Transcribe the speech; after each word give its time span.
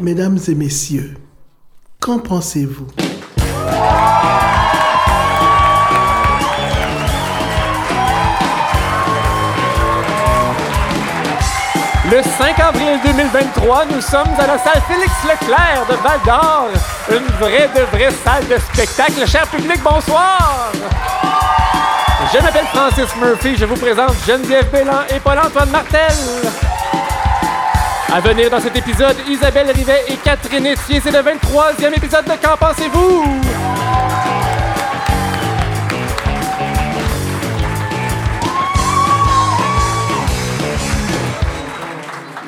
Mesdames 0.00 0.38
et 0.46 0.54
messieurs, 0.54 1.14
qu'en 2.00 2.18
pensez-vous? 2.18 2.86
Le 12.10 12.22
5 12.22 12.60
avril 12.60 13.00
2023, 13.04 13.86
nous 13.86 14.00
sommes 14.02 14.20
à 14.38 14.46
la 14.46 14.58
salle 14.58 14.82
Félix 14.86 15.12
Leclerc 15.24 15.86
de 15.88 15.94
Val 16.02 16.20
d'Or. 16.26 16.68
Une 17.10 17.26
vraie 17.38 17.68
de 17.74 17.80
vraie 17.96 18.12
salle 18.22 18.46
de 18.48 18.58
spectacle. 18.58 19.26
Cher 19.26 19.46
public, 19.48 19.82
bonsoir! 19.82 20.72
Je 22.34 22.38
m'appelle 22.42 22.66
Francis 22.66 23.16
Murphy. 23.16 23.56
Je 23.56 23.64
vous 23.64 23.76
présente 23.76 24.14
Geneviève 24.26 24.70
Bélan 24.70 25.04
et 25.14 25.18
Paul-Antoine 25.20 25.70
Martel. 25.70 26.12
À 28.08 28.20
venir 28.20 28.48
dans 28.48 28.60
cet 28.60 28.76
épisode, 28.76 29.16
Isabelle 29.28 29.68
Rivet 29.72 30.04
et 30.08 30.16
Catherine 30.16 30.64
Etier. 30.64 31.00
C'est 31.00 31.10
le 31.10 31.18
23e 31.18 31.96
épisode 31.96 32.24
de 32.24 32.40
Qu'en 32.40 32.56
pensez-vous? 32.56 33.24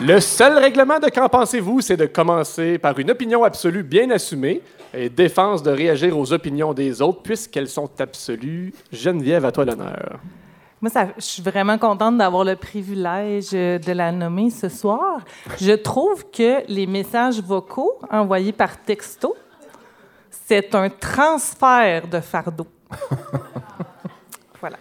Le 0.06 0.20
seul 0.20 0.58
règlement 0.58 1.00
de 1.00 1.08
Qu'en 1.08 1.28
pensez-vous, 1.28 1.80
c'est 1.80 1.96
de 1.96 2.06
commencer 2.06 2.78
par 2.78 2.96
une 3.00 3.10
opinion 3.10 3.42
absolue 3.42 3.82
bien 3.82 4.10
assumée 4.12 4.62
et 4.94 5.08
défense 5.08 5.64
de 5.64 5.72
réagir 5.72 6.16
aux 6.16 6.32
opinions 6.32 6.72
des 6.72 7.02
autres 7.02 7.22
puisqu'elles 7.22 7.68
sont 7.68 7.90
absolues. 7.98 8.72
Geneviève, 8.92 9.44
à 9.44 9.50
toi 9.50 9.64
l'honneur. 9.64 10.20
Moi, 10.80 10.90
ça, 10.90 11.08
je 11.16 11.22
suis 11.22 11.42
vraiment 11.42 11.76
contente 11.76 12.18
d'avoir 12.18 12.44
le 12.44 12.54
privilège 12.54 13.50
euh, 13.52 13.78
de 13.78 13.92
la 13.92 14.12
nommer 14.12 14.50
ce 14.50 14.68
soir. 14.68 15.20
Je 15.60 15.72
trouve 15.72 16.30
que 16.30 16.62
les 16.68 16.86
messages 16.86 17.40
vocaux 17.42 17.98
envoyés 18.08 18.52
par 18.52 18.80
texto, 18.82 19.34
c'est 20.30 20.74
un 20.76 20.88
transfert 20.88 22.06
de 22.06 22.20
fardeau. 22.20 22.66
voilà. 24.60 24.76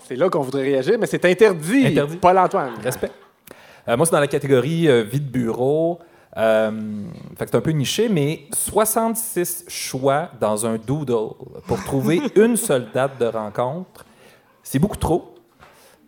C'est 0.00 0.16
là 0.16 0.28
qu'on 0.28 0.40
voudrait 0.40 0.64
réagir, 0.64 0.96
mais 0.98 1.06
c'est 1.06 1.24
interdit. 1.24 1.86
Interdit. 1.86 2.16
Paul-Antoine. 2.16 2.74
Respect. 2.82 3.12
Euh, 3.88 3.96
moi, 3.96 4.04
c'est 4.04 4.12
dans 4.12 4.20
la 4.20 4.26
catégorie 4.26 4.88
euh, 4.88 5.04
vie 5.04 5.20
de 5.20 5.28
bureau. 5.28 6.00
Euh, 6.36 6.70
fait 7.36 7.46
que 7.46 7.50
c'est 7.50 7.56
un 7.56 7.62
peu 7.62 7.70
niché, 7.70 8.08
mais 8.08 8.46
66 8.52 9.64
choix 9.68 10.30
dans 10.38 10.66
un 10.66 10.76
doodle 10.76 11.34
pour 11.66 11.82
trouver 11.84 12.20
une 12.36 12.56
seule 12.56 12.88
date 12.92 13.18
de 13.18 13.26
rencontre, 13.26 14.04
c'est 14.62 14.78
beaucoup 14.78 14.98
trop. 14.98 15.34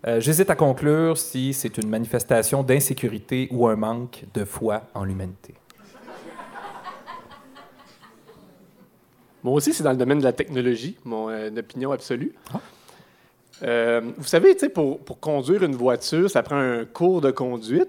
Euh, 0.06 0.20
J'hésite 0.20 0.50
à 0.50 0.54
conclure 0.54 1.16
si 1.16 1.52
c'est 1.54 1.78
une 1.78 1.88
manifestation 1.88 2.62
d'insécurité 2.62 3.48
ou 3.50 3.66
un 3.66 3.76
manque 3.76 4.24
de 4.34 4.44
foi 4.44 4.82
en 4.94 5.04
l'humanité. 5.04 5.54
Moi 9.42 9.54
aussi, 9.54 9.72
c'est 9.72 9.82
dans 9.82 9.92
le 9.92 9.96
domaine 9.96 10.18
de 10.18 10.24
la 10.24 10.32
technologie, 10.32 10.96
mon 11.04 11.30
euh, 11.30 11.50
opinion 11.56 11.92
absolue. 11.92 12.34
Euh, 13.62 14.00
vous 14.16 14.26
savez, 14.26 14.54
pour, 14.72 14.98
pour 15.00 15.18
conduire 15.20 15.62
une 15.64 15.74
voiture, 15.74 16.30
ça 16.30 16.42
prend 16.42 16.56
un 16.56 16.84
cours 16.84 17.20
de 17.20 17.30
conduite. 17.30 17.88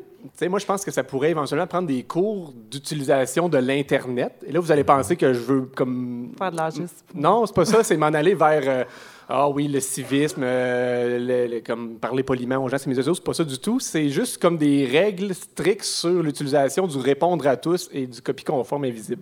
Moi, 0.50 0.60
je 0.60 0.66
pense 0.66 0.84
que 0.84 0.92
ça 0.92 1.04
pourrait 1.04 1.30
éventuellement 1.32 1.68
prendre 1.68 1.88
des 1.88 2.04
cours 2.04 2.54
d'utilisation 2.70 3.48
de 3.48 3.58
l'Internet. 3.58 4.34
Et 4.46 4.52
là, 4.52 4.60
vous 4.60 4.72
allez 4.72 4.84
penser 4.84 5.16
que 5.16 5.32
je 5.32 5.40
veux 5.40 5.62
comme... 5.76 6.32
Faire 6.38 6.52
de 6.52 6.58
l'agisme. 6.58 6.88
Non, 7.16 7.46
c'est 7.46 7.56
pas 7.56 7.66
ça. 7.66 7.84
C'est 7.84 7.96
m'en 7.98 8.08
aller 8.08 8.34
vers... 8.34 8.64
euh, 8.66 8.84
ah 9.30 9.48
oui, 9.48 9.68
le 9.68 9.80
civisme, 9.80 10.42
euh, 10.44 11.20
le- 11.20 11.56
le- 11.56 11.62
comme 11.62 12.00
parler 12.00 12.24
poliment 12.24 12.58
aux 12.58 12.68
gens 12.68 12.80
sur 12.80 12.90
les 12.90 12.96
sociaux, 12.96 13.14
c'est 13.14 13.24
pas 13.24 13.34
ça 13.34 13.44
du 13.44 13.60
tout. 13.60 13.80
C'est 13.80 14.10
juste 14.10 14.42
comme 14.42 14.58
des 14.58 14.86
règles 14.86 15.34
strictes 15.36 15.84
sur 15.84 16.24
l'utilisation 16.24 16.88
du 16.88 16.98
répondre 16.98 17.46
à 17.48 17.56
tous 17.56 17.90
et 17.94 18.08
du 18.08 18.22
copie 18.22 18.44
conforme 18.44 18.86
invisible. 18.86 19.22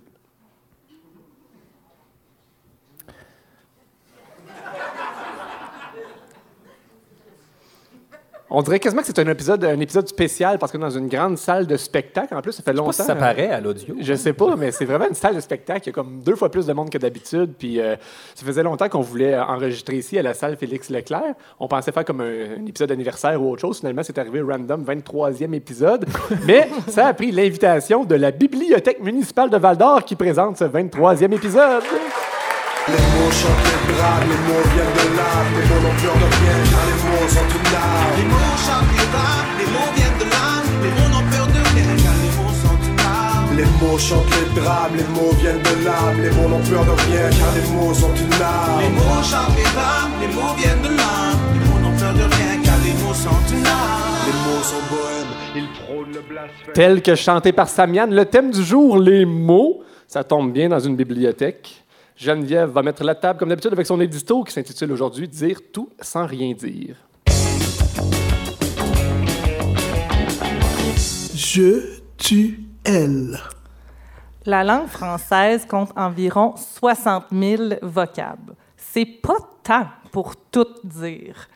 On 8.50 8.62
dirait 8.62 8.80
quasiment 8.80 9.02
que 9.02 9.06
c'est 9.06 9.18
un 9.18 9.28
épisode, 9.28 9.62
un 9.64 9.78
épisode 9.80 10.08
spécial 10.08 10.58
parce 10.58 10.72
que 10.72 10.78
dans 10.78 10.90
une 10.90 11.08
grande 11.08 11.36
salle 11.36 11.66
de 11.66 11.76
spectacle, 11.76 12.34
en 12.34 12.40
plus, 12.40 12.52
ça 12.52 12.62
fait 12.62 12.72
longtemps. 12.72 12.92
si 12.92 13.02
ça 13.02 13.12
hein. 13.12 13.16
paraît 13.16 13.50
à 13.50 13.60
l'audio. 13.60 13.94
Je 14.00 14.14
sais 14.14 14.32
pas, 14.32 14.56
mais 14.56 14.72
c'est 14.72 14.86
vraiment 14.86 15.06
une 15.08 15.14
salle 15.14 15.34
de 15.34 15.40
spectacle. 15.40 15.82
Il 15.84 15.86
y 15.88 15.90
a 15.90 15.92
comme 15.92 16.20
deux 16.22 16.34
fois 16.34 16.50
plus 16.50 16.64
de 16.66 16.72
monde 16.72 16.88
que 16.88 16.98
d'habitude. 16.98 17.52
Puis 17.58 17.80
euh, 17.80 17.96
ça 18.34 18.46
faisait 18.46 18.62
longtemps 18.62 18.88
qu'on 18.88 19.02
voulait 19.02 19.38
enregistrer 19.38 19.96
ici 19.96 20.18
à 20.18 20.22
la 20.22 20.32
salle 20.32 20.56
Félix 20.56 20.88
Leclerc. 20.88 21.34
On 21.60 21.68
pensait 21.68 21.92
faire 21.92 22.04
comme 22.04 22.22
un, 22.22 22.58
un 22.58 22.66
épisode 22.66 22.90
anniversaire 22.90 23.42
ou 23.42 23.50
autre 23.52 23.60
chose. 23.60 23.80
Finalement, 23.80 24.02
c'est 24.02 24.18
arrivé 24.18 24.40
random, 24.40 24.82
23e 24.82 25.52
épisode. 25.52 26.06
Mais 26.46 26.68
ça 26.88 27.06
a 27.06 27.14
pris 27.14 27.30
l'invitation 27.30 28.04
de 28.04 28.14
la 28.14 28.30
Bibliothèque 28.30 29.02
municipale 29.02 29.50
de 29.50 29.58
Val 29.58 29.76
d'Or 29.76 30.04
qui 30.04 30.16
présente 30.16 30.56
ce 30.56 30.64
23e 30.64 31.32
épisode. 31.34 31.82
Les 33.28 33.34
mots 33.34 33.40
chantent 33.44 34.24
les 34.24 34.40
mots 34.48 34.64
viennent 34.72 34.96
de 34.96 35.06
l'âme, 35.12 35.52
les 35.52 35.68
mots 35.68 35.82
n'ont 35.84 35.96
peur 36.00 36.16
de 36.16 36.28
rien 36.32 36.56
car 36.72 36.84
les 36.88 36.98
mots 37.04 37.28
sont 37.28 37.48
une. 37.52 37.68
Les 38.16 38.24
mots 38.24 38.56
chantent 38.56 38.88
les 38.96 39.08
braves, 39.12 39.52
les 39.60 39.68
mots 39.68 39.92
viennent 39.92 40.16
de 40.16 40.24
l'âme, 40.32 40.64
les 40.80 40.92
mots 40.96 41.10
n'ont 41.12 41.28
peur 41.28 41.46
de 41.46 41.60
rien 41.76 41.92
car 42.00 42.16
les 42.24 42.32
mots 42.40 42.56
sont 42.56 42.78
une 42.88 43.00
arme. 43.04 43.56
Les 43.58 43.68
mots 43.68 43.98
chantent 43.98 44.32
les 44.32 44.48
drames, 44.58 44.96
les 44.96 45.08
mots 45.12 45.32
viennent 45.36 45.60
de 45.60 45.74
l'âme, 45.84 46.16
les 46.24 46.30
mots 46.32 46.48
n'ont 46.48 46.64
peur 46.64 46.84
de 46.88 46.94
rien 47.04 47.28
car 47.28 47.52
les 47.52 47.66
mots 47.68 47.92
sont 47.92 48.16
une 48.16 48.40
arme. 48.40 48.80
Les 48.80 48.92
mots 48.96 49.20
chantent 49.20 49.56
les 49.60 49.70
braves, 49.76 50.14
les 50.24 50.30
mots 50.32 50.54
viennent 50.56 50.84
de 50.88 50.92
l'âme, 50.96 51.40
les 51.52 51.60
mots 51.68 51.80
n'ont 51.84 51.96
peur 52.00 52.14
de 52.16 52.24
rien 52.32 52.52
car 52.64 52.78
les 52.80 52.96
mots 52.96 53.12
sont 53.12 53.44
une 53.52 53.66
arme. 53.68 54.24
Les 54.24 54.36
mots 54.40 54.64
sont 54.64 54.84
bohèmes, 54.88 55.32
ils 55.52 55.68
prônent 55.84 56.14
le 56.16 56.22
blasphème. 56.24 56.72
Tel 56.72 57.02
que 57.02 57.14
chanté 57.14 57.52
par 57.52 57.68
Samian, 57.68 58.08
le 58.08 58.24
thème 58.24 58.50
du 58.50 58.64
jour, 58.64 58.96
les 58.96 59.26
mots, 59.26 59.84
ça 60.06 60.24
tombe 60.24 60.50
bien 60.50 60.70
dans 60.70 60.80
une 60.80 60.96
bibliothèque. 60.96 61.84
Geneviève 62.18 62.70
va 62.70 62.82
mettre 62.82 63.04
la 63.04 63.14
table 63.14 63.38
comme 63.38 63.48
d'habitude 63.48 63.72
avec 63.72 63.86
son 63.86 64.00
édito 64.00 64.42
qui 64.42 64.52
s'intitule 64.52 64.90
aujourd'hui 64.90 65.28
Dire 65.28 65.60
tout 65.72 65.88
sans 66.00 66.26
rien 66.26 66.52
dire. 66.52 66.96
Je, 71.32 72.00
tu, 72.16 72.64
elle. 72.84 73.38
La 74.44 74.64
langue 74.64 74.88
française 74.88 75.64
compte 75.64 75.92
environ 75.94 76.54
60 76.56 77.26
000 77.30 77.62
vocables. 77.82 78.56
C'est 78.76 79.04
pas 79.04 79.38
tant 79.62 79.86
pour 80.10 80.34
tout 80.34 80.66
dire. 80.82 81.48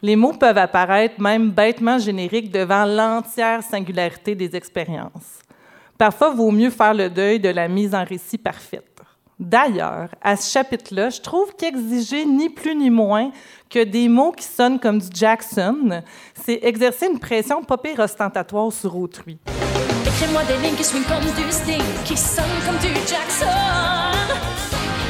Les 0.00 0.14
mots 0.14 0.34
peuvent 0.34 0.58
apparaître 0.58 1.20
même 1.20 1.50
bêtement 1.50 1.98
génériques 1.98 2.52
devant 2.52 2.84
l'entière 2.84 3.64
singularité 3.64 4.36
des 4.36 4.54
expériences. 4.54 5.40
Parfois, 5.98 6.30
vaut 6.30 6.52
mieux 6.52 6.70
faire 6.70 6.94
le 6.94 7.10
deuil 7.10 7.40
de 7.40 7.48
la 7.48 7.66
mise 7.66 7.96
en 7.96 8.04
récit 8.04 8.38
parfaite. 8.38 8.85
D'ailleurs, 9.38 10.08
à 10.22 10.34
ce 10.34 10.50
chapitre-là, 10.50 11.10
je 11.10 11.20
trouve 11.20 11.54
qu'exiger 11.56 12.24
ni 12.24 12.48
plus 12.48 12.74
ni 12.74 12.88
moins 12.88 13.30
que 13.68 13.84
des 13.84 14.08
mots 14.08 14.32
qui 14.32 14.44
sonnent 14.44 14.80
comme 14.80 14.98
du 14.98 15.08
Jackson, 15.12 16.02
c'est 16.42 16.60
exercer 16.62 17.08
une 17.12 17.18
pression 17.18 17.62
pas 17.62 17.76
pire 17.76 17.98
ostentatoire 17.98 18.72
sur 18.72 18.96
autrui. 18.96 19.38
Écris-moi 20.06 20.42
des 20.44 20.56
lignes 20.66 20.76
qui 20.76 20.84
swingent 20.84 21.04
comme 21.04 21.20
du 21.20 21.52
Sting, 21.52 21.82
qui 22.06 22.16
sonnent 22.16 22.44
comme 22.64 22.78
du 22.78 22.94
Jackson. 23.06 23.46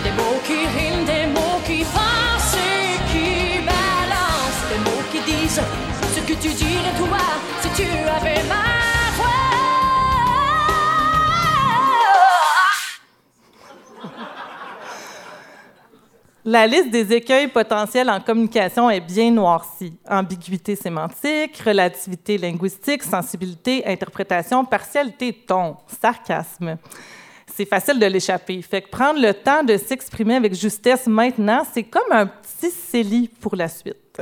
Des 0.03 0.11
mots 0.11 0.41
qui 0.45 0.67
riment, 0.77 1.05
des 1.05 1.27
mots 1.33 1.61
qui 1.65 1.85
passent 1.85 2.57
et 2.57 2.99
qui 3.13 3.59
balancent. 3.61 4.67
Des 4.73 4.79
mots 4.91 5.05
qui 5.13 5.21
disent 5.31 5.61
ce 6.17 6.21
que 6.21 6.35
tu 6.41 6.49
dirais 6.49 6.95
toi 6.99 7.19
si 7.63 7.69
tu 7.81 7.89
avais 8.09 8.43
ma 8.49 8.66
La 16.49 16.65
liste 16.65 16.91
des 16.91 17.13
écueils 17.13 17.49
potentiels 17.49 18.09
en 18.09 18.21
communication 18.21 18.89
est 18.89 19.01
bien 19.01 19.33
noircie. 19.33 19.93
Ambiguïté 20.09 20.77
sémantique, 20.77 21.59
relativité 21.59 22.39
linguistique, 22.39 23.03
sensibilité, 23.03 23.85
interprétation, 23.85 24.65
partialité 24.65 25.33
ton, 25.33 25.77
sarcasme. 26.01 26.79
C'est 27.53 27.65
facile 27.65 27.99
de 27.99 28.07
l'échapper. 28.07 28.63
Fait 28.63 28.81
que 28.81 28.89
prendre 28.91 29.21
le 29.21 29.35
temps 29.35 29.65
de 29.65 29.77
s'exprimer 29.77 30.37
avec 30.37 30.55
justesse 30.55 31.09
maintenant, 31.09 31.63
c'est 31.73 31.83
comme 31.83 32.13
un 32.13 32.27
petit 32.27 32.71
CELI 32.71 33.27
pour 33.41 33.57
la 33.57 33.67
suite. 33.67 34.21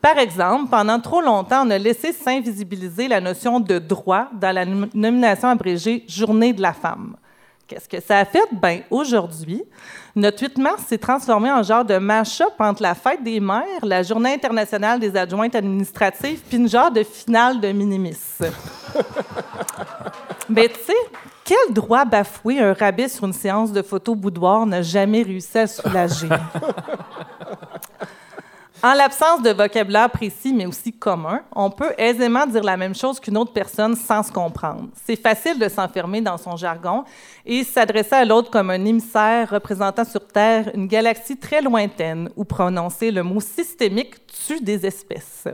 Par 0.00 0.16
exemple, 0.16 0.70
pendant 0.70 0.98
trop 0.98 1.20
longtemps, 1.20 1.66
on 1.66 1.70
a 1.70 1.76
laissé 1.76 2.12
s'invisibiliser 2.14 3.06
la 3.06 3.20
notion 3.20 3.60
de 3.60 3.78
droit 3.78 4.28
dans 4.32 4.54
la 4.54 4.64
nom- 4.64 4.88
nomination 4.94 5.48
abrégée 5.48 6.04
Journée 6.08 6.54
de 6.54 6.62
la 6.62 6.72
femme. 6.72 7.16
Qu'est-ce 7.66 7.88
que 7.88 8.00
ça 8.00 8.18
a 8.18 8.24
fait? 8.24 8.44
Ben, 8.52 8.80
aujourd'hui, 8.90 9.62
notre 10.16 10.42
8 10.42 10.58
mars 10.58 10.82
s'est 10.86 10.98
transformé 10.98 11.50
en 11.50 11.62
genre 11.62 11.84
de 11.84 11.98
mash-up 11.98 12.52
entre 12.58 12.82
la 12.82 12.94
fête 12.94 13.22
des 13.22 13.40
mères, 13.40 13.64
la 13.82 14.02
Journée 14.02 14.34
internationale 14.34 15.00
des 15.00 15.16
adjointes 15.16 15.54
administratives, 15.54 16.40
puis 16.48 16.58
une 16.58 16.68
genre 16.68 16.90
de 16.90 17.02
finale 17.02 17.60
de 17.60 17.72
minimis. 17.72 18.18
Ben, 20.46 20.68
tu 20.68 20.74
sais, 20.84 20.92
quel 21.42 21.72
droit 21.72 22.04
bafoué 22.04 22.60
un 22.60 22.74
rabais 22.74 23.08
sur 23.08 23.24
une 23.24 23.32
séance 23.32 23.72
de 23.72 23.80
photo 23.80 24.14
boudoir 24.14 24.66
n'a 24.66 24.82
jamais 24.82 25.22
réussi 25.22 25.56
à 25.56 25.66
soulager? 25.66 26.28
En 28.84 28.92
l'absence 28.92 29.40
de 29.40 29.48
vocabulaire 29.48 30.10
précis, 30.10 30.52
mais 30.52 30.66
aussi 30.66 30.92
commun, 30.92 31.40
on 31.56 31.70
peut 31.70 31.94
aisément 31.96 32.46
dire 32.46 32.62
la 32.62 32.76
même 32.76 32.94
chose 32.94 33.18
qu'une 33.18 33.38
autre 33.38 33.54
personne 33.54 33.96
sans 33.96 34.22
se 34.22 34.30
comprendre. 34.30 34.90
C'est 35.06 35.16
facile 35.16 35.58
de 35.58 35.70
s'enfermer 35.70 36.20
dans 36.20 36.36
son 36.36 36.54
jargon 36.54 37.02
et 37.46 37.64
s'adresser 37.64 38.16
à 38.16 38.26
l'autre 38.26 38.50
comme 38.50 38.68
un 38.68 38.84
émissaire 38.84 39.48
représentant 39.48 40.04
sur 40.04 40.28
Terre 40.28 40.70
une 40.74 40.86
galaxie 40.86 41.38
très 41.38 41.62
lointaine 41.62 42.28
où 42.36 42.44
prononcer 42.44 43.10
le 43.10 43.22
mot 43.22 43.40
systémique 43.40 44.16
tue 44.26 44.60
des 44.60 44.84
espèces. 44.84 45.48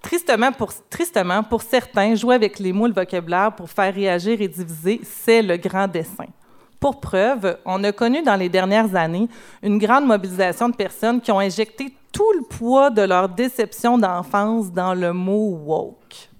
Tristement, 0.00 1.42
pour 1.42 1.60
certains, 1.60 2.14
jouer 2.14 2.36
avec 2.36 2.58
les 2.58 2.72
mots, 2.72 2.86
le 2.86 2.94
vocabulaire 2.94 3.54
pour 3.54 3.68
faire 3.68 3.94
réagir 3.94 4.40
et 4.40 4.48
diviser, 4.48 5.02
c'est 5.04 5.42
le 5.42 5.58
grand 5.58 5.86
dessin. 5.86 6.24
Pour 6.80 6.98
preuve, 7.00 7.58
on 7.66 7.82
a 7.84 7.92
connu 7.92 8.22
dans 8.22 8.36
les 8.36 8.48
dernières 8.48 8.94
années 8.94 9.28
une 9.62 9.76
grande 9.78 10.06
mobilisation 10.06 10.70
de 10.70 10.76
personnes 10.76 11.20
qui 11.20 11.30
ont 11.32 11.40
injecté 11.40 11.92
tout 12.16 12.32
le 12.32 12.44
poids 12.44 12.88
de 12.88 13.02
leur 13.02 13.28
déception 13.28 13.98
d'enfance 13.98 14.72
dans 14.72 14.94
le 14.94 15.12
mot 15.12 15.50
woke. 15.66 16.30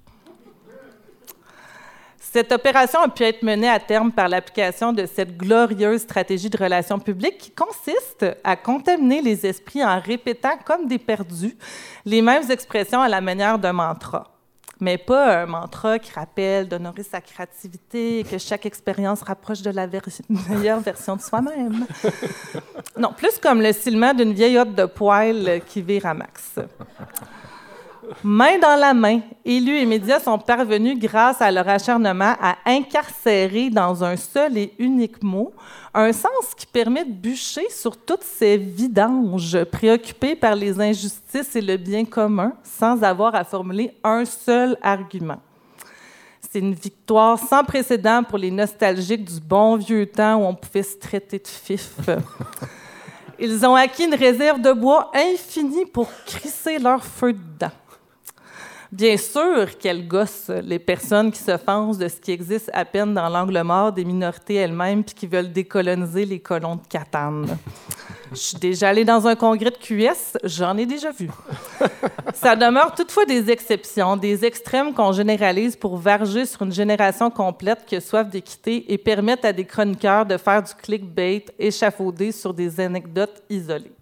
Cette 2.19 2.51
opération 2.51 3.01
a 3.01 3.09
pu 3.09 3.25
être 3.25 3.43
menée 3.43 3.69
à 3.69 3.79
terme 3.79 4.11
par 4.11 4.29
l'application 4.29 4.95
de 4.95 5.05
cette 5.05 5.37
glorieuse 5.37 6.01
stratégie 6.01 6.49
de 6.49 6.57
relations 6.57 6.99
publiques 6.99 7.37
qui 7.37 7.51
consiste 7.51 8.25
à 8.43 8.57
contaminer 8.57 9.21
les 9.21 9.45
esprits 9.45 9.85
en 9.85 10.01
répétant 10.01 10.57
comme 10.65 10.87
des 10.87 10.99
perdus 10.99 11.57
les 12.07 12.23
mêmes 12.23 12.51
expressions 12.51 13.03
à 13.03 13.09
la 13.09 13.21
manière 13.21 13.59
d'un 13.59 13.75
mantra. 13.75 14.36
Mais 14.81 14.99
pas 14.99 15.43
un 15.43 15.47
mantra 15.47 15.99
qui 15.99 16.13
rappelle 16.13 16.69
d'honorer 16.69 17.03
sa 17.03 17.21
créativité 17.21 18.21
et 18.21 18.25
que 18.25 18.37
chaque 18.37 18.67
expérience 18.67 19.23
rapproche 19.23 19.63
de 19.63 19.71
la 19.71 19.87
meilleure 20.51 20.81
version 20.81 21.17
de 21.17 21.23
soi-même. 21.23 21.87
Non, 22.99 23.13
plus 23.17 23.39
comme 23.39 23.63
le 23.63 23.73
silement 23.73 24.13
d'une 24.13 24.33
vieille 24.33 24.59
hotte 24.59 24.75
de 24.75 24.85
poêle 24.85 25.63
qui 25.67 25.83
vire 25.83 26.07
à 26.07 26.15
max. 26.15 26.57
Main 28.23 28.59
dans 28.59 28.79
la 28.79 28.95
main, 28.95 29.21
élus 29.45 29.79
et 29.79 29.87
médias 29.87 30.21
sont 30.21 30.39
parvenus, 30.39 30.99
grâce 30.99 31.41
à 31.43 31.51
leur 31.51 31.69
acharnement, 31.69 32.35
à 32.41 32.57
incarcérer 32.65 33.71
dans 33.71 34.05
un 34.05 34.17
seul 34.17 34.57
et 34.57 34.73
unique 34.79 35.23
mot 35.23 35.53
un 35.93 36.13
sens 36.13 36.55
qui 36.57 36.67
permet 36.67 37.05
de 37.05 37.13
bûcher 37.13 37.69
sur 37.71 37.97
toutes 37.97 38.23
ces 38.23 38.57
vidanges 38.57 39.65
préoccupées 39.65 40.37
par 40.37 40.55
les 40.55 40.81
injustices 40.81 41.57
et 41.57 41.61
le 41.61 41.77
bien 41.77 42.05
commun 42.05 42.53
sans 42.63 43.03
avoir 43.03 43.35
à 43.35 43.45
formuler 43.45 43.93
un 44.05 44.25
seul 44.25 44.77
argument. 44.83 45.41
C'est 46.41 46.61
une 46.61 46.75
victoire 46.75 47.39
sans 47.39 47.65
précédent 47.65 48.23
pour 48.23 48.39
les 48.39 48.51
nostalgiques 48.51 49.25
du 49.25 49.41
bon 49.41 49.77
vieux 49.77 50.07
temps 50.07 50.37
où 50.37 50.45
on 50.45 50.55
pouvait 50.55 50.83
se 50.83 50.97
traiter 50.97 51.39
de 51.39 51.49
fif. 51.49 51.93
Ils 53.39 53.67
ont 53.67 53.75
acquis 53.75 54.05
une 54.05 54.15
réserve 54.15 54.61
de 54.61 54.73
bois 54.73 55.11
infinie 55.15 55.87
pour 55.87 56.09
crisser 56.25 56.79
leur 56.79 57.05
feu 57.05 57.33
dedans. 57.33 57.73
Bien 58.93 59.17
sûr 59.17 59.77
qu'elles 59.79 60.07
gossent 60.07 60.51
les 60.63 60.79
personnes 60.79 61.33
qui 61.33 61.41
s'offensent 61.41 61.99
de 61.99 62.07
ce 62.09 62.21
qui 62.21 62.31
existe 62.31 62.71
à 62.73 62.85
peine 62.85 63.15
dans 63.15 63.29
l'angle 63.29 63.61
mort 63.63 63.93
des 63.93 64.05
minorités 64.05 64.55
elles-mêmes 64.55 65.03
puis 65.03 65.15
qui 65.15 65.27
veulent 65.27 65.53
décoloniser 65.53 66.25
les 66.25 66.39
colons 66.39 66.77
de 66.77 66.87
Catane. 66.89 67.59
Je 68.31 68.37
suis 68.37 68.59
déjà 68.59 68.91
allée 68.91 69.05
dans 69.05 69.27
un 69.27 69.35
congrès 69.35 69.71
de 69.71 69.77
QS, 69.77 70.39
j'en 70.45 70.77
ai 70.77 70.87
déjà 70.87 71.11
vu. 71.11 71.31
Ça 72.35 72.55
demeure 72.55 72.95
toutefois 72.95 73.25
des 73.25 73.51
exceptions, 73.51 74.17
des 74.17 74.45
extrêmes 74.45 74.95
qu'on 74.95 75.13
généralise 75.13 75.77
pour 75.77 75.97
varger 75.97 76.45
sur 76.45 76.63
une 76.63 76.73
génération 76.73 77.31
complète 77.31 77.85
qui 77.87 78.01
soif 78.01 78.29
d'équité 78.29 78.93
et 78.93 78.99
permettent 78.99 79.45
à 79.45 79.53
des 79.53 79.65
chroniqueurs 79.65 80.27
de 80.27 80.37
faire 80.37 80.63
du 80.63 80.75
clickbait 80.75 81.45
échafaudé 81.59 82.31
sur 82.31 82.55
des 82.55 82.81
anecdotes 82.81 83.43
isolées. 83.49 83.96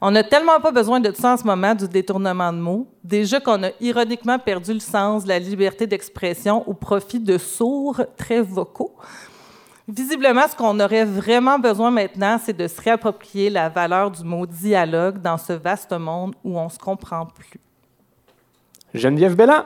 On 0.00 0.10
n'a 0.10 0.22
tellement 0.22 0.60
pas 0.60 0.72
besoin 0.72 1.00
de 1.00 1.12
ça 1.12 1.32
en 1.32 1.36
ce 1.36 1.44
moment, 1.44 1.74
du 1.74 1.88
détournement 1.88 2.52
de 2.52 2.58
mots. 2.58 2.86
Déjà 3.02 3.40
qu'on 3.40 3.62
a 3.64 3.70
ironiquement 3.80 4.38
perdu 4.38 4.74
le 4.74 4.80
sens 4.80 5.24
de 5.24 5.28
la 5.28 5.38
liberté 5.38 5.86
d'expression 5.86 6.68
au 6.68 6.74
profit 6.74 7.20
de 7.20 7.38
sourds 7.38 8.02
très 8.16 8.42
vocaux. 8.42 8.94
Visiblement, 9.88 10.48
ce 10.50 10.56
qu'on 10.56 10.80
aurait 10.80 11.04
vraiment 11.04 11.58
besoin 11.58 11.90
maintenant, 11.90 12.38
c'est 12.42 12.56
de 12.56 12.66
se 12.66 12.80
réapproprier 12.80 13.50
la 13.50 13.68
valeur 13.68 14.10
du 14.10 14.24
mot 14.24 14.44
dialogue 14.44 15.22
dans 15.22 15.38
ce 15.38 15.52
vaste 15.52 15.92
monde 15.92 16.34
où 16.44 16.58
on 16.58 16.68
se 16.68 16.78
comprend 16.78 17.26
plus. 17.26 17.52
Geneviève 18.92 19.36
Bellan. 19.36 19.64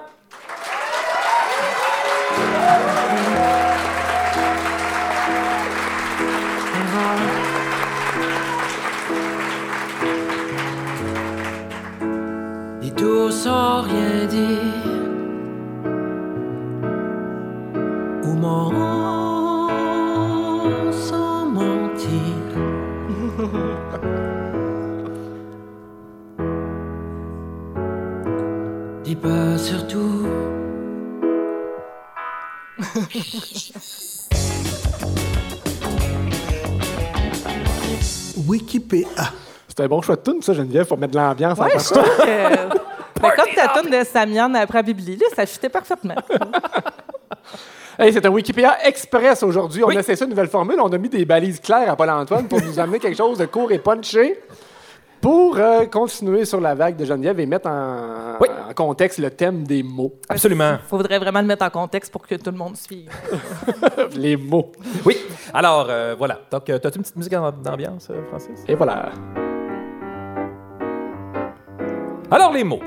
Tout 13.01 13.31
sans 13.31 13.83
rien 13.83 14.27
dire 14.27 14.59
Ou 18.25 18.33
ment 18.35 19.69
sans 20.93 21.47
mentir 21.47 22.37
Dis 29.05 29.17
pas 29.17 29.59
surtout 29.59 30.27
Wikipédia. 38.47 39.07
C'est 39.69 39.81
un 39.85 39.89
bon 39.89 40.03
choix 40.03 40.17
de 40.17 40.23
tune, 40.23 40.43
ça, 40.43 40.53
Geneviève, 40.53 40.87
pour 40.87 40.99
mettre 40.99 41.13
de 41.13 41.19
l'ambiance 41.19 41.59
en 41.59 41.65
Ouais, 41.65 41.71
je 41.79 41.95
partant. 41.95 42.03
trouve 42.03 42.27
que. 42.27 42.90
Comme 43.55 43.65
ta 43.67 43.69
tourne 43.81 43.91
de 43.91 44.05
Samian 44.05 44.55
après 44.55 44.83
Bibli, 44.83 45.17
là, 45.17 45.27
ça 45.35 45.47
fitait 45.47 45.69
parfaitement. 45.69 46.15
Hey, 47.99 48.15
c'est 48.15 48.25
un 48.25 48.31
Wikipédia 48.31 48.79
Express 48.87 49.43
aujourd'hui. 49.43 49.85
On 49.85 49.89
a 49.89 49.95
essayé 49.97 50.23
une 50.23 50.31
nouvelle 50.31 50.49
formule. 50.49 50.81
On 50.81 50.89
a 50.91 50.97
mis 50.97 51.11
des 51.11 51.27
balises 51.27 51.61
claires 51.61 51.91
à 51.93 51.97
Paul-Antoine 51.97 52.49
pour 52.49 52.59
nous 52.63 52.79
amener 52.79 52.99
quelque 52.99 53.17
chose 53.17 53.37
de 53.37 53.45
court 53.45 53.71
et 53.73 53.79
punché 53.79 54.41
pour 55.21 55.59
euh, 55.59 55.85
continuer 55.85 56.47
sur 56.47 56.63
la 56.63 56.75
vague 56.75 56.97
de 56.97 57.05
Geneviève 57.05 57.39
et 57.41 57.45
mettre 57.45 57.69
en, 57.69 58.39
Oui. 58.41 58.49
en 58.71 58.73
contexte 58.73 59.19
le 59.19 59.31
thème 59.31 59.65
des 59.65 59.83
mots. 59.83 60.15
Absolument. 60.31 60.79
Il 60.83 60.89
faudrait 60.89 61.19
vraiment 61.19 61.43
le 61.43 61.47
mettre 61.47 61.65
en 61.67 61.69
contexte 61.69 62.11
pour 62.11 62.27
que 62.27 62.37
tout 62.37 62.51
le 62.51 62.57
monde 62.57 62.75
suive. 62.79 63.11
Les 64.17 64.35
mots. 64.39 64.73
Oui. 65.05 65.19
Alors, 65.53 65.89
euh, 65.91 66.15
voilà. 66.17 66.39
Donc, 66.51 66.71
euh, 66.71 66.79
t'as-tu 66.79 66.97
une 66.97 67.03
petite 67.03 67.17
musique 67.17 67.33
d'am- 67.33 67.53
d'ambiance, 67.63 68.09
Francis? 68.31 68.65
Et 68.67 68.75
voilà. 68.77 69.11
Alors, 72.31 72.53
les 72.53 72.65
mots. 72.65 72.81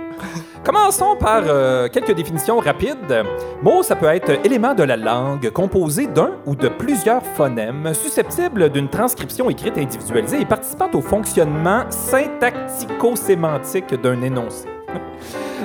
Commençons 0.63 1.17
par 1.17 1.43
euh, 1.45 1.89
quelques 1.89 2.13
définitions 2.13 2.59
rapides. 2.59 3.25
Mot, 3.61 3.83
ça 3.83 3.97
peut 3.97 4.05
être 4.05 4.45
élément 4.45 4.73
de 4.73 4.83
la 4.83 4.95
langue 4.95 5.49
composé 5.49 6.07
d'un 6.07 6.37
ou 6.45 6.55
de 6.55 6.69
plusieurs 6.69 7.21
phonèmes 7.21 7.93
susceptibles 7.93 8.69
d'une 8.69 8.87
transcription 8.87 9.49
écrite 9.49 9.77
individualisée 9.77 10.39
et 10.39 10.45
participant 10.45 10.89
au 10.93 11.01
fonctionnement 11.01 11.83
syntactico-sémantique 11.89 13.93
d'un 14.01 14.21
énoncé. 14.21 14.69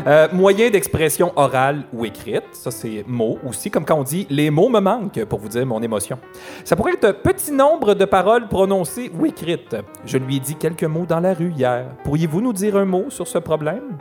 Euh, 0.09 0.27
moyen 0.33 0.71
d'expression 0.71 1.33
orale 1.37 1.85
ou 1.93 2.05
écrite, 2.05 2.43
ça 2.53 2.73
c'est 2.73 3.05
mot 3.07 3.39
aussi, 3.47 3.71
comme 3.71 3.85
quand 3.85 4.01
on 4.01 4.03
dit 4.03 4.27
les 4.31 4.51
mots 4.51 4.69
me 4.69 4.81
manquent 4.81 5.25
pour 5.27 5.39
vous 5.39 5.49
dire 5.49 5.65
mon 5.65 5.81
émotion. 5.81 6.19
Ça 6.65 6.75
pourrait 6.75 6.95
être 6.95 7.23
petit 7.23 7.53
nombre 7.53 7.95
de 7.95 8.05
paroles 8.05 8.49
prononcées 8.49 9.13
ou 9.17 9.27
écrites. 9.27 9.77
Je 10.05 10.19
lui 10.19 10.37
ai 10.37 10.41
dit 10.41 10.57
quelques 10.57 10.83
mots 10.83 11.07
dans 11.07 11.21
la 11.21 11.35
rue 11.35 11.53
hier. 11.57 11.85
Pourriez-vous 12.03 12.41
nous 12.41 12.53
dire 12.53 12.77
un 12.77 12.85
mot 12.85 13.05
sur 13.11 13.29
ce 13.29 13.39
problème? 13.39 13.97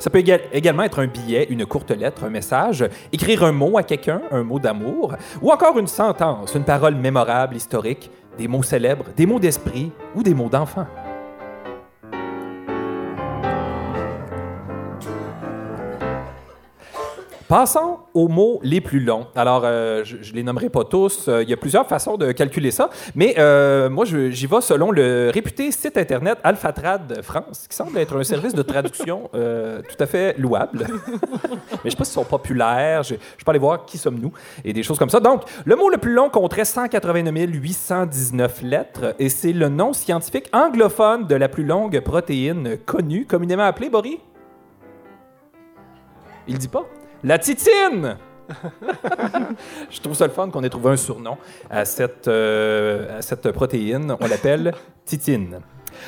Ça 0.00 0.10
peut 0.10 0.18
éga- 0.20 0.40
également 0.52 0.82
être 0.82 0.98
un 0.98 1.06
billet, 1.06 1.46
une 1.50 1.66
courte 1.66 1.90
lettre, 1.90 2.24
un 2.24 2.30
message, 2.30 2.84
écrire 3.12 3.44
un 3.44 3.52
mot 3.52 3.76
à 3.78 3.82
quelqu'un, 3.82 4.22
un 4.32 4.42
mot 4.42 4.58
d'amour, 4.58 5.14
ou 5.42 5.52
encore 5.52 5.78
une 5.78 5.86
sentence, 5.86 6.54
une 6.54 6.64
parole 6.64 6.94
mémorable, 6.94 7.54
historique, 7.54 8.10
des 8.38 8.48
mots 8.48 8.62
célèbres, 8.62 9.04
des 9.16 9.26
mots 9.26 9.38
d'esprit 9.38 9.92
ou 10.16 10.22
des 10.22 10.34
mots 10.34 10.48
d'enfant. 10.48 10.86
Passons 17.50 17.98
aux 18.14 18.28
mots 18.28 18.60
les 18.62 18.80
plus 18.80 19.00
longs. 19.00 19.26
Alors, 19.34 19.62
euh, 19.64 20.04
je 20.04 20.18
ne 20.18 20.36
les 20.36 20.44
nommerai 20.44 20.68
pas 20.68 20.84
tous. 20.84 21.26
Euh, 21.26 21.42
Il 21.42 21.50
y 21.50 21.52
a 21.52 21.56
plusieurs 21.56 21.84
façons 21.84 22.16
de 22.16 22.30
calculer 22.30 22.70
ça. 22.70 22.90
Mais 23.16 23.34
euh, 23.38 23.90
moi, 23.90 24.04
j'y 24.04 24.46
vais 24.46 24.60
selon 24.60 24.92
le 24.92 25.32
réputé 25.34 25.72
site 25.72 25.96
Internet 25.96 26.38
Alphatrad 26.44 27.22
France, 27.22 27.66
qui 27.68 27.74
semble 27.74 27.98
être 27.98 28.16
un 28.16 28.22
service 28.22 28.54
de 28.54 28.62
traduction 28.62 29.28
tout 29.32 29.96
à 29.98 30.06
fait 30.06 30.38
louable. 30.38 30.86
Mais 31.12 31.78
je 31.80 31.86
ne 31.86 31.90
sais 31.90 31.96
pas 31.96 32.04
s'ils 32.04 32.14
sont 32.14 32.24
populaires. 32.24 33.02
Je, 33.02 33.16
je 33.36 33.44
peux 33.44 33.50
aller 33.50 33.58
voir 33.58 33.84
qui 33.84 33.98
sommes-nous 33.98 34.32
et 34.64 34.72
des 34.72 34.84
choses 34.84 35.00
comme 35.00 35.10
ça. 35.10 35.18
Donc, 35.18 35.42
le 35.64 35.74
mot 35.74 35.90
le 35.90 35.98
plus 35.98 36.14
long 36.14 36.30
compterait 36.30 36.64
189 36.64 37.50
819 37.50 38.62
lettres 38.62 39.16
et 39.18 39.28
c'est 39.28 39.52
le 39.52 39.68
nom 39.68 39.92
scientifique 39.92 40.48
anglophone 40.52 41.26
de 41.26 41.34
la 41.34 41.48
plus 41.48 41.64
longue 41.64 41.98
protéine 41.98 42.78
connue, 42.86 43.26
communément 43.26 43.64
appelée, 43.64 43.90
Boris? 43.90 44.18
Il 46.46 46.56
dit 46.56 46.68
pas? 46.68 46.86
La 47.22 47.38
titine! 47.38 48.16
Je 49.90 50.00
trouve 50.00 50.14
ça 50.14 50.26
le 50.26 50.32
fun 50.32 50.48
qu'on 50.48 50.62
ait 50.64 50.70
trouvé 50.70 50.90
un 50.90 50.96
surnom 50.96 51.36
à 51.68 51.84
cette, 51.84 52.26
euh, 52.28 53.18
à 53.18 53.22
cette 53.22 53.50
protéine. 53.52 54.16
On 54.18 54.26
l'appelle 54.26 54.72
titine. 55.04 55.60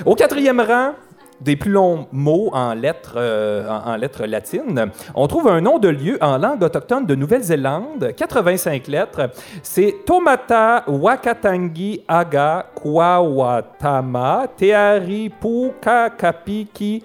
Au 0.06 0.14
quatrième 0.14 0.60
rang 0.60 0.94
des 1.40 1.56
plus 1.56 1.70
longs 1.70 2.06
mots 2.12 2.50
en 2.54 2.72
lettres, 2.72 3.14
euh, 3.16 3.68
en, 3.68 3.92
en 3.92 3.96
lettres 3.96 4.24
latines. 4.26 4.90
On 5.14 5.26
trouve 5.26 5.48
un 5.48 5.60
nom 5.60 5.78
de 5.78 5.88
lieu 5.88 6.16
en 6.20 6.38
langue 6.38 6.62
autochtone 6.62 7.04
de 7.04 7.14
Nouvelle-Zélande, 7.14 8.12
85 8.16 8.86
lettres. 8.86 9.30
C'est 9.62 9.96
Tomata 10.06 10.84
Wakatangi 10.86 12.04
Aga 12.08 12.66
Kwawatama 12.74 14.46
Teari 14.56 15.28
Pukakapiki 15.30 17.02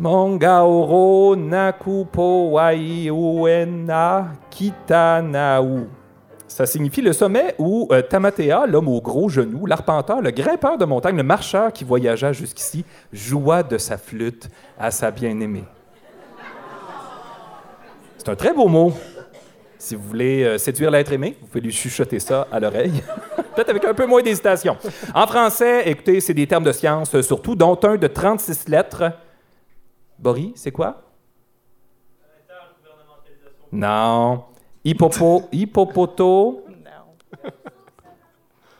Mongaoro 0.00 1.36
Nakupo 1.36 2.52
Waiuena 2.52 4.28
Kitanau. 4.48 5.88
Ça 6.48 6.64
signifie 6.64 7.02
le 7.02 7.12
sommet 7.12 7.54
où 7.58 7.86
euh, 7.92 8.00
Tamatea, 8.00 8.66
l'homme 8.66 8.88
aux 8.88 9.02
gros 9.02 9.28
genoux, 9.28 9.66
l'arpenteur, 9.66 10.22
le 10.22 10.30
grimpeur 10.30 10.78
de 10.78 10.86
montagne, 10.86 11.18
le 11.18 11.22
marcheur 11.22 11.70
qui 11.70 11.84
voyagea 11.84 12.32
jusqu'ici, 12.32 12.86
joua 13.12 13.62
de 13.62 13.76
sa 13.76 13.98
flûte 13.98 14.48
à 14.78 14.90
sa 14.90 15.10
bien-aimée. 15.10 15.64
C'est 18.16 18.30
un 18.30 18.36
très 18.36 18.54
beau 18.54 18.68
mot. 18.68 18.94
Si 19.76 19.94
vous 19.94 20.02
voulez 20.02 20.44
euh, 20.44 20.56
séduire 20.56 20.90
l'être 20.90 21.12
aimé, 21.12 21.36
vous 21.42 21.46
pouvez 21.46 21.60
lui 21.60 21.72
chuchoter 21.72 22.20
ça 22.20 22.48
à 22.50 22.58
l'oreille. 22.58 23.02
Peut-être 23.54 23.68
avec 23.68 23.84
un 23.84 23.92
peu 23.92 24.06
moins 24.06 24.22
d'hésitation. 24.22 24.78
En 25.14 25.26
français, 25.26 25.82
écoutez, 25.90 26.20
c'est 26.20 26.32
des 26.32 26.46
termes 26.46 26.64
de 26.64 26.72
science 26.72 27.20
surtout, 27.20 27.54
dont 27.54 27.78
un 27.82 27.96
de 27.96 28.06
36 28.06 28.66
lettres. 28.68 29.12
Boris, 30.20 30.52
c'est 30.56 30.70
quoi? 30.70 31.02
Non. 33.72 34.44
Hippopo, 34.84 35.42
hippopoto. 35.52 36.64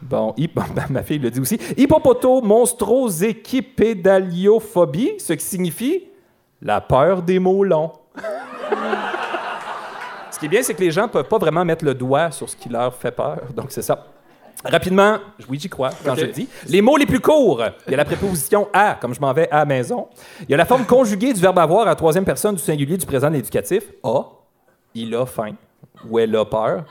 Bon, 0.02 0.32
hip- 0.36 0.54
ben, 0.74 0.86
ma 0.90 1.02
fille 1.02 1.18
le 1.18 1.30
dit 1.30 1.40
aussi. 1.40 1.58
Hippopoto 1.76 2.40
monstrosépédaliophobie, 2.42 5.12
ce 5.18 5.32
qui 5.34 5.44
signifie 5.44 6.04
la 6.62 6.80
peur 6.80 7.22
des 7.22 7.38
mots 7.38 7.64
longs. 7.64 7.92
ce 10.30 10.38
qui 10.38 10.46
est 10.46 10.48
bien, 10.48 10.62
c'est 10.62 10.74
que 10.74 10.80
les 10.80 10.90
gens 10.90 11.02
ne 11.02 11.08
peuvent 11.08 11.28
pas 11.28 11.38
vraiment 11.38 11.64
mettre 11.64 11.84
le 11.84 11.94
doigt 11.94 12.30
sur 12.30 12.48
ce 12.48 12.56
qui 12.56 12.68
leur 12.68 12.94
fait 12.94 13.12
peur. 13.12 13.40
Donc, 13.54 13.66
c'est 13.70 13.82
ça. 13.82 14.06
Rapidement, 14.64 15.18
oui, 15.48 15.58
j'y 15.58 15.68
crois 15.68 15.90
quand 16.04 16.14
je 16.14 16.26
le 16.26 16.32
dis. 16.32 16.48
Les 16.68 16.82
mots 16.82 16.96
les 16.96 17.06
plus 17.06 17.20
courts. 17.20 17.62
Il 17.86 17.90
y 17.90 17.94
a 17.94 17.96
la 17.96 18.04
préposition 18.04 18.68
à, 18.72 18.98
comme 19.00 19.14
je 19.14 19.20
m'en 19.20 19.32
vais 19.32 19.48
à 19.50 19.58
la 19.58 19.64
maison. 19.64 20.08
Il 20.42 20.50
y 20.50 20.54
a 20.54 20.56
la 20.56 20.66
forme 20.66 20.84
conjuguée 20.84 21.32
du 21.32 21.40
verbe 21.40 21.58
avoir 21.58 21.88
à 21.88 21.94
troisième 21.94 22.24
personne 22.24 22.54
du 22.54 22.62
singulier 22.62 22.96
du 22.96 23.06
présent 23.06 23.28
de 23.28 23.34
l'éducatif. 23.34 23.84
A, 24.02 24.22
il 24.94 25.14
a 25.14 25.24
faim 25.24 25.54
ou 26.08 26.18
elle 26.18 26.34
a 26.36 26.44
peur. 26.44 26.84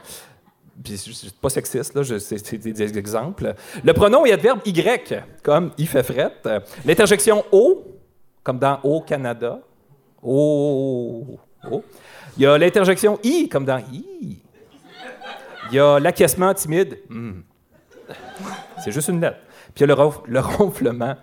Puis 0.84 0.98
suis 0.98 1.30
pas 1.42 1.50
sexiste, 1.50 1.94
là, 1.94 2.04
c'est 2.20 2.38
c'est 2.38 2.58
des, 2.58 2.98
exemples. 2.98 3.54
Le 3.84 3.94
pronom 3.94 4.26
et 4.26 4.32
adverbe 4.32 4.62
Y, 4.66 5.24
comme 5.44 5.72
il 5.78 5.88
fait 5.88 6.04
fret. 6.04 6.32
L'interjection 6.86 7.44
au, 7.52 7.84
comme 8.44 8.60
dans 8.60 8.80
au 8.84 9.02
Canada. 9.02 9.60
Au. 10.24 11.38
au. 11.70 11.84
Il 12.38 12.44
y 12.44 12.46
a 12.46 12.58
l'interjection 12.58 13.20
i, 13.24 13.50
comme 13.50 13.66
dans 13.66 13.80
i. 13.92 14.40
Il 15.70 15.76
y 15.76 15.80
a 15.80 16.00
l'acquiescement 16.00 16.54
timide. 16.54 16.98
C'est 18.84 18.92
juste 18.92 19.10
une 19.10 19.22
lettre. 19.22 19.38
Puis 19.76 19.86
il 19.86 19.90
y 19.90 19.92
a 19.92 19.96
le, 19.96 20.10
le 20.26 20.40
ronflement. 20.40 21.16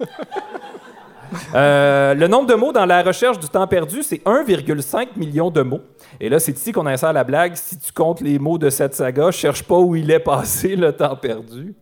Euh, 1.54 2.14
le 2.14 2.28
nombre 2.28 2.46
de 2.46 2.54
mots 2.54 2.72
dans 2.72 2.86
la 2.86 3.02
recherche 3.02 3.38
du 3.38 3.48
temps 3.48 3.66
perdu, 3.66 4.02
c'est 4.02 4.22
1,5 4.24 5.16
million 5.16 5.50
de 5.50 5.62
mots. 5.62 5.80
Et 6.20 6.28
là, 6.28 6.38
c'est 6.38 6.52
ici 6.52 6.72
qu'on 6.72 6.86
insère 6.86 7.12
la 7.12 7.24
blague. 7.24 7.56
Si 7.56 7.78
tu 7.78 7.92
comptes 7.92 8.20
les 8.20 8.38
mots 8.38 8.58
de 8.58 8.70
cette 8.70 8.94
saga, 8.94 9.30
cherche 9.30 9.62
pas 9.62 9.78
où 9.78 9.96
il 9.96 10.10
est 10.10 10.20
passé 10.20 10.76
le 10.76 10.92
temps 10.92 11.16
perdu. 11.16 11.74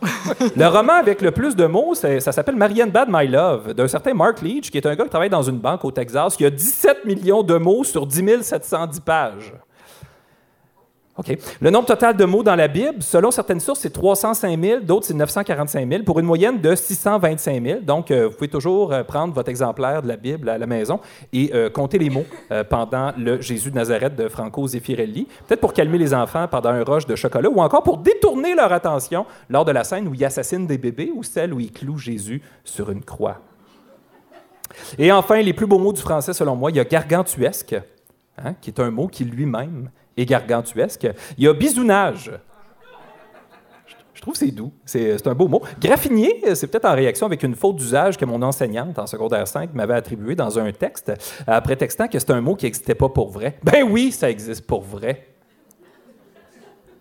le 0.56 0.66
roman 0.66 0.94
avec 0.94 1.22
le 1.22 1.30
plus 1.30 1.56
de 1.56 1.66
mots, 1.66 1.94
ça 1.94 2.20
s'appelle 2.20 2.56
Marianne 2.56 2.90
Bad 2.90 3.08
My 3.10 3.26
Love, 3.26 3.74
d'un 3.74 3.88
certain 3.88 4.14
Mark 4.14 4.40
Leach, 4.42 4.70
qui 4.70 4.76
est 4.76 4.86
un 4.86 4.94
gars 4.94 5.04
qui 5.04 5.10
travaille 5.10 5.30
dans 5.30 5.42
une 5.42 5.58
banque 5.58 5.84
au 5.84 5.90
Texas, 5.90 6.36
qui 6.36 6.44
a 6.44 6.50
17 6.50 7.04
millions 7.04 7.42
de 7.42 7.56
mots 7.56 7.84
sur 7.84 8.06
10 8.06 8.42
710 8.42 9.00
pages. 9.00 9.54
Le 11.60 11.70
nombre 11.70 11.86
total 11.86 12.16
de 12.16 12.24
mots 12.24 12.42
dans 12.42 12.54
la 12.54 12.68
Bible, 12.68 13.02
selon 13.02 13.30
certaines 13.30 13.60
sources, 13.60 13.80
c'est 13.80 13.92
305 13.92 14.60
000, 14.60 14.80
d'autres, 14.80 15.06
c'est 15.06 15.14
945 15.14 15.88
000, 15.90 16.02
pour 16.02 16.20
une 16.20 16.26
moyenne 16.26 16.60
de 16.60 16.74
625 16.74 17.62
000. 17.64 17.80
Donc, 17.80 18.10
euh, 18.10 18.28
vous 18.28 18.34
pouvez 18.34 18.48
toujours 18.48 18.92
euh, 18.92 19.02
prendre 19.02 19.32
votre 19.32 19.48
exemplaire 19.48 20.02
de 20.02 20.08
la 20.08 20.16
Bible 20.16 20.48
à 20.48 20.58
la 20.58 20.66
maison 20.66 21.00
et 21.32 21.50
euh, 21.54 21.70
compter 21.70 21.98
les 21.98 22.10
mots 22.10 22.26
pendant 22.68 23.12
le 23.16 23.40
Jésus 23.40 23.70
de 23.70 23.76
Nazareth 23.76 24.14
de 24.14 24.28
Franco 24.28 24.66
Zeffirelli. 24.66 25.26
Peut-être 25.46 25.60
pour 25.60 25.72
calmer 25.72 25.98
les 25.98 26.12
enfants 26.12 26.46
pendant 26.48 26.70
un 26.70 26.84
rush 26.84 27.06
de 27.06 27.16
chocolat 27.16 27.48
ou 27.48 27.60
encore 27.60 27.82
pour 27.82 27.98
détourner 27.98 28.54
leur 28.54 28.72
attention 28.72 29.26
lors 29.48 29.64
de 29.64 29.72
la 29.72 29.84
scène 29.84 30.08
où 30.08 30.14
il 30.14 30.24
assassine 30.24 30.66
des 30.66 30.78
bébés 30.78 31.12
ou 31.14 31.22
celle 31.22 31.54
où 31.54 31.60
il 31.60 31.72
cloue 31.72 31.98
Jésus 31.98 32.42
sur 32.64 32.90
une 32.90 33.02
croix. 33.02 33.40
Et 34.98 35.10
enfin, 35.12 35.40
les 35.40 35.52
plus 35.52 35.66
beaux 35.66 35.78
mots 35.78 35.92
du 35.92 36.00
français, 36.00 36.32
selon 36.32 36.56
moi, 36.56 36.70
il 36.70 36.76
y 36.76 36.80
a 36.80 36.84
gargantuesque, 36.84 37.76
hein, 38.38 38.54
qui 38.60 38.70
est 38.70 38.80
un 38.80 38.90
mot 38.90 39.08
qui 39.08 39.24
lui-même 39.24 39.90
est 40.16 40.24
gargantuesque. 40.26 41.08
Il 41.38 41.44
y 41.44 41.48
a 41.48 41.52
bisounage. 41.52 42.30
Je- 44.14 44.20
trouve 44.22 44.34
c'est 44.34 44.50
doux. 44.50 44.72
C'est 44.84 45.18
c'est 45.18 45.28
un 45.28 45.34
beau 45.34 45.46
mot. 45.46 45.62
Graffinier, 45.80 46.42
c'est 46.54 46.66
peut-être 46.66 46.86
en 46.86 46.94
réaction 46.96 47.26
avec 47.26 47.44
une 47.44 47.54
faute 47.54 47.76
d'usage 47.76 48.16
que 48.16 48.24
mon 48.24 48.42
enseignante 48.42 48.98
en 48.98 49.06
secondaire 49.06 49.46
5 49.46 49.72
m'avait 49.72 49.94
attribuée 49.94 50.34
dans 50.34 50.58
un 50.58 50.72
texte, 50.72 51.12
euh, 51.48 51.60
prétextant 51.60 52.08
que 52.08 52.18
c'est 52.18 52.30
un 52.32 52.40
mot 52.40 52.56
qui 52.56 52.64
n'existait 52.66 52.96
pas 52.96 53.08
pour 53.08 53.30
vrai. 53.30 53.56
Ben 53.62 53.84
oui, 53.84 54.10
ça 54.10 54.28
existe 54.28 54.66
pour 54.66 54.80
vrai. 54.82 55.28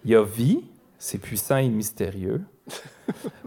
Il 0.04 0.12
y 0.12 0.16
a 0.16 0.22
vie, 0.22 0.64
c'est 1.00 1.18
puissant 1.18 1.58
et 1.58 1.68
mystérieux. 1.70 2.44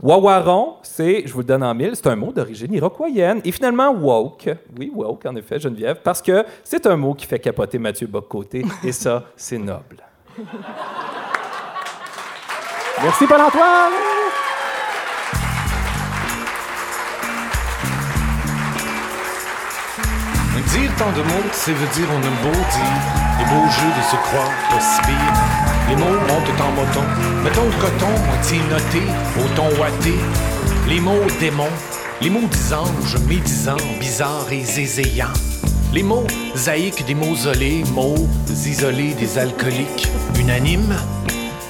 Wawaron, 0.02 0.76
c'est, 0.82 1.26
je 1.26 1.32
vous 1.32 1.40
le 1.40 1.44
donne 1.44 1.62
en 1.62 1.74
mille, 1.74 1.92
c'est 1.94 2.06
un 2.06 2.16
mot 2.16 2.32
d'origine 2.32 2.72
iroquoienne. 2.72 3.40
Et 3.44 3.52
finalement, 3.52 3.90
woke, 3.92 4.48
oui, 4.78 4.90
woke, 4.94 5.26
en 5.26 5.36
effet, 5.36 5.58
Geneviève, 5.58 6.00
parce 6.02 6.22
que 6.22 6.44
c'est 6.62 6.86
un 6.86 6.96
mot 6.96 7.14
qui 7.14 7.26
fait 7.26 7.38
capoter 7.38 7.78
Mathieu 7.78 8.06
Boccoté, 8.06 8.64
et 8.84 8.92
ça, 8.92 9.24
c'est 9.36 9.58
noble. 9.58 10.04
Merci, 13.02 13.26
Paul-Antoine! 13.26 13.92
Dire 20.72 20.94
tant 20.98 21.10
de 21.12 21.22
mots, 21.22 21.48
c'est 21.52 21.72
veut 21.72 21.86
dire 21.94 22.08
on 22.12 22.18
a 22.18 22.42
beau 22.42 22.52
dire. 22.52 23.02
Les 23.38 23.44
beaux 23.46 23.68
jeux 23.70 23.88
de 23.96 24.02
se 24.02 24.16
croire 24.16 24.50
pas 24.68 24.80
si 24.80 25.00
pire. 25.00 25.67
Les 25.88 25.96
mots 25.96 26.04
montent 26.04 26.60
en 26.60 26.72
moton. 26.72 27.06
Mettons 27.42 27.64
le 27.64 27.80
coton, 27.80 28.10
moitié 28.26 28.58
noté, 28.70 29.02
au 29.38 29.48
ton. 29.56 29.68
Les 30.86 31.00
mots 31.00 31.26
démons, 31.40 31.64
les 32.20 32.30
mots 32.30 32.48
anges, 32.72 33.16
médisants, 33.26 33.76
bizarres 34.00 34.52
et 34.52 34.64
zézayants. 34.64 35.32
Les 35.92 36.02
mots 36.02 36.26
zaïques 36.56 37.04
des 37.06 37.14
mausolées, 37.14 37.84
mots 37.94 38.28
isolés 38.66 39.14
des 39.14 39.38
alcooliques, 39.38 40.08
unanimes. 40.38 40.96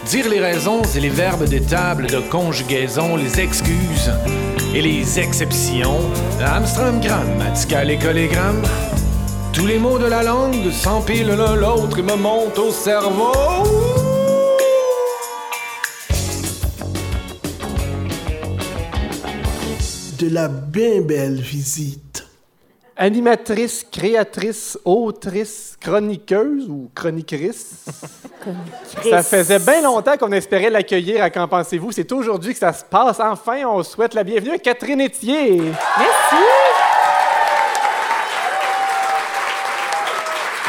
Dire 0.06 0.28
les 0.28 0.40
raisons 0.40 0.82
et 0.96 1.00
les 1.00 1.10
verbes 1.10 1.44
des 1.44 1.60
tables 1.60 2.06
de 2.06 2.18
conjugaison, 2.18 3.16
les 3.16 3.40
excuses 3.40 4.12
et 4.74 4.80
les 4.80 5.18
exceptions. 5.18 6.00
Amstram, 6.40 7.00
grammatical 7.00 7.90
et 7.90 7.98
collégramme. 7.98 8.62
Tous 9.52 9.66
les 9.66 9.78
mots 9.78 9.98
de 9.98 10.06
la 10.06 10.22
langue 10.22 10.70
s'empilent 10.70 11.36
l'un 11.36 11.56
l'autre 11.56 11.98
et 11.98 12.02
me 12.02 12.16
montent 12.16 12.58
au 12.58 12.70
cerveau. 12.70 13.97
De 20.18 20.28
la 20.34 20.48
bien 20.48 21.00
belle 21.00 21.40
visite. 21.40 22.26
Animatrice, 22.96 23.86
créatrice, 23.88 24.76
autrice, 24.84 25.76
chroniqueuse 25.80 26.68
ou 26.68 26.90
chroniquerice. 26.92 27.84
Ça 29.08 29.22
faisait 29.22 29.60
bien 29.60 29.80
longtemps 29.82 30.16
qu'on 30.16 30.32
espérait 30.32 30.70
l'accueillir 30.70 31.22
à 31.22 31.30
Qu'en 31.30 31.46
pensez-vous? 31.46 31.92
C'est 31.92 32.10
aujourd'hui 32.10 32.52
que 32.52 32.58
ça 32.58 32.72
se 32.72 32.84
passe. 32.84 33.20
Enfin, 33.20 33.64
on 33.66 33.84
souhaite 33.84 34.14
la 34.14 34.24
bienvenue 34.24 34.50
à 34.50 34.58
Catherine 34.58 35.00
Etier. 35.00 35.60
Merci! 35.60 36.42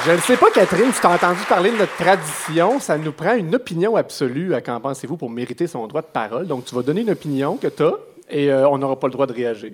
Je 0.06 0.12
ne 0.12 0.18
sais 0.20 0.38
pas, 0.38 0.52
Catherine, 0.52 0.94
si 0.94 1.02
tu 1.02 1.08
as 1.08 1.12
entendu 1.12 1.42
parler 1.50 1.72
de 1.72 1.78
notre 1.78 1.96
tradition, 1.96 2.80
ça 2.80 2.98
nous 2.98 3.12
prend 3.12 3.34
une 3.34 3.54
opinion 3.56 3.96
absolue 3.96 4.54
à 4.54 4.62
Qu'en 4.62 4.80
pensez-vous 4.80 5.18
pour 5.18 5.30
mériter 5.30 5.66
son 5.66 5.88
droit 5.88 6.02
de 6.02 6.08
parole. 6.08 6.48
Donc, 6.48 6.66
tu 6.66 6.76
vas 6.76 6.84
donner 6.84 7.02
une 7.02 7.10
opinion 7.10 7.58
que 7.58 7.68
tu 7.68 7.84
as 7.84 7.94
et 8.30 8.52
euh, 8.52 8.70
on 8.70 8.78
n'aura 8.78 9.00
pas 9.00 9.08
le 9.08 9.14
droit 9.14 9.28
de 9.28 9.34
réagir. 9.34 9.74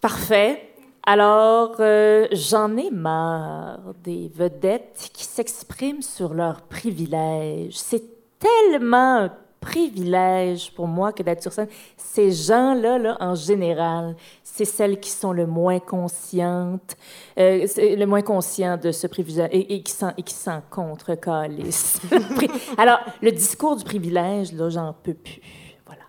Parfait. 0.00 0.62
Alors, 1.04 1.76
euh, 1.80 2.26
j'en 2.32 2.76
ai 2.76 2.90
marre 2.90 3.94
des 4.02 4.30
vedettes 4.34 5.10
qui 5.12 5.24
s'expriment 5.24 6.02
sur 6.02 6.34
leurs 6.34 6.62
privilèges. 6.62 7.74
C'est 7.74 8.02
tellement 8.38 9.18
un 9.18 9.32
privilège 9.60 10.72
pour 10.72 10.86
moi 10.86 11.12
que 11.12 11.22
d'être 11.22 11.42
sur 11.42 11.52
scène. 11.52 11.68
Ces 11.96 12.30
gens-là, 12.30 12.98
là, 12.98 13.16
en 13.20 13.34
général, 13.34 14.14
c'est 14.44 14.64
celles 14.64 15.00
qui 15.00 15.10
sont 15.10 15.32
le 15.32 15.46
moins 15.46 15.80
conscientes, 15.80 16.96
euh, 17.38 17.66
le 17.76 18.04
moins 18.04 18.22
conscients 18.22 18.76
de 18.76 18.92
ce 18.92 19.06
privilège 19.06 19.48
et, 19.52 19.74
et 19.74 19.82
qui 19.82 19.92
s'en 19.92 20.12
et 20.16 20.22
qui 20.22 20.34
s'en 20.34 20.60
contre. 20.70 21.10
Alors, 22.78 22.98
le 23.20 23.32
discours 23.32 23.76
du 23.76 23.84
privilège, 23.84 24.52
là, 24.52 24.68
j'en 24.70 24.92
peux 24.92 25.14
plus. 25.14 25.40
Voilà. 25.84 26.02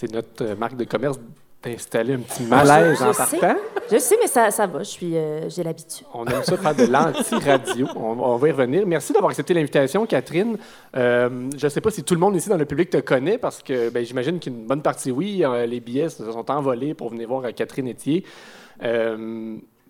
C'est 0.00 0.10
notre 0.14 0.42
euh, 0.42 0.56
marque 0.56 0.76
de 0.76 0.84
commerce 0.84 1.20
d'installer 1.62 2.14
un 2.14 2.20
petit 2.20 2.44
malaise 2.44 2.98
Je 2.98 3.04
en 3.04 3.12
sais. 3.12 3.36
partant. 3.36 3.60
Je 3.92 3.98
sais, 3.98 4.16
mais 4.18 4.28
ça, 4.28 4.50
ça 4.50 4.66
va, 4.66 4.78
je 4.78 4.88
suis, 4.88 5.14
euh, 5.14 5.46
j'ai 5.50 5.62
l'habitude. 5.62 6.06
On 6.14 6.24
aime 6.24 6.42
ça 6.42 6.56
faire 6.56 6.74
de 6.74 6.84
l'anti-radio. 6.90 7.86
On, 7.96 8.18
on 8.18 8.36
va 8.36 8.48
y 8.48 8.50
revenir. 8.50 8.86
Merci 8.86 9.12
d'avoir 9.12 9.28
accepté 9.28 9.52
l'invitation, 9.52 10.06
Catherine. 10.06 10.56
Euh, 10.96 11.50
je 11.54 11.66
ne 11.66 11.68
sais 11.68 11.82
pas 11.82 11.90
si 11.90 12.02
tout 12.02 12.14
le 12.14 12.20
monde 12.20 12.34
ici 12.34 12.48
dans 12.48 12.56
le 12.56 12.64
public 12.64 12.88
te 12.88 12.96
connaît, 12.96 13.36
parce 13.36 13.62
que 13.62 13.90
ben, 13.90 14.02
j'imagine 14.02 14.40
qu'une 14.40 14.64
bonne 14.64 14.80
partie, 14.80 15.10
oui, 15.10 15.44
euh, 15.44 15.66
les 15.66 15.80
billets 15.80 16.08
se 16.08 16.32
sont 16.32 16.50
envolés 16.50 16.94
pour 16.94 17.10
venir 17.10 17.28
voir 17.28 17.42
Catherine 17.54 17.88
Etier. 17.88 18.24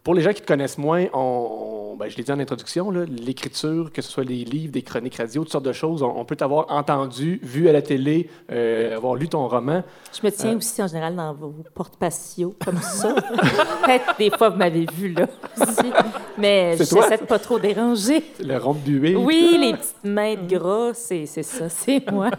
Euh, 0.00 0.02
pour 0.02 0.14
les 0.14 0.22
gens 0.22 0.32
qui 0.32 0.40
te 0.42 0.46
connaissent 0.46 0.78
moins, 0.78 1.06
on, 1.12 1.18
on- 1.18 1.80
ben, 1.96 2.08
je 2.08 2.16
l'ai 2.16 2.22
dit 2.22 2.32
en 2.32 2.38
introduction, 2.40 2.90
l'écriture, 2.90 3.92
que 3.92 4.00
ce 4.00 4.10
soit 4.10 4.24
des 4.24 4.42
livres, 4.44 4.72
des 4.72 4.80
chroniques 4.80 5.16
radio, 5.16 5.42
toutes 5.42 5.52
sortes 5.52 5.66
de 5.66 5.72
choses, 5.72 6.02
on, 6.02 6.18
on 6.18 6.24
peut 6.24 6.36
t'avoir 6.36 6.64
entendu, 6.70 7.38
vu 7.42 7.68
à 7.68 7.72
la 7.72 7.82
télé, 7.82 8.30
euh, 8.50 8.96
avoir 8.96 9.16
lu 9.16 9.28
ton 9.28 9.46
roman. 9.48 9.82
Je 10.18 10.26
me 10.26 10.32
tiens 10.32 10.56
aussi 10.56 10.82
en 10.82 10.86
général 10.86 11.14
dans 11.14 11.34
vos 11.34 11.54
portes 11.74 11.96
patio 11.98 12.54
comme 12.64 12.78
ça. 12.80 13.14
Peut-être 13.84 14.16
des 14.18 14.30
fois 14.30 14.48
vous 14.48 14.56
m'avez 14.56 14.86
vu 14.94 15.12
là 15.12 15.26
aussi, 15.60 15.92
mais 16.38 16.74
j'essaie 16.78 17.18
de 17.18 17.24
pas 17.26 17.38
trop 17.38 17.58
déranger. 17.58 18.22
Le 18.42 18.56
rond 18.56 18.72
de 18.72 18.78
buée. 18.78 19.14
Oui, 19.14 19.58
les 19.60 19.72
petites 19.74 20.04
mains 20.04 20.36
de 20.36 20.56
gras, 20.56 20.94
c'est 20.94 21.26
ça, 21.26 21.68
c'est 21.68 22.10
moi. 22.10 22.30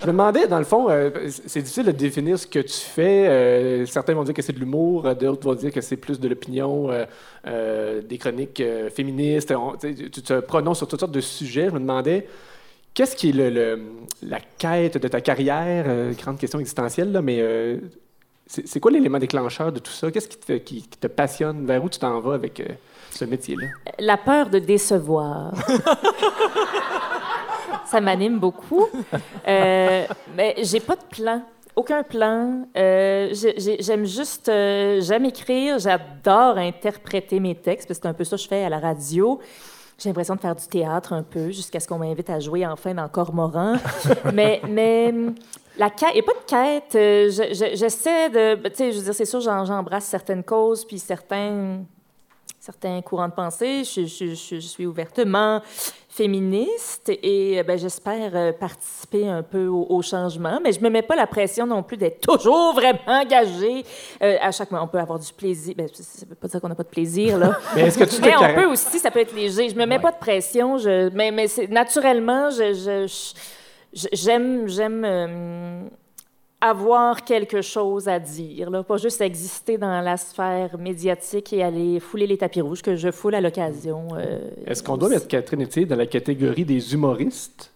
Je 0.00 0.06
me 0.06 0.12
demandais, 0.12 0.48
dans 0.48 0.58
le 0.58 0.64
fond, 0.64 0.88
euh, 0.90 1.10
c'est 1.46 1.60
difficile 1.60 1.84
de 1.84 1.92
définir 1.92 2.36
ce 2.36 2.48
que 2.48 2.58
tu 2.58 2.74
fais. 2.80 3.28
Euh, 3.28 3.86
certains 3.86 4.14
vont 4.14 4.24
dire 4.24 4.34
que 4.34 4.42
c'est 4.42 4.52
de 4.54 4.58
l'humour, 4.58 5.06
euh, 5.06 5.14
d'autres 5.14 5.46
vont 5.46 5.54
dire 5.54 5.70
que 5.70 5.80
c'est 5.80 5.96
plus 5.96 6.18
de 6.18 6.26
l'opinion, 6.28 6.71
euh, 6.90 7.04
euh, 7.46 8.00
des 8.02 8.18
chroniques 8.18 8.60
euh, 8.60 8.88
féministes. 8.90 9.52
On- 9.52 9.76
tu 9.76 10.10
te 10.10 10.40
prononces 10.40 10.78
sur 10.78 10.88
toutes 10.88 11.00
sortes 11.00 11.12
de 11.12 11.20
sujets. 11.20 11.66
Je 11.68 11.74
me 11.74 11.80
demandais, 11.80 12.26
qu'est-ce 12.94 13.14
qui 13.16 13.30
est 13.30 13.32
le, 13.32 13.50
le- 13.50 13.82
la 14.22 14.38
quête 14.58 14.96
de 14.98 15.08
ta 15.08 15.20
carrière? 15.20 15.84
Euh, 15.88 16.12
grande 16.12 16.38
question 16.38 16.58
existentielle, 16.58 17.12
là, 17.12 17.22
mais 17.22 17.38
euh, 17.40 17.78
c'est 18.46 18.80
quoi 18.80 18.90
l'élément 18.90 19.18
déclencheur 19.18 19.72
de 19.72 19.78
tout 19.78 19.92
ça? 19.92 20.10
Qu'est-ce 20.10 20.28
qui 20.28 20.38
te, 20.38 20.52
qui- 20.58 20.82
qui 20.82 20.98
te 20.98 21.06
passionne? 21.06 21.64
Vers 21.66 21.82
où 21.84 21.88
tu 21.88 21.98
t'en 21.98 22.20
vas 22.20 22.34
avec 22.34 22.60
euh, 22.60 22.64
ce 23.10 23.24
métier-là? 23.24 23.66
La 23.98 24.16
peur 24.16 24.50
de 24.50 24.58
décevoir. 24.58 25.52
ça 27.86 28.00
m'anime 28.00 28.38
beaucoup. 28.38 28.86
Mais 29.46 30.06
j'ai 30.62 30.80
pas 30.80 30.96
de 30.96 31.04
plan. 31.10 31.42
Aucun 31.74 32.02
plan. 32.02 32.66
Euh, 32.76 33.30
j'ai- 33.32 33.54
j'ai- 33.58 33.82
j'aime 33.82 34.04
juste, 34.04 34.48
euh, 34.48 35.00
j'aime 35.00 35.24
écrire. 35.24 35.78
J'adore 35.78 36.58
interpréter 36.58 37.40
mes 37.40 37.54
textes, 37.54 37.88
parce 37.88 37.98
que 37.98 38.02
c'est 38.04 38.08
un 38.10 38.14
peu 38.14 38.24
ça 38.24 38.36
que 38.36 38.42
je 38.42 38.48
fais 38.48 38.64
à 38.64 38.68
la 38.68 38.78
radio. 38.78 39.38
J'ai 39.98 40.08
l'impression 40.10 40.34
de 40.34 40.40
faire 40.40 40.54
du 40.56 40.66
théâtre 40.66 41.12
un 41.14 41.22
peu, 41.22 41.46
jusqu'à 41.50 41.80
ce 41.80 41.88
qu'on 41.88 41.98
m'invite 41.98 42.28
à 42.28 42.40
jouer 42.40 42.66
enfin 42.66 42.92
dans 42.94 43.08
Cormoran. 43.08 43.76
mais, 44.34 44.60
mais 44.68 45.14
la 45.78 45.88
quête, 45.90 46.10
a 46.16 46.22
pas 46.22 46.32
de 46.32 46.46
quête. 46.46 46.94
Euh, 46.94 47.30
je- 47.30 47.54
je- 47.54 47.76
J'essaie 47.76 48.28
de, 48.28 48.68
tu 48.68 48.74
sais, 48.74 48.92
je 48.92 48.98
veux 48.98 49.04
dire, 49.04 49.14
c'est 49.14 49.24
sûr, 49.24 49.40
j'embrasse 49.40 50.04
certaines 50.04 50.44
causes, 50.44 50.84
puis 50.84 50.98
certains, 50.98 51.84
certains 52.60 53.00
courants 53.00 53.28
de 53.28 53.34
pensée. 53.34 53.82
Je, 53.84 54.04
je- 54.04 54.34
je- 54.34 54.56
je 54.56 54.60
suis 54.60 54.84
ouvertement 54.86 55.62
féministe 56.14 57.08
et 57.08 57.58
euh, 57.58 57.62
ben, 57.62 57.78
j'espère 57.78 58.32
euh, 58.34 58.52
participer 58.52 59.26
un 59.28 59.42
peu 59.42 59.66
au, 59.66 59.86
au 59.88 60.02
changement, 60.02 60.60
mais 60.62 60.70
je 60.72 60.80
me 60.80 60.90
mets 60.90 61.00
pas 61.02 61.16
la 61.16 61.26
pression 61.26 61.66
non 61.66 61.82
plus 61.82 61.96
d'être 61.96 62.20
toujours 62.20 62.74
vraiment 62.74 62.98
engagée. 63.06 63.82
Euh, 64.22 64.36
à 64.42 64.50
chaque 64.52 64.70
moment, 64.70 64.84
on 64.84 64.88
peut 64.88 64.98
avoir 64.98 65.18
du 65.18 65.32
plaisir. 65.32 65.74
Ben, 65.76 65.88
ça 65.92 66.26
veut 66.28 66.34
pas 66.34 66.48
dire 66.48 66.60
qu'on 66.60 66.68
n'a 66.68 66.74
pas 66.74 66.82
de 66.82 66.88
plaisir, 66.88 67.38
là. 67.38 67.58
Mais 67.74 67.82
est-ce 67.82 67.98
que 67.98 68.04
tu 68.04 68.20
Mais 68.20 68.34
on 68.36 68.54
peut 68.54 68.66
aussi, 68.66 68.98
ça 68.98 69.10
peut 69.10 69.20
être 69.20 69.34
léger. 69.34 69.70
Je 69.70 69.74
me 69.74 69.86
mets 69.86 69.98
pas 69.98 70.12
de 70.12 70.18
pression, 70.18 70.76
je, 70.76 71.08
mais, 71.14 71.30
naturellement, 71.70 72.50
je, 72.50 72.74
je- 72.74 73.32
je- 73.94 74.08
j'aime, 74.12 74.68
j'aime 74.68 75.04
euh, 75.04 75.82
avoir 76.62 77.24
quelque 77.24 77.60
chose 77.60 78.06
à 78.06 78.20
dire, 78.20 78.70
pas 78.84 78.96
juste 78.96 79.20
exister 79.20 79.78
dans 79.78 80.00
la 80.00 80.16
sphère 80.16 80.78
médiatique 80.78 81.52
et 81.52 81.62
aller 81.62 81.98
fouler 81.98 82.28
les 82.28 82.38
tapis 82.38 82.60
rouges 82.60 82.82
que 82.82 82.94
je 82.94 83.10
foule 83.10 83.34
à 83.34 83.40
l'occasion. 83.40 84.06
euh, 84.14 84.38
Est-ce 84.64 84.80
qu'on 84.80 84.96
doit 84.96 85.08
mettre 85.08 85.26
Catherine 85.26 85.62
Etier 85.62 85.86
dans 85.86 85.96
la 85.96 86.06
catégorie 86.06 86.64
des 86.64 86.94
humoristes? 86.94 87.72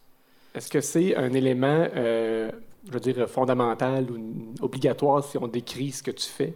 Est-ce 0.55 0.71
que 0.71 0.81
c'est 0.81 1.17
un 1.17 1.33
élément, 1.33 1.89
euh, 1.97 2.51
je 2.87 2.93
veux 2.93 3.01
dire, 3.01 3.29
fondamental 3.29 4.07
ou 4.09 4.55
obligatoire 4.65 5.25
si 5.25 5.37
on 5.37 5.49
décrit 5.49 5.91
ce 5.91 6.03
que 6.05 6.13
tu 6.13 6.29
fais? 6.29 6.55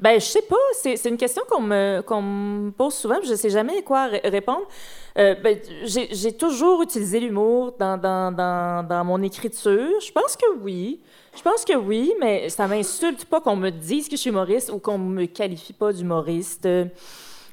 Ben, 0.00 0.18
je 0.18 0.24
sais 0.24 0.42
pas. 0.42 0.56
C'est, 0.74 1.04
une 1.04 1.16
question 1.16 1.42
qu'on 1.48 1.60
me, 1.60 2.70
pose 2.70 2.94
souvent, 2.94 3.18
je 3.22 3.34
sais 3.34 3.50
jamais 3.50 3.82
quoi 3.82 4.06
ré- 4.06 4.22
répondre. 4.24 4.66
Euh, 5.18 5.34
ben, 5.34 5.58
j'ai, 5.84 6.32
toujours 6.32 6.82
utilisé 6.82 7.20
l'humour 7.20 7.74
dans, 7.78 8.00
dans 8.00 9.04
mon 9.04 9.22
écriture. 9.22 10.00
Je 10.00 10.12
pense 10.12 10.36
que 10.36 10.46
oui. 10.60 11.00
Je 11.36 11.42
pense 11.42 11.64
que 11.64 11.74
oui, 11.74 12.12
mais 12.20 12.48
ça 12.48 12.66
m'insulte 12.66 13.24
pas 13.24 13.40
qu'on 13.40 13.56
me 13.56 13.70
dise 13.70 14.08
que 14.08 14.16
je 14.16 14.20
suis 14.20 14.30
humoriste 14.30 14.70
ou 14.70 14.78
qu'on 14.78 14.98
me 14.98 15.26
qualifie 15.26 15.72
pas 15.72 15.92
d'humoriste. 15.92 16.66
Euh, 16.66 16.86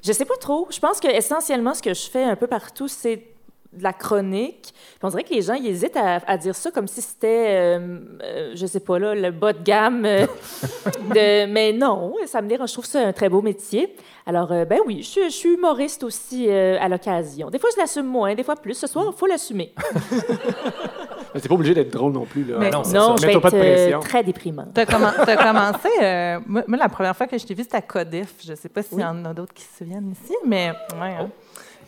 Je 0.03 0.11
sais 0.11 0.25
pas 0.25 0.37
trop. 0.37 0.67
Je 0.71 0.79
pense 0.79 0.99
que 0.99 1.07
essentiellement 1.07 1.73
ce 1.73 1.81
que 1.81 1.93
je 1.93 2.09
fais 2.09 2.23
un 2.23 2.35
peu 2.35 2.47
partout, 2.47 2.87
c'est 2.87 3.36
de 3.77 3.83
la 3.83 3.93
chronique. 3.93 4.73
Puis 4.73 4.99
on 5.03 5.09
dirait 5.09 5.23
que 5.23 5.33
les 5.33 5.41
gens 5.41 5.53
ils 5.53 5.67
hésitent 5.67 5.97
à, 5.97 6.19
à 6.27 6.37
dire 6.37 6.55
ça 6.55 6.71
comme 6.71 6.87
si 6.87 7.01
c'était, 7.01 7.47
euh, 7.77 7.99
euh, 8.23 8.51
je 8.55 8.65
sais 8.65 8.79
pas 8.79 8.99
là, 8.99 9.15
le 9.15 9.31
bas 9.31 9.53
de 9.53 9.63
gamme. 9.63 10.05
euh, 10.05 10.25
de- 11.13 11.45
mais 11.51 11.73
non, 11.73 12.13
ça 12.25 12.41
me 12.41 12.47
dérange. 12.47 12.69
Je 12.69 12.73
trouve 12.73 12.85
ça 12.85 12.99
un 13.01 13.13
très 13.13 13.29
beau 13.29 13.41
métier. 13.41 13.95
Alors, 14.25 14.51
euh, 14.51 14.65
ben 14.65 14.79
oui, 14.85 14.97
je, 15.03 15.07
suis- 15.07 15.23
je 15.29 15.35
suis 15.35 15.53
humoriste 15.53 16.03
aussi 16.03 16.47
euh, 16.49 16.77
à 16.81 16.89
l'occasion. 16.89 17.49
Des 17.49 17.59
fois, 17.59 17.69
je 17.73 17.79
l'assume 17.79 18.07
moins, 18.07 18.35
des 18.35 18.43
fois 18.43 18.55
plus. 18.57 18.73
Ce 18.73 18.87
soir, 18.87 19.05
il 19.13 19.17
faut 19.17 19.25
l'assumer. 19.27 19.73
Mais 21.33 21.41
c'est 21.41 21.49
pas 21.49 21.55
obligé 21.55 21.73
d'être 21.73 21.91
drôle 21.91 22.13
non 22.13 22.25
plus. 22.25 22.43
Là. 22.45 22.57
Mais- 22.59 22.69
non, 22.69 22.83
c'est 22.83 22.93
non, 22.97 23.15
ça. 23.15 23.21
je 23.21 23.27
vais 23.27 23.33
être 23.33 23.41
pas 23.41 23.51
de 23.51 23.55
euh, 23.57 23.59
pression. 23.59 23.99
très 23.99 24.23
déprimante. 24.23 24.73
Tu 24.73 24.81
as, 24.81 24.85
commencé, 24.85 25.89
euh, 26.01 26.39
moi, 26.47 26.63
la 26.77 26.89
première 26.89 27.15
fois 27.15 27.27
que 27.27 27.37
je 27.37 27.45
t'ai 27.45 27.53
vu, 27.53 27.63
c'était 27.63 27.77
à 27.77 27.81
Codef. 27.81 28.33
Je 28.43 28.51
ne 28.51 28.55
sais 28.55 28.69
pas 28.69 28.81
s'il 28.81 28.99
y 28.99 29.03
en 29.03 29.23
a 29.25 29.33
d'autres 29.33 29.53
qui 29.53 29.63
se 29.63 29.77
souviennent 29.77 30.11
ici, 30.11 30.33
mais. 30.45 30.71
ouais, 30.99 31.15
hein. 31.19 31.29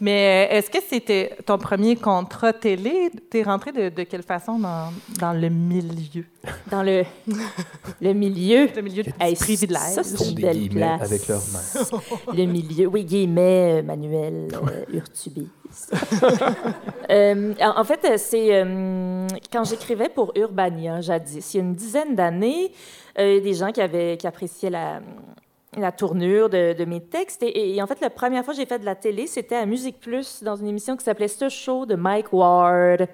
Mais 0.02 0.48
euh, 0.52 0.58
est-ce 0.58 0.70
que 0.70 0.78
c'était 0.88 1.36
ton 1.46 1.58
premier 1.58 1.96
contrat 1.96 2.54
télé? 2.54 3.10
Tu 3.30 3.40
es 3.40 3.44
rentré 3.44 3.72
de, 3.72 3.90
de 3.90 4.04
quelle 4.04 4.24
façon 4.24 4.58
dans, 4.60 4.92
dans 5.20 5.34
le 5.34 5.50
milieu? 5.50 6.26
Dans 6.72 6.84
le, 6.84 7.04
le 8.02 8.14
milieu. 8.14 8.68
Le 8.76 8.82
milieu 8.82 9.04
de 9.04 9.12
Hey, 9.20 9.36
privilège. 9.36 9.82
ça, 9.94 10.04
c'est 10.04 10.30
une 10.30 10.36
belle 10.36 10.70
place. 10.70 11.02
avec 11.02 11.28
leurs 11.28 11.44
mains. 11.52 12.34
le 12.34 12.46
milieu. 12.46 12.88
Oui, 12.88 13.04
guillemets, 13.04 13.80
euh, 13.80 13.84
Manuel 13.84 14.48
euh, 14.54 14.86
Urtubis. 14.98 15.50
Euh, 17.12 17.56
en 17.60 17.84
fait, 17.84 18.18
c'est 18.20 18.50
euh, 18.56 19.26
quand 19.52 19.64
j'écrivais 19.64 20.10
pour 20.10 20.32
Urbania, 20.36 21.02
jadis, 21.02 21.54
il 21.54 21.58
y 21.58 21.60
a 21.60 21.64
une 21.64 21.74
dizaine 21.74 22.14
d'années, 22.16 22.72
euh, 23.18 23.32
il 23.32 23.36
y 23.36 23.38
a 23.38 23.42
des 23.42 23.54
gens 23.56 23.72
qui, 23.72 23.82
avaient, 23.82 24.16
qui 24.16 24.28
appréciaient 24.28 24.70
la, 24.70 25.00
la 25.78 25.92
tournure 25.92 26.50
de, 26.50 26.74
de 26.74 26.86
mes 26.86 27.00
textes. 27.00 27.44
Et, 27.44 27.76
et 27.76 27.82
en 27.82 27.86
fait, 27.88 28.02
la 28.02 28.10
première 28.10 28.44
fois 28.44 28.54
que 28.56 28.60
j'ai 28.60 28.66
fait 28.66 28.80
de 28.80 28.86
la 28.86 28.96
télé, 28.96 29.28
c'était 29.28 29.56
à 29.56 29.66
Musique 29.68 30.00
Plus, 30.00 30.42
dans 30.42 30.56
une 30.56 30.68
émission 30.68 30.98
qui 30.98 31.04
s'appelait 31.04 31.28
Ce 31.28 31.48
Show 31.48 31.86
de 31.86 31.96
Mike 31.96 32.34
Ward. 32.34 33.08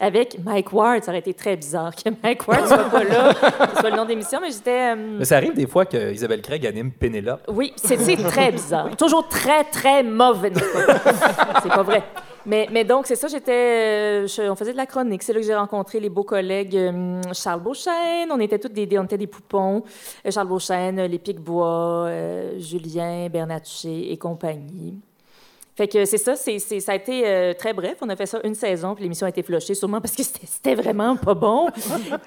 Avec 0.00 0.38
Mike 0.44 0.72
Ward, 0.72 1.04
ça 1.04 1.12
aurait 1.12 1.20
été 1.20 1.34
très 1.34 1.54
bizarre 1.56 1.94
que 1.94 2.10
Mike 2.22 2.48
Ward 2.48 2.66
soit 2.66 2.78
pas 2.90 3.04
là, 3.04 3.32
que 3.34 3.74
ce 3.74 3.80
soit 3.80 3.90
le 3.90 3.96
nom 3.96 4.04
d'émission, 4.06 4.40
mais 4.40 4.50
j'étais... 4.50 4.92
euh, 4.96 5.16
Mais 5.18 5.24
ça 5.24 5.36
arrive 5.36 5.54
des 5.54 5.66
fois 5.68 5.84
que 5.86 6.12
Isabelle 6.12 6.42
Craig 6.42 6.66
anime 6.66 6.90
Pénélope. 6.90 7.42
oui, 7.48 7.72
c'est 7.76 7.96
c'est 7.98 8.16
très 8.16 8.50
bizarre. 8.50 8.96
Toujours 8.96 9.28
très, 9.28 9.64
très 9.64 10.02
mauvais. 10.02 10.52
C'est 11.62 11.68
pas 11.68 11.82
vrai. 11.82 12.02
Mais, 12.46 12.84
donc, 12.84 13.06
c'est 13.06 13.16
ça, 13.16 13.28
j'étais. 13.28 14.26
euh, 14.38 14.50
on 14.50 14.54
faisait 14.54 14.72
de 14.72 14.76
la 14.76 14.86
chronique. 14.86 15.22
C'est 15.22 15.32
là 15.32 15.40
que 15.40 15.46
j'ai 15.46 15.54
rencontré 15.54 16.00
les 16.00 16.08
beaux 16.08 16.24
collègues 16.24 16.76
euh, 16.76 17.20
Charles 17.32 17.60
Beauchesne. 17.60 18.30
On 18.30 18.40
était 18.40 18.58
tous 18.58 18.68
des, 18.68 18.98
on 18.98 19.04
était 19.04 19.18
des 19.18 19.26
poupons. 19.26 19.82
Euh, 20.26 20.30
Charles 20.30 20.48
Beauchesne, 20.48 21.02
les 21.02 21.18
Picbois, 21.18 22.06
euh, 22.06 22.58
Julien, 22.58 23.28
Bernatchez 23.28 24.12
et 24.12 24.16
compagnie. 24.16 24.94
Fait 25.76 25.88
que 25.88 26.04
c'est 26.04 26.18
ça, 26.18 26.36
c'est, 26.36 26.58
ça 26.58 26.92
a 26.92 26.94
été 26.96 27.54
très 27.58 27.72
bref. 27.72 27.96
On 28.02 28.08
a 28.10 28.16
fait 28.16 28.26
ça 28.26 28.38
une 28.44 28.54
saison, 28.54 28.94
puis 28.94 29.04
l'émission 29.04 29.24
a 29.24 29.30
été 29.30 29.42
flochée, 29.42 29.72
sûrement 29.72 30.00
parce 30.02 30.14
que 30.14 30.22
c'était, 30.22 30.74
vraiment 30.74 31.16
pas 31.16 31.32
bon. 31.32 31.68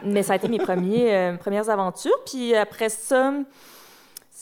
Mais 0.04 0.23
ça 0.23 0.34
a 0.34 0.36
été 0.38 0.47
mes 0.47 0.58
premières 0.58 1.69
aventures. 1.69 2.17
Puis 2.26 2.56
après 2.56 2.89
ça, 2.89 3.32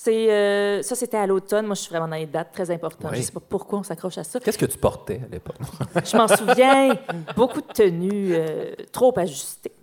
c'est, 0.04 0.32
euh, 0.32 0.82
ça, 0.82 0.96
c'était 0.96 1.18
à 1.18 1.28
l'automne. 1.28 1.68
Moi, 1.68 1.76
je 1.76 1.82
suis 1.82 1.92
vraiment 1.92 2.08
dans 2.08 2.16
les 2.16 2.26
dates 2.26 2.52
très 2.52 2.72
importantes. 2.72 3.12
Oui. 3.12 3.18
Je 3.18 3.22
sais 3.22 3.32
pas 3.32 3.40
pourquoi 3.40 3.78
on 3.78 3.84
s'accroche 3.84 4.18
à 4.18 4.24
ça. 4.24 4.40
Qu'est-ce 4.40 4.58
que 4.58 4.66
tu 4.66 4.80
portais 4.80 5.22
à 5.24 5.32
l'époque? 5.32 5.58
Je 6.04 6.18
m'en 6.18 6.28
souviens, 6.28 6.98
beaucoup 7.36 7.62
de 7.62 7.68
tenues 7.72 8.34
euh, 8.34 8.74
trop 8.92 9.14
ajustées. 9.20 9.74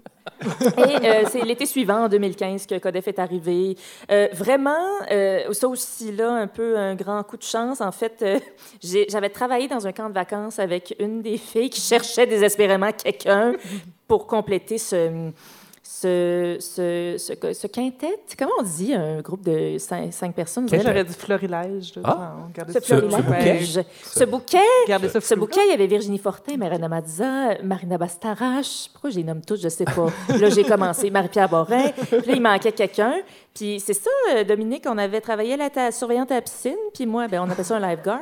Et 0.42 1.06
euh, 1.06 1.22
c'est 1.30 1.44
l'été 1.44 1.66
suivant, 1.66 2.06
en 2.06 2.08
2015, 2.08 2.66
que 2.66 2.78
Codef 2.78 3.06
est 3.06 3.20
arrivé. 3.20 3.76
Euh, 4.10 4.26
vraiment, 4.32 4.72
euh, 5.12 5.52
ça 5.52 5.68
aussi, 5.68 6.10
là, 6.10 6.32
un 6.32 6.48
peu 6.48 6.76
un 6.76 6.96
grand 6.96 7.22
coup 7.22 7.36
de 7.36 7.44
chance. 7.44 7.80
En 7.80 7.92
fait, 7.92 8.24
j'avais 8.82 9.30
travaillé 9.30 9.68
dans 9.68 9.86
un 9.86 9.92
camp 9.92 10.08
de 10.08 10.14
vacances 10.14 10.58
avec 10.58 10.96
une 10.98 11.22
des 11.22 11.38
filles 11.38 11.70
qui 11.70 11.80
cherchait 11.80 12.26
désespérément 12.26 12.90
quelqu'un 12.90 13.54
pour 14.08 14.26
compléter 14.26 14.78
ce, 14.78 15.30
ce, 16.00 16.56
ce, 16.60 17.16
ce, 17.18 17.52
ce 17.52 17.66
quintet, 17.66 18.20
comment 18.38 18.52
on 18.60 18.62
dit 18.62 18.94
un 18.94 19.20
groupe 19.20 19.42
de 19.42 19.78
cinq, 19.78 20.12
cinq 20.12 20.34
personnes? 20.34 20.68
J'aurais 20.68 21.04
dit 21.04 21.14
florilège. 21.14 21.96
là. 21.96 22.02
Ah. 22.04 22.34
Ce 22.72 22.80
florilège. 22.80 23.80
Ce 24.04 24.24
bouquet, 24.24 24.58
ce 25.20 25.34
bouquet, 25.34 25.60
il 25.66 25.70
y 25.70 25.72
avait 25.72 25.86
Virginie 25.86 26.18
Fortin, 26.18 26.56
Marina 26.56 26.88
Mazza, 26.88 27.60
Marina 27.64 27.98
Bastarache. 27.98 28.88
Pourquoi 28.92 29.10
je 29.10 29.16
les 29.16 29.24
nomme 29.24 29.40
tous, 29.44 29.60
je 29.60 29.68
sais 29.68 29.84
pas. 29.84 30.06
Là, 30.38 30.50
j'ai 30.50 30.62
commencé 30.64 31.10
Marie-Pierre 31.10 31.48
Borin. 31.48 31.88
Puis 31.90 32.26
là, 32.26 32.32
il 32.34 32.40
manquait 32.42 32.72
quelqu'un. 32.72 33.14
Puis 33.54 33.80
c'est 33.80 33.94
ça, 33.94 34.10
euh, 34.34 34.44
Dominique, 34.44 34.84
on 34.88 34.96
avait 34.98 35.20
travaillé 35.20 35.54
à 35.54 35.56
la 35.56 35.68
ta- 35.70 35.90
surveillante 35.90 36.30
à 36.30 36.36
la 36.36 36.42
piscine. 36.42 36.76
Puis 36.94 37.06
moi, 37.06 37.26
ben, 37.26 37.42
on 37.44 37.50
appelle 37.50 37.64
ça 37.64 37.76
un 37.76 37.80
lifeguard. 37.80 38.20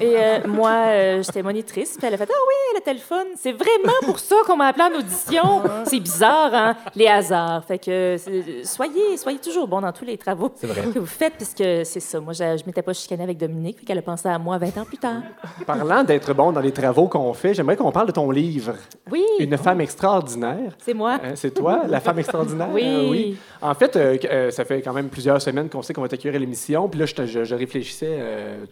Et 0.00 0.14
euh, 0.16 0.38
moi, 0.46 0.70
euh, 0.86 1.22
j'étais 1.22 1.42
monitrice. 1.42 1.96
Puis 1.98 2.06
elle 2.06 2.14
a 2.14 2.16
fait 2.16 2.28
Ah 2.30 2.34
oui, 2.48 2.54
elle 2.72 2.78
était 2.80 2.94
le 2.94 2.98
fun. 3.00 3.24
C'est 3.36 3.52
vraiment 3.52 3.92
pour 4.04 4.18
ça 4.18 4.36
qu'on 4.46 4.56
m'a 4.56 4.68
appelé 4.68 4.84
en 4.84 4.98
audition. 4.98 5.62
C'est 5.84 6.00
bizarre, 6.00 6.54
hein, 6.54 6.76
les 6.94 7.06
hasards. 7.06 7.64
Fait 7.66 7.78
que 7.78 8.16
soyez, 8.64 9.16
soyez 9.18 9.38
toujours 9.38 9.68
bon 9.68 9.80
dans 9.82 9.92
tous 9.92 10.06
les 10.06 10.16
travaux 10.16 10.48
que 10.48 10.98
vous 10.98 11.06
faites, 11.06 11.34
puisque 11.34 11.58
c'est 11.84 12.00
ça. 12.00 12.18
Moi, 12.20 12.32
je, 12.32 12.56
je 12.56 12.64
m'étais 12.64 12.82
pas 12.82 12.94
chicanée 12.94 13.24
avec 13.24 13.36
Dominique. 13.36 13.76
Puis 13.76 13.84
qu'elle 13.84 13.98
a 13.98 14.02
pensé 14.02 14.28
à 14.28 14.38
moi 14.38 14.56
20 14.56 14.78
ans 14.78 14.84
plus 14.86 14.98
tard. 14.98 15.20
Parlant 15.66 16.02
d'être 16.02 16.32
bon 16.32 16.50
dans 16.52 16.60
les 16.60 16.72
travaux 16.72 17.08
qu'on 17.08 17.34
fait, 17.34 17.52
j'aimerais 17.52 17.76
qu'on 17.76 17.92
parle 17.92 18.06
de 18.06 18.12
ton 18.12 18.30
livre. 18.30 18.72
Oui, 19.10 19.24
Une 19.38 19.58
femme 19.58 19.82
extraordinaire. 19.82 20.72
c'est 20.78 20.94
moi. 20.94 21.18
Hein, 21.22 21.32
c'est 21.34 21.52
toi, 21.52 21.82
la 21.88 22.00
femme 22.00 22.18
extraordinaire? 22.18 22.68
Oui. 22.72 22.82
Euh, 22.84 23.10
oui. 23.10 23.36
En 23.60 23.74
fait, 23.74 23.94
euh, 23.96 24.16
euh, 24.30 24.50
ça 24.62 24.74
fait 24.74 24.82
quand 24.82 24.92
même 24.92 25.08
plusieurs 25.08 25.40
semaines 25.42 25.68
qu'on 25.68 25.82
sait 25.82 25.92
qu'on 25.92 26.02
va 26.02 26.08
t'accueillir 26.08 26.36
à 26.36 26.38
l'émission. 26.38 26.88
Puis 26.88 27.00
là, 27.00 27.06
je, 27.06 27.14
te- 27.14 27.26
je- 27.26 27.44
je 27.44 27.54
réfléchissais 27.54 28.16
euh, 28.18 28.64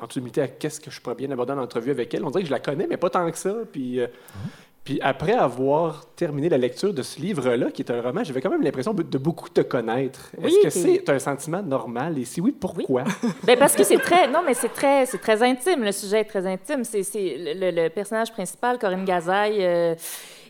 en 0.00 0.06
toute 0.06 0.16
humilité 0.16 0.42
à 0.42 0.48
qu'est-ce 0.48 0.80
que 0.80 0.90
je 0.90 1.00
pourrais 1.00 1.14
bien 1.16 1.30
aborder 1.30 1.52
en 1.52 1.58
entrevue 1.58 1.90
avec 1.90 2.12
elle. 2.14 2.24
On 2.24 2.30
dirait 2.30 2.42
que 2.42 2.48
je 2.48 2.52
la 2.54 2.60
connais, 2.60 2.86
mais 2.88 2.96
pas 2.96 3.10
tant 3.10 3.30
que 3.30 3.38
ça. 3.38 3.54
Puis, 3.72 4.00
euh, 4.00 4.06
puis 4.84 4.98
après 5.02 5.32
avoir 5.32 6.04
terminé 6.14 6.48
la 6.50 6.58
lecture 6.58 6.92
de 6.92 7.02
ce 7.02 7.18
livre-là, 7.18 7.70
qui 7.70 7.80
est 7.80 7.90
un 7.90 8.02
roman, 8.02 8.22
j'avais 8.22 8.42
quand 8.42 8.50
même 8.50 8.62
l'impression 8.62 8.92
de 8.92 9.18
beaucoup 9.18 9.48
te 9.48 9.62
connaître. 9.62 10.30
Oui, 10.36 10.46
Est-ce 10.46 10.62
que 10.62 10.70
c'est 10.70 11.08
un 11.08 11.18
sentiment 11.18 11.62
normal? 11.62 12.18
Et 12.18 12.24
si 12.26 12.40
oui, 12.42 12.52
pourquoi? 12.52 13.04
Ben 13.44 13.58
parce 13.58 13.74
que 13.74 13.82
c'est 13.84 13.96
très 13.98 14.28
non 14.28 14.40
mais 14.44 14.52
c'est 14.54 14.68
très 14.72 15.06
c'est 15.06 15.18
très 15.18 15.42
intime 15.42 15.84
le 15.84 15.92
sujet 15.92 16.20
est 16.20 16.24
très 16.24 16.46
intime 16.46 16.84
c'est 16.84 17.02
c'est 17.02 17.36
le, 17.38 17.70
le 17.82 17.88
personnage 17.88 18.30
principal 18.32 18.78
Corinne 18.78 19.04
Gazaille 19.04 19.58
euh, 19.64 19.94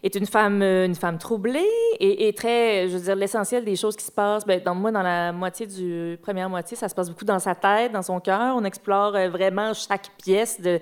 est 0.07 0.15
une 0.15 0.27
femme 0.27 0.63
euh, 0.63 0.87
une 0.87 0.95
femme 0.95 1.19
troublée 1.19 1.67
et, 1.99 2.33
très 2.35 2.89
je 2.89 2.97
veux 2.97 3.03
dire 3.03 3.17
l'essentiel 3.17 3.65
des 3.65 3.77
choses 3.77 3.97
qui 3.97 4.05
se 4.05 4.13
passent 4.13 4.45
ben 4.47 4.61
dans 4.63 4.75
moi 4.75 4.93
dans 4.93 5.03
la 5.03 5.33
moitié 5.33 5.67
du 5.67 6.19
première 6.23 6.49
moitié 6.51 6.77
ça 6.77 6.89
se 6.89 6.95
passe 6.95 7.09
beaucoup 7.09 7.25
dans 7.25 7.39
sa 7.39 7.55
tête 7.55 7.91
dans 7.93 8.03
son 8.03 8.21
cœur 8.21 8.55
on 8.57 8.65
explore 8.65 9.17
euh, 9.17 9.29
vraiment 9.29 9.73
chaque 9.75 10.11
pièce 10.23 10.61
de 10.61 10.79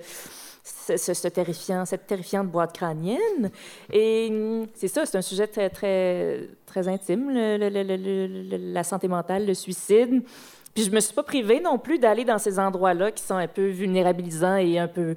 ce, 0.63 0.95
ce- 0.97 1.13
cette 1.13 2.07
terrifiante 2.07 2.47
boîte 2.47 2.73
crânienne. 2.73 3.51
Et 3.91 4.29
hum, 4.31 4.65
c'est 4.73 4.87
ça, 4.87 5.05
c'est 5.05 5.17
un 5.17 5.21
sujet 5.21 5.45
très, 5.47 5.69
très, 5.69 6.47
très 6.65 6.87
intime, 6.87 7.29
le- 7.29 8.71
la 8.73 8.83
santé 8.85 9.09
mentale, 9.09 9.45
le 9.45 9.53
suicide. 9.53 10.23
Puis 10.73 10.85
je 10.85 10.91
me 10.91 11.01
suis 11.01 11.13
pas 11.13 11.23
privée 11.23 11.59
non 11.59 11.77
plus 11.77 11.99
d'aller 11.99 12.23
dans 12.23 12.37
ces 12.37 12.59
endroits-là 12.59 13.11
qui 13.11 13.21
sont 13.23 13.35
un 13.35 13.47
peu 13.47 13.67
vulnérabilisants 13.67 14.55
et 14.55 14.79
un 14.79 14.87
peu 14.87 15.15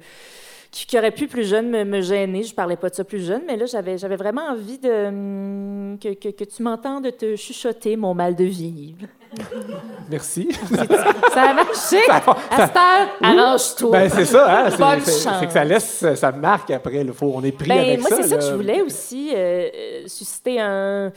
qui, 0.71 0.85
qui 0.85 0.97
auraient 0.97 1.11
pu 1.11 1.27
plus 1.27 1.47
jeune 1.47 1.69
me, 1.69 1.83
me 1.83 2.01
gêner. 2.01 2.43
Je 2.43 2.53
parlais 2.53 2.75
pas 2.75 2.89
de 2.89 2.95
ça 2.95 3.03
plus 3.03 3.25
jeune, 3.25 3.41
mais 3.47 3.55
là 3.57 3.65
j'avais 3.65 3.97
j'avais 3.97 4.15
vraiment 4.15 4.43
envie 4.49 4.77
de 4.79 5.07
hum, 5.07 5.97
que, 6.01 6.13
que, 6.13 6.29
que 6.29 6.43
tu 6.43 6.63
m'entendes 6.63 7.07
te 7.17 7.35
chuchoter 7.35 7.95
mon 7.95 8.13
mal 8.13 8.35
de 8.35 8.43
vivre. 8.45 9.07
Merci. 10.09 10.49
Ça 11.33 11.41
a 11.49 11.53
marché. 11.53 11.97
Cette 11.99 12.75
heure, 12.75 13.07
arrange-toi. 13.21 13.91
Ben, 13.91 14.09
c'est 14.09 14.25
ça, 14.25 14.59
hein? 14.65 14.69
C'est- 14.71 14.77
Bonne 14.77 15.01
c'est- 15.01 15.23
chance. 15.23 15.35
C'est 15.41 15.45
que 15.47 15.51
ça 15.51 15.63
laisse, 15.65 16.05
ça 16.15 16.31
marque 16.31 16.71
après. 16.71 17.03
là. 17.03 17.11
Faut, 17.13 17.31
on 17.35 17.43
est 17.43 17.51
pris 17.51 17.67
Ben, 17.67 17.79
avec 17.79 17.99
moi, 17.99 18.09
ça. 18.09 18.15
c'est 18.21 18.29
ça 18.29 18.37
que 18.37 18.43
je 18.45 18.53
voulais 18.53 18.81
aussi, 18.81 19.31
euh, 19.35 19.67
susciter 20.07 20.59
un, 20.61 21.11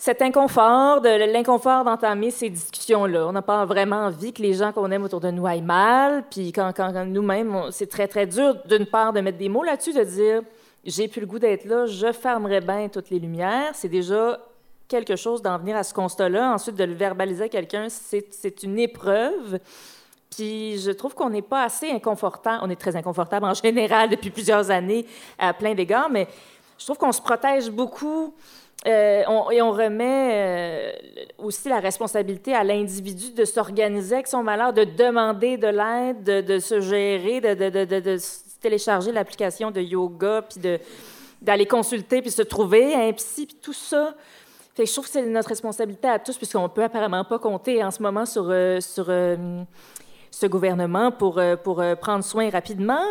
cet 0.00 0.22
inconfort, 0.22 1.02
de 1.02 1.30
l'inconfort 1.30 1.84
d'entamer 1.84 2.30
ces 2.30 2.48
discussions-là. 2.48 3.26
On 3.26 3.32
n'a 3.32 3.42
pas 3.42 3.66
vraiment 3.66 4.06
envie 4.06 4.32
que 4.32 4.40
les 4.40 4.54
gens 4.54 4.72
qu'on 4.72 4.90
aime 4.90 5.04
autour 5.04 5.20
de 5.20 5.30
nous 5.30 5.46
aillent 5.46 5.60
mal. 5.60 6.24
Puis 6.30 6.52
quand, 6.52 6.72
quand, 6.74 7.04
nous-mêmes, 7.04 7.66
c'est 7.70 7.86
très, 7.86 8.08
très 8.08 8.26
dur, 8.26 8.56
d'une 8.64 8.86
part, 8.86 9.12
de 9.12 9.20
mettre 9.20 9.36
des 9.36 9.50
mots 9.50 9.62
là-dessus, 9.62 9.92
de 9.92 10.02
dire 10.02 10.40
j'ai 10.86 11.06
plus 11.06 11.20
le 11.20 11.26
goût 11.26 11.38
d'être 11.38 11.66
là, 11.66 11.84
je 11.84 12.12
fermerai 12.12 12.62
bien 12.62 12.88
toutes 12.88 13.10
les 13.10 13.18
lumières. 13.18 13.72
C'est 13.74 13.90
déjà 13.90 14.40
quelque 14.88 15.16
chose 15.16 15.42
d'en 15.42 15.58
venir 15.58 15.76
à 15.76 15.82
ce 15.82 15.92
constat-là. 15.92 16.54
Ensuite, 16.54 16.76
de 16.76 16.84
le 16.84 16.94
verbaliser 16.94 17.44
à 17.44 17.48
quelqu'un, 17.50 17.88
c'est 17.90 18.62
une 18.62 18.78
épreuve. 18.78 19.58
Puis 20.34 20.78
je 20.78 20.92
trouve 20.92 21.14
qu'on 21.14 21.28
n'est 21.28 21.42
pas 21.42 21.64
assez 21.64 21.90
inconfortable. 21.90 22.60
On 22.62 22.70
est 22.70 22.80
très 22.80 22.96
inconfortable 22.96 23.44
en 23.44 23.52
général 23.52 24.08
depuis 24.08 24.30
plusieurs 24.30 24.70
années 24.70 25.04
à 25.38 25.52
plein 25.52 25.74
d'égards, 25.74 26.08
mais 26.08 26.26
je 26.78 26.86
trouve 26.86 26.96
qu'on 26.96 27.12
se 27.12 27.20
protège 27.20 27.68
beaucoup 27.68 28.32
euh, 28.86 29.22
on- 29.28 29.50
et 29.50 29.60
on 29.60 29.72
remet 29.72 30.30
euh, 30.32 30.92
aussi 31.38 31.68
la 31.68 31.80
responsabilité 31.80 32.54
à 32.54 32.64
l'individu 32.64 33.32
de 33.32 33.44
s'organiser 33.44 34.14
avec 34.14 34.26
son 34.26 34.42
malheur, 34.42 34.72
de 34.72 34.84
demander 34.84 35.58
de 35.58 35.66
l'aide, 35.66 36.46
de, 36.46 36.58
se 36.58 36.80
gérer, 36.80 37.40
de, 37.42 38.18
télécharger 38.60 39.12
l'application 39.12 39.70
de 39.70 39.80
yoga, 39.82 40.42
puis 40.48 40.60
d'aller 41.42 41.66
consulter, 41.66 42.22
puis 42.22 42.30
se 42.30 42.42
trouver 42.42 42.94
un 42.94 43.12
psy, 43.12 43.46
puis 43.46 43.56
tout 43.60 43.72
ça. 43.74 44.14
Fait 44.74 44.84
que 44.84 44.88
je 44.88 44.94
trouve 44.94 45.04
que 45.04 45.10
c'est 45.12 45.26
notre 45.26 45.48
responsabilité 45.48 46.08
à 46.08 46.18
tous, 46.18 46.36
puisqu'on 46.38 46.68
peut 46.70 46.84
apparemment 46.84 47.24
pas 47.24 47.38
compter 47.38 47.82
en 47.84 47.90
ce 47.90 48.02
moment 48.02 48.24
sur, 48.24 48.46
euh, 48.48 48.80
sur 48.80 49.06
ce 50.30 50.46
gouvernement 50.46 51.10
pour, 51.12 51.38
pour 51.62 51.82
prendre 52.00 52.24
soin 52.24 52.48
rapidement. 52.48 53.04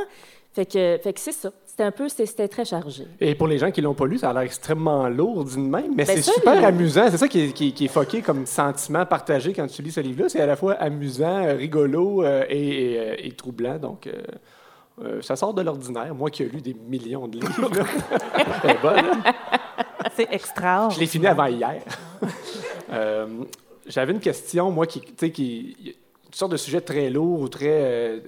Fait 0.54 0.66
que, 0.66 0.98
fait 1.04 1.14
que 1.14 1.20
c'est 1.20 1.32
ça. 1.32 1.52
C'était 1.80 1.88
un 1.88 1.92
peu, 1.92 2.10
c'était 2.10 2.50
très 2.50 2.66
chargé. 2.66 3.06
Et 3.22 3.36
pour 3.36 3.48
les 3.48 3.58
gens 3.58 3.72
qui 3.72 3.80
l'ont 3.80 3.94
pas 3.94 4.06
lu, 4.06 4.18
ça 4.18 4.32
a 4.32 4.34
l'air 4.34 4.42
extrêmement 4.42 5.08
lourd 5.08 5.46
d'une 5.46 5.70
même, 5.70 5.94
mais 5.96 6.04
Ben 6.04 6.18
c'est 6.18 6.22
super 6.34 6.62
amusant. 6.66 7.06
C'est 7.10 7.16
ça 7.16 7.30
qui 7.30 7.40
est, 7.40 7.54
qui, 7.54 7.70
est- 7.70 7.72
qui 7.72 7.86
est 7.86 7.88
foqué 7.88 8.22
comme 8.22 8.46
sentiment 8.46 9.06
partagé 9.06 9.54
quand 9.54 9.66
tu 9.68 9.82
lis 9.82 9.92
ce 9.94 10.02
livre-là. 10.02 10.28
C'est 10.28 10.42
à 10.42 10.46
la 10.46 10.58
fois 10.58 10.74
amusant, 10.74 11.42
euh, 11.46 11.54
rigolo 11.56 12.22
euh, 12.26 12.44
et, 12.50 12.92
et, 12.96 13.00
euh, 13.00 13.16
et 13.18 13.32
troublant. 13.32 13.78
Donc, 13.78 14.08
euh, 14.08 14.12
euh, 15.06 15.22
ça 15.22 15.38
sort 15.38 15.54
de 15.54 15.62
l'ordinaire. 15.62 16.14
Moi 16.14 16.30
qui 16.30 16.44
ai 16.44 16.50
lu 16.50 16.60
des 16.60 16.74
millions 16.74 17.30
de 17.30 17.40
livres. 17.40 17.72
hein? 18.86 19.22
C'est 20.18 20.28
extra. 20.34 20.90
Je 20.90 21.00
l'ai 21.00 21.08
fini 21.08 21.28
avant 21.28 21.46
hier. 21.46 21.82
Euh, 22.92 23.28
J'avais 23.86 24.12
une 24.14 24.20
question, 24.20 24.72
moi, 24.72 24.88
qui, 24.88 25.00
tu 25.00 25.14
sais, 25.16 25.32
qui, 25.32 25.78
une 26.26 26.34
sorte 26.34 26.52
de 26.52 26.58
sujet 26.58 26.82
très 26.82 27.10
lourd 27.12 27.40
ou 27.42 27.48
très, 27.48 27.68
euh, 27.70 28.20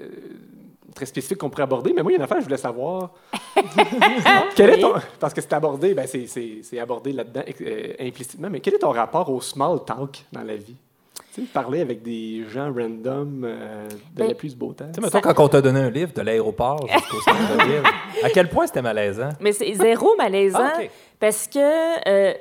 très 0.93 1.05
spécifique 1.05 1.37
qu'on 1.37 1.49
pourrait 1.49 1.63
aborder, 1.63 1.93
mais 1.93 2.01
moi, 2.03 2.11
il 2.11 2.15
y 2.15 2.17
a 2.17 2.19
une 2.19 2.23
affaire, 2.23 2.39
je 2.39 2.45
voulais 2.45 2.57
savoir. 2.57 3.11
Quel 4.55 4.69
est 4.71 4.79
ton- 4.79 4.93
parce 5.19 5.33
que 5.33 5.41
c'est 5.41 5.53
abordé, 5.53 5.93
ben 5.93 6.07
c'est- 6.07 6.27
c'est 6.27 6.59
c'est 6.63 6.79
abordé 6.79 7.11
là-dedans 7.13 7.41
euh, 7.61 7.93
implicitement, 7.99 8.49
mais 8.51 8.59
quel 8.59 8.75
est 8.75 8.79
ton 8.79 8.91
rapport 8.91 9.29
au 9.29 9.41
small 9.41 9.83
talk 9.85 10.25
dans 10.31 10.43
la 10.43 10.55
vie? 10.55 10.75
Tu 11.33 11.41
sais, 11.43 11.47
parler 11.53 11.79
avec 11.79 12.01
des 12.01 12.43
gens 12.49 12.73
random 12.73 13.43
euh, 13.45 13.87
de 13.87 13.95
Ben, 14.15 14.27
la 14.27 14.33
plus 14.33 14.53
beau 14.55 14.73
temps. 14.73 14.87
Tu 14.93 14.95
sais, 14.95 15.01
mettons, 15.01 15.21
quand 15.21 15.39
on 15.45 15.47
t'a 15.47 15.61
donné 15.61 15.79
un 15.79 15.89
livre 15.89 16.11
de 16.13 16.21
l'aéroport 16.21 16.85
jusqu'au 16.89 17.21
centre-ville, 17.21 17.83
à 18.23 18.29
quel 18.29 18.49
point 18.49 18.67
c'était 18.67 18.81
malaisant? 18.81 19.29
Mais 19.39 19.53
c'est 19.53 19.73
zéro 19.75 20.13
malaisant 20.17 20.59
Ah, 20.61 20.81
parce 21.21 21.47
que 21.47 22.09
euh, 22.09 22.33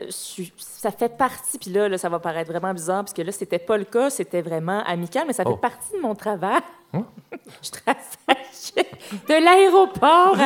ça 0.56 0.90
fait 0.90 1.16
partie, 1.16 1.58
puis 1.58 1.70
là, 1.70 1.88
là, 1.88 1.98
ça 1.98 2.08
va 2.08 2.18
paraître 2.18 2.50
vraiment 2.50 2.72
bizarre, 2.74 3.02
parce 3.04 3.12
que 3.12 3.22
là, 3.22 3.30
c'était 3.30 3.60
pas 3.60 3.76
le 3.78 3.84
cas, 3.84 4.10
c'était 4.10 4.42
vraiment 4.42 4.82
amical, 4.84 5.24
mais 5.26 5.34
ça 5.34 5.44
fait 5.44 5.50
Oh. 5.50 5.56
partie 5.56 5.92
de 5.96 6.00
mon 6.00 6.14
travail. 6.16 6.60
je 7.62 7.70
travaille 7.70 8.02
de 9.28 9.44
l'aéroport. 9.44 10.36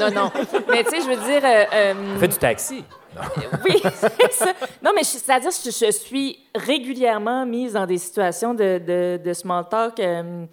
non, 0.00 0.10
non. 0.10 0.32
Mais 0.68 0.84
tu 0.84 0.90
sais, 0.90 1.00
je 1.00 1.06
veux 1.08 1.16
dire. 1.30 1.44
euh, 1.44 1.64
euh, 1.72 2.18
Fais 2.18 2.28
du 2.28 2.36
taxi. 2.36 2.84
oui, 3.64 3.82
c'est 3.82 4.32
ça. 4.32 4.52
Non, 4.82 4.92
mais 4.94 5.02
c'est-à-dire 5.02 5.50
que 5.50 5.70
je, 5.70 5.86
je 5.86 5.90
suis 5.90 6.38
régulièrement 6.54 7.44
mise 7.44 7.72
dans 7.72 7.86
des 7.86 7.98
situations 7.98 8.54
de, 8.54 8.78
de, 8.78 9.20
de 9.24 9.32
small 9.32 9.68
talk, 9.68 9.98
euh, 9.98 10.44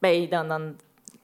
ben, 0.00 0.28
dans, 0.28 0.44
dans, 0.46 0.72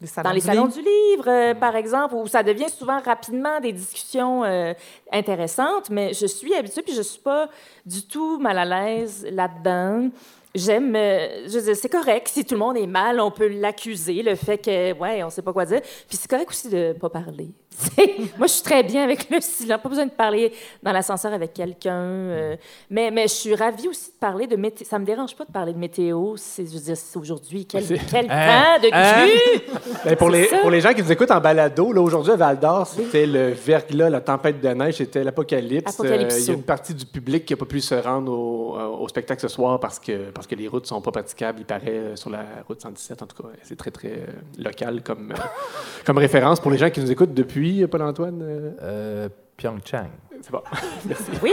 Les 0.01 0.07
salons 0.09 0.29
dans 0.29 0.35
les 0.35 0.41
du 0.41 0.47
salons 0.47 0.65
livre. 0.67 0.75
du 0.75 0.81
livre, 0.83 1.25
euh, 1.29 1.55
par 1.55 1.77
exemple, 1.77 2.15
où 2.17 2.27
ça 2.27 2.43
devient 2.43 2.69
souvent 2.69 3.01
rapidement 3.01 3.61
des 3.61 3.73
discussions 3.73 4.43
euh, 4.45 4.73
intéressantes, 5.13 5.91
mais 5.91 6.13
je 6.13 6.27
suis 6.27 6.55
habituée, 6.55 6.83
puis 6.83 6.95
je 6.95 7.03
suis 7.03 7.21
pas 7.23 7.49
du 7.87 8.03
tout 8.07 8.39
mal 8.41 8.59
à 8.59 8.65
l'aise 8.65 9.25
là-dedans. 9.31 10.09
J'aime, 10.55 10.95
euh, 10.95 11.49
je 11.49 11.59
veux 11.59 11.63
dire, 11.63 11.75
c'est 11.77 11.89
correct. 11.89 12.29
Si 12.29 12.45
tout 12.45 12.55
le 12.55 12.61
monde 12.61 12.77
est 12.77 12.87
mal, 12.87 13.19
on 13.21 13.33
peut 13.33 13.49
l'accuser, 13.49 14.23
le 14.23 14.37
fait 14.37 14.59
que, 14.59 14.93
ouais, 14.97 15.23
on 15.25 15.31
sait 15.31 15.43
pas 15.43 15.53
quoi 15.53 15.65
dire. 15.65 15.81
Puis 16.09 16.17
c'est 16.17 16.31
correct 16.31 16.51
aussi 16.51 16.69
de 16.69 16.93
pas 16.93 17.11
parler. 17.11 17.49
Moi, 18.39 18.47
je 18.47 18.53
suis 18.53 18.63
très 18.63 18.85
bien 18.85 19.03
avec 19.03 19.29
le 19.31 19.41
silence. 19.41 19.81
Pas 19.83 19.89
besoin 19.89 20.07
de 20.07 20.13
parler 20.13 20.53
dans 20.81 20.93
l'ascenseur 20.93 21.33
avec 21.33 21.55
quelqu'un. 21.55 21.93
euh, 21.97 22.57
mais, 22.89 23.11
mais 23.11 23.23
je 23.25 23.33
suis 23.35 23.55
ravie 23.57 23.89
aussi 23.89 24.11
de 24.13 24.17
parler 24.21 24.47
de 24.47 24.55
météo. 24.55 24.87
Ça 24.89 24.97
me 25.01 25.05
dérange 25.05 25.35
pas 25.35 25.45
de 25.45 25.51
parler 25.51 25.73
de 25.73 25.79
météo. 25.79 26.35
C'est, 26.37 26.65
je 26.67 26.71
veux 26.73 26.79
dire, 26.85 26.97
c'est 26.97 27.19
aujourd'hui. 27.19 27.67
Quel, 27.67 27.85
quel 28.09 28.27
Hein? 28.31 28.77
temps 28.79 28.83
de 28.87 28.91
Hein? 28.93 29.27
cul! 29.27 29.61
Ben, 30.05 30.17
pour, 30.17 30.29
les, 30.31 30.45
ça. 30.47 30.59
pour 30.59 30.71
les 30.71 30.81
gens 30.81 30.93
qui 30.93 31.03
nous 31.03 31.11
écoutent 31.11 31.31
en 31.33 31.41
balado, 31.41 31.93
là, 31.93 32.01
aujourd'hui 32.01 32.33
à 32.33 32.37
Val 32.37 32.61
d'Or, 32.61 32.87
c'était 32.87 33.27
le 33.27 33.49
verglas, 33.49 34.09
la 34.11 34.21
tempête 34.21 34.61
de 34.61 34.69
neige, 34.69 34.97
c'était 34.99 35.25
l'apocalypse. 35.25 35.99
Euh, 36.05 36.29
Il 36.39 36.45
y 36.47 36.51
a 36.51 36.53
une 36.53 36.63
partie 36.63 36.95
du 36.95 37.07
public 37.07 37.45
qui 37.45 37.55
n'a 37.55 37.57
pas 37.57 37.65
pu 37.65 37.81
se 37.81 37.95
rendre 37.95 38.31
au, 38.33 38.77
euh, 38.79 38.87
au 39.03 39.09
spectacle 39.09 39.41
ce 39.41 39.49
soir 39.49 39.81
parce 39.81 39.99
que, 39.99 40.31
parce 40.31 40.44
que 40.47 40.55
les 40.55 40.69
routes 40.69 40.87
sont 40.87 41.01
pas 41.01 41.11
praticables, 41.11 41.61
il 41.61 41.65
paraît, 41.67 41.83
euh, 41.89 42.17
sur 42.17 42.31
la 42.31 42.45
route 42.67 42.81
117. 42.81 43.23
En 43.23 43.27
tout 43.27 43.43
cas, 43.43 43.49
c'est 43.63 43.77
très, 43.77 43.91
très 43.91 44.09
euh, 44.13 44.27
local 44.63 45.03
comme, 45.03 45.33
euh, 45.33 45.35
comme 46.05 46.19
référence 46.19 46.61
pour 46.61 46.71
les 46.71 46.79
gens 46.79 46.91
qui 46.91 47.01
nous 47.01 47.11
écoutent 47.11 47.35
depuis, 47.35 47.87
Paul-Antoine. 47.87 48.41
euh, 48.43 49.29
Pyeongchang. 49.57 50.11
c'est 50.43 50.51
bon. 50.51 50.63
Merci. 51.07 51.31
Oui. 51.43 51.53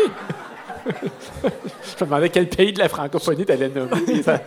je 0.87 2.03
me 2.03 2.05
demandais 2.05 2.29
quel 2.29 2.49
pays 2.49 2.73
de 2.73 2.79
la 2.79 2.89
francophonie 2.89 3.45
t'allais 3.45 3.69
nommer. 3.69 4.23
Ça 4.23 4.39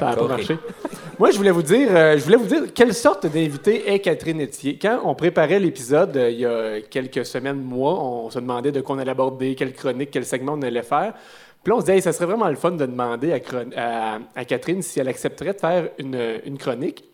n'a 0.00 0.16
pas 0.16 0.26
marché. 0.28 0.58
Moi, 1.18 1.30
je 1.30 1.36
voulais 1.36 1.50
vous 1.50 1.62
dire, 1.62 1.88
euh, 1.90 2.18
je 2.18 2.24
voulais 2.24 2.36
vous 2.36 2.46
dire 2.46 2.62
quelle 2.74 2.94
sorte 2.94 3.26
d'invité 3.26 3.92
est 3.92 4.00
Catherine 4.00 4.40
Etier. 4.40 4.78
Quand 4.80 5.00
on 5.04 5.14
préparait 5.14 5.60
l'épisode 5.60 6.16
euh, 6.16 6.30
il 6.30 6.40
y 6.40 6.46
a 6.46 6.80
quelques 6.80 7.24
semaines, 7.24 7.60
mois, 7.60 8.02
on 8.02 8.30
se 8.30 8.38
demandait 8.38 8.72
de 8.72 8.80
quoi 8.80 8.96
on 8.96 8.98
allait 8.98 9.10
aborder, 9.10 9.54
quelle 9.54 9.74
chronique, 9.74 10.10
quel 10.10 10.24
segment 10.24 10.54
on 10.54 10.62
allait 10.62 10.82
faire. 10.82 11.14
Puis 11.64 11.70
là, 11.70 11.76
on 11.76 11.80
se 11.80 11.86
disait, 11.86 11.96
Hey, 11.96 12.02
ça 12.02 12.12
serait 12.12 12.26
vraiment 12.26 12.48
le 12.48 12.54
fun 12.56 12.72
de 12.72 12.86
demander 12.86 13.32
à, 13.32 13.40
chron- 13.40 13.70
à- 13.76 14.18
à 14.36 14.44
Catherine 14.44 14.82
si 14.82 15.00
elle 15.00 15.08
accepterait 15.08 15.54
de 15.54 15.58
faire 15.58 15.88
une, 15.98 16.20
une 16.44 16.58
chronique. 16.58 17.04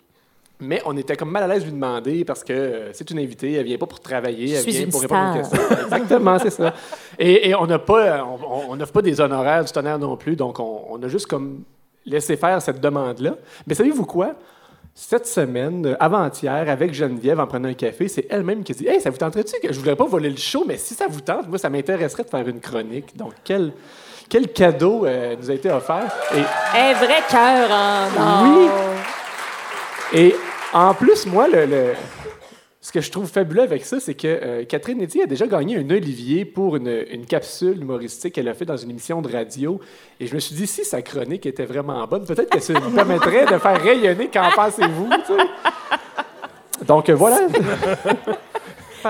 Mais 0.62 0.82
on 0.84 0.94
était 0.98 1.16
comme 1.16 1.30
mal 1.30 1.42
à 1.44 1.46
l'aise 1.46 1.60
de 1.60 1.64
lui 1.66 1.72
demander 1.72 2.22
parce 2.26 2.44
que 2.44 2.52
euh, 2.52 2.92
c'est 2.92 3.10
une 3.10 3.18
invitée, 3.18 3.54
elle 3.54 3.64
vient 3.64 3.78
pas 3.78 3.86
pour 3.86 4.00
travailler, 4.00 4.48
Je 4.48 4.54
elle 4.56 4.64
vient 4.72 4.86
pour 4.90 5.00
répondre 5.00 5.30
aux 5.30 5.38
questions. 5.38 5.84
Exactement, 5.84 6.38
c'est 6.38 6.50
ça. 6.50 6.74
Et, 7.18 7.48
et 7.48 7.54
on 7.54 7.66
n'a 7.66 7.78
pas, 7.78 8.22
on- 8.26 8.76
pas 8.76 9.00
des 9.02 9.20
honoraires 9.22 9.64
du 9.64 9.72
tonnerre 9.72 9.98
non 9.98 10.18
plus, 10.18 10.36
donc 10.36 10.58
on, 10.60 10.82
on 10.90 11.02
a 11.02 11.08
juste 11.08 11.26
comme 11.28 11.62
laissé 12.04 12.36
faire 12.36 12.60
cette 12.60 12.78
demande-là. 12.80 13.36
Mais 13.66 13.74
savez-vous 13.74 14.04
quoi? 14.04 14.34
Cette 14.94 15.26
semaine, 15.26 15.96
avant-hier, 15.98 16.68
avec 16.68 16.92
Geneviève, 16.92 17.40
en 17.40 17.46
prenant 17.46 17.68
un 17.70 17.74
café, 17.74 18.08
c'est 18.08 18.26
elle-même 18.28 18.62
qui 18.62 18.72
a 18.72 18.74
dit 18.74 18.86
Hey, 18.86 19.00
ça 19.00 19.08
vous 19.08 19.16
tenterait-tu 19.16 19.58
que 19.66 19.72
je 19.72 19.78
voudrais 19.78 19.96
pas 19.96 20.04
voler 20.06 20.28
le 20.28 20.36
show, 20.36 20.64
mais 20.66 20.76
si 20.76 20.92
ça 20.92 21.06
vous 21.08 21.20
tente, 21.22 21.48
moi, 21.48 21.56
ça 21.56 21.70
m'intéresserait 21.70 22.24
de 22.24 22.28
faire 22.28 22.46
une 22.46 22.60
chronique. 22.60 23.16
Donc, 23.16 23.32
quel, 23.44 23.72
quel 24.30 24.48
cadeau 24.48 25.04
euh, 25.04 25.34
nous 25.38 25.50
a 25.50 25.54
été 25.54 25.70
offert. 25.70 26.04
Et 26.34 26.38
Un 26.78 26.94
vrai 26.94 27.18
cœur 27.28 27.70
en. 27.70 28.44
Oui. 28.44 28.68
Et 30.14 30.34
en 30.72 30.94
plus, 30.94 31.26
moi, 31.26 31.46
le, 31.48 31.66
le- 31.66 31.92
ce 32.82 32.92
que 32.92 33.00
je 33.02 33.10
trouve 33.10 33.28
fabuleux 33.28 33.62
avec 33.62 33.84
ça, 33.84 34.00
c'est 34.00 34.14
que 34.14 34.26
euh, 34.26 34.64
Catherine 34.64 34.98
Nettier 34.98 35.24
a 35.24 35.26
déjà 35.26 35.46
gagné 35.46 35.76
un 35.76 35.90
Olivier 35.90 36.44
pour 36.46 36.76
une, 36.76 37.04
une 37.10 37.26
capsule 37.26 37.80
humoristique 37.82 38.34
qu'elle 38.34 38.48
a 38.48 38.54
fait 38.54 38.64
dans 38.64 38.76
une 38.78 38.90
émission 38.90 39.20
de 39.20 39.30
radio. 39.30 39.78
Et 40.18 40.26
je 40.26 40.34
me 40.34 40.40
suis 40.40 40.54
dit, 40.56 40.66
si 40.66 40.84
sa 40.84 41.02
chronique 41.02 41.44
était 41.44 41.66
vraiment 41.66 42.04
bonne, 42.06 42.24
peut-être 42.24 42.48
que 42.50 42.58
ça 42.60 42.72
lui 42.72 42.80
permettrait 42.94 43.44
de 43.46 43.58
faire 43.58 43.80
rayonner 43.82 44.28
Qu'en 44.32 44.50
pensez-vous? 44.56 45.08
tu 45.26 45.34
sais? 45.36 46.84
Donc 46.86 47.10
euh, 47.10 47.14
voilà. 47.14 47.40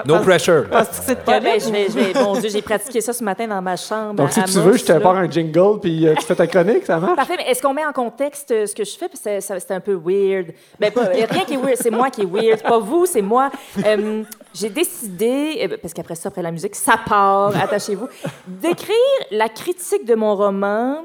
No 0.06 0.18
pressure. 0.20 0.68
Penses-tu 0.70 0.96
que 1.00 1.04
c'est 1.06 1.14
de 1.16 1.20
quoi? 1.24 1.40
ben, 1.40 1.60
je 1.60 1.70
vais, 1.70 1.86
je 1.88 1.92
vais- 2.12 2.22
mon 2.22 2.32
Dieu, 2.34 2.48
j'ai 2.50 2.62
pratiqué 2.62 3.00
ça 3.00 3.12
ce 3.12 3.22
matin 3.24 3.46
dans 3.46 3.60
ma 3.62 3.76
chambre. 3.76 4.14
Donc 4.14 4.32
si 4.32 4.40
à 4.40 4.44
tu 4.44 4.52
veux, 4.60 4.76
je 4.76 4.84
te 4.84 4.92
pars 4.98 5.16
un 5.16 5.30
jingle 5.30 5.80
puis 5.80 6.06
euh, 6.06 6.14
tu 6.18 6.24
fais 6.26 6.34
ta 6.34 6.46
chronique, 6.46 6.86
ça 6.86 6.98
marche? 6.98 7.16
Parfait, 7.16 7.34
mais 7.38 7.48
est-ce 7.50 7.60
qu'on 7.62 7.74
met 7.74 7.84
en 7.84 7.92
contexte 7.92 8.50
euh, 8.50 8.66
ce 8.66 8.74
que 8.74 8.84
je 8.84 8.96
fais? 8.96 9.08
Parce 9.08 9.20
que 9.20 9.40
ça- 9.40 9.60
c'est 9.60 9.74
un 9.74 9.80
peu 9.80 9.94
weird. 9.94 10.48
Ben, 10.78 10.90
pas, 10.92 11.14
y 11.14 11.22
a 11.22 11.26
rien 11.26 11.44
qui 11.44 11.54
est 11.54 11.56
weird, 11.56 11.76
c'est 11.80 11.90
moi 11.90 12.10
qui 12.10 12.22
est 12.22 12.26
weird. 12.30 12.62
Pas 12.62 12.78
vous, 12.78 13.06
c'est 13.06 13.22
moi. 13.22 13.50
Euh, 13.84 14.22
j'ai 14.54 14.68
décidé, 14.70 15.68
euh, 15.70 15.76
parce 15.80 15.94
qu'après 15.94 16.14
ça, 16.14 16.28
après 16.28 16.42
la 16.42 16.50
musique, 16.50 16.74
ça 16.74 16.94
part, 17.08 17.54
attachez-vous, 17.56 18.08
d'écrire 18.46 18.94
la 19.30 19.48
critique 19.48 20.04
de 20.04 20.14
mon 20.14 20.34
roman 20.36 21.04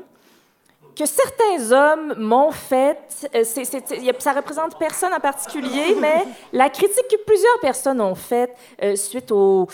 que 0.96 1.06
certains 1.06 1.72
hommes 1.72 2.14
m'ont 2.18 2.52
faite. 2.52 3.30
Euh, 3.36 3.44
ça 3.44 4.34
représente 4.34 4.78
personne 4.80 5.14
en 5.14 5.20
particulier, 5.20 5.96
mais 6.00 6.26
la 6.54 6.70
critique 6.70 7.08
que 7.10 7.18
plusieurs 7.26 7.60
personnes 7.60 8.02
ont 8.02 8.16
faite 8.16 8.56
euh, 8.82 8.96
suite 8.96 9.32
au, 9.32 9.68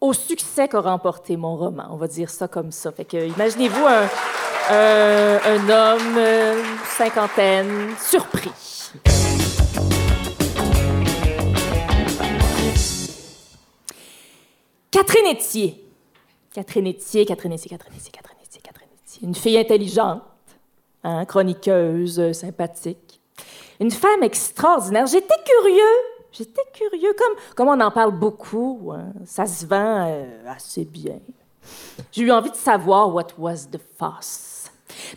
au 0.00 0.12
succès 0.12 0.68
qu'a 0.68 0.80
remporté 0.80 1.36
mon 1.36 1.56
roman. 1.56 1.84
On 1.90 1.96
va 1.96 2.06
dire 2.08 2.30
ça 2.30 2.48
comme 2.48 2.72
ça. 2.72 2.92
Fait 2.92 3.04
que, 3.04 3.16
imaginez-vous 3.26 3.86
un, 3.86 4.08
un- 4.70 5.38
un 5.44 5.68
homme, 5.68 6.14
euh, 6.16 6.62
cinquantaine, 6.96 7.94
surpris. 8.00 8.50
Catherine 14.90 15.26
Etier. 15.26 15.80
Catherine 16.54 16.86
Etier, 16.86 17.24
Catherine 17.26 17.52
Etier, 17.52 17.68
Catherine 17.68 17.94
Etier, 17.96 18.10
Catherine 18.12 18.38
Etier, 18.44 18.60
Catherine 18.62 18.88
Etier. 19.04 19.26
Une 19.26 19.34
fille 19.34 19.58
intelligente, 19.58 20.22
hein, 21.04 21.24
chroniqueuse, 21.24 22.18
euh, 22.18 22.32
sympathique. 22.32 23.20
Une 23.80 23.90
femme 23.90 24.22
extraordinaire. 24.22 25.06
J'étais 25.06 25.34
curieux. 25.44 25.98
J'étais 26.32 26.62
curieux. 26.72 27.14
Comme, 27.16 27.36
comme 27.54 27.68
on 27.68 27.80
en 27.84 27.90
parle 27.90 28.12
beaucoup, 28.12 28.92
hein, 28.92 29.12
ça 29.24 29.46
se 29.46 29.66
vend 29.66 30.08
euh, 30.08 30.24
assez 30.48 30.84
bien. 30.84 31.20
J'ai 32.10 32.22
eu 32.22 32.32
envie 32.32 32.50
de 32.50 32.56
savoir 32.56 33.14
what 33.14 33.28
was 33.38 33.66
the 33.70 33.78
fuss. 33.98 34.53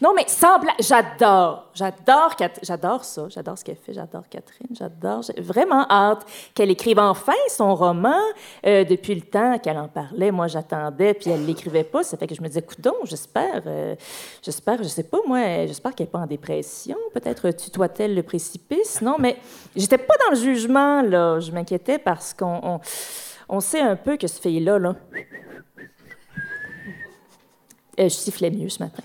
Non, 0.02 0.14
mais 0.16 0.24
sans 0.28 0.60
blague, 0.60 0.76
j'adore, 0.80 1.68
j'adore, 1.74 2.36
j'adore 2.64 3.04
ça, 3.04 3.28
j'adore 3.30 3.58
ce 3.58 3.66
qu'elle 3.66 3.76
fait, 3.76 3.94
j'adore 3.94 4.24
Catherine, 4.30 4.70
j'adore, 4.72 5.24
j'ai 5.24 5.42
vraiment 5.42 5.86
hâte 5.90 6.26
qu'elle 6.54 6.72
écrive 6.72 7.00
enfin 7.00 7.34
son 7.50 7.76
roman. 7.76 8.20
Euh, 8.66 8.86
depuis 8.86 9.14
le 9.16 9.22
temps 9.22 9.60
qu'elle 9.60 9.78
en 9.78 9.90
parlait, 9.90 10.32
moi 10.32 10.48
j'attendais, 10.48 11.14
puis 11.14 11.32
elle 11.32 11.46
l'écrivait 11.46 11.84
pas, 11.84 12.04
ça 12.04 12.16
fait 12.18 12.28
que 12.28 12.36
je 12.36 12.42
me 12.42 12.48
disais, 12.48 12.62
coudon, 12.62 12.94
j'espère, 13.04 13.64
euh, 13.66 13.96
j'espère, 14.42 14.82
je 14.82 14.88
sais 14.88 15.04
pas 15.04 15.18
moi, 15.28 15.66
j'espère 15.66 15.94
qu'elle 15.94 16.08
est 16.08 16.12
pas 16.12 16.20
en 16.20 16.28
dépression, 16.28 16.98
peut-être 17.14 17.52
tutoie-t-elle 17.52 18.16
le 18.16 18.24
précipice, 18.24 19.02
non, 19.02 19.18
mais 19.20 19.38
j'étais 19.76 19.98
pas 19.98 20.16
dans 20.26 20.32
le 20.32 20.42
jugement 20.42 21.02
là, 21.02 21.40
je 21.40 21.52
m'inquiétais 21.52 22.00
parce 22.00 22.34
qu'on 22.34 22.60
on, 22.64 22.80
on 23.50 23.60
sait 23.60 23.82
un 23.82 23.96
peu 23.96 24.16
que 24.16 24.28
ce 24.28 24.40
fille-là, 24.40 24.80
là, 24.80 24.96
je 27.98 28.10
sifflais 28.10 28.52
mieux 28.52 28.70
ce 28.70 28.84
matin. 28.84 29.04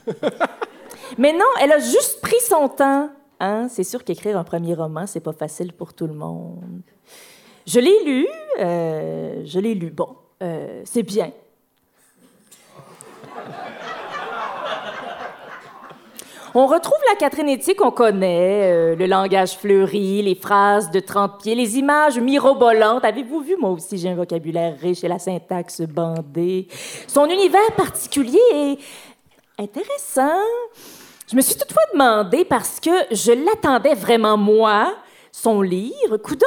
Mais 1.19 1.33
non, 1.33 1.45
elle 1.61 1.73
a 1.73 1.79
juste 1.79 2.21
pris 2.21 2.41
son 2.49 2.69
temps. 2.69 3.11
Hein? 3.41 3.69
C'est 3.69 3.85
sûr 3.85 4.05
qu'écrire 4.05 4.39
un 4.39 4.45
premier 4.45 4.75
roman, 4.75 5.07
c'est 5.07 5.21
pas 5.21 5.33
facile 5.33 5.73
pour 5.73 5.95
tout 5.95 6.07
le 6.07 6.15
monde. 6.15 6.83
Je 7.67 7.81
l'ai 7.81 8.05
lu, 8.05 8.27
euh, 8.61 9.43
je 9.45 9.59
l'ai 9.59 9.75
lu. 9.75 9.91
Bon, 9.91 10.17
euh, 10.43 10.83
c'est 10.85 11.03
bien. 11.03 11.33
On 16.55 16.67
retrouve 16.67 16.99
la 17.09 17.17
Catherine 17.17 17.49
Etier 17.49 17.75
qu'on 17.75 17.91
connaît, 17.91 18.71
euh, 18.71 18.95
le 18.95 19.07
langage 19.07 19.57
fleuri, 19.57 20.21
les 20.21 20.35
phrases 20.35 20.91
de 20.91 21.01
30 21.01 21.41
pieds, 21.41 21.55
les 21.55 21.79
images 21.79 22.19
mirobolantes. 22.19 23.07
Avez-vous 23.07 23.41
vu, 23.41 23.57
moi 23.59 23.71
aussi, 23.71 23.97
j'ai 23.97 24.11
un 24.11 24.15
vocabulaire 24.15 24.77
riche 24.79 25.03
et 25.03 25.09
la 25.09 25.19
syntaxe 25.19 25.81
bandée. 25.81 26.69
Son 27.07 27.25
univers 27.25 27.73
particulier 27.75 28.39
est 28.53 28.79
intéressant. 29.59 30.43
Je 31.27 31.37
me 31.37 31.41
suis 31.41 31.55
toutefois 31.55 31.85
demandé, 31.95 32.45
parce 32.45 32.81
que 32.81 32.91
je 33.11 33.33
l'attendais 33.33 33.95
vraiment 33.95 34.37
moi, 34.37 34.95
son 35.33 35.63
livre, 35.63 36.19
coudon, 36.19 36.47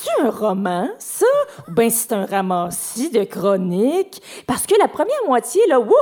c'est-tu 0.00 0.22
un 0.22 0.30
roman, 0.30 0.88
ça? 0.98 1.26
Ou 1.68 1.72
c'est 1.90 2.12
un 2.12 2.26
ramassis 2.26 3.10
de 3.10 3.24
chroniques? 3.24 4.22
Parce 4.46 4.66
que 4.66 4.74
la 4.78 4.88
première 4.88 5.24
moitié, 5.26 5.60
là, 5.68 5.78
wouhou! 5.78 5.92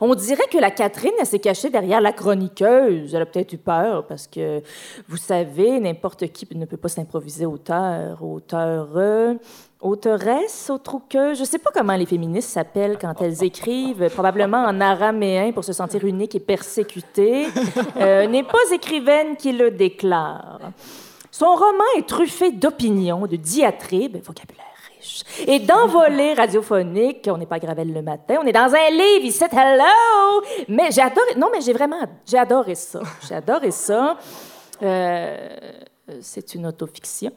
On 0.00 0.14
dirait 0.14 0.46
que 0.50 0.58
la 0.58 0.70
Catherine, 0.70 1.12
elle 1.20 1.26
s'est 1.26 1.38
cachée 1.38 1.70
derrière 1.70 2.00
la 2.00 2.12
chroniqueuse. 2.12 3.14
Elle 3.14 3.22
a 3.22 3.26
peut-être 3.26 3.52
eu 3.52 3.58
peur, 3.58 4.06
parce 4.06 4.26
que, 4.26 4.62
vous 5.08 5.16
savez, 5.16 5.78
n'importe 5.80 6.28
qui 6.32 6.48
ne 6.56 6.66
peut 6.66 6.76
pas 6.76 6.88
s'improviser 6.88 7.46
auteur, 7.46 8.22
auteur... 8.22 8.88
euh, 8.96 9.34
Auteuresse, 9.80 10.70
autre 10.70 11.00
que. 11.08 11.34
Je 11.34 11.44
sais 11.44 11.58
pas 11.58 11.70
comment 11.72 11.94
les 11.94 12.04
féministes 12.04 12.50
s'appellent 12.50 12.98
quand 13.00 13.22
elles 13.22 13.44
écrivent, 13.44 14.10
probablement 14.12 14.64
en 14.64 14.80
araméen 14.80 15.52
pour 15.52 15.62
se 15.62 15.72
sentir 15.72 16.04
unique 16.04 16.34
et 16.34 16.40
persécutée. 16.40 17.46
Euh, 17.96 18.26
N'est 18.26 18.42
pas 18.42 18.58
écrivaine 18.72 19.36
qui 19.36 19.52
le 19.52 19.70
déclare. 19.70 20.58
Son 21.30 21.54
roman 21.54 21.84
est 21.96 22.06
truffé 22.08 22.50
d'opinions, 22.52 23.26
de 23.26 23.36
diatribes, 23.36 24.18
vocabulaire 24.24 24.64
riche, 24.96 25.22
et 25.46 25.58
d'envolées 25.58 26.34
radiophoniques. 26.34 27.28
On 27.32 27.36
n'est 27.38 27.46
pas 27.46 27.58
Gravel 27.58 27.92
le 27.92 28.02
matin, 28.02 28.36
on 28.42 28.46
est 28.46 28.52
dans 28.52 28.72
un 28.74 28.90
livre, 28.90 29.24
ici, 29.24 29.44
hello! 29.44 30.42
Mais 30.68 30.90
j'ai 30.90 31.02
adoré, 31.02 31.34
non, 31.36 31.48
mais 31.52 31.60
j'ai 31.60 31.72
vraiment, 31.72 32.00
j'ai 32.26 32.38
adoré 32.38 32.74
ça. 32.74 33.00
J'ai 33.28 33.34
adoré 33.34 33.70
ça. 33.70 34.16
Euh, 34.82 35.48
c'est 36.20 36.54
une 36.54 36.66
autofiction 36.66 37.32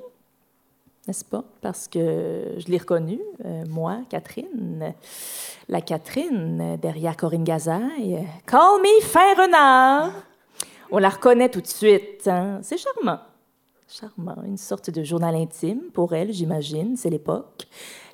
n'est-ce 1.08 1.25
pas? 1.25 1.43
Parce 1.62 1.88
que 1.88 2.54
je 2.58 2.67
l'ai 2.67 2.77
reconnue, 2.77 3.19
euh, 3.43 3.63
moi, 3.67 3.97
Catherine. 4.08 4.93
La 5.67 5.82
Catherine, 5.82 6.77
derrière 6.77 7.17
Corinne 7.17 7.43
Gazaille. 7.43 8.27
Call 8.45 8.80
me 8.82 9.01
fin 9.01 9.34
renard. 9.34 10.12
On 10.91 10.99
la 10.99 11.10
reconnaît 11.10 11.49
tout 11.49 11.62
de 11.62 11.67
suite. 11.67 12.27
hein. 12.27 12.60
C'est 12.62 12.77
charmant. 12.77 13.19
Charmant. 13.91 14.41
Une 14.45 14.56
sorte 14.58 14.89
de 14.89 15.04
journal 15.04 15.36
intime 15.36 15.82
pour 15.93 16.13
elle, 16.13 16.32
j'imagine. 16.32 16.95
C'est 16.95 17.10
l'époque. 17.10 17.67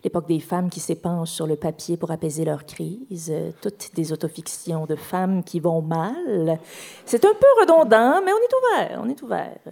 L'époque 0.04 0.28
des 0.28 0.40
femmes 0.40 0.70
qui 0.72 0.80
s'épanchent 0.80 1.30
sur 1.32 1.46
le 1.46 1.56
papier 1.56 1.98
pour 1.98 2.10
apaiser 2.10 2.46
leur 2.46 2.66
crise. 2.66 3.30
euh, 3.32 3.52
Toutes 3.62 3.92
des 3.94 4.12
autofictions 4.12 4.88
de 4.88 4.96
femmes 4.96 5.44
qui 5.44 5.60
vont 5.60 5.84
mal. 5.84 6.60
C'est 7.06 7.24
un 7.26 7.34
peu 7.34 7.46
redondant, 7.62 8.22
mais 8.26 8.32
on 8.32 8.38
est 8.38 8.56
ouvert. 8.88 9.02
On 9.04 9.10
est 9.10 9.22
ouvert. 9.22 9.58
Euh, 9.68 9.72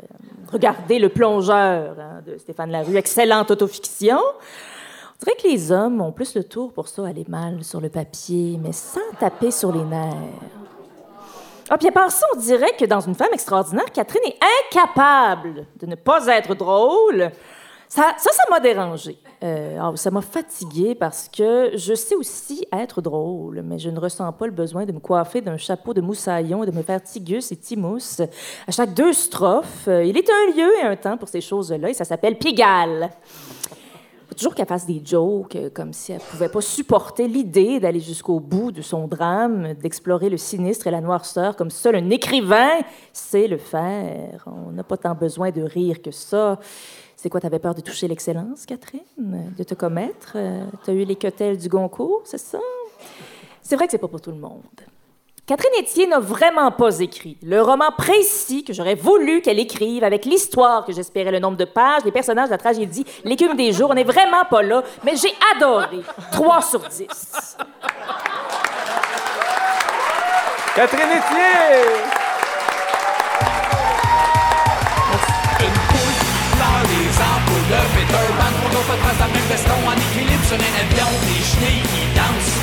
Regardez 0.52 1.00
Le 1.00 1.10
plongeur 1.10 2.00
hein, 2.00 2.22
de 2.26 2.38
Stéphane 2.38 2.70
Larue. 2.70 2.98
Excellente 2.98 3.50
autofiction. 3.50 4.20
On 4.20 5.26
dirait 5.26 5.38
que 5.41 5.48
les 5.48 5.72
hommes 5.72 6.02
ont 6.02 6.12
plus 6.12 6.36
le 6.36 6.44
tour 6.44 6.72
pour 6.72 6.88
ça, 6.88 7.08
aller 7.08 7.26
mal 7.28 7.63
sur 7.63 7.82
le 7.82 7.89
papier, 7.89 8.60
mais 8.62 8.74
sans 8.74 9.00
taper 9.20 9.50
sur 9.50 9.72
les 9.72 9.84
nerfs. 9.84 10.13
Ah, 11.69 11.78
puis 11.78 11.88
à 11.88 11.91
part 11.91 12.12
ça, 12.12 12.25
on 12.36 12.39
dirait 12.39 12.75
que 12.78 12.86
dans 12.86 12.99
une 12.99 13.15
femme 13.15 13.34
extraordinaire, 13.34 13.91
Catherine 13.91 14.21
est 14.25 14.38
incapable 14.67 15.65
de 15.80 15.86
ne 15.88 15.95
pas 15.95 16.28
être 16.28 16.54
drôle. 16.54 17.32
Ça, 17.88 18.13
ça, 18.17 18.30
m'a 18.49 18.60
dérangé. 18.60 19.17
Euh, 19.43 19.78
alors, 19.78 19.97
ça 19.97 20.12
m'a 20.12 20.21
fatigué 20.21 20.95
parce 20.95 21.30
que 21.30 21.71
je 21.75 21.93
sais 21.93 22.15
aussi 22.15 22.65
être 22.73 23.01
drôle, 23.01 23.62
mais 23.63 23.80
je 23.80 23.89
ne 23.89 23.99
ressens 23.99 24.32
pas 24.34 24.47
le 24.47 24.51
besoin 24.51 24.86
de 24.86 24.91
me 24.91 24.99
coiffer 24.99 25.41
d'un 25.41 25.58
chapeau 25.58 25.93
de 25.93 26.01
moussaillon 26.01 26.63
et 26.63 26.65
de 26.65 26.71
me 26.71 26.82
faire 26.82 27.01
tigus 27.01 27.51
et 27.51 27.56
timous 27.56 28.21
à 28.67 28.71
chaque 28.71 28.93
deux 28.93 29.13
strophes. 29.13 29.88
Euh, 29.88 30.04
Il 30.04 30.17
est 30.17 30.30
un 30.30 30.56
lieu 30.56 30.71
et 30.82 30.84
un 30.84 30.95
temps 30.95 31.17
pour 31.17 31.30
ces 31.30 31.41
choses-là 31.41 31.89
et 31.89 31.93
ça 31.93 32.06
s'appelle 32.06 32.38
Pigalle. 32.38 33.10
Toujours 34.36 34.54
qu'elle 34.56 34.67
fasse 34.67 34.86
des 34.86 35.02
jokes, 35.04 35.56
euh, 35.56 35.69
comme 35.74 35.93
si 35.93 36.12
elle 36.12 36.19
pouvait 36.19 36.50
pas 36.50 36.62
supporter 36.62 37.28
l'idée 37.28 37.80
d'aller 37.80 38.00
jusqu'au 38.00 38.39
bout 38.39 38.71
de 38.71 38.82
son 38.82 39.08
drame, 39.08 39.74
d'explorer 39.76 40.30
le 40.30 40.38
sinistre 40.38 40.88
et 40.88 40.91
la 40.91 41.02
noirceur 41.02 41.56
comme 41.56 41.69
seul 41.71 41.95
un 41.95 42.10
écrivain 42.10 42.71
sait 43.13 43.48
le 43.48 43.58
faire. 43.58 44.45
On 44.48 44.71
n'a 44.71 44.84
pas 44.84 44.98
tant 44.98 45.15
besoin 45.15 45.52
de 45.52 45.62
rire 45.62 46.02
que 46.02 46.12
ça. 46.12 46.60
C'est 47.15 47.30
quoi, 47.30 47.39
t'avais 47.39 47.60
peur 47.60 47.74
de 47.74 47.82
toucher 47.82 48.08
l'excellence, 48.08 48.65
Catherine? 48.65 49.02
De 49.58 49.63
te 49.63 49.74
commettre? 49.74 50.34
Euh, 50.36 50.65
T'as 50.86 50.93
eu 50.93 51.06
les 51.06 51.15
quetelles 51.15 51.58
du 51.58 51.69
Goncourt, 51.69 52.21
c'est 52.26 52.38
ça? 52.38 52.60
C'est 53.62 53.76
vrai 53.76 53.86
que 53.86 53.91
c'est 53.91 53.98
pas 53.98 54.08
pour 54.08 54.21
tout 54.21 54.32
le 54.32 54.38
monde. 54.38 54.62
Catherine 55.48 55.74
Etier 55.80 56.08
n'a 56.08 56.20
vraiment 56.20 56.72
pas 56.72 57.02
écrit 57.02 57.38
le 57.44 57.62
roman 57.62 57.92
précis 57.96 58.64
que 58.64 58.74
j'aurais 58.74 58.96
voulu 58.96 59.42
qu'elle 59.42 59.60
écrive, 59.60 60.04
avec 60.04 60.26
l'histoire 60.26 60.84
que 60.86 60.92
j'espérais, 60.92 61.30
le 61.30 61.38
nombre 61.38 61.56
de 61.56 61.66
pages, 61.66 62.02
les 62.04 62.12
personnages, 62.12 62.50
la 62.50 62.58
tragédie, 62.58 63.06
l'écume 63.24 63.56
des 63.56 63.72
jours. 63.72 63.92
On 63.92 63.94
n'est 63.94 64.04
vraiment 64.04 64.44
pas 64.50 64.64
là, 64.64 64.82
mais 65.04 65.14
j'ai 65.16 65.32
adoré. 65.56 66.00
3 66.32 66.62
sur 66.64 66.80
10. 66.80 67.58
Catherine 70.76 71.10
Etier! 71.12 72.26
Dans 76.58 76.82
les 76.90 77.10
ampoules 77.22 77.68
de 77.70 77.80
Peter 77.94 78.26
Pan 78.40 78.50
Pour 78.62 78.70
qu'on 78.72 78.84
fait 78.92 78.98
trace 78.98 79.22
à 79.22 79.28
même 79.28 79.48
veston 79.48 79.78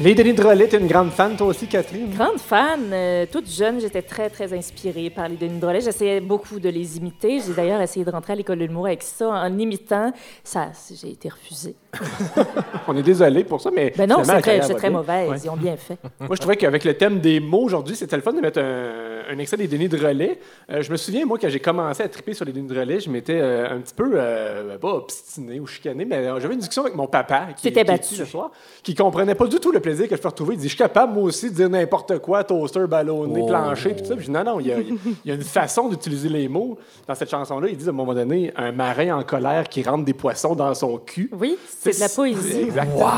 Denis 0.00 0.32
de 0.32 0.32
Drolet, 0.32 0.66
t'es 0.66 0.78
une 0.78 0.86
grande 0.86 1.10
fan, 1.10 1.36
toi 1.36 1.48
aussi, 1.48 1.66
Catherine? 1.66 2.08
Grande 2.16 2.38
fan. 2.38 2.90
euh, 2.90 3.26
toute 3.30 3.50
jeune, 3.50 3.80
j'étais 3.82 4.00
très, 4.00 4.30
très 4.30 4.50
inspirée 4.54 5.10
par 5.10 5.28
les 5.28 5.36
Denis 5.36 5.58
Drolet. 5.58 5.82
J'essayais 5.82 6.20
beaucoup 6.22 6.58
de 6.58 6.70
les 6.70 6.96
imiter. 6.96 7.40
J'ai 7.46 7.52
d'ailleurs 7.52 7.82
essayé 7.82 8.02
de 8.02 8.10
rentrer 8.10 8.32
à 8.32 8.36
l'école 8.36 8.60
de 8.60 8.64
l'humour 8.64 8.86
avec 8.86 9.02
ça. 9.02 9.28
En 9.28 9.58
imitant, 9.58 10.10
ça, 10.42 10.68
j'ai 10.90 11.10
été 11.10 11.28
refusée. 11.28 11.74
On 12.88 12.96
est 12.96 13.02
désolé 13.02 13.44
pour 13.44 13.60
ça, 13.60 13.70
mais. 13.70 13.92
Ben 13.94 14.08
non, 14.08 14.24
c'est 14.24 14.40
très, 14.40 14.60
très. 14.60 14.88
Ouais. 14.88 15.28
Ils 15.44 15.50
ont 15.50 15.56
bien 15.56 15.76
fait. 15.76 15.98
Moi, 16.20 16.30
je 16.34 16.40
trouvais 16.40 16.56
qu'avec 16.56 16.84
le 16.84 16.94
thème 16.94 17.20
des 17.20 17.38
mots 17.38 17.64
aujourd'hui, 17.64 17.94
c'était 17.94 18.16
le 18.16 18.22
fun 18.22 18.32
de 18.32 18.40
mettre 18.40 18.58
un, 18.58 19.20
un 19.30 19.38
extrait 19.38 19.58
des 19.58 19.68
Denis 19.68 19.88
de 19.88 19.98
Relais. 19.98 20.38
Euh, 20.70 20.80
je 20.82 20.90
me 20.90 20.96
souviens, 20.96 21.26
moi, 21.26 21.36
quand 21.38 21.48
j'ai 21.50 21.60
commencé 21.60 22.02
à 22.02 22.08
triper 22.08 22.32
sur 22.32 22.46
les 22.46 22.52
Denis 22.52 22.68
de 22.68 22.78
Relais, 22.78 23.00
je 23.00 23.10
m'étais 23.10 23.38
euh, 23.38 23.68
un 23.70 23.80
petit 23.80 23.94
peu, 23.94 24.12
euh, 24.14 24.78
pas 24.78 24.94
obstiné 24.94 25.60
ou 25.60 25.66
chicané, 25.66 26.04
mais 26.06 26.16
euh, 26.16 26.40
j'avais 26.40 26.54
une 26.54 26.60
discussion 26.60 26.82
avec 26.84 26.94
mon 26.94 27.06
papa 27.06 27.48
qui, 27.56 27.70
qui 27.70 27.84
battu. 27.84 28.14
ce 28.14 28.24
soir, 28.24 28.50
qui 28.82 28.94
comprenait 28.94 29.34
pas 29.34 29.46
du 29.46 29.60
tout 29.60 29.72
le 29.72 29.80
plaisir 29.90 30.08
que 30.08 30.16
je 30.16 30.20
peux 30.22 30.28
retrouver. 30.28 30.54
Il 30.54 30.58
dit 30.58 30.64
Je 30.64 30.68
suis 30.70 30.78
capable, 30.78 31.12
moi 31.14 31.24
aussi, 31.24 31.50
de 31.50 31.54
dire 31.54 31.68
n'importe 31.68 32.18
quoi, 32.20 32.44
toaster, 32.44 32.86
ballonné, 32.86 33.40
Oh. 33.42 33.46
plancher, 33.46 33.90
puis 33.90 34.02
tout 34.02 34.08
ça. 34.08 34.14
Puis 34.14 34.24
je 34.26 34.30
dis 34.30 34.32
Non, 34.36 34.44
non, 34.44 34.60
il 34.60 34.66
y 34.68 34.72
a, 34.72 34.78
il 34.80 34.98
y 35.24 35.30
a 35.30 35.34
une 35.34 35.42
façon 35.42 35.88
d'utiliser 35.88 36.28
les 36.28 36.48
mots. 36.48 36.78
Dans 37.08 37.14
cette 37.14 37.30
chanson-là, 37.30 37.68
il 37.68 37.76
dit 37.76 37.86
à 37.86 37.90
un 37.90 37.92
moment 37.92 38.14
donné 38.14 38.52
un 38.56 38.72
marin 38.72 39.16
en 39.18 39.22
colère 39.22 39.68
qui 39.68 39.82
rentre 39.82 40.04
des 40.04 40.14
poissons 40.14 40.54
dans 40.54 40.74
son 40.74 40.98
cul. 40.98 41.30
Oui, 41.38 41.56
c'est 41.66 41.94
de 41.96 42.00
la 42.00 42.08
poésie. 42.08 42.60
Exactement. 42.62 43.10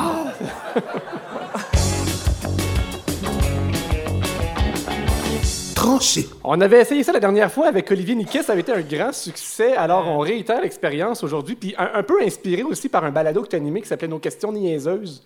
Tranché. 5.74 6.28
On 6.44 6.60
avait 6.60 6.80
essayé 6.80 7.02
ça 7.02 7.12
la 7.12 7.18
dernière 7.20 7.50
fois 7.50 7.66
avec 7.66 7.90
Olivier 7.90 8.14
Niquet, 8.14 8.42
ça 8.42 8.52
avait 8.52 8.60
été 8.60 8.72
un 8.72 8.80
grand 8.82 9.12
succès. 9.12 9.74
Alors, 9.74 10.06
on 10.06 10.18
réitère 10.18 10.60
l'expérience 10.60 11.24
aujourd'hui, 11.24 11.56
puis 11.56 11.74
un, 11.76 11.90
un 11.94 12.02
peu 12.02 12.22
inspiré 12.22 12.62
aussi 12.62 12.88
par 12.88 13.04
un 13.04 13.10
balado 13.10 13.42
que 13.42 13.48
tu 13.48 13.56
animé 13.56 13.80
qui 13.82 13.88
s'appelait 13.88 14.06
Nos 14.08 14.18
questions 14.20 14.52
niaiseuses. 14.52 15.22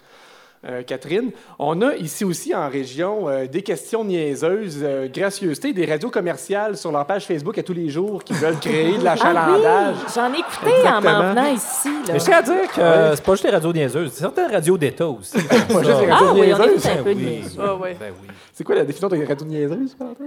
Euh, 0.69 0.83
Catherine, 0.83 1.31
on 1.61 1.81
a 1.81 1.95
ici 1.95 2.25
aussi 2.25 2.53
en 2.53 2.69
région 2.69 3.29
euh, 3.29 3.47
des 3.47 3.63
questions 3.63 4.05
niaiseuses, 4.05 4.81
euh, 4.83 5.07
gracieuseté, 5.09 5.73
des 5.73 5.87
radios 5.87 6.11
commerciales 6.11 6.77
sur 6.77 6.91
leur 6.91 7.07
page 7.07 7.25
Facebook 7.25 7.57
à 7.57 7.63
tous 7.63 7.73
les 7.73 7.89
jours 7.89 8.25
qui 8.25 8.33
veulent 8.33 8.59
créer 8.59 8.99
de 8.99 9.05
l'achalandage. 9.05 9.63
Ah 9.65 9.93
oui, 9.95 10.13
j'en 10.13 10.33
ai 10.35 10.39
écouté 10.41 10.71
en 10.71 10.99
Exactement. 10.99 11.23
m'en 11.23 11.31
venant 11.31 11.53
ici. 11.53 11.89
Là. 12.09 12.13
Mais 12.15 12.19
je 12.19 12.25
tiens 12.25 12.39
à 12.39 12.43
dire 12.43 12.73
que 12.75 12.81
euh, 12.81 13.15
c'est 13.15 13.25
pas 13.25 13.33
juste 13.33 13.45
les 13.45 13.51
radios 13.51 13.73
niaiseuses, 13.73 14.11
c'est 14.13 14.21
certaines 14.21 14.51
radios 14.51 14.77
d'État 14.77 15.07
aussi. 15.07 15.39
Pas 15.43 15.83
juste 15.85 16.01
les 16.01 16.11
Ah 16.11 16.17
radios 16.17 16.33
oui, 16.33 16.41
on 16.41 16.43
est 16.43 16.67
niaiseuses. 16.67 16.83
tous 16.83 16.89
un 16.89 16.97
peu 16.97 17.15
Ben 17.15 17.17
oui. 17.17 17.45
Ah 17.61 17.75
ouais. 17.77 17.97
Ben 18.01 18.13
oui. 18.21 18.29
C'est 18.53 18.65
quoi 18.65 18.75
la 18.75 18.85
définition 18.85 19.09
de 19.09 19.25
radio 19.25 19.47
niaiseuse, 19.47 19.97
Valentin? 19.97 20.25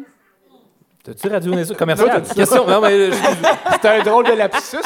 T'as-tu 1.04 1.28
radio 1.28 1.52
niaiseuse 1.54 1.78
commerciale? 1.78 2.10
Toi, 2.12 2.20
t'as 2.22 2.28
dit 2.30 2.36
Question. 2.36 2.68
Non, 2.68 2.82
mais 2.82 3.10
C'était 3.74 3.88
un 3.88 4.04
drôle 4.04 4.26
de 4.26 4.34
lapsus. 4.34 4.78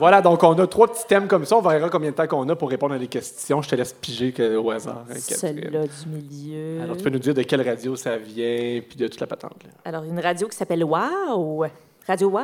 Voilà, 0.00 0.22
donc 0.22 0.42
on 0.42 0.58
a 0.58 0.66
trois 0.66 0.88
petits 0.88 1.06
thèmes 1.06 1.28
comme 1.28 1.44
ça. 1.44 1.56
On 1.56 1.60
verra 1.60 1.90
combien 1.90 2.10
de 2.10 2.14
temps 2.16 2.26
qu'on 2.26 2.48
a 2.48 2.56
pour 2.56 2.70
répondre 2.70 2.94
à 2.94 2.98
des 2.98 3.06
questions. 3.06 3.60
Je 3.60 3.68
te 3.68 3.74
laisse 3.74 3.92
piger 3.92 4.32
que- 4.32 4.56
au 4.56 4.70
hasard. 4.70 5.04
hein, 5.10 5.12
Catherine. 5.14 5.36
Celle-là 5.36 5.82
du 5.82 6.08
milieu. 6.08 6.82
Alors, 6.82 6.96
tu 6.96 7.04
peux 7.04 7.10
nous 7.10 7.18
dire 7.18 7.34
de 7.34 7.42
quelle 7.42 7.60
radio 7.60 7.94
ça 7.96 8.16
vient, 8.16 8.80
puis 8.88 8.96
de 8.96 9.06
toute 9.08 9.20
la 9.20 9.26
patente. 9.26 9.62
là. 9.62 9.70
Alors, 9.84 10.04
une 10.04 10.18
radio 10.18 10.48
qui 10.48 10.56
s'appelle 10.56 10.82
Wow. 10.84 11.66
Radio 12.06 12.28
Wow? 12.30 12.40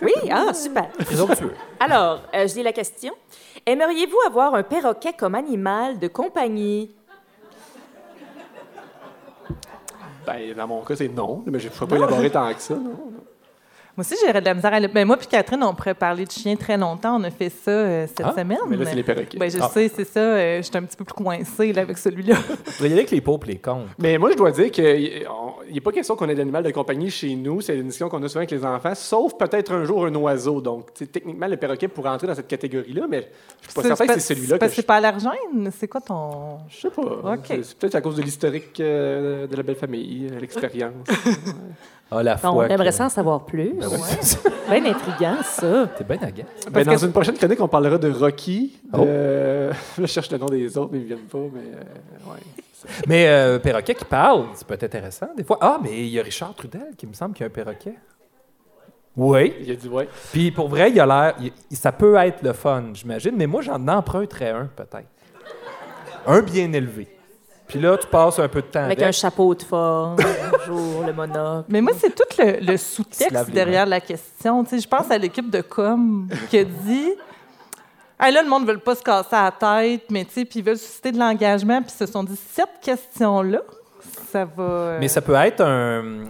Oui, 0.00 0.12
ah, 0.30 0.54
super. 0.54 0.88
présomptueux. 0.90 1.52
Alors, 1.80 2.20
euh, 2.34 2.46
je 2.46 2.54
lis 2.54 2.62
la 2.62 2.72
question. 2.72 3.12
Aimeriez-vous 3.66 4.18
avoir 4.28 4.54
un 4.54 4.62
perroquet 4.62 5.12
comme 5.12 5.34
animal 5.34 5.98
de 5.98 6.06
compagnie? 6.06 6.94
Ben, 10.24 10.54
dans 10.56 10.68
mon 10.68 10.82
cas, 10.82 10.94
c'est 10.94 11.08
non, 11.08 11.42
mais 11.46 11.58
je 11.58 11.66
ne 11.66 11.72
peux 11.72 11.86
pas 11.86 11.96
élaborer 11.96 12.30
tant 12.30 12.54
que 12.54 12.60
ça. 12.60 12.74
non. 12.74 12.96
Moi 13.94 14.06
aussi, 14.06 14.14
j'aurais 14.24 14.40
de 14.40 14.46
la 14.46 14.54
misère 14.54 14.72
à 14.72 14.80
ben, 14.88 15.06
moi 15.06 15.18
puis 15.18 15.26
Catherine, 15.26 15.62
on 15.62 15.74
pourrait 15.74 15.92
parler 15.92 16.24
de 16.24 16.30
chiens 16.30 16.56
très 16.56 16.78
longtemps. 16.78 17.20
On 17.20 17.24
a 17.24 17.30
fait 17.30 17.50
ça 17.50 17.70
euh, 17.70 18.06
cette 18.06 18.22
Ah, 18.24 18.32
semaine. 18.34 18.56
Mais 18.66 18.76
là, 18.78 18.86
c'est 18.86 18.94
les 18.94 19.02
perroquets. 19.02 19.36
Ben, 19.38 19.50
je 19.50 19.58
Ah. 19.60 19.68
sais, 19.68 19.90
c'est 19.94 20.06
ça. 20.06 20.20
euh, 20.20 20.62
J'étais 20.62 20.78
un 20.78 20.82
petit 20.84 20.96
peu 20.96 21.04
plus 21.04 21.12
coincée 21.12 21.74
là, 21.74 21.82
avec 21.82 21.98
celui-là. 21.98 22.34
Faudrait 22.64 22.88
y 22.88 22.92
aller 22.92 23.00
avec 23.00 23.10
les 23.10 23.20
pauvres 23.20 23.46
et 23.48 23.52
les 23.52 23.58
cons. 23.58 23.84
Mais 23.98 24.16
moi, 24.16 24.30
je 24.30 24.36
dois 24.36 24.50
dire 24.50 24.70
qu'il 24.70 25.26
n'est 25.70 25.80
pas 25.82 25.92
question 25.92 26.16
qu'on 26.16 26.28
ait 26.30 26.34
d'animal 26.34 26.62
de 26.64 26.70
compagnie 26.70 27.10
chez 27.10 27.34
nous. 27.34 27.60
C'est 27.60 27.74
une 27.76 27.82
discussion 27.88 28.08
qu'on 28.08 28.22
a 28.22 28.28
souvent 28.28 28.40
avec 28.40 28.50
les 28.52 28.64
enfants, 28.64 28.94
sauf 28.94 29.34
peut-être 29.36 29.72
un 29.72 29.84
jour 29.84 30.06
un 30.06 30.14
oiseau. 30.14 30.62
Donc, 30.62 30.94
techniquement, 30.94 31.46
le 31.46 31.58
perroquet 31.58 31.88
pourrait 31.88 32.10
entrer 32.10 32.26
dans 32.28 32.34
cette 32.34 32.48
catégorie-là, 32.48 33.04
mais 33.10 33.28
je 33.60 33.66
suis 33.70 33.74
pas 33.74 33.82
certain 33.82 34.06
que 34.06 34.14
c'est 34.14 34.34
celui-là 34.34 34.56
je... 34.62 34.68
C'est 34.68 34.86
pas 34.86 34.96
allergène. 34.96 35.70
C'est 35.78 35.88
quoi 35.88 36.00
ton. 36.00 36.60
Je 36.70 36.80
sais 36.80 36.90
pas. 36.90 37.02
Ok. 37.34 37.46
C'est- 37.46 37.78
peut-être 37.78 37.94
à 37.96 38.00
cause 38.00 38.16
de 38.16 38.22
l'historique 38.22 38.80
euh, 38.80 39.46
de 39.46 39.54
la 39.54 39.62
belle 39.62 39.76
famille, 39.76 40.28
l'expérience. 40.40 40.94
Ah, 42.14 42.22
la 42.22 42.36
on 42.44 42.62
aimerait 42.64 42.86
que- 42.90 42.94
ça 42.94 43.06
en 43.06 43.08
savoir 43.08 43.44
plus. 43.46 43.72
Ben 43.74 43.88
oui. 43.90 43.98
Bien 44.68 44.84
intriguant, 44.92 45.36
ça. 45.42 45.86
T'es 45.96 46.04
bien 46.04 46.18
agace. 46.22 46.46
Ben, 46.70 46.84
dans 46.84 46.94
que- 46.96 47.04
une 47.06 47.12
prochaine 47.12 47.36
chronique, 47.36 47.60
on 47.60 47.68
parlera 47.68 47.96
de 47.98 48.10
Rocky. 48.10 48.78
De... 48.92 48.98
Oh. 48.98 49.04
Là, 49.04 49.76
je 49.98 50.06
cherche 50.06 50.30
le 50.30 50.38
nom 50.38 50.46
des 50.46 50.76
autres, 50.76 50.90
mais 50.92 50.98
ils 50.98 51.02
ne 51.02 51.06
viennent 51.08 51.18
pas. 51.20 51.38
Mais, 51.38 51.60
euh, 51.60 52.30
ouais. 52.32 52.40
Mais 53.06 53.26
euh, 53.28 53.58
perroquet 53.58 53.94
qui 53.94 54.04
parle, 54.04 54.46
c'est 54.54 54.66
peut 54.66 54.74
être 54.74 54.84
intéressant 54.84 55.28
des 55.36 55.44
fois. 55.44 55.58
Ah, 55.60 55.78
mais 55.82 56.00
il 56.00 56.08
y 56.08 56.18
a 56.20 56.22
Richard 56.22 56.54
Trudel 56.54 56.90
qui 56.96 57.06
me 57.06 57.12
semble 57.14 57.32
qu'il 57.34 57.42
y 57.42 57.44
a 57.44 57.46
un 57.46 57.50
perroquet. 57.50 57.94
Oui. 59.16 59.54
Il 59.60 59.70
a 59.70 59.74
dit 59.74 59.88
ouais. 59.88 60.08
Puis 60.32 60.50
pour 60.50 60.68
vrai, 60.68 60.90
il 60.90 60.98
a 61.00 61.06
l'air. 61.06 61.34
Ça 61.70 61.92
peut 61.92 62.16
être 62.16 62.42
le 62.42 62.52
fun, 62.52 62.84
j'imagine, 62.94 63.34
mais 63.36 63.46
moi, 63.46 63.62
j'en 63.62 63.86
emprunterais 63.88 64.50
un, 64.50 64.66
peut-être. 64.74 65.06
Un 66.26 66.40
bien 66.42 66.72
élevé. 66.72 67.08
Puis 67.72 67.80
là, 67.80 67.96
tu 67.96 68.06
passes 68.06 68.38
un 68.38 68.48
peu 68.48 68.60
de 68.60 68.66
temps 68.66 68.80
Avec 68.84 68.98
avec. 68.98 69.08
un 69.08 69.12
chapeau 69.12 69.54
de 69.54 69.62
forme, 69.62 70.16
bonjour, 70.68 71.04
le 71.06 71.12
monocle. 71.14 71.64
Mais 71.70 71.80
moi, 71.80 71.92
c'est 71.98 72.14
tout 72.14 72.24
le, 72.38 72.76
sous-texte 72.76 73.50
derrière 73.50 73.86
la 73.86 73.98
question. 73.98 74.62
Tu 74.62 74.70
sais, 74.70 74.78
je 74.80 74.88
pense 74.88 75.10
à 75.10 75.16
l'équipe 75.16 75.48
de 75.48 75.62
com 75.62 76.28
qui 76.50 76.58
a 76.58 76.64
dit 76.64 77.12
Hey, 78.20 78.32
là, 78.32 78.42
le 78.42 78.48
monde 78.50 78.66
ne 78.66 78.72
veut 78.72 78.78
pas 78.78 78.94
se 78.94 79.02
casser 79.02 79.28
la 79.32 79.50
tête, 79.50 80.02
mais 80.10 80.26
tu 80.26 80.32
sais, 80.32 80.44
puis 80.44 80.58
ils 80.60 80.64
veulent 80.64 80.76
susciter 80.76 81.12
de 81.12 81.18
l'engagement, 81.18 81.80
puis 81.80 81.90
ils 81.94 82.06
se 82.06 82.12
sont 82.12 82.22
dit 82.22 82.38
cette 82.52 82.78
question-là, 82.82 83.62
ça 84.30 84.44
va. 84.44 84.62
euh, 84.62 84.98
Mais 85.00 85.08
ça 85.08 85.22
peut 85.22 85.34
être 85.34 85.62
un 85.62 86.04
euh, 86.04 86.24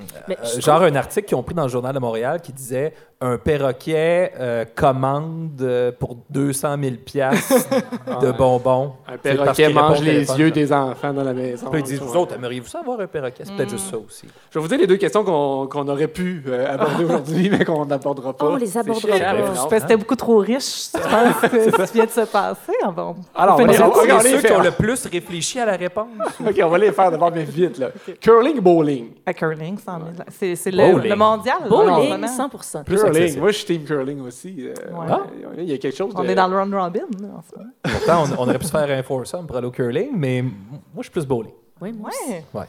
genre 0.59 0.83
un 0.83 0.95
article 0.95 1.27
qu'ils 1.27 1.37
ont 1.37 1.43
pris 1.43 1.55
dans 1.57 1.65
le 1.65 1.69
journal 1.69 1.93
de 1.93 1.99
Montréal 1.99 2.41
qui 2.41 2.53
disait 2.53 2.95
un 3.23 3.39
perroquet 3.39 4.33
euh, 4.39 4.65
commande 4.75 5.61
euh, 5.63 5.93
pour 5.93 6.17
200 6.29 6.77
000 6.83 6.97
piastres 7.05 7.69
de 8.21 8.33
bonbons. 8.33 8.95
Un 9.07 9.17
perroquet 9.17 9.73
mange 9.73 10.03
les 10.03 10.29
yeux 10.39 10.51
des 10.51 10.73
enfants 10.73 11.13
dans 11.13 11.23
la 11.23 11.33
maison. 11.33 11.71
Puis 11.71 11.81
ils 11.81 11.85
disent, 11.85 12.01
vous 12.01 12.17
autres, 12.17 12.35
aimeriez-vous 12.35 12.67
ça 12.67 12.81
avoir 12.81 12.99
un 12.99 13.07
perroquet? 13.07 13.45
C'est 13.45 13.55
peut-être 13.55 13.71
juste 13.71 13.91
ça 13.91 13.97
aussi. 13.97 14.27
Je 14.51 14.59
vais 14.59 14.63
vous 14.63 14.69
dire 14.69 14.79
les 14.79 14.89
deux 14.89 14.97
questions 14.97 15.23
qu'on 15.23 15.69
qu'on 15.69 15.87
aurait 15.87 16.09
pu 16.09 16.43
euh, 16.49 16.75
aborder 16.75 17.05
aujourd'hui, 17.05 17.49
mais 17.49 17.65
qu'on 17.65 17.87
n'abordera 17.87 18.33
pas. 18.33 18.47
On 18.47 18.57
les 18.57 18.77
abordera 18.77 19.19
pas. 19.19 19.69
que 19.69 19.79
c'était 19.79 19.97
beaucoup 19.97 20.17
trop 20.17 20.39
riche. 20.39 20.91
Je 20.93 20.99
pense 20.99 21.51
que 21.51 21.71
ce 21.87 21.93
qui 21.93 21.99
vient 21.99 22.07
de 22.07 22.11
se 22.11 22.27
passer. 22.27 22.73
Bon. 22.95 23.15
Alors, 23.37 23.57
on 23.61 23.63
on 23.63 23.67
les 23.67 23.75
ceux 23.75 24.37
qui 24.37 24.49
faire. 24.49 24.59
ont 24.59 24.63
le 24.63 24.73
plus 24.73 25.07
réfléchi 25.07 25.61
à 25.61 25.67
la 25.67 25.77
réponse. 25.77 26.09
OK, 26.45 26.61
on 26.61 26.69
va 26.69 26.79
les 26.79 26.91
faire 26.91 27.11
d'abord, 27.13 27.31
mais 27.33 27.45
vite. 27.45 27.79
Là. 27.79 27.91
Curling, 28.21 28.59
bowling? 28.61 29.11
À 29.25 29.33
curling, 29.33 29.79
100 29.79 29.93
000. 30.39 30.55
C'est 30.55 30.71
le, 30.73 31.15
mondial. 31.15 31.69
Bowling, 31.69 32.11
moment. 32.11 32.27
100 32.27 32.85
Plus 32.85 33.12
curling. 33.21 33.39
Moi, 33.41 33.51
je 33.51 33.57
suis 33.57 33.67
team 33.67 33.85
curling 33.85 34.21
aussi. 34.23 34.57
euh, 34.69 34.75
Ouais. 34.93 35.07
ouais, 35.07 35.55
Il 35.59 35.71
y 35.71 35.73
a 35.75 35.79
quelque 35.79 35.97
chose 35.97 36.15
de... 36.15 36.21
On 36.21 36.25
est 36.25 36.35
dans 36.35 36.49
le 36.49 36.57
round 36.59 36.75
robin. 36.75 37.01
là, 37.21 37.29
en 37.29 37.59
moment. 37.59 37.71
Pourtant, 37.83 38.25
on, 38.25 38.39
on 38.43 38.49
aurait 38.49 38.59
pu 38.59 38.67
se 38.67 38.71
faire 38.71 38.91
un 38.99 39.03
foursome 39.03 39.47
pour 39.47 39.57
aller 39.57 39.67
au 39.67 39.71
curling, 39.71 40.11
mais 40.15 40.43
moi, 40.43 40.51
je 40.99 41.03
suis 41.03 41.11
plus 41.11 41.27
bowling. 41.27 41.53
Oui, 41.81 41.93
moi. 41.93 42.11
Ouais. 42.55 42.65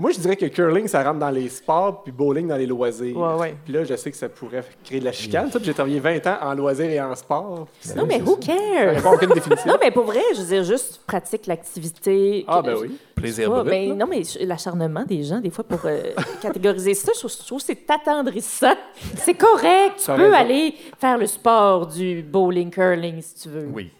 Moi, 0.00 0.12
je 0.12 0.20
dirais 0.20 0.36
que 0.36 0.46
curling, 0.46 0.86
ça 0.86 1.02
rentre 1.02 1.18
dans 1.18 1.28
les 1.30 1.48
sports, 1.48 2.04
puis 2.04 2.12
bowling 2.12 2.46
dans 2.46 2.56
les 2.56 2.66
loisirs. 2.66 3.16
Ouais, 3.18 3.34
ouais. 3.34 3.56
Puis 3.64 3.72
là, 3.72 3.82
je 3.82 3.96
sais 3.96 4.12
que 4.12 4.16
ça 4.16 4.28
pourrait 4.28 4.62
créer 4.84 5.00
de 5.00 5.04
la 5.04 5.10
chicane. 5.10 5.50
ça, 5.50 5.58
puis 5.58 5.66
J'ai 5.66 5.74
travaillé 5.74 5.98
20 5.98 6.24
ans 6.28 6.36
en 6.40 6.54
loisirs 6.54 6.88
et 6.88 7.00
en 7.00 7.12
sport. 7.16 7.66
puis 7.80 7.90
Non, 7.96 8.06
mais 8.06 8.22
who 8.22 8.38
Ça 8.40 8.52
cares? 8.52 9.04
à 9.06 9.12
aucune 9.12 9.30
définition. 9.30 9.66
Non, 9.72 9.76
mais 9.80 9.90
pour 9.90 10.04
vrai, 10.04 10.20
je 10.36 10.40
veux 10.40 10.46
dire, 10.46 10.62
juste 10.62 11.00
pratique 11.04 11.48
l'activité. 11.48 12.44
Ah, 12.46 12.62
ben 12.62 12.76
oui. 12.80 12.96
Plaisir 13.16 13.50
Ouais, 13.50 13.58
brut, 13.58 13.70
ben, 13.70 13.98
non, 13.98 14.06
mais 14.08 14.22
l'acharnement 14.46 15.04
des 15.04 15.24
gens, 15.24 15.40
des 15.40 15.50
fois, 15.50 15.64
pour 15.64 15.80
euh, 15.84 16.00
catégoriser 16.42 16.94
ça, 16.94 17.10
je 17.12 17.18
trouve, 17.18 17.32
je 17.32 17.44
trouve 17.46 17.58
que 17.58 17.64
c'est 17.66 17.90
attendrissant. 17.90 18.76
C'est 19.16 19.34
correct. 19.34 19.96
Tu 19.98 20.06
peux 20.06 20.12
raison. 20.12 20.32
aller 20.32 20.74
faire 21.00 21.18
le 21.18 21.26
sport 21.26 21.88
du 21.88 22.22
bowling 22.22 22.70
curling 22.70 23.20
si 23.20 23.34
tu 23.34 23.48
veux. 23.48 23.66
Oui. 23.74 23.90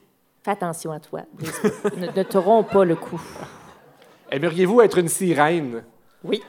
Fais 0.45 0.53
attention 0.53 0.93
à 0.93 1.01
toi. 1.01 1.23
Ne, 1.97 2.07
ne 2.17 2.23
te 2.23 2.39
romps 2.39 2.63
pas 2.63 2.85
le 2.85 2.95
cou. 2.95 3.21
Aimeriez-vous 4.31 4.81
être 4.83 4.99
une 4.99 5.09
sirène? 5.09 5.83
Oui, 6.23 6.43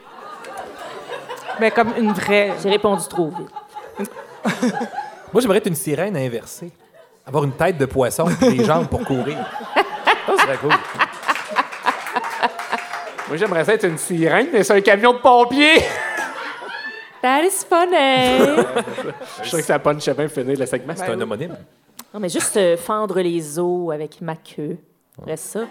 Mais 1.59 1.71
comme 1.71 1.93
une 1.97 2.11
vraie. 2.11 2.53
j'ai 2.61 2.69
répondu 2.69 3.03
trop 3.09 3.29
vite. 3.29 4.09
Moi, 5.33 5.41
j'aimerais 5.41 5.57
être 5.59 5.67
une 5.67 5.75
sirène 5.75 6.17
inversée. 6.17 6.71
Avoir 7.25 7.43
une 7.43 7.51
tête 7.51 7.77
de 7.77 7.85
poisson 7.85 8.25
et 8.41 8.57
des 8.57 8.63
jambes 8.65 8.87
pour 8.87 9.03
courir. 9.05 9.37
Ça 10.25 10.37
serait 10.43 10.57
cool. 10.57 10.71
Moi, 13.27 13.37
j'aimerais 13.37 13.63
ça 13.63 13.73
être 13.75 13.85
une 13.85 13.97
sirène, 13.97 14.47
mais 14.51 14.63
c'est 14.63 14.73
un 14.73 14.81
camion 14.81 15.13
de 15.13 15.19
pompiers! 15.19 15.83
That 17.21 17.43
is 17.43 17.65
funny! 17.69 18.55
je 19.39 19.41
suis 19.43 19.49
sûr 19.49 19.59
que 19.59 19.65
ça 19.65 19.77
punch 19.77 20.09
bien 20.09 20.27
finir 20.29 20.57
le 20.57 20.65
segment. 20.65 20.93
C'est 20.95 21.09
un 21.09 21.19
homonyme. 21.21 21.55
non, 22.13 22.19
mais 22.19 22.29
juste 22.29 22.55
euh, 22.57 22.77
fendre 22.77 23.19
les 23.19 23.59
os 23.59 23.91
avec 23.93 24.21
ma 24.21 24.35
queue. 24.37 24.77
Reste 25.25 25.45
ça. 25.45 25.59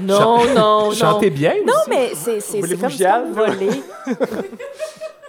Non, 0.00 0.44
non, 0.46 0.54
non. 0.54 0.90
Chantez 0.92 1.30
bien 1.30 1.54
Non, 1.66 1.72
aussi. 1.80 1.90
mais 1.90 2.10
c'est, 2.14 2.40
c'est, 2.40 2.62
c'est 2.62 2.76
comme 2.80 2.90
ça 2.90 3.22
voler. 3.32 3.70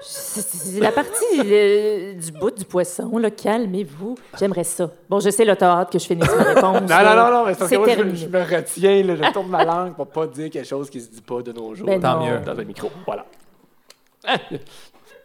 C'est, 0.03 0.79
la 0.79 0.91
partie 0.91 1.41
du 1.43 2.31
bout 2.31 2.51
du 2.51 2.65
poisson, 2.65 3.17
là. 3.17 3.29
Calmez-vous. 3.31 4.15
J'aimerais 4.39 4.63
ça. 4.63 4.89
Bon, 5.09 5.19
je 5.19 5.29
sais, 5.29 5.45
là, 5.45 5.55
t'as 5.55 5.79
hâte 5.79 5.91
que 5.91 5.99
je 5.99 6.05
finisse 6.05 6.29
ma 6.35 6.43
réponse. 6.43 6.81
Non, 6.81 7.03
non, 7.03 7.15
non, 7.15 7.31
non, 7.31 7.45
mais 7.45 7.53
c'est 7.53 7.59
parce 7.59 7.59
que 7.59 7.67
C'est 7.69 7.77
moi, 7.77 7.87
je, 7.89 7.95
terminé. 7.95 8.17
je 8.17 8.27
me 8.27 8.39
retiens, 8.41 9.03
là, 9.03 9.15
je 9.15 9.33
tourne 9.33 9.49
ma 9.49 9.63
langue 9.63 9.95
pour 9.95 10.07
pas 10.07 10.27
dire 10.27 10.49
quelque 10.49 10.67
chose 10.67 10.89
qui 10.89 11.01
se 11.01 11.09
dit 11.09 11.21
pas 11.21 11.41
de 11.41 11.51
nos 11.51 11.75
jours. 11.75 11.87
Ben 11.87 11.99
Tant 11.99 12.19
non. 12.19 12.25
mieux. 12.25 12.39
Dans 12.39 12.59
un 12.59 12.63
micro. 12.63 12.89
Voilà. 13.05 13.25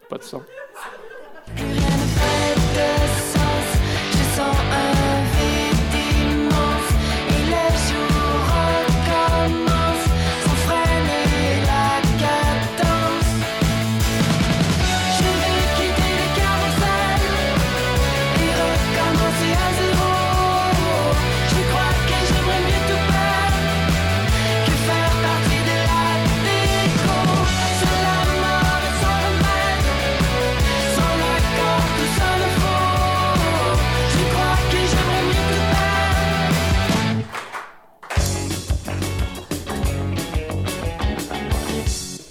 Pas 0.08 0.18
de 0.18 0.22
son. 0.22 0.40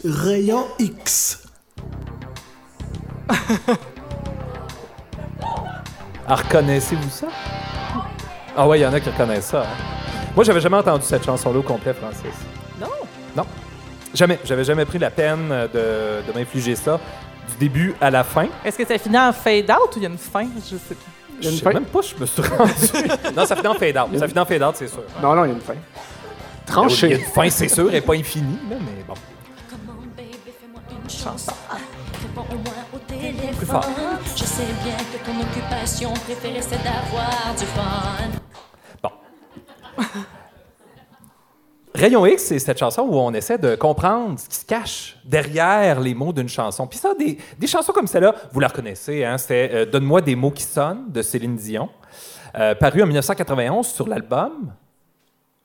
Rayon 0.05 0.65
X. 0.79 1.43
Ah, 6.27 6.33
reconnaissez-vous 6.35 7.09
ça? 7.11 7.27
Ah 8.57 8.67
ouais, 8.67 8.79
il 8.79 8.81
y 8.81 8.85
en 8.87 8.91
a 8.93 8.99
qui 8.99 9.09
reconnaissent 9.11 9.45
ça. 9.45 9.61
hein. 9.61 9.65
Moi, 10.35 10.43
j'avais 10.43 10.59
jamais 10.59 10.77
entendu 10.77 11.03
cette 11.05 11.23
chanson-là 11.23 11.59
au 11.59 11.61
complet, 11.61 11.93
Francis. 11.93 12.33
Non? 12.81 12.87
Non. 13.37 13.45
Jamais. 14.11 14.39
J'avais 14.43 14.63
jamais 14.63 14.85
pris 14.85 14.97
la 14.97 15.11
peine 15.11 15.49
euh, 15.51 15.67
de, 16.23 16.31
de 16.31 16.35
m'infliger 16.35 16.75
ça 16.75 16.99
du 17.51 17.55
début 17.59 17.93
à 18.01 18.09
la 18.09 18.23
fin. 18.23 18.47
Est-ce 18.63 18.75
que 18.79 18.87
ça 18.87 18.97
finit 18.97 19.19
en 19.19 19.31
fade-out 19.33 19.95
ou 19.95 19.97
il 19.99 20.01
y 20.03 20.05
a 20.07 20.09
une 20.09 20.17
fin? 20.17 20.47
Je 20.67 20.77
sais 20.77 20.95
pas. 20.95 21.11
Il 21.39 21.45
y 21.45 21.47
a 21.47 21.49
Je 21.49 21.49
une 21.49 21.57
sais 21.57 21.63
fin? 21.63 21.73
même 21.73 21.85
pas 21.85 22.01
je 22.01 22.15
me 22.19 22.25
suis 22.25 22.41
rendu. 22.41 22.71
non, 23.37 23.45
ça 23.45 23.55
finit 23.55 23.67
en 23.67 23.75
fade-out. 23.75 24.17
Ça 24.17 24.27
finit 24.27 24.39
en 24.39 24.45
fade-out, 24.45 24.75
c'est 24.77 24.87
sûr. 24.87 25.03
Non, 25.21 25.35
non, 25.35 25.45
il 25.45 25.49
y 25.49 25.51
a 25.51 25.53
une 25.53 25.61
fin. 25.61 25.73
Il 25.73 25.77
y 25.77 26.71
a 26.71 26.71
Tranché. 26.73 27.11
une 27.19 27.25
fin, 27.25 27.49
c'est 27.51 27.67
sûr, 27.69 27.93
et 27.93 28.01
pas 28.01 28.13
infinie, 28.15 28.57
là, 28.67 28.77
mais 28.79 29.03
bon. 29.07 29.13
Chanson. 31.09 31.53
Réponds 32.21 32.45
au 32.51 32.55
moins 32.55 32.85
au 32.93 32.97
téléphone. 32.97 33.65
fort. 33.65 33.85
Je 34.35 34.43
sais 34.43 34.63
bien 34.83 34.97
que 34.97 35.25
ton 35.25 35.39
occupation 35.41 36.13
préférée, 36.13 36.61
c'est 36.61 36.83
d'avoir 36.83 37.55
du 37.57 37.65
fun. 37.65 38.39
Rayon 41.93 42.25
X, 42.25 42.43
c'est 42.43 42.59
cette 42.59 42.77
chanson 42.77 43.03
où 43.03 43.15
on 43.15 43.33
essaie 43.33 43.57
de 43.57 43.75
comprendre 43.75 44.37
ce 44.37 44.49
qui 44.49 44.57
se 44.57 44.65
cache 44.65 45.17
derrière 45.23 46.01
les 46.01 46.13
mots 46.13 46.33
d'une 46.33 46.49
chanson. 46.49 46.87
Puis 46.87 46.99
ça, 46.99 47.13
des, 47.17 47.37
des 47.57 47.67
chansons 47.67 47.93
comme 47.93 48.07
celle-là, 48.07 48.35
vous 48.51 48.59
la 48.59 48.67
reconnaissez, 48.67 49.23
hein, 49.23 49.37
c'est 49.37 49.73
euh, 49.73 49.85
Donne-moi 49.85 50.19
des 50.19 50.35
mots 50.35 50.51
qui 50.51 50.63
sonnent 50.63 51.09
de 51.09 51.21
Céline 51.21 51.55
Dion, 51.55 51.89
euh, 52.59 52.75
paru 52.75 53.01
en 53.01 53.05
1991 53.05 53.87
sur 53.87 54.09
l'album 54.09 54.73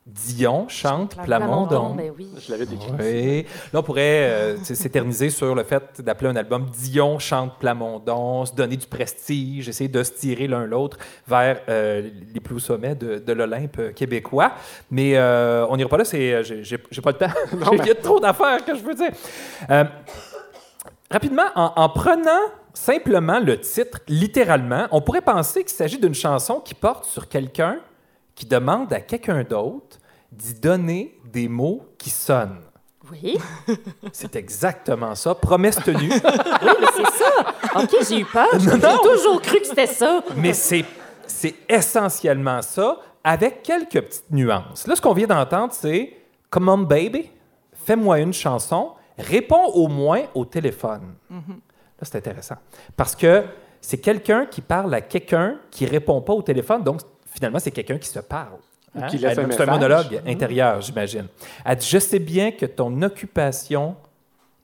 Dion 0.07 0.67
chante 0.69 1.15
Plamondon, 1.15 1.67
Plamondon. 1.67 1.95
ben 1.95 2.13
oui. 2.17 2.29
Je 2.39 2.51
l'avais 2.51 2.65
décrit. 2.65 2.91
Oui. 2.99 3.47
Là, 3.73 3.81
on 3.81 3.83
pourrait 3.83 4.31
euh, 4.31 4.57
s'éterniser 4.65 5.29
sur 5.29 5.55
le 5.55 5.63
fait 5.63 6.01
d'appeler 6.01 6.31
un 6.31 6.37
album 6.37 6.67
Dion 6.71 7.19
chante 7.19 7.59
Plamondon, 7.59 8.47
se 8.47 8.55
donner 8.55 8.77
du 8.77 8.87
prestige, 8.87 9.69
essayer 9.69 9.89
de 9.89 10.03
se 10.03 10.13
tirer 10.13 10.49
l'un 10.49 10.65
l'autre 10.65 10.97
vers 11.29 11.61
euh, 11.69 12.09
les 12.35 12.41
plus 12.41 12.57
hauts 12.57 12.61
sommets 12.61 12.95
de, 12.95 13.19
de 13.19 13.33
l'Olympe 13.33 13.93
québécois. 13.95 14.53
Mais 14.91 15.17
euh, 15.17 15.67
on 15.69 15.77
n'ira 15.77 15.89
pas 15.89 15.99
là, 15.99 16.05
c'est, 16.05 16.43
j'ai, 16.45 16.79
pas 16.79 17.11
le 17.11 17.19
temps. 17.19 17.73
Il 17.73 17.87
y 17.87 17.91
a 17.91 17.95
trop 17.95 18.21
d'affaires 18.21 18.65
que 18.65 18.75
je 18.75 18.81
veux 18.83 18.95
dire. 18.95 19.13
Euh, 19.69 19.85
rapidement, 21.11 21.47
en, 21.55 21.73
en 21.77 21.89
prenant 21.91 22.41
simplement 22.73 23.39
le 23.39 23.61
titre 23.61 23.99
littéralement, 24.09 24.87
on 24.93 25.03
pourrait 25.03 25.21
penser 25.21 25.61
qu'il 25.61 25.77
s'agit 25.77 25.99
d'une 25.99 26.15
chanson 26.15 26.61
qui 26.61 26.75
porte 26.75 27.05
sur 27.05 27.29
quelqu'un 27.29 27.79
qui 28.41 28.47
demande 28.47 28.91
à 28.95 29.03
quelqu'un 29.03 29.45
d'autre 29.45 29.99
d'y 30.33 30.55
donner 30.55 31.21
des 31.31 31.47
mots 31.47 31.83
qui 31.99 32.09
sonnent. 32.09 32.63
Oui, 33.13 33.37
C'est 34.13 34.35
exactement 34.35 35.15
ça. 35.15 35.35
Promesse 35.35 35.77
tenue. 35.77 36.11
oui, 36.11 36.71
mais 36.81 36.87
c'est 36.97 37.19
ça. 37.19 37.83
OK, 37.83 37.97
j'ai 38.09 38.21
eu 38.21 38.25
peur. 38.25 38.49
J'ai 38.59 38.81
toujours 38.81 39.43
cru 39.43 39.61
que 39.61 39.67
c'était 39.67 39.87
ça. 39.87 40.23
mais 40.37 40.55
c'est, 40.55 40.87
c'est 41.27 41.55
essentiellement 41.69 42.63
ça, 42.63 42.97
avec 43.23 43.63
quelques 43.63 44.01
petites 44.01 44.31
nuances. 44.31 44.87
Là, 44.87 44.97
ce 44.97 45.03
qu'on 45.03 45.13
vient 45.13 45.27
d'entendre, 45.27 45.75
c'est 45.75 46.17
Come 46.49 46.71
on, 46.71 46.79
baby, 46.79 47.31
fais-moi 47.75 48.21
une 48.21 48.33
chanson, 48.33 48.93
réponds 49.19 49.67
au 49.75 49.87
moins 49.89 50.23
au 50.35 50.47
téléphone. 50.47 51.15
Là, 51.29 51.37
c'est 52.01 52.17
intéressant. 52.17 52.57
Parce 52.97 53.15
que 53.15 53.45
c'est 53.83 53.99
quelqu'un 53.99 54.47
qui 54.47 54.63
parle 54.63 54.95
à 54.95 55.03
quelqu'un 55.03 55.59
qui 55.71 55.85
répond 55.85 56.23
pas 56.23 56.33
au 56.33 56.41
téléphone, 56.41 56.83
donc 56.83 57.03
finalement, 57.33 57.59
c'est 57.59 57.71
quelqu'un 57.71 57.99
qui 57.99 58.09
se 58.09 58.21
parle. 58.21 58.59
Hein? 58.97 59.07
qui 59.07 59.19
laisse 59.19 59.39
Elle- 59.39 59.45
un 59.45 59.51
C'est 59.53 59.63
un 59.63 59.67
message. 59.67 59.69
monologue 59.69 60.21
intérieur, 60.27 60.81
j'imagine. 60.81 61.27
Elle 61.65 61.77
dit 61.77 61.87
Je 61.89 61.99
sais 61.99 62.19
bien 62.19 62.51
que 62.51 62.67
ton 62.67 63.01
occupation 63.03 63.95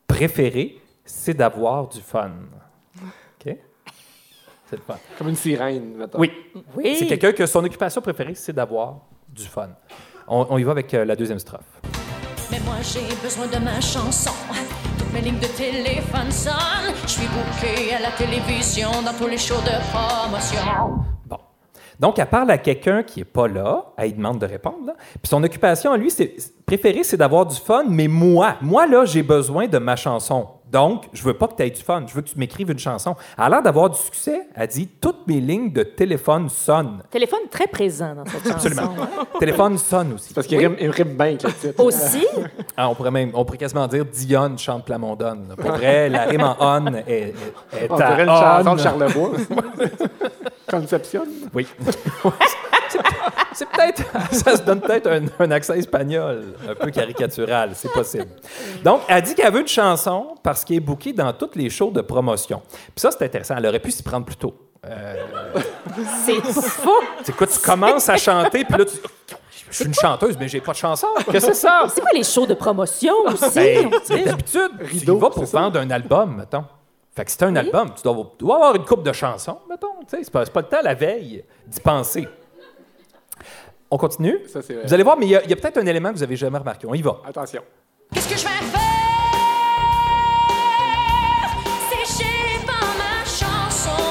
préférée, 0.08 0.80
c'est 1.04 1.34
d'avoir 1.34 1.86
du 1.88 2.00
fun. 2.00 2.30
OK? 3.00 3.56
C'est 4.68 4.76
le 4.76 4.82
fun. 4.84 4.96
Comme 5.16 5.28
une 5.28 5.36
sirène, 5.36 5.94
maintenant. 5.94 6.18
Oui, 6.18 6.32
Oui. 6.76 6.96
c'est 6.98 7.06
quelqu'un 7.06 7.30
que 7.32 7.46
son 7.46 7.64
occupation 7.64 8.00
préférée, 8.00 8.34
c'est 8.34 8.52
d'avoir 8.52 8.96
du 9.28 9.44
fun. 9.44 9.68
On, 10.26 10.44
on 10.50 10.58
y 10.58 10.64
va 10.64 10.72
avec 10.72 10.92
euh, 10.94 11.04
la 11.04 11.14
deuxième 11.14 11.38
strophe. 11.38 11.60
Mais 12.50 12.58
moi 12.60 12.76
j'ai 12.82 13.14
besoin 13.22 13.46
de 13.46 13.64
ma 13.64 13.80
chanson. 13.80 14.32
Toute 14.98 15.12
mes 15.12 15.20
lignes 15.20 15.38
de 15.38 15.46
téléphone 15.46 16.32
sonnent. 16.32 16.94
Je 17.04 17.10
suis 17.10 17.28
bouquée 17.28 17.94
à 17.94 18.00
la 18.00 18.10
télévision 18.10 18.90
dans 19.04 19.14
tous 19.16 19.28
les 19.28 19.38
shows 19.38 19.54
de 19.60 19.70
promotion. 19.92 21.04
Donc, 22.00 22.18
elle 22.18 22.26
parle 22.26 22.50
à 22.50 22.58
quelqu'un 22.58 23.02
qui 23.02 23.20
n'est 23.20 23.24
pas 23.24 23.48
là, 23.48 23.86
elle 23.96 24.06
lui 24.08 24.12
demande 24.14 24.38
de 24.38 24.46
répondre. 24.46 24.86
là. 24.86 24.94
Puis 24.98 25.28
son 25.28 25.42
occupation 25.42 25.92
à 25.92 25.96
lui, 25.96 26.10
c'est 26.10 26.34
préférée, 26.66 27.04
c'est 27.04 27.16
d'avoir 27.16 27.46
du 27.46 27.56
fun, 27.56 27.84
mais 27.88 28.08
moi, 28.08 28.56
moi, 28.60 28.86
là, 28.86 29.04
j'ai 29.04 29.22
besoin 29.22 29.66
de 29.66 29.78
ma 29.78 29.96
chanson. 29.96 30.48
Donc, 30.70 31.04
je 31.12 31.22
veux 31.22 31.32
pas 31.34 31.46
que 31.46 31.54
tu 31.54 31.62
aies 31.62 31.70
du 31.70 31.80
fun, 31.80 32.02
je 32.08 32.12
veux 32.12 32.22
que 32.22 32.28
tu 32.28 32.36
m'écrives 32.38 32.68
une 32.72 32.78
chanson. 32.78 33.14
Elle 33.38 33.44
a 33.44 33.48
l'air 33.48 33.62
d'avoir 33.62 33.88
du 33.88 33.96
succès. 33.96 34.48
Elle 34.54 34.66
dit 34.66 34.88
Toutes 35.00 35.24
mes 35.28 35.40
lignes 35.40 35.72
de 35.72 35.84
téléphone 35.84 36.48
sonnent. 36.48 37.02
Téléphone 37.08 37.38
très 37.50 37.68
présent 37.68 38.16
dans 38.16 38.24
cette 38.26 38.42
chanson. 38.42 38.50
Absolument. 38.66 38.94
téléphone 39.38 39.78
sonne 39.78 40.14
aussi. 40.14 40.34
Parce 40.34 40.44
qu'il 40.48 40.58
rime, 40.58 40.74
il 40.80 40.90
rime 40.90 41.16
bien 41.16 41.26
avec 41.26 41.44
le 41.44 41.52
titre. 41.52 41.82
Aussi, 41.82 42.26
Ah, 42.76 42.88
on, 42.90 42.96
pourrait 42.96 43.12
même, 43.12 43.30
on 43.34 43.44
pourrait 43.44 43.58
quasiment 43.58 43.86
dire 43.86 44.04
Dionne 44.04 44.58
chante 44.58 44.84
Plamondon. 44.84 45.38
là. 45.48 45.56
Pour 45.56 45.70
vrai, 45.70 46.08
la 46.08 46.24
rime 46.24 46.42
en 46.42 46.56
on 46.58 46.86
est, 46.94 47.04
est, 47.08 47.34
est 47.80 47.88
On 47.88 47.94
à 47.94 48.08
dirait 48.10 48.24
une 48.24 48.30
on. 48.30 48.36
chanson 48.36 48.74
de 48.74 48.80
Charlebois. 48.80 49.30
Conception. 50.68 51.24
Oui. 51.54 51.66
C'est- 53.52 53.66
peut-être, 53.66 54.02
ça 54.32 54.56
se 54.56 54.62
donne 54.62 54.80
peut-être 54.80 55.08
un, 55.08 55.24
un 55.38 55.50
accent 55.50 55.74
espagnol, 55.74 56.54
un 56.68 56.74
peu 56.74 56.90
caricatural, 56.90 57.70
c'est 57.74 57.90
possible. 57.90 58.26
Donc, 58.84 59.00
elle 59.08 59.22
dit 59.22 59.34
qu'elle 59.34 59.52
veut 59.52 59.62
une 59.62 59.68
chanson 59.68 60.34
parce 60.42 60.64
qu'elle 60.64 60.76
est 60.76 60.80
bookée 60.80 61.12
dans 61.12 61.32
toutes 61.32 61.56
les 61.56 61.68
shows 61.70 61.90
de 61.90 62.00
promotion. 62.02 62.60
Puis 62.68 62.92
ça, 62.96 63.10
c'est 63.10 63.24
intéressant. 63.24 63.56
Elle 63.56 63.66
aurait 63.66 63.80
pu 63.80 63.90
s'y 63.90 64.02
prendre 64.02 64.26
plus 64.26 64.36
tôt. 64.36 64.54
Euh, 64.86 65.14
c'est 66.24 66.40
fou. 66.42 66.90
c'est 67.24 67.34
quoi, 67.34 67.46
tu 67.46 67.58
commences 67.58 68.08
à 68.08 68.16
chanter, 68.18 68.64
puis 68.64 68.78
là, 68.78 68.84
tu. 68.84 68.96
Je 69.68 69.74
suis 69.74 69.84
une 69.86 69.94
chanteuse, 69.94 70.36
mais 70.38 70.46
j'ai 70.46 70.60
pas 70.60 70.72
de 70.72 70.76
chanson. 70.76 71.08
Qu'est-ce 71.30 71.46
que 71.48 71.52
c'est 71.54 71.60
ça? 71.66 71.86
C'est 71.92 72.00
quoi 72.00 72.10
les 72.14 72.22
shows 72.22 72.46
de 72.46 72.54
promotion 72.54 73.14
aussi? 73.26 73.50
Ben? 73.58 73.90
D'habitude, 74.24 74.70
tu 74.90 74.96
y 74.98 75.04
vas 75.06 75.30
pour 75.30 75.44
vendre 75.44 75.80
un 75.80 75.90
album, 75.90 76.36
mettons. 76.36 76.64
Fait 77.16 77.24
que 77.24 77.32
t'as 77.34 77.46
un 77.46 77.56
album, 77.56 77.94
tu 77.96 78.02
dois, 78.02 78.32
tu 78.38 78.44
dois 78.44 78.56
avoir 78.56 78.76
une 78.76 78.84
coupe 78.84 79.02
de 79.02 79.12
chansons, 79.14 79.58
mettons. 79.70 79.94
Tu 80.00 80.18
sais, 80.18 80.24
c'est 80.24 80.30
pas, 80.30 80.44
c'est 80.44 80.52
pas 80.52 80.60
le 80.60 80.66
temps 80.68 80.82
la 80.82 80.92
veille 80.92 81.42
d'y 81.66 81.80
penser. 81.80 82.28
On 83.90 83.96
continue? 83.96 84.38
Ça, 84.48 84.60
c'est 84.60 84.74
vrai. 84.74 84.84
Vous 84.84 84.92
allez 84.92 85.02
voir, 85.02 85.16
mais 85.16 85.24
il 85.24 85.30
y 85.30 85.34
a, 85.34 85.40
peut-être 85.40 85.78
un 85.78 85.86
élément 85.86 86.10
que 86.10 86.16
vous 86.16 86.22
avez 86.22 86.36
jamais 86.36 86.58
remarqué. 86.58 86.86
On 86.86 86.92
y 86.92 87.00
va. 87.00 87.22
Attention. 87.26 87.62
Qu'est-ce 88.12 88.28
que 88.28 88.36
je 88.36 88.44
vais 88.44 88.50
faire? 88.50 88.80
Sécher 91.88 92.60
par 92.66 92.84
ma 92.98 93.24
chanson. 93.24 94.02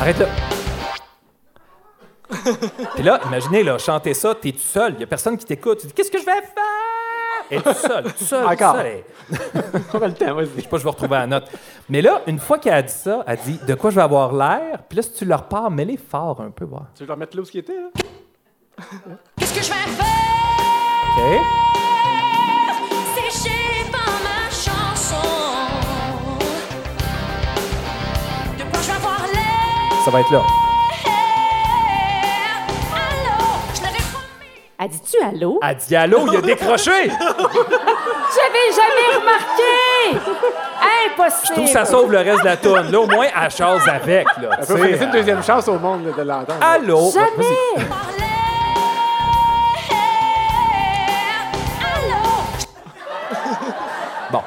Arrête 0.00 0.18
là. 0.18 0.28
Puis 2.94 3.02
là, 3.02 3.20
imaginez, 3.26 3.62
là, 3.62 3.76
chanter 3.76 4.14
ça, 4.14 4.34
t'es 4.34 4.52
tout 4.52 4.58
seul, 4.60 4.94
il 4.94 5.00
y 5.00 5.04
a 5.04 5.06
personne 5.06 5.36
qui 5.36 5.44
t'écoute. 5.44 5.80
Tu 5.80 5.86
dis, 5.88 5.92
qu'est-ce 5.92 6.10
que 6.10 6.18
je 6.18 6.24
vais 6.24 6.32
faire? 6.32 7.05
Et 7.50 7.60
tout 7.60 7.72
seul, 7.74 8.04
tout 8.04 8.24
seul, 8.24 8.44
tout 8.44 8.56
seul. 8.58 9.04
On 9.94 10.02
a 10.02 10.08
le 10.08 10.14
temps, 10.14 10.34
vas-y. 10.34 10.48
Je 10.56 10.62
sais 10.62 10.68
pas, 10.68 10.78
je 10.78 10.82
vais 10.82 10.90
retrouver 10.90 11.16
la 11.16 11.26
note. 11.26 11.48
Mais 11.88 12.02
là, 12.02 12.22
une 12.26 12.38
fois 12.38 12.58
qu'elle 12.58 12.74
a 12.74 12.82
dit 12.82 12.92
ça, 12.92 13.22
elle 13.26 13.38
dit 13.38 13.60
de 13.66 13.74
quoi 13.74 13.90
je 13.90 13.96
vais 13.96 14.02
avoir 14.02 14.32
l'air? 14.32 14.82
Puis 14.88 14.96
là, 14.96 15.02
si 15.02 15.12
tu 15.12 15.24
leur 15.24 15.44
pars, 15.44 15.70
mets-les 15.70 15.96
fort 15.96 16.40
un 16.40 16.50
peu, 16.50 16.64
voir. 16.64 16.86
Tu 16.94 17.04
veux 17.04 17.06
le 17.06 17.12
remettre 17.12 17.36
là 17.36 17.42
où 17.42 17.44
ce 17.44 17.52
qui 17.52 17.58
était, 17.58 17.76
là? 17.76 17.88
Qu'est-ce 19.36 19.54
que 19.54 19.62
je 19.62 19.68
vais 19.68 19.74
faire? 19.74 20.06
OK? 21.18 21.20
Sécher 23.14 23.90
par 23.92 24.12
ma 24.22 24.50
chanson. 24.50 25.28
De 28.58 28.64
quoi 28.70 28.80
je 28.80 28.86
vais 28.86 28.96
avoir 28.96 29.20
l'air? 29.32 30.04
Ça 30.04 30.10
va 30.10 30.20
être 30.20 30.32
là. 30.32 30.42
Elle 34.78 34.88
dit-tu 34.90 35.16
allô? 35.24 35.58
Elle 35.62 35.76
dit 35.76 35.96
allô, 35.96 36.26
il 36.30 36.36
a 36.36 36.40
décroché! 36.42 36.90
J'avais 37.08 38.68
jamais 38.74 39.16
remarqué! 39.18 40.20
Impossible! 41.06 41.46
Je 41.46 41.52
trouve 41.52 41.64
que 41.64 41.70
ça 41.70 41.84
sauve 41.86 42.12
le 42.12 42.18
reste 42.18 42.40
de 42.40 42.44
la 42.44 42.56
tourne. 42.58 42.90
Là, 42.92 43.00
au 43.00 43.06
moins, 43.06 43.24
elle 43.42 43.50
chose 43.50 43.80
avec. 43.88 44.26
Là, 44.38 44.50
Elle 44.58 44.66
peut 44.66 44.86
laisser 44.86 45.04
une 45.04 45.10
deuxième 45.12 45.42
chance 45.42 45.66
au 45.68 45.78
monde 45.78 46.04
là, 46.06 46.12
de 46.12 46.22
l'entendre. 46.28 46.58
Allô? 46.60 47.10
Jamais! 47.10 47.56
Allô? 47.78 47.86
Bon. 54.30 54.42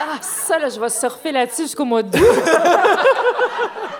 Ah, 0.00 0.18
ça, 0.20 0.58
là, 0.58 0.68
je 0.68 0.80
vais 0.80 0.88
surfer 0.88 1.30
là-dessus 1.30 1.62
jusqu'au 1.62 1.84
mois 1.84 2.02
d'août. 2.02 2.20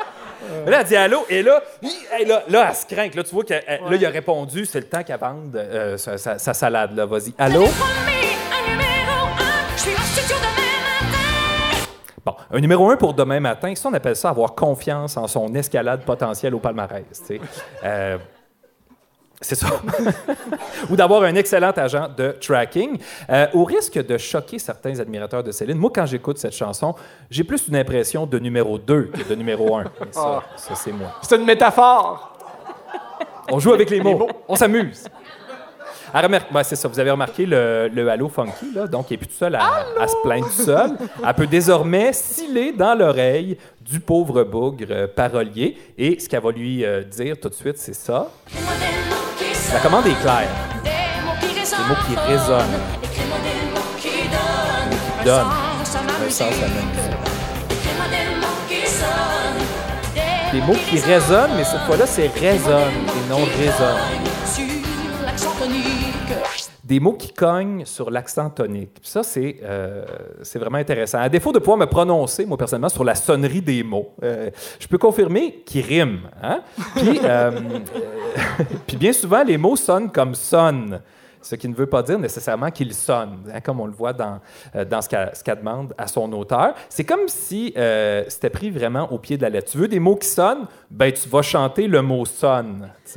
Mais 0.64 0.70
Là, 0.70 0.80
elle 0.80 0.86
dit 0.86 0.96
allô, 0.96 1.24
et 1.28 1.42
là, 1.42 1.60
hi, 1.82 1.90
hey, 2.12 2.26
là, 2.26 2.42
là, 2.48 2.66
elle 2.70 2.74
se 2.76 2.86
craint. 2.86 3.08
Là, 3.14 3.22
tu 3.24 3.34
vois 3.34 3.44
qu'il 3.44 3.60
il 3.92 4.06
a 4.06 4.10
répondu, 4.10 4.66
c'est 4.66 4.80
le 4.80 4.86
temps 4.86 5.02
qu'elle 5.02 5.18
vende 5.18 5.54
euh, 5.56 5.96
sa, 5.96 6.18
sa- 6.18 6.38
sa 6.38 6.54
salade. 6.54 6.96
Là. 6.96 7.06
Vas-y. 7.06 7.32
Allô? 7.38 7.60
J'avais 7.64 7.72
promis 7.72 8.36
un 8.52 8.70
numéro 8.70 9.26
1. 9.38 9.76
Je 9.76 9.80
suis 9.82 9.90
en 9.94 10.00
studio 10.02 10.36
demain 10.36 11.10
matin. 11.10 11.90
Bon, 12.24 12.34
un 12.50 12.60
numéro 12.60 12.90
un 12.90 12.96
pour 12.96 13.14
demain 13.14 13.40
matin, 13.40 13.74
ça, 13.74 13.88
on 13.88 13.94
appelle 13.94 14.16
ça 14.16 14.28
avoir 14.30 14.54
confiance 14.54 15.16
en 15.16 15.26
son 15.26 15.54
escalade 15.54 16.02
potentielle 16.02 16.54
au 16.54 16.58
palmarès. 16.58 17.04
tu 17.10 17.24
sais. 17.36 17.40
Euh, 17.84 18.18
c'est 19.40 19.54
ça. 19.54 19.68
Ou 20.90 20.96
d'avoir 20.96 21.22
un 21.22 21.34
excellent 21.34 21.70
agent 21.70 22.08
de 22.16 22.36
tracking. 22.40 22.98
Euh, 23.30 23.46
au 23.54 23.64
risque 23.64 24.04
de 24.04 24.18
choquer 24.18 24.58
certains 24.58 24.98
admirateurs 25.00 25.42
de 25.42 25.50
Céline, 25.50 25.78
moi, 25.78 25.90
quand 25.94 26.06
j'écoute 26.06 26.38
cette 26.38 26.54
chanson, 26.54 26.94
j'ai 27.30 27.44
plus 27.44 27.68
une 27.68 27.76
impression 27.76 28.26
de 28.26 28.38
numéro 28.38 28.78
2 28.78 29.04
que 29.04 29.28
de 29.28 29.34
numéro 29.34 29.76
1. 29.76 29.84
Mais 29.84 30.06
ça, 30.10 30.42
ça 30.56 30.74
c'est 30.74 30.92
moi. 30.92 31.12
C'est 31.22 31.36
une 31.36 31.46
métaphore. 31.46 32.36
On 33.50 33.58
joue 33.58 33.72
avec 33.72 33.90
les 33.90 34.00
mots. 34.00 34.28
On 34.46 34.56
s'amuse. 34.56 35.04
Ben, 36.12 36.62
c'est 36.62 36.76
ça, 36.76 36.88
vous 36.88 36.98
avez 36.98 37.10
remarqué 37.10 37.46
le, 37.46 37.88
le 37.92 38.08
halo 38.08 38.28
funky, 38.28 38.72
là, 38.74 38.86
donc 38.86 39.10
il 39.10 39.14
n'est 39.14 39.18
plus 39.18 39.28
tout 39.28 39.34
seul 39.34 39.54
à, 39.54 39.86
à 39.98 40.08
se 40.08 40.16
plaindre 40.22 40.46
tout 40.46 40.62
seul. 40.64 40.92
Elle 41.24 41.34
peut 41.34 41.46
désormais 41.46 42.12
sciller 42.12 42.72
dans 42.72 42.98
l'oreille 42.98 43.56
du 43.80 44.00
pauvre 44.00 44.42
bougre 44.44 44.86
euh, 44.90 45.06
parolier. 45.06 45.76
Et 45.96 46.18
ce 46.18 46.28
qu'elle 46.28 46.42
va 46.42 46.50
lui 46.50 46.84
euh, 46.84 47.02
dire 47.02 47.38
tout 47.38 47.48
de 47.48 47.54
suite, 47.54 47.78
c'est 47.78 47.94
ça. 47.94 48.28
La 49.72 49.80
commande 49.80 50.06
est 50.06 50.20
claire. 50.20 50.48
Des 50.84 50.90
mots 51.88 51.94
qui 52.06 52.14
résonnent. 52.14 52.78
des 53.02 53.66
mots 53.72 53.80
qui 53.98 54.28
donnent. 55.24 55.52
Un 56.26 56.30
sens 56.30 56.52
à. 56.52 56.66
Des 60.52 60.60
mots 60.62 60.76
qui 60.88 60.98
résonnent, 60.98 61.54
mais 61.56 61.64
cette 61.64 61.82
fois-là, 61.86 62.06
c'est 62.06 62.30
résonne 62.38 63.06
et 63.06 63.30
non 63.30 63.38
résonne. 63.58 64.00
Des 66.90 66.98
mots 66.98 67.12
qui 67.12 67.32
cognent 67.32 67.84
sur 67.84 68.10
l'accent 68.10 68.50
tonique. 68.50 68.96
Ça, 69.02 69.22
c'est 69.22 69.58
euh, 69.62 70.04
vraiment 70.56 70.78
intéressant. 70.78 71.18
À 71.18 71.28
défaut 71.28 71.52
de 71.52 71.60
pouvoir 71.60 71.76
me 71.76 71.86
prononcer, 71.86 72.44
moi, 72.44 72.58
personnellement, 72.58 72.88
sur 72.88 73.04
la 73.04 73.14
sonnerie 73.14 73.62
des 73.62 73.84
mots, 73.84 74.12
euh, 74.24 74.50
je 74.80 74.88
peux 74.88 74.98
confirmer 74.98 75.62
qu'ils 75.64 75.86
riment. 75.86 76.28
Hein? 76.42 76.62
Puis, 76.96 77.20
euh, 77.22 77.52
puis 78.88 78.96
bien 78.96 79.12
souvent, 79.12 79.44
les 79.44 79.56
mots 79.56 79.76
sonnent 79.76 80.10
comme 80.10 80.34
sonnent. 80.34 81.00
Ce 81.40 81.54
qui 81.54 81.68
ne 81.68 81.74
veut 81.76 81.86
pas 81.86 82.02
dire 82.02 82.18
nécessairement 82.18 82.72
qu'ils 82.72 82.92
sonnent, 82.92 83.38
hein, 83.54 83.60
comme 83.60 83.78
on 83.78 83.86
le 83.86 83.92
voit 83.92 84.12
dans, 84.12 84.40
euh, 84.74 84.84
dans 84.84 85.00
ce 85.00 85.08
qu'elle 85.08 85.30
qu'elle 85.44 85.58
demande 85.58 85.94
à 85.96 86.08
son 86.08 86.32
auteur. 86.32 86.74
C'est 86.88 87.04
comme 87.04 87.28
si 87.28 87.72
c'était 88.26 88.50
pris 88.50 88.68
vraiment 88.68 89.12
au 89.12 89.18
pied 89.18 89.36
de 89.36 89.42
la 89.42 89.48
lettre. 89.48 89.70
Tu 89.70 89.78
veux 89.78 89.86
des 89.86 90.00
mots 90.00 90.16
qui 90.16 90.26
sonnent? 90.26 90.66
Ben, 90.90 91.12
tu 91.12 91.28
vas 91.28 91.42
chanter 91.42 91.86
le 91.86 92.02
mot 92.02 92.24
sonne. 92.24 92.90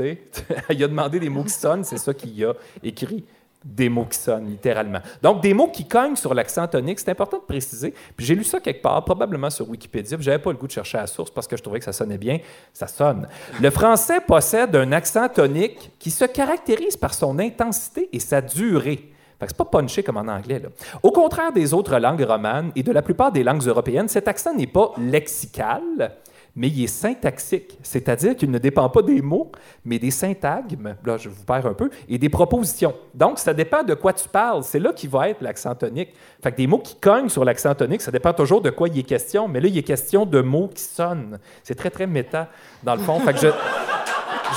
Il 0.70 0.84
a 0.84 0.88
demandé 0.88 1.20
des 1.20 1.30
mots 1.30 1.44
qui 1.44 1.50
sonnent, 1.50 1.84
c'est 1.84 1.98
ça 1.98 2.14
qu'il 2.14 2.46
a 2.46 2.54
écrit 2.84 3.26
des 3.64 3.90
mots 3.90 4.06
qui 4.06 4.18
sonnent, 4.18 4.50
littéralement. 4.50 5.00
Donc, 5.22 5.42
des 5.42 5.54
mots 5.54 5.70
qui 5.70 5.88
cognent 5.88 6.16
sur 6.16 6.34
l'accent 6.34 6.68
tonique, 6.68 7.00
c'est 7.00 7.10
important 7.10 7.38
de 7.38 7.44
préciser. 7.44 7.94
Puis 8.16 8.26
j'ai 8.26 8.36
lu 8.36 8.44
ça 8.44 8.60
quelque 8.60 8.82
part, 8.82 9.04
probablement 9.06 9.50
sur 9.50 9.70
Wikipédia, 9.70 10.18
puis 10.18 10.26
j'avais 10.26 10.40
pas 10.40 10.52
le 10.52 10.58
goût 10.58 10.68
de 10.68 10.72
chercher 10.72 10.98
la 10.98 11.08
source 11.08 11.32
parce 11.32 11.48
que 11.48 11.56
je 11.56 11.64
trouvais 11.64 11.80
que 11.80 11.86
ça 11.86 11.94
sonnait 11.94 12.18
bien. 12.18 12.40
Ça 12.74 12.88
sonne. 12.88 13.28
Le 13.62 13.70
français 13.70 14.20
possède 14.26 14.76
un 14.76 14.92
accent 14.92 15.30
tonique 15.30 15.92
qui 16.00 16.12
se 16.12 16.26
caractérise 16.26 16.98
par 16.98 17.14
son 17.14 17.40
intensité 17.40 18.10
et 18.12 18.20
sa 18.20 18.42
durée. 18.42 19.10
Fait 19.40 19.46
que 19.48 19.52
c'est 19.52 19.58
pas 19.58 19.66
punché 19.66 20.04
comme 20.04 20.18
en 20.18 20.28
anglais. 20.28 20.62
Au 21.02 21.12
contraire 21.12 21.52
des 21.52 21.74
autres 21.74 21.98
langues 21.98 22.24
romanes 22.24 22.72
et 22.76 22.84
de 22.84 22.92
la 22.92 23.02
plupart 23.02 23.32
des 23.32 23.44
langues 23.44 23.66
européennes, 23.66 24.08
cet 24.08 24.28
accent 24.28 24.54
n'est 24.54 24.68
pas 24.68 24.92
lexical, 24.98 26.12
mais 26.56 26.68
il 26.68 26.84
est 26.84 26.88
syntaxique, 26.88 27.80
c'est-à-dire 27.82 28.36
qu'il 28.36 28.52
ne 28.52 28.60
dépend 28.60 28.88
pas 28.90 29.02
des 29.02 29.22
mots, 29.22 29.52
mais 29.84 29.98
des 29.98 30.12
syntagmes, 30.12 30.96
là 31.04 31.18
je 31.18 31.30
vous 31.30 31.44
perds 31.44 31.66
un 31.66 31.74
peu, 31.74 31.90
et 32.08 32.18
des 32.18 32.30
propositions. 32.30 32.94
Donc, 33.16 33.40
ça 33.40 33.54
dépend 33.54 33.84
de 33.84 33.96
quoi 33.96 34.14
tu 34.14 34.30
parles. 34.30 34.64
C'est 34.64 34.80
là 34.80 34.94
qui 34.94 35.08
va 35.08 35.30
être 35.30 35.42
l'accent 35.42 35.74
tonique. 35.74 36.14
Fait 36.42 36.52
que 36.52 36.58
des 36.58 36.68
mots 36.68 36.80
qui 36.80 36.96
cognent 36.96 37.30
sur 37.30 37.44
l'accent 37.44 37.74
tonique, 37.74 38.02
ça 38.02 38.12
dépend 38.12 38.34
toujours 38.34 38.62
de 38.62 38.70
quoi 38.70 38.88
il 38.88 39.00
est 39.00 39.04
question, 39.04 39.48
mais 39.48 39.60
là, 39.60 39.68
il 39.68 39.78
est 39.78 39.84
question 39.84 40.26
de 40.26 40.42
mots 40.42 40.70
qui 40.74 40.84
sonnent. 40.84 41.40
C'est 41.64 41.76
très, 41.76 41.90
très 41.90 42.06
méta, 42.06 42.50
dans 42.84 42.96
le 42.96 43.02
fond. 43.02 43.20
Fait 43.20 43.34
que 43.34 43.40
je, 43.40 43.48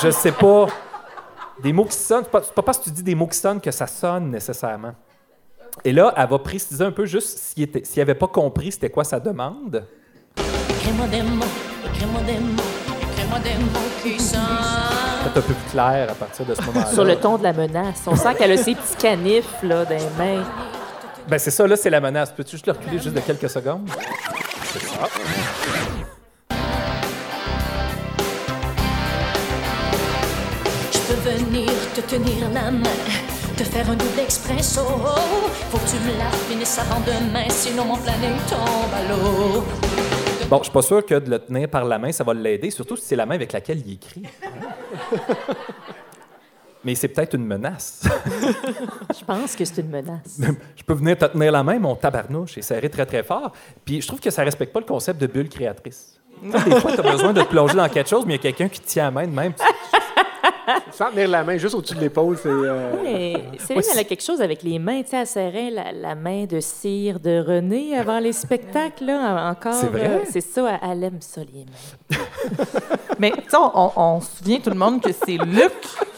je 0.02 0.10
sais 0.10 0.32
pas... 0.32 0.66
Des 1.62 1.72
mots 1.72 1.86
qui 1.86 1.96
sonnent, 1.96 2.24
c'est 2.24 2.30
pas, 2.30 2.42
pas 2.42 2.62
parce 2.62 2.78
que 2.78 2.84
tu 2.84 2.90
dis 2.90 3.02
des 3.02 3.14
mots 3.14 3.26
qui 3.26 3.38
sonnent 3.38 3.62
que 3.62 3.70
ça 3.70 3.86
sonne 3.86 4.30
nécessairement. 4.30 4.92
Et 5.84 5.92
là, 5.92 6.12
elle 6.14 6.28
va 6.28 6.38
préciser 6.38 6.84
un 6.84 6.92
peu 6.92 7.06
juste 7.06 7.38
s'il 7.38 7.68
n'avait 7.96 8.14
pas 8.14 8.28
compris 8.28 8.72
c'était 8.72 8.90
quoi 8.90 9.04
sa 9.04 9.18
demande. 9.18 9.86
Mots. 10.86 11.75
Peut-être 15.22 15.38
un 15.38 15.40
peu 15.40 15.54
plus 15.54 15.70
clair 15.70 16.08
à 16.10 16.14
partir 16.14 16.46
de 16.46 16.54
ce 16.54 16.62
moment-là. 16.62 16.86
Sur 16.92 17.04
le 17.04 17.16
ton 17.16 17.36
de 17.38 17.42
la 17.42 17.52
menace. 17.52 18.02
On 18.06 18.16
sent 18.16 18.34
qu'elle 18.38 18.52
a 18.52 18.56
ses 18.56 18.74
petits 18.74 18.96
canifs 18.98 19.62
là, 19.62 19.84
dans 19.84 19.90
les 19.90 20.10
mains. 20.18 20.44
Ben 21.28 21.38
c'est 21.38 21.50
ça, 21.50 21.66
là, 21.66 21.76
c'est 21.76 21.90
la 21.90 22.00
menace. 22.00 22.30
Peux-tu 22.30 22.52
juste 22.52 22.66
le 22.66 22.72
reculer 22.72 22.98
juste 22.98 23.14
de 23.14 23.20
quelques 23.20 23.50
secondes? 23.50 23.88
C'est 24.72 24.80
ça. 24.80 25.08
Je 30.92 30.98
peux 30.98 31.30
venir 31.30 31.72
te 31.94 32.00
tenir 32.02 32.48
la 32.54 32.70
main, 32.70 32.82
te 33.56 33.64
faire 33.64 33.90
un 33.90 33.94
double 33.94 34.20
expresso. 34.22 34.82
Faut 35.70 35.78
que 35.78 35.90
tu 35.90 35.96
me 36.04 36.16
la 36.18 36.30
finisses 36.48 36.78
avant 36.78 37.00
demain, 37.00 37.48
sinon 37.48 37.86
mon 37.86 37.96
planning 37.96 38.36
tombe 38.48 38.94
à 38.94 39.02
l'eau. 39.08 39.64
Bon, 40.48 40.58
je 40.58 40.64
suis 40.64 40.72
pas 40.72 40.82
sûr 40.82 41.04
que 41.04 41.16
de 41.16 41.28
le 41.28 41.40
tenir 41.40 41.68
par 41.68 41.84
la 41.84 41.98
main, 41.98 42.12
ça 42.12 42.22
va 42.22 42.32
l'aider, 42.32 42.70
surtout 42.70 42.96
si 42.96 43.04
c'est 43.04 43.16
la 43.16 43.26
main 43.26 43.34
avec 43.34 43.52
laquelle 43.52 43.82
il 43.84 43.94
écrit. 43.94 44.22
Mais 46.84 46.94
c'est 46.94 47.08
peut-être 47.08 47.34
une 47.34 47.44
menace. 47.44 48.04
Je 49.18 49.24
pense 49.24 49.56
que 49.56 49.64
c'est 49.64 49.80
une 49.80 49.90
menace. 49.90 50.40
je 50.76 50.84
peux 50.84 50.94
venir 50.94 51.18
te 51.18 51.24
tenir 51.24 51.50
la 51.50 51.64
main, 51.64 51.80
mon 51.80 51.96
tabarnouche, 51.96 52.58
et 52.58 52.62
serrer 52.62 52.88
très, 52.88 53.04
très 53.04 53.24
fort. 53.24 53.50
Puis 53.84 54.00
je 54.00 54.06
trouve 54.06 54.20
que 54.20 54.30
ça 54.30 54.44
respecte 54.44 54.72
pas 54.72 54.78
le 54.78 54.86
concept 54.86 55.20
de 55.20 55.26
bulle 55.26 55.48
créatrice. 55.48 56.20
Des 56.40 56.80
fois, 56.80 56.92
tu 56.92 57.00
as 57.00 57.10
besoin 57.10 57.32
de 57.32 57.42
te 57.42 57.48
plonger 57.48 57.74
dans 57.74 57.88
quelque 57.88 58.08
chose, 58.08 58.24
mais 58.24 58.34
il 58.34 58.36
y 58.36 58.38
a 58.38 58.42
quelqu'un 58.42 58.68
qui 58.68 58.78
te 58.78 58.86
tient 58.86 59.06
la 59.06 59.10
main 59.10 59.26
de 59.26 59.32
même. 59.32 59.52
Sans 60.92 61.10
tenir 61.10 61.28
la 61.28 61.44
main 61.44 61.56
juste 61.56 61.74
au-dessus 61.74 61.94
de 61.94 62.00
l'épaule, 62.00 62.36
c'est. 62.36 62.48
euh, 62.48 62.92
Mais 63.02 63.34
Céline, 63.58 63.82
elle 63.92 63.98
a 64.00 64.04
quelque 64.04 64.22
chose 64.22 64.40
avec 64.40 64.62
les 64.62 64.78
mains. 64.78 65.02
Tu 65.02 65.10
sais, 65.10 65.16
elle 65.18 65.26
serrait 65.26 65.70
la, 65.70 65.92
la 65.92 66.14
main 66.14 66.44
de 66.44 66.58
cire 66.60 67.20
de 67.20 67.40
René 67.46 67.96
avant 67.96 68.18
les 68.18 68.32
spectacles. 68.32 69.04
Là, 69.06 69.50
encore. 69.50 69.74
C'est 69.74 69.86
vrai? 69.88 70.06
euh, 70.08 70.24
C'est 70.28 70.40
ça, 70.40 70.78
elle 70.82 71.04
aime 71.04 71.20
ça, 71.20 71.40
les 71.52 71.64
mains. 71.64 72.18
Mais 73.18 73.30
tu 73.30 73.42
sais, 73.48 73.56
on, 73.56 73.70
on- 73.74 73.92
on 73.96 74.20
se 74.20 74.36
souvient 74.38 74.58
tout 74.60 74.70
le 74.70 74.76
monde 74.76 75.00
que 75.00 75.10
c'est 75.12 75.36
Luc 75.38 75.72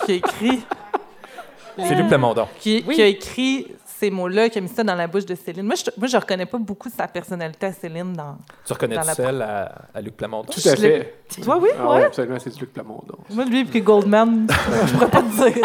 qui 0.05 0.12
a 0.12 0.14
écrit, 0.16 0.61
C'est 1.76 1.94
Luc 1.94 2.09
Plamondon. 2.09 2.46
qui, 2.59 2.84
Oui. 2.86 2.94
qui 2.96 3.03
a 3.03 3.07
écrit 3.07 3.66
ces 3.99 4.11
mots-là, 4.11 4.49
qui 4.49 4.59
a 4.59 4.61
mis 4.61 4.68
ça 4.68 4.84
dans 4.84 4.94
la 4.94 5.07
bouche 5.07 5.26
de 5.26 5.34
Céline. 5.34 5.64
Moi, 5.66 5.74
je, 5.76 5.90
moi, 5.99 6.07
je 6.07 6.16
reconnais 6.16 6.46
pas 6.46 6.59
beaucoup 6.59 6.88
sa 6.94 7.09
personnalité 7.09 7.66
à 7.66 7.72
Céline 7.72 8.12
dans. 8.12 8.36
Tu 8.64 8.72
reconnais 8.72 8.94
Dans 8.96 9.01
tout 9.03 9.07
la- 9.09 9.14
seul 9.14 9.42
à, 9.42 9.72
à 9.94 10.01
Luc 10.01 10.16
Plamondon? 10.16 10.49
Tout 10.53 10.68
à 10.68 10.76
fait. 10.76 11.14
Toi, 11.42 11.59
oui, 11.61 11.68
Ah 11.78 11.88
ouais. 11.90 12.05
absolument, 12.05 12.38
c'est 12.38 12.59
Luc 12.61 12.72
Plamondon. 12.72 13.16
Moi, 13.30 13.44
lui, 13.44 13.64
puis 13.64 13.80
Goldman, 13.82 14.46
je 14.86 14.92
pourrais 14.94 15.11
pas 15.11 15.22
te 15.22 15.51
dire. 15.51 15.64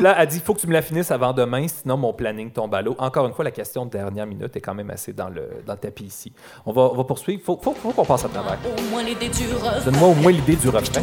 Là, 0.00 0.16
elle 0.18 0.26
dit 0.28 0.36
il 0.36 0.42
faut 0.42 0.54
que 0.54 0.60
tu 0.60 0.66
me 0.66 0.72
la 0.72 0.82
finisses 0.82 1.10
avant 1.10 1.32
demain, 1.32 1.66
sinon 1.68 1.96
mon 1.96 2.12
planning 2.12 2.50
tombe 2.50 2.74
à 2.74 2.82
l'eau. 2.82 2.94
Encore 2.98 3.26
une 3.26 3.32
fois, 3.32 3.44
la 3.44 3.50
question 3.50 3.84
de 3.86 3.90
dernière 3.90 4.26
minute 4.26 4.54
est 4.56 4.60
quand 4.60 4.74
même 4.74 4.90
assez 4.90 5.12
dans 5.12 5.28
le, 5.28 5.48
dans 5.66 5.72
le 5.74 5.78
tapis 5.78 6.04
ici. 6.04 6.32
On 6.66 6.72
va, 6.72 6.82
on 6.92 6.96
va 6.96 7.04
poursuivre. 7.04 7.40
Il 7.42 7.44
faut, 7.44 7.58
faut, 7.62 7.72
faut 7.72 7.90
qu'on 7.90 8.04
passe 8.04 8.24
à 8.24 8.28
travers. 8.28 8.58
Au 8.64 8.90
moins 8.90 9.02
l'idée 9.02 9.28
du 9.28 9.44
refrain. 9.54 9.80
Donne-moi 9.84 10.08
au 10.08 10.14
moins 10.14 10.32
l'idée 10.32 10.56
du 10.56 10.68
refrain. 10.68 11.02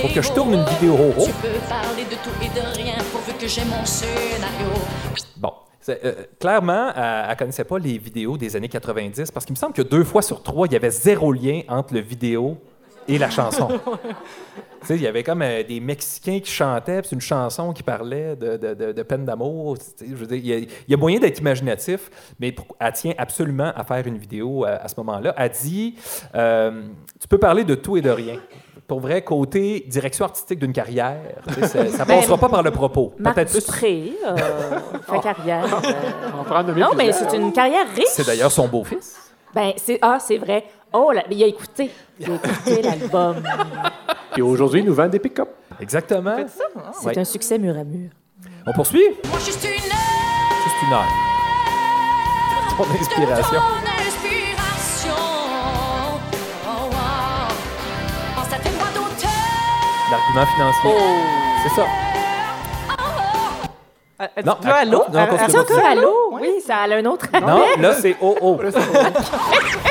Faut 0.00 0.08
que 0.08 0.22
je 0.22 0.32
tourne 0.32 0.54
une 0.54 0.64
vidéo. 0.64 0.96
Oh, 0.98 1.12
oh. 1.18 1.24
Tu 1.24 1.32
peux 1.32 1.58
parler 1.68 2.04
de 2.04 2.14
tout 2.16 2.30
et 2.42 2.48
de 2.48 2.76
rien 2.82 2.94
pourvu 3.12 3.32
que 3.38 3.46
j'ai 3.46 3.64
mon 3.64 3.84
scénario. 4.02 4.68
Bon. 5.36 5.52
Euh, 5.88 6.12
clairement, 6.38 6.92
elle 6.94 7.30
ne 7.30 7.34
connaissait 7.36 7.64
pas 7.64 7.78
les 7.78 7.98
vidéos 7.98 8.36
des 8.36 8.54
années 8.56 8.68
90 8.68 9.30
parce 9.30 9.44
qu'il 9.44 9.54
me 9.54 9.58
semble 9.58 9.72
que 9.74 9.82
deux 9.82 10.04
fois 10.04 10.22
sur 10.22 10.42
trois, 10.42 10.66
il 10.66 10.72
y 10.72 10.76
avait 10.76 10.90
zéro 10.90 11.32
lien 11.32 11.62
entre 11.68 11.94
le 11.94 12.00
vidéo 12.00 12.56
et 13.08 13.18
la 13.18 13.30
chanson. 13.30 13.68
Il 14.90 15.00
y 15.00 15.06
avait 15.06 15.22
comme 15.22 15.42
euh, 15.42 15.62
des 15.62 15.78
Mexicains 15.78 16.40
qui 16.40 16.50
chantaient, 16.50 17.02
puis 17.02 17.10
une 17.12 17.20
chanson 17.20 17.72
qui 17.72 17.84
parlait 17.84 18.34
de, 18.34 18.56
de- 18.56 18.74
de- 18.74 18.90
de 18.92 19.02
peine 19.04 19.24
d'amour. 19.24 19.76
Il 20.00 20.44
y 20.44 20.52
a, 20.52 20.56
il 20.58 20.68
y 20.88 20.94
a 20.94 20.96
moyen 20.96 21.20
d'être 21.20 21.38
imaginatif, 21.38 22.10
mais 22.40 22.50
pour- 22.50 22.66
elle 22.80 22.92
tient 22.92 23.14
absolument 23.16 23.72
à 23.76 23.84
faire 23.84 24.04
une 24.08 24.18
vidéo 24.18 24.66
euh, 24.66 24.76
à, 24.82 24.88
ce 24.88 24.94
moment-là. 24.98 25.34
Elle 25.38 25.50
dit 25.52 25.94
euh, 26.34 26.82
Tu 27.20 27.28
peux 27.28 27.38
parler 27.38 27.62
de 27.62 27.76
tout 27.76 27.96
et 27.96 28.00
de 28.02 28.10
rien. 28.10 28.40
Pour 28.88 29.00
vrai, 29.00 29.22
côté 29.22 29.84
direction 29.88 30.24
artistique 30.26 30.58
d'une 30.58 30.72
carrière, 30.72 31.18
tu 31.48 31.54
sais, 31.54 31.66
ça, 31.66 31.86
ça 31.88 32.04
Ben, 32.04 32.18
passera 32.18 32.36
pas 32.36 32.48
par 32.48 32.62
le 32.62 32.70
propos. 32.70 33.14
Peut-être 33.22 33.50
plus. 33.50 33.60
Dupré 33.64 34.12
euh, 34.26 34.36
fait 35.10 35.20
carrière. 35.20 35.64
euh. 35.84 35.92
On 36.50 36.72
Non, 36.74 36.90
mais 36.96 37.12
c'est 37.12 37.32
une 37.36 37.52
carrière 37.52 37.86
riche. 37.94 38.04
C'est 38.08 38.26
d'ailleurs 38.26 38.52
son 38.52 38.68
beau-fils. 38.68 39.16
Ben, 39.54 39.72
c'est 39.76 39.98
ah, 40.02 40.18
c'est 40.20 40.38
vrai. 40.38 40.64
Oh, 40.92 41.10
là, 41.12 41.22
mais 41.28 41.36
il 41.36 41.44
a 41.44 41.46
écouté. 41.46 41.90
Il 42.20 42.30
a 42.30 42.34
écouté 42.34 42.82
l'album. 42.82 43.36
Puis 44.32 44.42
aujourd'hui, 44.42 44.80
il 44.80 44.86
nous 44.86 44.94
vend 44.94 45.08
des 45.08 45.18
pick-up. 45.18 45.48
Exactement. 45.80 46.36
C'est 47.00 47.06
Ouais. 47.06 47.18
un 47.18 47.24
succès 47.24 47.58
mur 47.58 47.76
à 47.78 47.84
mur. 47.84 48.10
On 48.66 48.72
poursuit? 48.72 49.08
Moi, 49.28 49.38
juste 49.38 49.64
une 49.64 49.70
Juste 49.70 50.82
une 50.86 50.92
heure. 50.92 51.08
Ton 52.76 52.84
inspiration. 52.84 52.98
Ton 52.98 53.00
inspiration. 53.00 53.91
L'argument 60.12 60.46
financier. 60.54 60.90
C'est 61.62 61.74
ça. 61.80 61.86
Non, 64.44 64.56
dit 64.60 64.68
pas 64.68 64.74
allô? 64.76 64.98
non, 65.12 65.18
Elle- 65.20 65.28
continue. 65.30 65.40
elle- 65.46 65.50
C'est 65.50 65.58
encore 65.58 65.84
allô? 65.84 66.14
Oui, 66.40 66.50
ça 66.64 66.76
a 66.76 66.88
un 66.94 67.04
autre 67.06 67.26
appel. 67.32 67.48
Non, 67.48 67.62
là, 67.80 67.92
c'est 67.94 68.16
oh 68.20 68.36
oh. 68.40 68.60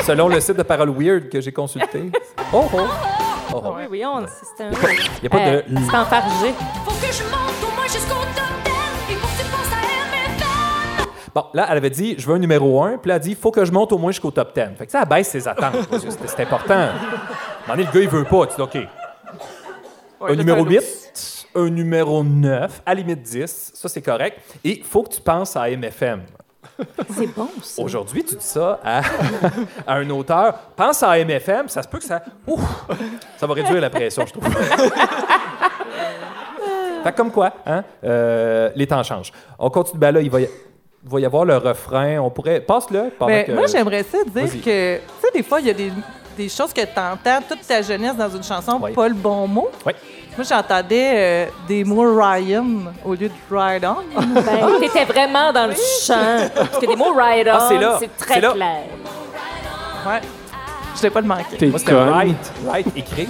Selon 0.06 0.28
le 0.28 0.40
site 0.40 0.56
de 0.56 0.62
Parole 0.62 0.90
Weird 0.90 1.28
que 1.28 1.40
j'ai 1.40 1.52
consulté. 1.52 2.10
Oh 2.52 2.64
oh. 2.72 2.78
Oh, 3.54 3.62
oh. 3.62 3.74
Oui, 3.76 3.82
oui, 3.90 4.04
on, 4.06 4.24
c'est 4.56 4.64
un... 4.64 4.70
Il 4.70 5.20
n'y 5.20 5.26
a 5.26 5.30
pas 5.30 5.38
Euh, 5.38 5.62
de. 5.68 5.78
c'est 5.90 5.96
enfargé. 5.96 6.54
Faut 6.86 6.90
que 6.92 7.12
je 7.12 7.22
monte 7.24 7.62
au 7.62 7.74
moins 7.76 7.84
jusqu'au 7.86 8.14
top 8.14 8.64
10. 8.64 8.72
Il 9.10 9.16
faut 9.16 9.26
que 9.26 9.42
tu 9.42 9.50
penses 9.50 9.72
à 9.74 11.00
MFM. 11.02 11.06
Bon, 11.34 11.44
là, 11.52 11.66
elle 11.70 11.76
avait 11.76 11.90
dit 11.90 12.14
je 12.16 12.26
veux 12.26 12.36
un 12.36 12.38
numéro 12.38 12.82
1, 12.82 12.96
puis 12.96 13.10
là, 13.10 13.16
elle 13.16 13.20
dit 13.20 13.30
il 13.30 13.36
faut 13.36 13.50
que 13.50 13.64
je 13.66 13.72
monte 13.72 13.92
au 13.92 13.98
moins 13.98 14.12
jusqu'au 14.12 14.30
top 14.30 14.54
10. 14.54 14.62
Fait 14.78 14.86
que 14.86 14.92
ça, 14.92 15.00
elle 15.02 15.08
baisse 15.08 15.28
ses 15.28 15.46
attentes. 15.46 15.86
parce 15.90 16.02
que 16.04 16.10
C'est 16.10 16.26
c'est 16.28 16.42
important. 16.42 16.72
À 16.74 16.76
un 16.78 16.86
moment 16.86 16.94
donné, 17.68 17.84
le 17.84 17.92
gars, 17.92 18.00
il 18.00 18.08
veut 18.08 18.24
pas. 18.24 18.46
Tu 18.46 18.54
dis 18.56 18.62
OK. 18.62 18.78
Un 20.28 20.34
numéro 20.34 20.64
8, 20.64 21.46
un 21.54 21.68
numéro 21.70 22.22
9, 22.24 22.82
à 22.86 22.94
la 22.94 23.00
limite 23.00 23.22
10, 23.22 23.72
ça 23.74 23.88
c'est 23.88 24.02
correct. 24.02 24.38
Et 24.64 24.78
il 24.78 24.84
faut 24.84 25.02
que 25.02 25.14
tu 25.14 25.20
penses 25.20 25.56
à 25.56 25.68
MFM. 25.70 26.22
C'est 27.14 27.26
bon, 27.34 27.48
ça. 27.60 27.82
Aujourd'hui, 27.82 28.24
tu 28.24 28.36
dis 28.36 28.44
ça 28.44 28.80
à, 28.84 29.02
à 29.86 29.94
un 29.94 30.08
auteur. 30.10 30.54
Pense 30.76 31.02
à 31.02 31.18
MFM, 31.22 31.68
ça 31.68 31.82
se 31.82 31.88
peut 31.88 31.98
que 31.98 32.04
ça. 32.04 32.22
Ouf, 32.46 32.60
ça 33.36 33.46
va 33.46 33.54
réduire 33.54 33.80
la 33.80 33.90
pression, 33.90 34.24
je 34.26 34.32
trouve. 34.32 34.48
fait 37.04 37.12
que 37.12 37.16
comme 37.16 37.30
quoi, 37.32 37.52
hein, 37.66 37.84
euh, 38.04 38.70
les 38.74 38.86
temps 38.86 39.02
changent. 39.02 39.32
On 39.58 39.70
continue. 39.70 39.98
Ben 39.98 40.12
là, 40.12 40.20
il 40.20 40.30
va 40.30 40.40
y, 40.40 40.44
il 40.44 41.10
va 41.10 41.20
y 41.20 41.26
avoir 41.26 41.44
le 41.44 41.56
refrain. 41.56 42.18
On 42.18 42.30
pourrait. 42.30 42.60
Passe-le. 42.60 43.10
que- 43.10 43.52
moi, 43.52 43.66
j'aimerais 43.66 44.04
ça 44.04 44.18
dire 44.24 44.62
que, 44.62 44.96
tu 44.96 45.02
sais, 45.20 45.30
des 45.34 45.42
fois, 45.42 45.60
il 45.60 45.66
y 45.66 45.70
a 45.70 45.74
des, 45.74 45.90
des 46.36 46.48
choses 46.48 46.72
que 46.72 46.80
tu 46.82 46.98
entends 46.98 47.40
toute 47.48 47.66
ta 47.66 47.82
jeunesse 47.82 48.16
dans 48.16 48.30
une 48.30 48.42
chanson, 48.42 48.78
Oui. 48.82 48.92
pas 48.92 49.08
le 49.08 49.14
bon 49.14 49.46
mot. 49.46 49.70
Oui. 49.86 49.92
Moi, 50.36 50.46
j'entendais 50.48 51.12
euh, 51.14 51.46
des 51.68 51.84
mots 51.84 52.16
Ryan 52.18 52.64
au 53.04 53.12
lieu 53.12 53.28
de 53.28 53.34
Ride 53.50 53.84
On. 53.84 53.96
Ben, 54.40 54.80
t'étais 54.80 55.04
vraiment 55.04 55.52
dans 55.52 55.66
le 55.66 55.74
chant. 55.74 56.48
Parce 56.54 56.78
que 56.78 56.86
des 56.86 56.96
mots 56.96 57.12
ride 57.12 57.48
on, 57.48 57.58
Ah, 57.58 57.96
c'est 58.00 58.16
très 58.16 58.40
clair. 58.40 58.54
Ouais. 60.06 60.20
Je 60.96 61.02
l'ai 61.02 61.10
pas 61.10 61.20
le 61.20 61.26
manquer. 61.26 61.56
T'es 61.58 61.66
Moi, 61.66 61.78
c'était 61.78 61.92
write. 61.92 62.52
Write, 62.64 62.86
écrire. 62.96 63.28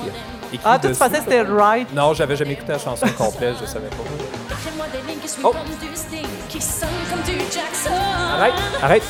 Écrit 0.52 0.60
Ah, 0.64 0.78
toi, 0.78 0.90
tu 0.90 0.96
pensais 0.96 1.18
que 1.18 1.24
c'était 1.24 1.42
Right. 1.42 1.92
Non, 1.94 2.14
j'avais 2.14 2.36
jamais 2.36 2.52
écouté 2.52 2.72
la 2.72 2.78
chanson 2.78 3.06
complète, 3.18 3.56
je 3.60 3.66
savais 3.66 3.88
pas. 3.88 3.96
Oh. 5.42 5.52
Arrête, 8.34 8.54
arrête. 8.82 9.02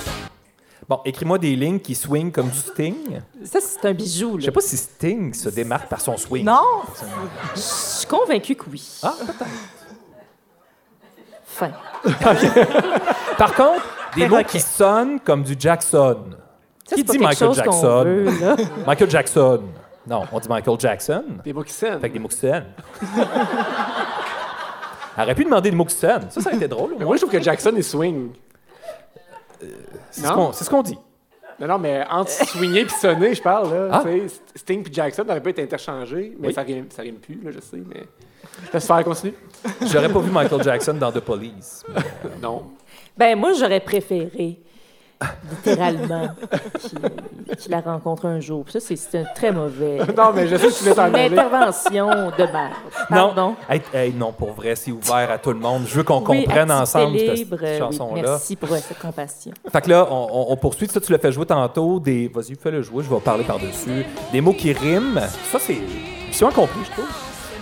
Bon, 0.89 1.01
écris-moi 1.05 1.39
des 1.39 1.55
lignes 1.57 1.79
qui 1.79 1.95
swingent 1.95 2.33
comme 2.33 2.49
du 2.49 2.59
Sting. 2.59 3.21
Ça, 3.45 3.61
c'est 3.61 3.85
un 3.89 3.93
bijou. 3.95 4.39
Je 4.41 4.47
sais 4.47 4.51
pas 4.51 4.61
si 4.61 4.77
Sting 4.77 5.33
se 5.33 5.49
démarque 5.49 5.89
par 5.89 6.01
son 6.01 6.17
swing. 6.17 6.45
Non? 6.45 6.61
Je 7.55 7.61
suis 7.61 8.07
convaincue 8.07 8.55
que 8.57 8.65
oui. 8.71 8.99
Ah, 9.03 9.15
peut-être. 9.21 9.45
Fin. 11.45 11.71
Par 13.39 13.55
contre, 13.55 13.83
des 14.17 14.27
mots 14.29 14.43
qui 14.43 14.59
sonnent 14.61 15.21
comme 15.21 15.43
du 15.45 15.55
Jackson. 15.59 16.17
Ça, 16.85 16.97
Qui 16.97 17.03
c'est 17.03 17.05
pas 17.07 17.13
dit 17.13 17.19
quelque 17.19 17.23
Michael 17.29 17.49
chose 17.49 17.63
qu'on 17.63 17.71
Jackson? 17.73 18.05
veut, 18.05 18.25
là. 18.41 18.57
Michael 18.87 19.11
Jackson. 19.11 19.63
Non, 20.07 20.23
on 20.33 20.41
dit 20.41 20.49
Michael 20.49 20.81
Jackson. 20.81 21.25
Des 21.45 21.53
mots 21.53 21.63
qui 21.63 21.73
sonnent. 21.73 22.01
Fait 22.01 22.09
que 22.09 22.15
des 22.15 22.19
mots 22.19 22.29
qui 22.29 22.37
sonnent. 22.39 22.67
Aurait 25.17 25.35
pu 25.35 25.45
demander 25.45 25.71
des 25.71 25.77
mots 25.77 25.85
qui 25.85 25.95
sonnent. 25.95 26.29
Ça, 26.31 26.41
ça 26.41 26.49
aurait 26.49 26.57
été 26.57 26.67
drôle. 26.69 26.87
au 26.87 26.95
Mais 26.95 26.97
moins. 27.01 27.07
moi, 27.07 27.17
je 27.17 27.21
trouve 27.21 27.33
que 27.33 27.41
Jackson 27.43 27.73
est 27.77 27.83
swing. 27.83 28.31
C'est 30.13 30.21
ce 30.21 30.27
Non? 30.29 30.35
qu'on- 30.35 30.53
c'est 30.53 30.63
ce 30.65 30.71
qu'on 30.71 30.83
dit. 30.83 30.99
Non, 31.61 31.67
non, 31.67 31.79
mais 31.79 32.05
entre 32.11 32.31
swinguer 32.31 32.81
et 32.83 32.89
sonner, 32.89 33.35
je 33.35 33.43
parle, 33.43 33.73
là. 33.73 33.89
Ah. 33.93 34.05
Sting 34.57 34.87
et 34.89 34.93
Jackson 34.93 35.25
n'auraient 35.25 35.43
pas 35.43 35.51
été 35.51 35.63
interchangés, 35.63 36.35
mais 36.39 36.49
Oui. 36.49 36.55
ça, 36.55 36.63
rime, 36.63 36.87
ça 36.91 37.03
rime 37.03 37.17
plus, 37.17 37.41
là, 37.43 37.51
je 37.51 37.61
sais, 37.61 37.77
mais. 37.87 38.05
Laisse 38.73 38.87
faire, 38.87 39.03
continue. 39.05 39.35
J'aurais 39.83 40.09
pas 40.09 40.19
vu 40.21 40.31
Michael 40.31 40.63
Jackson 40.63 40.95
dans 40.95 41.11
The 41.13 41.21
Police. 41.21 41.85
mais- 41.89 42.03
Non. 42.41 42.73
Ben, 43.17 43.39
moi, 43.39 43.53
j'aurais 43.53 43.81
préféré, 43.81 44.59
littéralement, 45.51 46.29
qu'il 47.59 47.71
la 47.71 47.81
rencontre 47.81 48.27
un 48.27 48.41
jour. 48.41 48.65
Puis 48.65 48.73
Ça, 48.73 48.81
c'est- 48.81 49.19
un 49.19 49.25
très 49.35 49.53
mauvais. 49.53 49.99
Non, 50.17 50.33
mais 50.35 50.47
je 50.49 50.57
sais 50.57 50.69
que 50.69 50.73
tu 50.73 50.83
voulais 50.85 50.95
t'en 50.95 51.09
Une 51.09 51.15
aller. 51.17 51.39
intervention 51.39 52.07
de 52.09 52.43
merde. 52.43 52.73
Pardon? 53.09 53.43
Non, 53.49 53.57
hey, 53.69 53.83
hey, 53.93 54.13
non, 54.15 54.33
pour 54.33 54.53
vrai, 54.53 54.75
c'est 54.75 54.91
ouvert 54.93 55.31
à 55.31 55.39
tout 55.39 55.53
le 55.53 55.59
monde. 55.59 55.83
Je 55.87 55.95
veux 55.97 56.03
qu'on 56.03 56.23
Oui, 56.27 56.45
comprenne 56.45 56.71
ensemble 56.71 57.19
cette, 57.19 57.35
libre, 57.37 57.57
cette 57.61 57.69
euh, 57.69 57.73
oui, 57.73 57.79
chanson-là. 57.99 58.23
merci 58.23 58.57
pour 58.57 58.69
cette 58.71 58.99
compassion. 58.99 59.53
Fait 59.71 59.81
que 59.83 59.91
là, 59.91 60.07
on, 60.11 60.57
poursuit. 60.57 60.89
Ça, 60.89 61.01
tu 61.01 61.13
l'as 61.13 61.19
fait 61.19 61.33
jouer 61.33 61.47
tantôt. 61.47 62.01
Des... 62.01 62.29
Vas-y, 62.29 62.55
fais-le 62.55 62.83
jouer. 62.83 63.05
Je 63.05 63.11
vais 63.13 63.21
parler 63.21 63.45
par-dessus. 63.45 64.05
Des 64.33 64.41
mots 64.41 64.53
qui 64.55 64.73
riment. 64.73 65.21
Ça, 65.51 65.59
c'est 65.59 65.79
mission 66.29 66.49
accomplie, 66.49 66.81
je 66.85 66.91
trouve. 66.93 67.09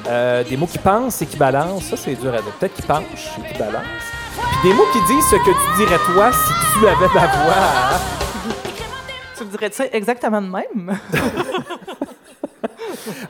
Euh, 0.09 0.43
des 0.45 0.57
mots 0.57 0.67
qui 0.67 0.79
pensent 0.79 1.21
et 1.23 1.27
qui 1.27 1.37
balancent. 1.37 1.85
Ça, 1.85 1.97
c'est 1.97 2.15
dur 2.15 2.33
à 2.33 2.39
dire. 2.41 2.53
Peut-être 2.59 2.75
qui 2.75 2.83
penchent 2.83 3.39
et 3.45 3.53
qui 3.53 3.59
balancent. 3.59 3.83
Des 4.63 4.73
mots 4.75 4.87
qui 4.93 5.01
disent 5.13 5.27
ce 5.31 5.37
que 5.37 5.51
tu 5.51 5.77
dirais 5.77 5.99
toi 6.13 6.31
si 6.33 6.53
tu 6.79 6.87
avais 6.87 7.09
ma 7.15 7.27
voix. 7.27 7.99
Tu 9.37 9.45
dirais 9.47 9.71
ça 9.73 9.87
exactement 9.93 10.43
de 10.43 10.49
même? 10.49 10.99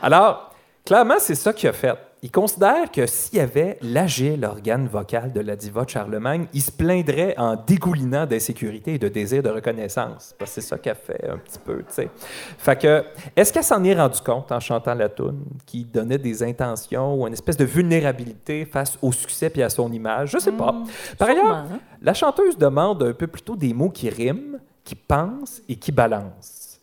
Alors, 0.02 0.50
clairement, 0.84 1.14
c'est 1.18 1.36
ça 1.36 1.52
qu'il 1.52 1.68
a 1.68 1.72
fait. 1.72 1.94
Il 2.22 2.30
considère 2.30 2.90
que 2.90 3.06
s'il 3.06 3.38
y 3.38 3.40
avait 3.40 3.78
l'agile 3.80 4.40
l'organe 4.40 4.86
vocal 4.86 5.32
de 5.32 5.40
la 5.40 5.56
diva 5.56 5.84
de 5.84 5.88
Charlemagne, 5.88 6.46
il 6.52 6.60
se 6.60 6.70
plaindrait 6.70 7.34
en 7.38 7.56
dégoulinant 7.56 8.26
d'insécurité 8.26 8.94
et 8.94 8.98
de 8.98 9.08
désir 9.08 9.42
de 9.42 9.48
reconnaissance. 9.48 10.34
Parce 10.38 10.54
que 10.54 10.60
c'est 10.60 10.68
ça 10.68 10.76
qu'elle 10.76 10.96
fait 10.96 11.26
un 11.26 11.38
petit 11.38 11.58
peu, 11.58 11.78
tu 11.78 11.84
sais. 11.88 12.10
Fait 12.58 12.78
que, 12.78 13.04
est-ce 13.34 13.50
qu'elle 13.50 13.64
s'en 13.64 13.82
est 13.84 13.94
rendue 13.94 14.20
compte 14.20 14.52
en 14.52 14.60
chantant 14.60 14.92
la 14.92 15.08
toune, 15.08 15.44
qui 15.64 15.86
donnait 15.86 16.18
des 16.18 16.42
intentions 16.42 17.14
ou 17.14 17.26
une 17.26 17.32
espèce 17.32 17.56
de 17.56 17.64
vulnérabilité 17.64 18.66
face 18.66 18.98
au 19.00 19.12
succès 19.12 19.48
puis 19.48 19.62
à 19.62 19.70
son 19.70 19.90
image? 19.90 20.32
Je 20.32 20.38
sais 20.38 20.52
pas. 20.52 20.74
Par 21.16 21.30
ailleurs, 21.30 21.50
hein. 21.52 21.80
la 22.02 22.12
chanteuse 22.12 22.58
demande 22.58 23.02
un 23.02 23.14
peu 23.14 23.28
plutôt 23.28 23.56
des 23.56 23.72
mots 23.72 23.88
qui 23.90 24.10
riment, 24.10 24.58
qui 24.84 24.94
pensent 24.94 25.62
et 25.70 25.76
qui 25.76 25.90
balancent. 25.90 26.80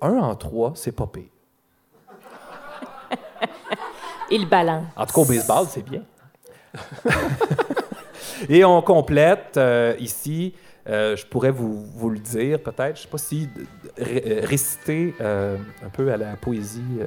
Un 0.00 0.14
en 0.16 0.34
trois, 0.34 0.72
c'est 0.74 0.92
pas 0.92 1.06
pire. 1.06 1.31
Il 4.32 4.48
balance. 4.48 4.86
En 4.96 5.04
tout 5.04 5.12
cas, 5.12 5.20
au 5.20 5.24
baseball, 5.26 5.66
c'est 5.68 5.84
bien. 5.84 6.02
Et 8.48 8.64
on 8.64 8.80
complète 8.80 9.56
euh, 9.56 9.94
ici, 10.00 10.54
euh, 10.88 11.14
je 11.16 11.26
pourrais 11.26 11.50
vous, 11.50 12.10
le 12.10 12.18
dire 12.18 12.60
peut-être, 12.60 12.96
je 12.96 13.02
sais 13.02 13.08
pas 13.08 13.18
si 13.18 13.48
euh, 14.00 14.40
réciter 14.44 15.14
un 15.20 15.88
peu 15.92 16.10
à 16.10 16.16
la 16.16 16.36
poésie, 16.36 17.00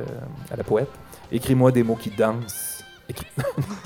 à 0.52 0.56
la 0.56 0.64
poète. 0.64 0.92
Écris-moi 1.32 1.72
des 1.72 1.84
mots 1.84 1.96
qui 1.96 2.12
dansent. 2.12 2.84
Écris-. 3.10 3.28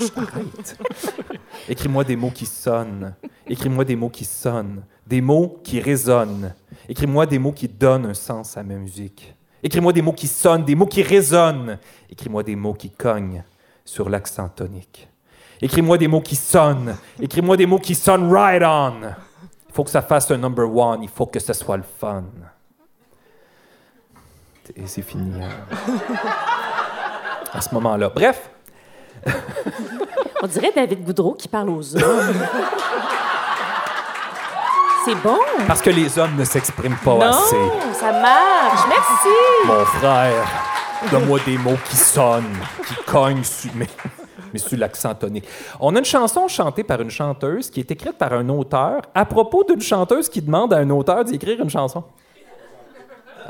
Écris-moi 1.68 2.04
des 2.04 2.16
mots 2.16 2.30
qui 2.30 2.46
sonnent. 2.46 3.14
Écris-moi 3.48 3.84
des 3.84 3.96
mots 3.96 4.10
qui 4.10 4.24
sonnent. 4.24 4.82
Des 5.06 5.20
mots 5.20 5.60
qui 5.64 5.80
résonnent. 5.80 6.54
Écris-moi 6.88 7.26
des 7.26 7.38
mots 7.38 7.52
qui 7.52 7.68
donnent 7.68 8.06
un 8.06 8.14
sens 8.14 8.56
à 8.56 8.62
ma 8.62 8.74
musique. 8.74 9.34
Écris-moi 9.62 9.92
des 9.92 10.02
mots 10.02 10.12
qui 10.12 10.26
sonnent, 10.26 10.64
des 10.64 10.74
mots 10.74 10.86
qui 10.86 11.02
résonnent. 11.02 11.78
Écris-moi 12.10 12.42
des 12.42 12.56
mots 12.56 12.74
qui 12.74 12.90
cognent 12.90 13.44
sur 13.84 14.08
l'accent 14.08 14.48
tonique. 14.48 15.08
Écris-moi 15.60 15.98
des 15.98 16.08
mots 16.08 16.20
qui 16.22 16.36
sonnent. 16.36 16.96
Écris-moi 17.20 17.56
des 17.56 17.66
mots 17.66 17.78
qui 17.78 17.94
sonnent 17.94 18.32
right 18.32 18.62
on. 18.64 18.94
Il 19.68 19.74
faut 19.74 19.84
que 19.84 19.90
ça 19.90 20.02
fasse 20.02 20.30
un 20.30 20.38
number 20.38 20.64
one. 20.74 21.02
Il 21.02 21.08
faut 21.08 21.26
que 21.26 21.38
ce 21.38 21.52
soit 21.52 21.76
le 21.76 21.84
fun. 21.98 22.24
Et 24.76 24.86
c'est 24.86 25.02
fini. 25.02 25.42
hein. 25.42 25.48
À 27.52 27.60
ce 27.60 27.74
moment-là. 27.74 28.08
Bref, 28.08 28.50
On 30.42 30.46
dirait 30.46 30.72
David 30.74 31.04
Goudreau 31.04 31.34
qui 31.34 31.48
parle 31.48 31.68
aux 31.70 31.96
hommes. 31.96 32.34
C'est 35.04 35.14
bon. 35.22 35.38
parce 35.66 35.80
que 35.80 35.90
les 35.90 36.18
hommes 36.18 36.36
ne 36.36 36.44
s'expriment 36.44 36.96
pas 37.04 37.14
non, 37.14 37.20
assez. 37.22 37.56
ça 37.94 38.12
marche. 38.12 38.80
Merci. 38.88 39.28
Mon 39.66 39.84
frère, 39.84 40.46
donne-moi 41.10 41.38
des 41.46 41.56
mots 41.56 41.78
qui 41.88 41.96
sonnent, 41.96 42.58
qui 42.86 42.94
cognent 43.06 43.44
sur, 43.44 43.70
mais, 43.74 43.86
mais 44.52 44.58
sur 44.58 44.78
l'accent 44.78 45.14
tonique. 45.14 45.46
On 45.78 45.94
a 45.96 45.98
une 45.98 46.04
chanson 46.04 46.48
chantée 46.48 46.84
par 46.84 47.00
une 47.00 47.10
chanteuse 47.10 47.70
qui 47.70 47.80
est 47.80 47.90
écrite 47.90 48.18
par 48.18 48.32
un 48.32 48.48
auteur 48.50 49.02
à 49.14 49.24
propos 49.24 49.64
d'une 49.64 49.80
chanteuse 49.80 50.28
qui 50.28 50.42
demande 50.42 50.72
à 50.74 50.78
un 50.78 50.90
auteur 50.90 51.24
d'écrire 51.24 51.60
une 51.60 51.70
chanson. 51.70 52.04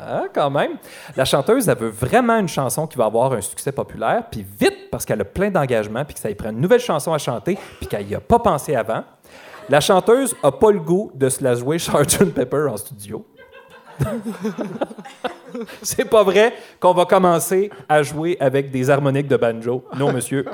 Ah, 0.02 0.24
quand 0.32 0.50
même. 0.50 0.72
La 1.16 1.24
chanteuse, 1.24 1.68
elle 1.68 1.76
veut 1.76 1.90
vraiment 1.90 2.38
une 2.38 2.48
chanson 2.48 2.86
qui 2.86 2.96
va 2.96 3.04
avoir 3.04 3.32
un 3.32 3.40
succès 3.40 3.70
populaire, 3.70 4.24
puis 4.30 4.46
vite, 4.58 4.90
parce 4.90 5.04
qu'elle 5.04 5.20
a 5.20 5.24
plein 5.24 5.50
d'engagement, 5.50 6.04
puis 6.04 6.14
que 6.14 6.20
ça 6.20 6.28
lui 6.28 6.34
prend 6.34 6.50
une 6.50 6.60
nouvelle 6.60 6.80
chanson 6.80 7.12
à 7.12 7.18
chanter, 7.18 7.58
puis 7.78 7.86
qu'elle 7.86 8.06
n'y 8.06 8.14
a 8.14 8.20
pas 8.20 8.38
pensé 8.38 8.74
avant. 8.74 9.04
La 9.70 9.80
chanteuse 9.80 10.34
a 10.42 10.50
pas 10.50 10.72
le 10.72 10.80
goût 10.80 11.12
de 11.14 11.28
se 11.28 11.44
la 11.44 11.54
jouer 11.54 11.78
Sgt. 11.78 12.34
Pepper 12.34 12.66
en 12.68 12.76
studio. 12.76 13.24
C'est 15.82 16.06
pas 16.06 16.24
vrai 16.24 16.54
qu'on 16.80 16.92
va 16.92 17.04
commencer 17.04 17.70
à 17.88 18.02
jouer 18.02 18.36
avec 18.40 18.72
des 18.72 18.90
harmoniques 18.90 19.28
de 19.28 19.36
banjo. 19.36 19.84
Non, 19.96 20.12
monsieur. 20.12 20.44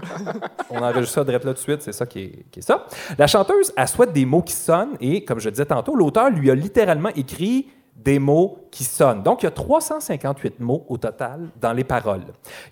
On 0.69 0.83
enregistre 0.83 1.15
ça 1.15 1.25
direct 1.25 1.47
là 1.47 1.55
de 1.55 1.59
suite, 1.59 1.81
c'est 1.81 1.93
ça 1.93 2.05
qui 2.05 2.21
est, 2.21 2.47
qui 2.51 2.59
est 2.59 2.63
ça. 2.63 2.87
La 3.17 3.27
chanteuse, 3.27 3.73
elle 3.77 3.89
souhaite 3.89 4.13
des 4.13 4.27
mots 4.27 4.43
qui 4.43 4.53
sonnent 4.53 4.97
et, 5.01 5.25
comme 5.25 5.39
je 5.39 5.49
disais 5.49 5.67
tantôt, 5.67 5.95
l'auteur 5.95 6.29
lui 6.31 6.51
a 6.51 6.55
littéralement 6.55 7.11
écrit 7.11 7.69
des 7.95 8.19
mots 8.19 8.69
qui 8.71 8.85
sonnent. 8.85 9.23
Donc, 9.23 9.43
il 9.43 9.47
y 9.47 9.49
a 9.49 9.53
358 9.53 10.61
mots 10.61 10.85
au 10.89 10.99
total 10.99 11.49
dans 11.61 11.73
les 11.73 11.85
paroles. 11.85 12.25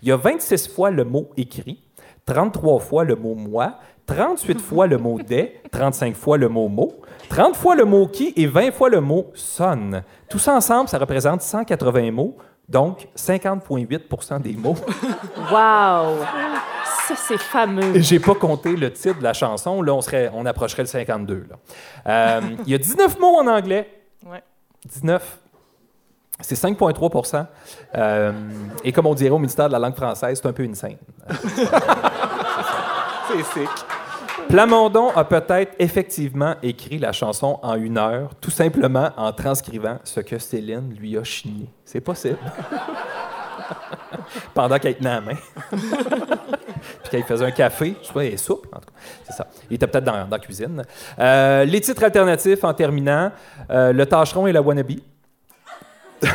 Il 0.03 0.09
y 0.09 0.13
a 0.13 0.17
26 0.17 0.69
fois 0.69 0.91
le 0.91 1.05
mot 1.05 1.31
écrit, 1.37 1.83
33 2.27 2.81
fois 2.81 3.05
le 3.05 3.17
mot 3.17 3.35
moi, 3.35 3.79
38 4.07 4.61
fois 4.61 4.87
le 4.87 4.99
mot 4.99 5.19
des, 5.19 5.61
35 5.73 6.15
fois 6.15 6.37
le 6.37 6.49
mot 6.49 6.69
mot, 6.69 6.93
30 7.31 7.57
fois 7.57 7.75
le 7.75 7.85
mot 7.85 8.07
qui 8.07 8.33
et 8.37 8.47
20 8.47 8.73
fois 8.73 8.89
le 8.91 9.01
mot 9.01 9.31
sonne. 9.35 10.03
Tout 10.29 10.39
ça 10.39 10.55
ensemble, 10.55 10.89
ça 10.89 10.99
représente 10.99 11.41
180 11.43 12.11
mots, 12.11 12.37
donc 12.69 13.09
50,8% 13.17 14.41
des 14.43 14.53
mots. 14.55 14.77
Wow. 15.51 16.19
Ça, 17.07 17.15
c'est 17.17 17.39
fameux. 17.39 17.97
Et 17.97 18.03
J'ai 18.03 18.19
pas 18.19 18.35
compté 18.35 18.77
le 18.77 18.91
titre 18.93 19.19
de 19.19 19.25
la 19.25 19.35
chanson. 19.35 19.83
Là, 19.83 19.93
on, 19.95 20.01
serait, 20.01 20.31
on 20.33 20.47
approcherait 20.47 20.83
le 20.83 20.89
52. 20.89 21.47
là. 21.51 21.57
Euh, 22.07 22.41
Il 22.67 22.73
y 22.73 22.75
a 22.75 22.79
19 22.79 23.19
mots 23.21 23.39
en 23.39 23.47
anglais. 23.47 23.91
Ouais. 24.27 24.43
19. 24.87 25.39
C'est 26.41 26.55
5,3% 26.57 27.47
Euh, 27.95 28.33
Et 28.83 28.93
comme 28.93 29.07
on 29.07 29.15
dirait 29.15 29.31
au 29.31 29.39
ministère 29.39 29.69
de 29.69 29.73
la 29.73 29.79
langue 29.79 29.95
française, 29.95 30.39
c'est 30.43 30.49
un 30.49 30.53
peu 30.53 30.63
une 30.65 30.75
scène. 30.75 30.97
C'est 33.29 33.43
sick. 33.61 33.69
Plamondon 34.49 35.11
a 35.11 35.25
peut-être 35.25 35.75
effectivement 35.79 36.55
écrit 36.63 36.99
la 36.99 37.13
chanson 37.13 37.59
en 37.63 37.75
une 37.75 37.99
heure, 37.99 38.35
tout 38.41 38.51
simplement 38.51 39.11
en 39.17 39.33
transcrivant 39.33 39.99
ce 40.05 40.21
que 40.21 40.39
Céline 40.39 40.95
lui 40.95 41.17
a 41.17 41.25
chigné. 41.25 41.69
C'est 41.85 42.01
possible. 42.01 42.39
Pendant 44.55 44.79
qu'elle 44.79 44.97
tenait 44.97 45.11
la 45.11 45.21
main. 45.21 45.37
Puis 45.71 47.11
qu'elle 47.11 47.25
faisait 47.25 47.45
un 47.45 47.51
café. 47.51 47.97
Je 48.01 48.07
sais 48.07 48.13
pas, 48.13 48.25
elle 48.25 48.35
est 48.35 48.37
souple, 48.37 48.69
en 48.73 48.79
tout 48.79 48.87
cas. 48.87 48.93
C'est 49.25 49.33
ça. 49.33 49.47
Il 49.71 49.75
était 49.75 49.87
peut-être 49.87 50.05
dans, 50.05 50.29
la 50.31 50.39
cuisine. 50.39 50.83
Euh, 51.19 51.65
les 51.65 51.81
titres 51.81 52.05
alternatifs 52.05 52.63
en 52.65 52.75
terminant 52.75 53.33
euh, 53.71 53.93
Le 53.93 54.07
tâcheron 54.07 54.47
et 54.47 54.53
la 54.53 54.63
wannabe. 54.63 54.93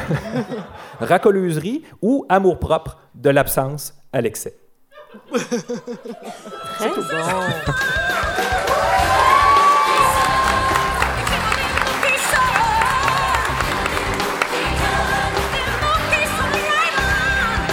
Racoleuserie 1.00 1.84
ou 2.02 2.26
Amour-propre 2.30 2.98
de 3.16 3.30
l'absence 3.30 3.94
à 4.12 4.22
l'excès. 4.22 4.56
Très 5.10 6.90
bon. 6.90 7.04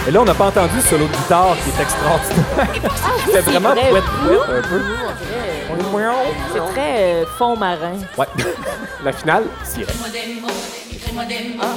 Et 0.07 0.11
là, 0.11 0.21
on 0.21 0.25
n'a 0.25 0.33
pas 0.33 0.47
entendu 0.47 0.81
ce 0.81 0.87
solo 0.87 1.05
de 1.05 1.11
guitare 1.11 1.55
qui 1.63 1.69
est 1.69 1.81
extraordinaire. 1.81 2.67
C'était 3.25 3.41
vraiment 3.41 3.71
vrai. 3.71 3.89
pouette 3.89 4.03
pouette 4.23 4.41
un 4.49 4.61
peu. 4.61 4.81
C'est 6.53 6.73
très 6.73 7.03
euh, 7.03 7.25
fond 7.37 7.57
marin. 7.57 7.97
Ouais. 8.17 8.25
La 9.03 9.11
finale, 9.11 9.43
Sirène. 9.63 9.95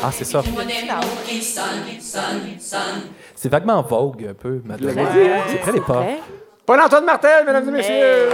Ah, 0.03 0.11
c'est 0.13 0.25
ça. 0.25 0.43
C'est 3.43 3.49
vaguement 3.49 3.81
vogue 3.81 4.27
un 4.29 4.35
peu, 4.35 4.61
Madeleine. 4.67 4.99
Ouais, 4.99 5.41
C'est 5.49 5.61
très 5.63 5.73
l'époque. 5.73 6.05
Paul-Antoine 6.67 7.07
Martel, 7.07 7.47
mesdames 7.47 7.67
et 7.71 7.73
messieurs. 7.73 8.29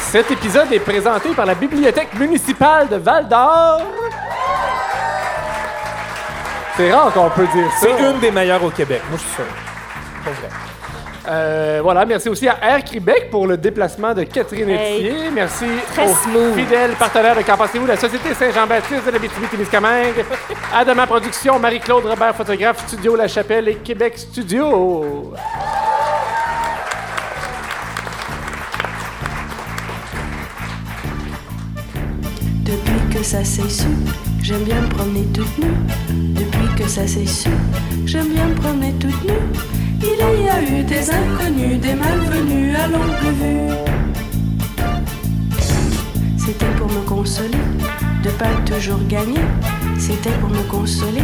Cet 0.00 0.28
épisode 0.32 0.72
est 0.72 0.80
présenté 0.80 1.28
par 1.36 1.46
la 1.46 1.54
Bibliothèque 1.54 2.12
municipale 2.14 2.88
de 2.88 2.96
Val 2.96 3.28
d'Or. 3.28 3.82
C'est 6.76 6.92
rare 6.92 7.12
qu'on 7.12 7.30
peut 7.30 7.46
dire 7.46 7.70
ça. 7.70 7.86
C'est 7.86 8.10
une 8.10 8.18
des 8.18 8.32
meilleures 8.32 8.64
au 8.64 8.70
Québec, 8.70 9.02
moi 9.08 9.18
je 9.18 9.24
suis 9.24 9.36
sûr. 9.36 9.44
Pas 10.24 10.30
vrai. 10.32 10.69
Euh, 11.30 11.78
voilà, 11.80 12.04
merci 12.04 12.28
aussi 12.28 12.48
à 12.48 12.56
Air 12.60 12.82
Québec 12.82 13.28
pour 13.30 13.46
le 13.46 13.56
déplacement 13.56 14.12
de 14.14 14.24
Catherine 14.24 14.68
Hey. 14.68 14.96
Etier. 15.06 15.30
Merci 15.32 15.64
Très 15.92 16.10
aux 16.10 16.14
smooth. 16.16 16.54
fidèles 16.56 16.90
partenaires 16.98 17.36
de 17.36 17.42
Qu'en 17.42 17.56
pensez-vous, 17.56 17.86
la 17.86 17.96
Société 17.96 18.34
Saint-Jean-Baptiste 18.34 19.06
de 19.06 19.10
la 19.12 19.18
témiscamingue 19.48 20.24
Adama 20.74 21.06
Productions, 21.06 21.58
Marie-Claude 21.60 22.04
Robert, 22.04 22.34
photographe, 22.34 22.84
Studio 22.88 23.14
La 23.14 23.28
Chapelle 23.28 23.68
et 23.68 23.76
Québec 23.76 24.14
Studio. 24.18 25.32
Depuis 32.64 33.18
que 33.18 33.22
ça 33.24 33.44
s'est 33.44 33.68
su, 33.68 33.86
j'aime 34.42 34.62
bien 34.64 34.80
me 34.82 34.88
promener 34.88 35.24
toute 35.32 35.58
nue. 35.58 36.34
Depuis 36.34 36.74
que 36.76 36.88
ça 36.88 37.06
s'est 37.06 37.26
su, 37.26 37.50
j'aime 38.06 38.28
bien 38.28 38.46
me 38.48 38.54
promener 38.54 38.92
toute 38.94 39.24
nue. 39.24 39.34
Il 40.02 40.44
y 40.44 40.48
a 40.48 40.62
eu 40.62 40.82
des 40.82 41.10
inconnus, 41.10 41.78
des 41.80 41.94
malvenus 41.94 42.76
à 42.76 42.86
longue 42.88 43.34
vue. 43.38 43.70
C'était 46.38 46.72
pour 46.78 46.88
me 46.88 47.00
consoler 47.06 47.58
de 48.22 48.30
pas 48.30 48.52
toujours 48.64 49.00
gagner. 49.08 49.40
c'était 49.98 50.30
pour 50.40 50.50
me 50.50 50.62
consoler 50.70 51.22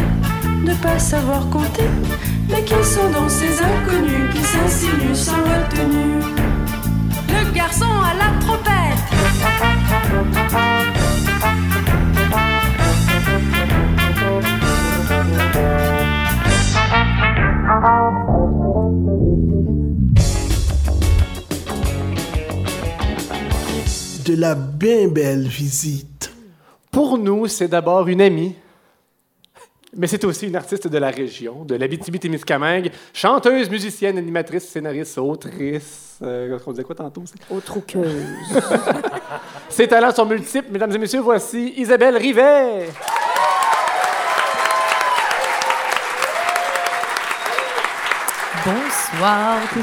de 0.65 0.73
pas 0.75 0.99
savoir 0.99 1.49
compter. 1.49 1.89
Mais 2.49 2.63
qui 2.63 2.75
sont 2.83 3.09
donc 3.11 3.29
ces 3.29 3.61
inconnus 3.61 4.33
qui 4.33 4.41
s'insinuent 4.43 5.15
sans 5.15 5.37
retenue? 5.37 6.21
Le 7.29 7.51
garçon 7.53 7.85
à 7.85 8.13
la 8.13 8.29
trompette. 8.39 8.67
La 24.37 24.53
bien 24.55 25.07
belle 25.07 25.47
visite. 25.47 26.31
Pour 26.91 27.17
nous, 27.17 27.47
c'est 27.47 27.67
d'abord 27.67 28.07
une 28.07 28.21
amie, 28.21 28.55
mais 29.95 30.05
c'est 30.05 30.23
aussi 30.25 30.47
une 30.47 30.55
artiste 30.55 30.87
de 30.87 30.97
la 30.97 31.09
région, 31.09 31.65
de 31.65 31.75
l'Abitibi-Témiscamingue, 31.75 32.91
chanteuse, 33.13 33.69
musicienne, 33.69 34.17
animatrice, 34.17 34.67
scénariste, 34.67 35.17
autrice. 35.17 36.19
Euh, 36.21 36.57
on 36.65 36.71
disait 36.71 36.83
quoi 36.83 36.95
tantôt? 36.95 37.23
Autre-rouqueuse. 37.49 38.25
Ses 39.69 39.87
talents 39.87 40.13
sont 40.13 40.25
multiples. 40.25 40.67
Mesdames 40.71 40.91
et 40.91 40.97
messieurs, 40.99 41.21
voici 41.21 41.73
Isabelle 41.77 42.17
Rivet. 42.17 42.89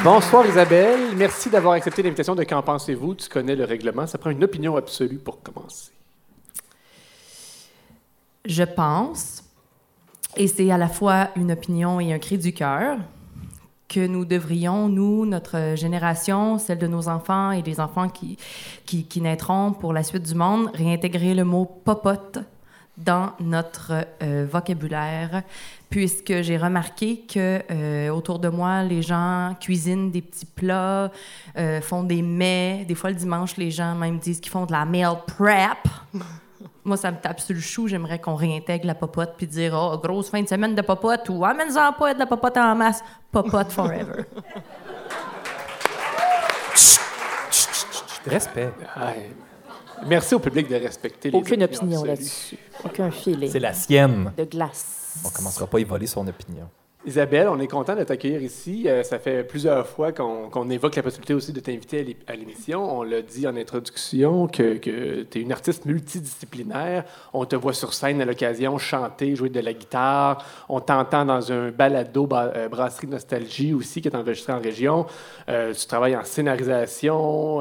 Bonsoir. 0.03 0.47
Isabelle. 0.47 1.17
Merci 1.17 1.49
d'avoir 1.49 1.75
accepté 1.75 2.03
l'invitation 2.03 2.35
de 2.35 2.45
Qu'en 2.45 2.63
pensez-vous? 2.63 3.15
Tu 3.15 3.29
connais 3.29 3.57
le 3.57 3.65
règlement. 3.65 4.07
Ça 4.07 4.19
prend 4.19 4.31
une 4.31 4.45
opinion 4.45 4.77
absolue 4.77 5.19
pour 5.19 5.43
commencer. 5.43 5.93
Je 8.45 8.65
pense, 8.65 9.43
et 10.37 10.47
c'est 10.47 10.71
à 10.71 10.77
la 10.77 10.89
fois 10.89 11.31
une 11.37 11.53
opinion 11.53 12.01
et 12.01 12.13
un 12.13 12.19
cri 12.19 12.37
du 12.37 12.53
cœur, 12.53 12.99
que 13.89 14.07
nous 14.07 14.27
devrions, 14.27 14.89
nous, 14.89 15.25
notre 15.25 15.75
génération, 15.75 16.59
celle 16.59 16.79
de 16.79 16.87
nos 16.87 17.09
enfants 17.09 17.53
et 17.53 17.63
des 17.63 17.81
enfants 17.81 18.11
qui, 18.11 18.37
qui, 18.85 19.05
qui 19.05 19.23
naîtront 19.23 19.73
pour 19.73 19.95
la 19.95 20.03
suite 20.03 20.25
du 20.25 20.35
monde, 20.35 20.69
réintégrer 20.75 21.35
le 21.35 21.45
mot 21.45 21.65
popote 21.65 22.41
dans 22.97 23.33
notre 23.41 23.93
euh, 24.23 24.47
vocabulaire, 24.51 25.43
puisque 25.91 26.43
j'ai 26.43 26.57
remarqué 26.57 27.25
que 27.27 27.61
euh, 27.71 28.09
autour 28.11 28.39
de 28.39 28.49
moi, 28.49 28.83
les 28.83 29.03
gens 29.03 29.55
cuisinent 29.61 30.11
des 30.11 30.23
petits 30.23 30.47
plats, 30.47 31.11
euh, 31.57 31.81
font 31.81 32.03
des 32.05 32.23
mets. 32.23 32.85
Des 32.87 32.95
fois, 32.95 33.11
le 33.11 33.17
dimanche, 33.17 33.57
les 33.57 33.71
gens 33.71 33.95
même 33.95 34.19
disent 34.19 34.41
qu'ils 34.41 34.53
font 34.53 34.67
de 34.67 34.73
la 34.73 34.85
meal 34.85 35.15
prep. 35.27 35.79
Moi, 36.85 36.99
ça 36.99 37.11
me 37.11 37.17
tape 37.17 37.41
sur 37.41 37.55
le 37.55 37.61
chou. 37.61 37.89
J'aimerais 37.89 38.19
qu'on 38.19 38.35
réintègre 38.35 38.87
la 38.87 38.95
popote 38.95 39.35
puis 39.39 39.47
dire 39.47 39.73
Oh, 39.75 39.99
grosse 39.99 40.29
fin 40.29 40.43
de 40.43 40.49
semaine 40.49 40.75
de 40.75 40.83
popote 40.83 41.29
ou 41.31 41.43
amène-en 41.45 41.95
pas 41.95 42.13
de 42.13 42.19
la 42.19 42.27
popote 42.27 42.59
en 42.59 42.75
masse. 42.75 43.03
Popote 43.33 43.73
forever. 43.73 44.25
Respect. 48.27 48.73
Ouais. 48.97 49.31
Merci 50.07 50.35
au 50.35 50.39
public 50.39 50.69
de 50.69 50.77
respecter 50.77 51.31
les 51.31 51.39
Aucune 51.39 51.63
opinions 51.63 51.79
opinion 51.83 52.01
absolues. 52.01 52.11
là-dessus. 52.17 52.59
Aucun 52.85 53.11
feeling. 53.11 53.51
C'est 53.51 53.61
la 53.61 53.73
sienne. 53.73 54.33
De 54.37 54.45
glace. 54.45 55.21
On 55.25 55.31
commencera 55.31 55.67
pas 55.67 55.79
à 55.79 55.81
y 55.81 55.85
voler 55.85 56.07
son 56.07 56.27
opinion. 56.27 56.69
Isabelle, 57.07 57.49
on 57.49 57.61
est 57.61 57.67
content 57.69 57.95
de 57.95 58.03
t'accueillir 58.03 58.41
ici. 58.43 58.85
Euh, 58.89 59.03
ça 59.03 59.19
fait 59.19 59.45
plusieurs 59.45 59.87
fois 59.87 60.11
qu'on 60.13 60.71
évoque 60.71 60.97
la 60.97 61.03
possibilité 61.03 61.35
aussi 61.35 61.53
de 61.53 61.61
t'inviter 61.61 62.01
à 62.01 62.03
l'é- 62.03 62.17
à 62.27 62.35
l'émission. 62.35 63.01
On 63.01 63.03
l'a 63.03 63.21
dit 63.21 63.47
en 63.47 63.55
introduction 63.57 64.47
que, 64.49 64.79
tu 64.79 65.39
es 65.39 65.43
une 65.43 65.53
artiste 65.53 65.85
multidisciplinaire. 65.85 67.05
On 67.35 67.45
te 67.45 67.57
voit 67.57 67.75
sur 67.75 67.93
scène 67.93 68.23
à 68.23 68.25
l'occasion 68.25 68.79
chanter, 68.79 69.37
jouer 69.37 69.51
de 69.51 69.61
la 69.61 69.75
guitare. 69.75 70.43
On 70.71 70.81
t'entend 70.81 71.27
dans 71.27 71.53
un 71.53 71.71
balado 71.71 72.27
ba- 72.27 72.53
euh, 72.57 72.69
Brasserie 72.71 73.09
Nostalgie 73.09 73.75
aussi 73.75 74.01
qui 74.01 74.09
est 74.09 74.17
enregistré 74.17 74.55
en 74.55 74.61
région. 74.61 75.05
Euh, 75.51 75.75
tu 75.75 75.87
travailles 75.87 76.17
en 76.17 76.25
scénarisation. 76.25 77.61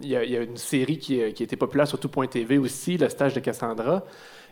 Il 0.00 0.08
y, 0.08 0.16
a- 0.16 0.42
une 0.42 0.56
série 0.56 0.98
qui, 0.98 1.18
qui 1.34 1.42
a 1.42 1.44
été 1.44 1.56
populaire 1.56 1.86
sur 1.86 2.00
tout.tv 2.00 2.56
aussi, 2.56 2.96
Le 2.96 3.10
stage 3.10 3.34
de 3.34 3.40
Cassandra. 3.40 4.02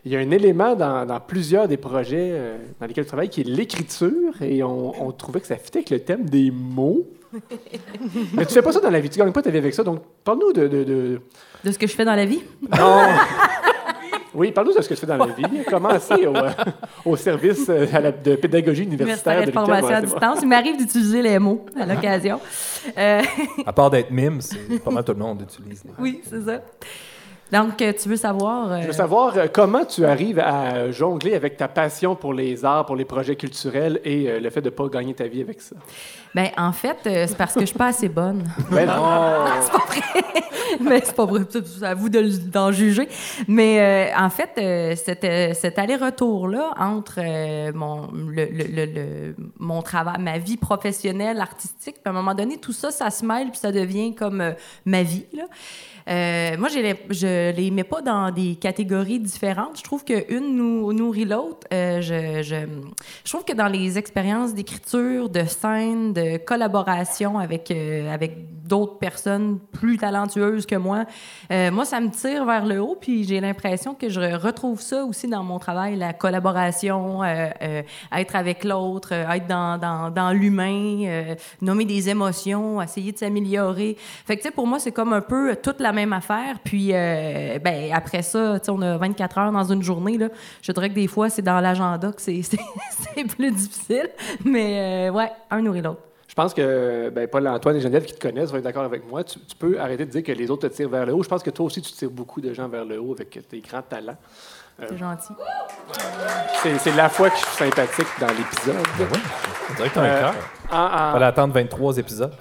Il 0.05 0.13
y 0.13 0.17
a 0.17 0.21
un 0.21 0.31
élément 0.31 0.75
dans, 0.75 1.05
dans 1.05 1.21
plusieurs 1.21 1.69
des 1.69 1.77
projets 1.77 2.31
euh, 2.33 2.57
dans 2.81 2.87
lesquels 2.87 3.05
tu 3.05 3.09
travailles 3.09 3.29
qui 3.29 3.43
est 3.43 3.45
l'écriture 3.49 4.33
et 4.41 4.63
on, 4.63 5.03
on 5.07 5.13
trouvait 5.13 5.41
que 5.41 5.47
ça 5.47 5.57
fitait 5.57 5.81
avec 5.81 5.91
le 5.91 5.99
thème 6.01 6.25
des 6.25 6.51
mots. 6.51 7.07
Mais 8.35 8.47
tu 8.47 8.55
fais 8.55 8.63
pas 8.63 8.73
ça 8.73 8.81
dans 8.81 8.91
la 8.91 8.99
vie, 9.01 9.11
tu 9.11 9.19
gagnes 9.19 9.31
pas 9.33 9.43
ta 9.43 9.51
vie 9.51 9.59
avec 9.59 9.75
ça. 9.75 9.83
Donc, 9.85 10.01
parle-nous 10.25 10.53
de. 10.53 10.67
de, 10.69 10.85
de- 10.85 11.21
De 11.65 11.71
ce 11.73 11.79
que 11.79 11.87
je 11.87 11.95
fais 11.95 12.05
dans 12.05 12.15
la 12.17 12.25
vie? 12.27 12.43
Non! 12.79 13.03
Oui, 14.33 14.53
parle-nous 14.53 14.75
de 14.75 14.81
ce 14.81 14.89
que 14.89 14.95
tu 14.95 15.01
fais 15.01 15.09
dans 15.09 15.17
la 15.17 15.27
vie. 15.27 15.43
Commencez 15.69 16.25
au, 16.25 16.37
euh, 16.37 16.51
au 17.05 17.17
service 17.17 17.67
euh, 17.69 17.85
à 17.93 18.01
la- 18.01 18.13
de 18.13 18.37
pédagogie 18.37 18.85
universitaire 18.85 19.43
Universitaire 19.43 19.65
de 19.65 19.69
formation 19.69 19.97
à 19.97 20.01
distance. 20.03 20.39
Il 20.43 20.49
m'arrive 20.49 20.77
d'utiliser 20.79 21.21
les 21.21 21.37
mots 21.41 21.67
à 21.77 21.85
l'occasion. 21.85 22.39
Euh, 22.97 23.23
À 23.67 23.73
part 23.73 23.91
d'être 23.91 24.13
mime, 24.13 24.41
c'est 24.41 24.79
pas 24.85 24.93
mal 24.93 25.03
tout 25.03 25.15
le 25.15 25.19
monde 25.19 25.43
utilise. 25.43 25.83
les- 25.85 25.91
oui, 25.99 26.21
c'est 26.23 26.43
ça. 26.45 26.63
Donc, 27.53 27.83
euh, 27.83 27.93
tu 28.01 28.09
veux 28.09 28.17
savoir... 28.17 28.73
euh, 28.73 28.81
Je 28.83 28.87
veux 28.87 28.93
savoir 28.93 29.37
euh, 29.37 29.47
comment 29.53 29.85
tu 29.85 30.05
arrives 30.05 30.39
à 30.39 30.91
jongler 30.93 31.35
avec 31.35 31.57
ta 31.57 31.69
passion 31.69 32.15
pour 32.15 32.33
les 32.33 32.65
arts, 32.65 32.87
pour 32.87 32.97
les 32.97 33.05
projets 33.05 33.37
culturels 33.37 34.01
et 34.05 34.29
euh, 34.29 34.41
le 34.41 34.51
fait 34.51 34.61
de 34.61 34.67
ne 34.71 34.75
pas 34.75 34.89
gagner 34.89 35.15
ta 35.15 35.27
vie 35.27 35.41
avec 35.41 35.61
ça? 35.61 35.75
Ben, 36.35 36.49
en 36.57 36.73
fait, 36.73 36.97
c'est 37.05 37.37
parce 37.37 37.55
que 37.55 37.61
je 37.61 37.67
suis 37.67 37.79
pas 37.79 37.89
assez 37.89 38.09
bonne. 38.09 38.45
Ben 38.71 38.87
non! 38.87 39.47
c'est 39.63 39.73
pas 39.73 39.85
vrai. 39.87 40.23
Mais 40.81 41.01
c'est 41.05 41.17
pas 41.17 41.25
vrai. 41.25 41.41
C'est 41.51 41.83
à 41.85 41.95
vous 41.95 42.09
de 42.09 42.23
d'en 42.51 42.71
juger. 42.71 43.09
Mais 43.49 43.81
euh, 44.15 44.17
en 44.17 44.31
fait, 44.31 44.51
euh, 44.59 44.95
cet, 44.95 45.27
cet 45.57 45.79
aller-retour-là 45.79 46.71
entre 46.79 47.21
mon, 47.73 48.09
le, 48.13 48.45
le- 48.45 48.65
le- 48.65 48.85
le- 48.87 49.37
mon 49.59 49.83
travail, 49.83 50.17
ma 50.21 50.39
vie 50.39 50.57
professionnelle, 50.57 51.41
artistique, 51.41 51.95
puis 51.97 52.03
à 52.07 52.11
un 52.11 52.13
moment 52.13 52.35
donné, 52.35 52.59
tout 52.59 52.73
ça, 52.73 52.93
ça 52.93 53.11
se 53.11 53.25
mêle, 53.27 53.49
puis 53.51 53.59
ça 53.59 53.73
devient 53.73 54.15
comme 54.15 54.55
ma 54.85 55.03
vie. 55.03 55.27
Là. 55.37 55.45
Euh, 56.09 56.57
moi, 56.59 56.69
je 56.69 57.51
les 57.51 57.71
mets 57.71 57.85
pas 57.85 58.03
dans 58.03 58.31
des 58.31 58.57
catégories 58.57 59.21
différentes. 59.21 59.79
Je 59.79 59.83
trouve 59.83 60.05
qu'une 60.05 60.57
nous, 60.57 60.93
nourrit 60.93 61.25
l'autre. 61.25 61.67
Euh, 61.73 62.01
je, 62.01 62.43
je, 62.43 63.31
trouve 63.31 63.45
que 63.45 63.53
dans 63.53 63.69
les 63.69 63.99
expériences 63.99 64.55
d'écriture, 64.55 65.29
de 65.29 65.45
scène, 65.45 66.13
de 66.13 66.39
collaboration 66.39 67.39
avec, 67.39 67.71
euh, 67.71 68.13
avec 68.13 68.67
d'autres 68.67 68.99
personnes 68.99 69.59
plus 69.73 69.99
talentueuses 69.99 70.65
que 70.65 70.77
moi, 70.77 71.05
moi, 71.51 71.85
ça 71.85 72.01
me 72.01 72.09
tire 72.09 72.45
vers 72.45 72.65
le 72.65 72.81
haut. 72.81 72.97
Puis 73.01 73.25
j'ai 73.25 73.41
l'impression 73.41 73.95
que 73.95 74.09
je 74.09 74.21
retrouve 74.37 74.81
ça 74.81 75.05
aussi 75.05 75.27
dans 75.27 75.43
mon 75.43 75.59
travail, 75.59 75.97
la 75.97 76.13
collaboration, 76.13 77.25
être 77.25 78.37
avec 78.37 78.63
l'autre, 78.63 79.13
être 79.13 79.49
dans, 79.49 79.77
dans, 79.77 80.11
dans 80.11 80.31
l'humain, 80.31 81.35
nommer 81.61 81.85
des 81.85 82.11
émotions, 82.11 82.81
essayer 82.81 83.11
de 83.11 83.19
s'améliorer. 83.19 83.97
Fait 83.99 84.37
que, 84.37 84.43
tu 84.43 84.49
sais, 84.49 84.55
pour 84.55 84.69
moi, 84.69 84.79
c'est 84.79 84.93
comme 84.93 85.13
un 85.13 85.21
peu 85.21 85.57
toute 85.57 85.81
la 85.81 85.90
même 85.93 86.13
affaire. 86.13 86.57
Puis, 86.65 86.91
euh, 86.93 87.59
ben, 87.59 87.93
après 87.93 88.23
ça, 88.23 88.59
tu 88.59 88.67
sais, 88.67 88.71
on 88.71 88.81
a 88.83 88.97
24 88.97 89.39
heures 89.39 89.53
dans 89.53 89.65
une 89.73 89.83
journée, 89.83 90.19
là. 90.19 90.29
Je 90.63 90.73
dirais 90.73 90.89
que 90.89 90.95
des 90.95 91.07
fois, 91.07 91.29
c'est 91.31 91.43
dans 91.43 91.61
l'agenda 91.61 92.13
que 92.13 92.21
c'est, 92.23 92.43
c'est, 92.43 92.59
c'est 93.15 93.25
plus 93.25 93.51
difficile. 93.51 94.11
Mais, 94.45 95.09
euh, 95.09 95.13
ouais, 95.13 95.31
un 95.51 95.63
nourrit 95.63 95.83
l'autre. 95.83 96.01
Je 96.29 96.35
pense 96.35 96.55
que 96.55 97.11
ben, 97.11 97.27
Paul-Antoine 97.27 97.77
et 97.77 97.81
Geneviève 97.81 98.05
qui 98.05 98.15
te 98.15 98.21
connaissent 98.21 98.51
vont 98.53 98.59
être 98.59 98.65
d'accord 98.65 98.85
avec 98.85 99.09
moi. 99.09 99.25
Tu, 99.25 99.41
tu 99.41 99.57
peux 99.57 99.81
arrêter 99.81 100.07
de 100.07 100.11
dire 100.11 100.23
que 100.23 100.31
les 100.31 100.49
autres 100.51 100.69
te 100.69 100.73
tirent 100.73 100.89
vers 100.89 101.05
le 101.05 101.13
haut. 101.13 101.23
Je 101.25 101.29
pense 101.29 101.43
que 101.43 101.51
toi 101.51 101.67
aussi, 101.67 101.83
tu 101.83 101.93
tires 101.93 102.11
beaucoup 102.11 102.41
de 102.41 102.55
gens 102.55 102.69
vers 102.69 102.85
le 102.85 103.01
haut 103.01 103.13
avec 103.15 103.37
tes 103.49 103.61
grands 103.61 103.83
talents. 103.83 104.17
Euh, 104.81 104.87
C'est 104.89 104.97
gentil. 104.97 105.33
c'est, 106.63 106.79
c'est 106.79 106.97
la 106.97 107.09
fois 107.09 107.29
que 107.31 107.37
je 107.37 107.45
suis 107.45 107.57
sympathique 107.57 108.07
dans 108.21 108.29
l'épisode. 108.29 108.77
Ben 108.97 109.07
oui, 109.13 109.19
on 109.71 109.75
dirait 109.75 109.89
que 109.89 109.95
t'as 109.95 110.03
un 110.03 110.21
cœur. 110.21 110.35
Fallait 111.13 111.27
attendre 111.27 111.53
23 111.55 111.99
épisodes. 111.99 112.33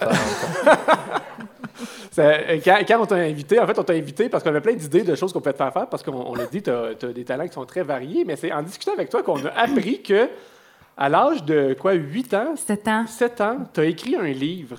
Euh, 2.18 2.58
quand, 2.64 2.78
quand 2.86 3.00
on 3.00 3.06
t'a 3.06 3.16
invité, 3.16 3.60
en 3.60 3.66
fait, 3.66 3.78
on 3.78 3.84
t'a 3.84 3.92
invité 3.92 4.28
parce 4.28 4.42
qu'on 4.42 4.50
avait 4.50 4.60
plein 4.60 4.74
d'idées 4.74 5.02
de 5.02 5.14
choses 5.14 5.32
qu'on 5.32 5.40
peut 5.40 5.52
te 5.52 5.56
faire 5.56 5.72
faire 5.72 5.88
parce 5.88 6.02
qu'on 6.02 6.12
on 6.12 6.34
l'a 6.34 6.46
dit, 6.46 6.62
tu 6.62 6.70
as, 6.70 6.94
des 6.94 7.24
talents 7.24 7.46
qui 7.46 7.54
sont 7.54 7.66
très 7.66 7.82
variés, 7.82 8.24
mais 8.24 8.36
c'est 8.36 8.52
en 8.52 8.62
discutant 8.62 8.92
avec 8.92 9.10
toi 9.10 9.22
qu'on 9.22 9.44
a 9.44 9.50
appris 9.50 10.02
que 10.02 10.28
à 10.96 11.08
l'âge 11.08 11.44
de 11.44 11.74
quoi, 11.78 11.92
8 11.92 12.34
ans? 12.34 12.56
7 12.56 12.88
ans. 12.88 13.06
7 13.06 13.40
ans, 13.40 13.56
tu 13.72 13.80
as 13.80 13.84
écrit 13.84 14.16
un 14.16 14.28
livre 14.28 14.78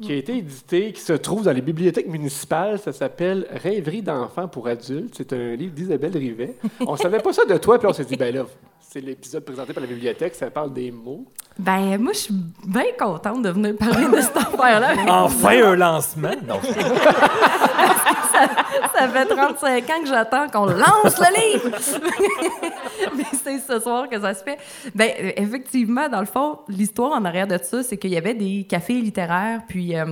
qui 0.00 0.12
a 0.12 0.16
été 0.16 0.38
édité, 0.38 0.92
qui 0.92 1.00
se 1.00 1.12
trouve 1.12 1.44
dans 1.44 1.52
les 1.52 1.60
bibliothèques 1.60 2.08
municipales. 2.08 2.78
Ça 2.78 2.92
s'appelle 2.92 3.46
Rêverie 3.50 4.02
d'enfants 4.02 4.48
pour 4.48 4.66
adultes. 4.66 5.14
C'est 5.16 5.32
un 5.34 5.54
livre 5.54 5.74
d'Isabelle 5.74 6.16
Rivet. 6.16 6.56
On 6.86 6.96
savait 6.96 7.18
pas 7.18 7.34
ça 7.34 7.44
de 7.44 7.56
toi, 7.58 7.78
puis 7.78 7.86
on 7.86 7.92
s'est 7.92 8.06
dit, 8.06 8.16
ben 8.16 8.34
là, 8.34 8.46
c'est 8.92 9.00
l'épisode 9.00 9.44
présenté 9.44 9.72
par 9.72 9.82
la 9.82 9.86
bibliothèque, 9.88 10.34
ça 10.34 10.50
parle 10.50 10.72
des 10.72 10.90
mots. 10.90 11.24
Ben, 11.56 11.96
moi, 11.98 12.12
je 12.12 12.18
suis 12.18 12.34
bien 12.66 12.86
contente 12.98 13.42
de 13.42 13.50
venir 13.50 13.76
parler 13.76 14.06
de 14.08 14.20
cette 14.20 14.36
affaire-là. 14.36 14.94
Enfin 15.08 15.62
un 15.62 15.76
lancement! 15.76 16.34
Non, 16.46 16.58
Ça 18.94 19.08
fait 19.08 19.26
35 19.26 19.90
ans 19.90 20.00
que 20.02 20.08
j'attends 20.08 20.48
qu'on 20.48 20.66
lance 20.66 21.18
le 21.20 21.52
livre. 21.52 21.70
Mais 23.16 23.24
c'est 23.32 23.58
ce 23.60 23.78
soir 23.78 24.08
que 24.08 24.20
ça 24.20 24.34
se 24.34 24.42
fait. 24.42 24.58
Ben, 24.94 25.10
effectivement, 25.36 26.08
dans 26.08 26.20
le 26.20 26.26
fond, 26.26 26.58
l'histoire 26.68 27.12
en 27.12 27.24
arrière 27.24 27.46
de 27.46 27.58
ça, 27.62 27.82
c'est 27.84 27.96
qu'il 27.96 28.10
y 28.10 28.16
avait 28.16 28.34
des 28.34 28.66
cafés 28.68 28.94
littéraires, 28.94 29.60
puis. 29.68 29.96
euh, 29.96 30.06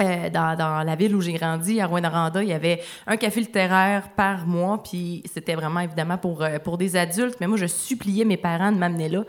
euh, 0.00 0.30
dans, 0.30 0.56
dans 0.56 0.82
la 0.84 0.94
ville 0.94 1.14
où 1.16 1.20
j'ai 1.20 1.32
grandi, 1.32 1.80
à 1.80 1.86
Rwanda, 1.86 2.42
il 2.42 2.48
y 2.48 2.52
avait 2.52 2.80
un 3.06 3.16
café 3.16 3.40
littéraire 3.40 4.10
par 4.16 4.46
mois, 4.46 4.82
puis 4.82 5.22
c'était 5.32 5.54
vraiment 5.54 5.80
évidemment 5.80 6.18
pour, 6.18 6.42
euh, 6.42 6.58
pour 6.58 6.78
des 6.78 6.96
adultes. 6.96 7.36
Mais 7.40 7.46
moi, 7.46 7.56
je 7.56 7.66
suppliais 7.66 8.24
mes 8.24 8.36
parents 8.36 8.70
de 8.70 8.78
m'amener 8.78 9.08
là. 9.08 9.24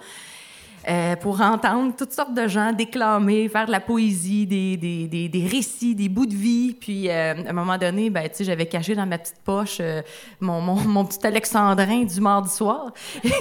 Euh, 0.87 1.15
pour 1.17 1.41
entendre 1.41 1.93
toutes 1.97 2.13
sortes 2.13 2.33
de 2.33 2.47
gens 2.47 2.71
déclamer, 2.71 3.49
faire 3.49 3.65
de 3.65 3.71
la 3.71 3.79
poésie, 3.79 4.45
des, 4.47 4.77
des, 4.77 5.07
des, 5.07 5.27
des 5.27 5.47
récits, 5.47 5.95
des 5.95 6.09
bouts 6.09 6.25
de 6.25 6.35
vie. 6.35 6.75
Puis, 6.79 7.09
euh, 7.09 7.33
à 7.45 7.49
un 7.49 7.53
moment 7.53 7.77
donné, 7.77 8.09
ben, 8.09 8.29
j'avais 8.39 8.65
caché 8.65 8.95
dans 8.95 9.05
ma 9.05 9.17
petite 9.17 9.39
poche 9.43 9.77
euh, 9.81 10.01
mon, 10.39 10.61
mon, 10.61 10.75
mon 10.75 11.05
petit 11.05 11.25
alexandrin 11.25 12.03
du 12.03 12.21
mardi 12.21 12.49
soir. 12.49 12.91
puis 13.23 13.31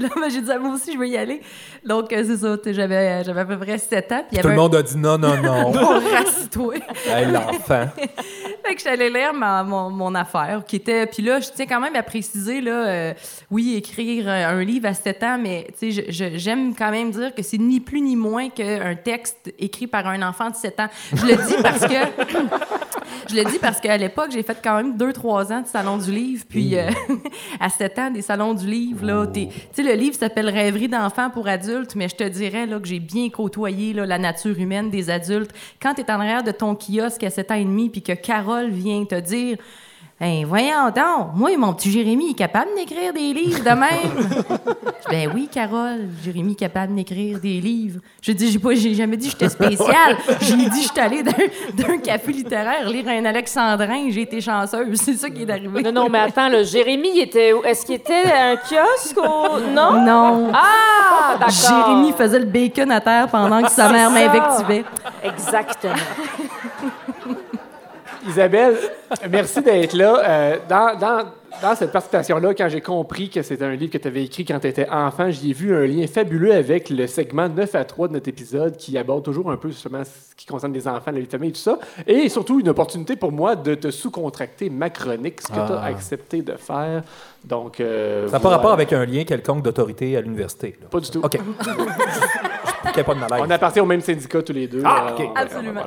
là, 0.00 0.08
ben, 0.14 0.30
j'ai 0.30 0.40
dit, 0.40 0.50
ah, 0.52 0.58
moi 0.58 0.74
aussi, 0.74 0.92
je 0.92 0.98
veux 0.98 1.08
y 1.08 1.16
aller. 1.16 1.40
Donc, 1.84 2.06
c'est 2.10 2.36
ça, 2.36 2.56
j'avais, 2.66 3.24
j'avais 3.24 3.40
à 3.40 3.44
peu 3.44 3.58
près 3.58 3.78
7 3.78 4.12
ans. 4.12 4.24
Puis 4.30 4.40
Tout 4.40 4.48
le 4.48 4.54
un- 4.54 4.56
monde 4.56 4.74
a 4.76 4.82
dit 4.82 4.96
non, 4.96 5.18
non, 5.18 5.40
non. 5.42 5.72
Oh, 5.84 6.00
rassis-toi. 6.12 6.74
Hey, 7.06 7.26
l'enfant. 7.30 7.86
Fait 8.64 8.74
que 8.74 8.82
j'allais 8.82 9.10
lire 9.10 9.34
ma- 9.34 9.62
mon, 9.62 9.90
mon 9.90 10.14
affaire, 10.14 10.62
qui 10.66 10.76
était... 10.76 11.06
Puis 11.06 11.22
là, 11.22 11.40
je 11.40 11.48
tiens 11.54 11.66
quand 11.66 11.80
même 11.80 11.96
à 11.96 12.02
préciser, 12.02 12.60
là, 12.60 13.12
oui, 13.50 13.74
écrire 13.76 14.28
un 14.28 14.62
livre 14.64 14.88
à 14.88 14.94
7 14.94 15.22
ans, 15.22 15.23
mais 15.38 15.66
tu 15.78 15.90
j'aime 16.08 16.74
quand 16.74 16.90
même 16.90 17.10
dire 17.10 17.34
que 17.34 17.42
c'est 17.42 17.58
ni 17.58 17.80
plus 17.80 18.00
ni 18.00 18.16
moins 18.16 18.48
qu'un 18.50 18.94
texte 18.94 19.52
écrit 19.58 19.86
par 19.86 20.06
un 20.06 20.22
enfant 20.26 20.50
de 20.50 20.56
7 20.56 20.80
ans. 20.80 20.88
Je 21.14 21.26
le 21.26 21.34
dis 21.46 21.62
parce 21.62 21.80
que... 21.86 21.94
je 23.30 23.36
le 23.36 23.44
dis 23.44 23.58
parce 23.58 23.80
qu'à 23.80 23.96
l'époque, 23.96 24.30
j'ai 24.32 24.42
fait 24.42 24.56
quand 24.62 24.76
même 24.76 24.96
2-3 24.96 25.52
ans 25.52 25.60
de 25.62 25.66
salon 25.66 25.96
du 25.98 26.10
livre, 26.10 26.44
puis 26.48 26.76
euh, 26.76 26.88
à 27.60 27.68
7 27.68 27.98
ans, 27.98 28.10
des 28.10 28.22
salons 28.22 28.54
du 28.54 28.66
livre, 28.66 29.04
là, 29.04 29.26
t'es- 29.26 29.48
tu 29.48 29.60
sais, 29.72 29.82
le 29.82 29.94
livre 29.94 30.16
s'appelle 30.16 30.48
Rêverie 30.48 30.88
d'enfants 30.88 31.30
pour 31.30 31.48
adultes, 31.48 31.94
mais 31.94 32.08
je 32.08 32.16
te 32.16 32.24
dirais, 32.24 32.66
là, 32.66 32.78
que 32.78 32.86
j'ai 32.86 33.00
bien 33.00 33.30
côtoyé, 33.30 33.92
là, 33.92 34.06
la 34.06 34.18
nature 34.18 34.58
humaine 34.58 34.90
des 34.90 35.10
adultes. 35.10 35.50
Quand 35.80 35.94
t'es 35.94 36.10
en 36.10 36.20
arrière 36.20 36.42
de 36.42 36.52
ton 36.52 36.74
kiosque 36.74 37.22
à 37.24 37.30
7 37.30 37.50
ans 37.50 37.54
et 37.54 37.64
demi, 37.64 37.88
puis 37.88 38.02
que 38.02 38.12
Carole 38.12 38.70
vient 38.70 39.04
te 39.04 39.18
dire 39.20 39.56
Hey, 40.20 40.44
voyons 40.44 40.90
donc, 40.94 41.34
moi, 41.34 41.50
mon 41.56 41.72
petit 41.72 41.90
Jérémy 41.90 42.30
est 42.30 42.34
capable 42.34 42.70
d'écrire 42.76 43.12
des 43.12 43.32
livres 43.32 43.64
de 43.64 43.70
même. 43.70 44.30
ben 45.10 45.28
oui, 45.34 45.48
Carole, 45.52 46.08
Jérémy 46.24 46.52
est 46.52 46.54
capable 46.54 46.94
d'écrire 46.94 47.40
des 47.40 47.60
livres. 47.60 47.98
Je 48.22 48.30
dis, 48.30 48.52
j'ai 48.52 48.60
pas, 48.60 48.74
j'ai 48.76 48.94
jamais 48.94 49.16
dit 49.16 49.26
que 49.26 49.32
j'étais 49.32 49.48
spéciale. 49.48 50.16
J'ai 50.40 50.54
dit, 50.54 50.82
je 50.82 50.88
suis 50.88 51.00
allée 51.00 51.24
d'un, 51.24 51.32
d'un 51.74 51.98
café 51.98 52.30
littéraire 52.30 52.88
lire 52.88 53.08
un 53.08 53.24
alexandrin, 53.24 54.08
j'ai 54.08 54.22
été 54.22 54.40
chanceuse. 54.40 55.00
C'est 55.00 55.14
ça 55.14 55.28
qui 55.28 55.42
est 55.42 55.50
arrivé. 55.50 55.82
Non, 55.82 55.90
non, 55.90 56.08
mais 56.08 56.20
attends, 56.20 56.48
là, 56.48 56.62
Jérémy, 56.62 57.18
était 57.18 57.52
où? 57.52 57.64
Est-ce 57.64 57.84
qu'il 57.84 57.96
était 57.96 58.30
à 58.30 58.50
un 58.50 58.56
kiosque 58.56 59.16
ou... 59.16 59.72
Non? 59.74 60.00
Non. 60.00 60.52
Ah, 60.54 61.38
d'accord. 61.40 61.50
Jérémy 61.50 62.12
faisait 62.12 62.38
le 62.38 62.46
bacon 62.46 62.92
à 62.92 63.00
terre 63.00 63.26
pendant 63.26 63.62
que 63.62 63.70
sa 63.70 63.88
mère 63.90 64.12
m'invectivait. 64.12 64.84
Exactement. 65.24 65.94
Isabelle, 68.28 68.76
merci 69.30 69.60
d'être 69.62 69.92
là. 69.94 70.22
Euh, 70.26 70.56
dans, 70.68 70.98
dans, 70.98 71.24
dans 71.62 71.74
cette 71.76 71.92
participation-là, 71.92 72.54
quand 72.54 72.68
j'ai 72.68 72.80
compris 72.80 73.28
que 73.28 73.42
c'était 73.42 73.64
un 73.64 73.74
livre 73.74 73.92
que 73.92 73.98
tu 73.98 74.08
avais 74.08 74.24
écrit 74.24 74.44
quand 74.44 74.58
tu 74.60 74.66
étais 74.68 74.88
enfant, 74.88 75.30
j'y 75.30 75.50
ai 75.50 75.52
vu 75.52 75.74
un 75.76 75.86
lien 75.86 76.06
fabuleux 76.06 76.52
avec 76.54 76.90
le 76.90 77.06
segment 77.06 77.48
9 77.48 77.74
à 77.74 77.84
3 77.84 78.08
de 78.08 78.14
notre 78.14 78.28
épisode 78.28 78.76
qui 78.76 78.96
aborde 78.96 79.24
toujours 79.24 79.50
un 79.50 79.56
peu 79.56 79.68
justement 79.68 80.02
ce 80.04 80.34
qui 80.34 80.46
concerne 80.46 80.72
les 80.72 80.88
enfants, 80.88 81.10
la 81.12 81.20
vie 81.20 81.26
de 81.26 81.30
famille 81.30 81.50
et 81.50 81.52
tout 81.52 81.58
ça. 81.60 81.78
Et 82.06 82.28
surtout, 82.28 82.60
une 82.60 82.68
opportunité 82.70 83.14
pour 83.16 83.30
moi 83.30 83.56
de 83.56 83.74
te 83.74 83.90
sous-contracter 83.90 84.70
ma 84.70 84.90
chronique, 84.90 85.40
ce 85.42 85.48
que 85.48 85.52
tu 85.54 85.58
as 85.60 85.80
Ah. 85.82 85.86
accepté 85.86 86.42
de 86.42 86.54
faire. 86.56 87.02
Donc, 87.44 87.78
euh, 87.80 88.26
Ça 88.28 88.32
n'a 88.34 88.40
pas 88.40 88.48
rapport 88.48 88.72
avec 88.72 88.92
un 88.94 89.04
lien 89.04 89.24
quelconque 89.24 89.62
d'autorité 89.62 90.16
à 90.16 90.20
l'université. 90.22 90.76
Pas 90.90 91.00
du 91.00 91.10
tout. 91.10 91.20
OK. 91.22 91.38
Je 92.96 93.00
pas 93.02 93.14
de 93.14 93.18
malaise. 93.20 93.40
On 93.46 93.50
appartient 93.50 93.80
au 93.80 93.86
même 93.86 94.00
syndicat 94.00 94.42
tous 94.42 94.52
les 94.52 94.66
deux. 94.66 94.82
Ah, 94.84 95.08
Euh, 95.10 95.24
OK. 95.24 95.28
Absolument. 95.36 95.82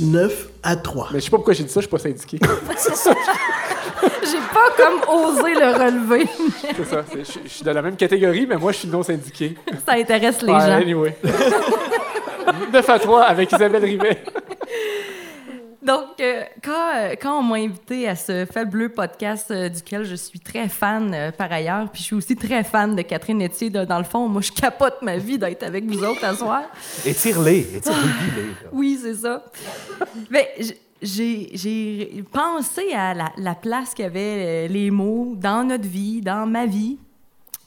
9 0.00 0.48
à 0.62 0.76
3. 0.76 1.08
Mais 1.12 1.20
je 1.20 1.24
sais 1.24 1.30
pas 1.30 1.36
pourquoi 1.38 1.54
j'ai 1.54 1.64
dit 1.64 1.70
ça, 1.70 1.80
je 1.80 1.86
suis 1.86 1.90
pas 1.90 1.98
syndiqué. 1.98 2.38
c'est 2.76 2.96
ça. 2.96 3.12
J'ai 4.22 4.38
pas 4.52 4.70
comme 4.76 5.00
osé 5.14 5.54
le 5.54 5.72
relever. 5.74 6.26
C'est 6.76 6.84
ça. 6.86 7.04
je 7.44 7.48
suis 7.48 7.64
dans 7.64 7.72
la 7.72 7.82
même 7.82 7.96
catégorie, 7.96 8.46
mais 8.46 8.56
moi, 8.56 8.72
je 8.72 8.78
suis 8.78 8.88
non 8.88 9.02
syndiqué. 9.02 9.54
Ça 9.86 9.94
intéresse 9.94 10.40
les 10.42 10.52
Ouais, 10.52 10.60
gens. 10.60 10.66
Anyway. 10.80 11.16
9 12.72 12.88
à 12.88 12.98
3 12.98 13.22
avec 13.22 13.52
Isabelle 13.52 13.84
Rivet. 13.84 14.22
Donc, 15.82 16.20
euh, 16.20 16.42
quand, 16.62 16.90
euh, 16.94 17.14
quand 17.20 17.38
on 17.38 17.42
m'a 17.42 17.56
invité 17.56 18.06
à 18.06 18.14
ce 18.14 18.44
fabuleux 18.44 18.90
podcast 18.90 19.50
euh, 19.50 19.68
duquel 19.70 20.04
je 20.04 20.14
suis 20.14 20.38
très 20.38 20.68
fan 20.68 21.32
par 21.38 21.50
ailleurs, 21.50 21.88
puis 21.90 22.00
je 22.00 22.06
suis 22.06 22.16
aussi 22.16 22.36
très 22.36 22.62
fan 22.64 22.94
de 22.94 23.00
Catherine 23.02 23.40
Etier, 23.42 23.70
de- 23.70 23.84
dans 23.86 23.98
le 23.98 24.04
fond, 24.04 24.28
moi, 24.28 24.42
je 24.42 24.52
capote 24.52 25.00
ma 25.00 25.16
vie 25.16 25.38
d'être 25.38 25.62
avec 25.62 25.84
vous 25.86 26.04
autres 26.04 26.22
à 26.24 26.34
soir. 26.34 26.64
Étire-les. 27.06 27.76
Étire-les. 27.76 28.42
Oui, 28.72 28.98
c'est 29.00 29.14
ça. 29.14 29.42
Mais 30.30 30.48
j'ai 31.02 32.24
pensé 32.30 32.92
à 32.92 33.14
la, 33.14 33.32
la 33.38 33.54
place 33.54 33.94
qu'avaient 33.94 34.68
les 34.68 34.90
mots 34.90 35.34
dans 35.36 35.64
notre 35.64 35.88
vie, 35.88 36.20
dans 36.20 36.46
ma 36.46 36.66
vie. 36.66 36.98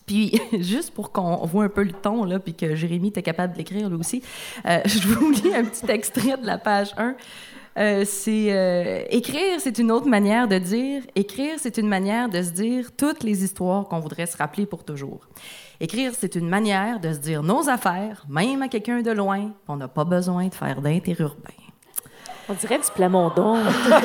Puis, 0.05 0.39
juste 0.59 0.91
pour 0.91 1.11
qu'on 1.11 1.37
voit 1.45 1.63
un 1.63 1.69
peu 1.69 1.83
le 1.83 1.93
ton, 1.93 2.25
là, 2.25 2.37
puis 2.39 2.53
que 2.53 2.75
Jérémy 2.75 3.07
était 3.07 3.23
capable 3.23 3.53
de 3.53 3.57
l'écrire, 3.57 3.89
lui 3.89 3.97
aussi, 3.97 4.21
euh, 4.67 4.79
je 4.85 5.07
vous 5.07 5.31
lis 5.31 5.55
un 5.55 5.63
petit 5.63 5.89
extrait 5.89 6.37
de 6.37 6.45
la 6.45 6.57
page 6.57 6.91
1. 6.97 7.15
Euh, 7.77 8.03
c'est 8.05 8.47
euh, 8.51 9.03
écrire, 9.09 9.59
c'est 9.59 9.79
une 9.79 9.91
autre 9.91 10.07
manière 10.07 10.47
de 10.47 10.59
dire. 10.59 11.01
Écrire, 11.15 11.55
c'est 11.57 11.77
une 11.77 11.87
manière 11.87 12.29
de 12.29 12.41
se 12.41 12.51
dire 12.51 12.89
toutes 12.95 13.23
les 13.23 13.43
histoires 13.43 13.85
qu'on 13.87 13.99
voudrait 13.99 14.27
se 14.27 14.37
rappeler 14.37 14.65
pour 14.65 14.83
toujours. 14.83 15.21
Écrire, 15.79 16.11
c'est 16.17 16.35
une 16.35 16.47
manière 16.47 16.99
de 16.99 17.11
se 17.13 17.17
dire 17.17 17.41
nos 17.41 17.67
affaires, 17.69 18.25
même 18.29 18.61
à 18.61 18.67
quelqu'un 18.67 19.01
de 19.01 19.11
loin. 19.11 19.51
On 19.67 19.75
n'a 19.75 19.87
pas 19.87 20.03
besoin 20.03 20.47
de 20.47 20.53
faire 20.53 20.81
d'interurbain. 20.81 21.53
On 22.47 22.53
dirait 22.53 22.77
du 22.77 22.91
Plamondon. 22.93 23.57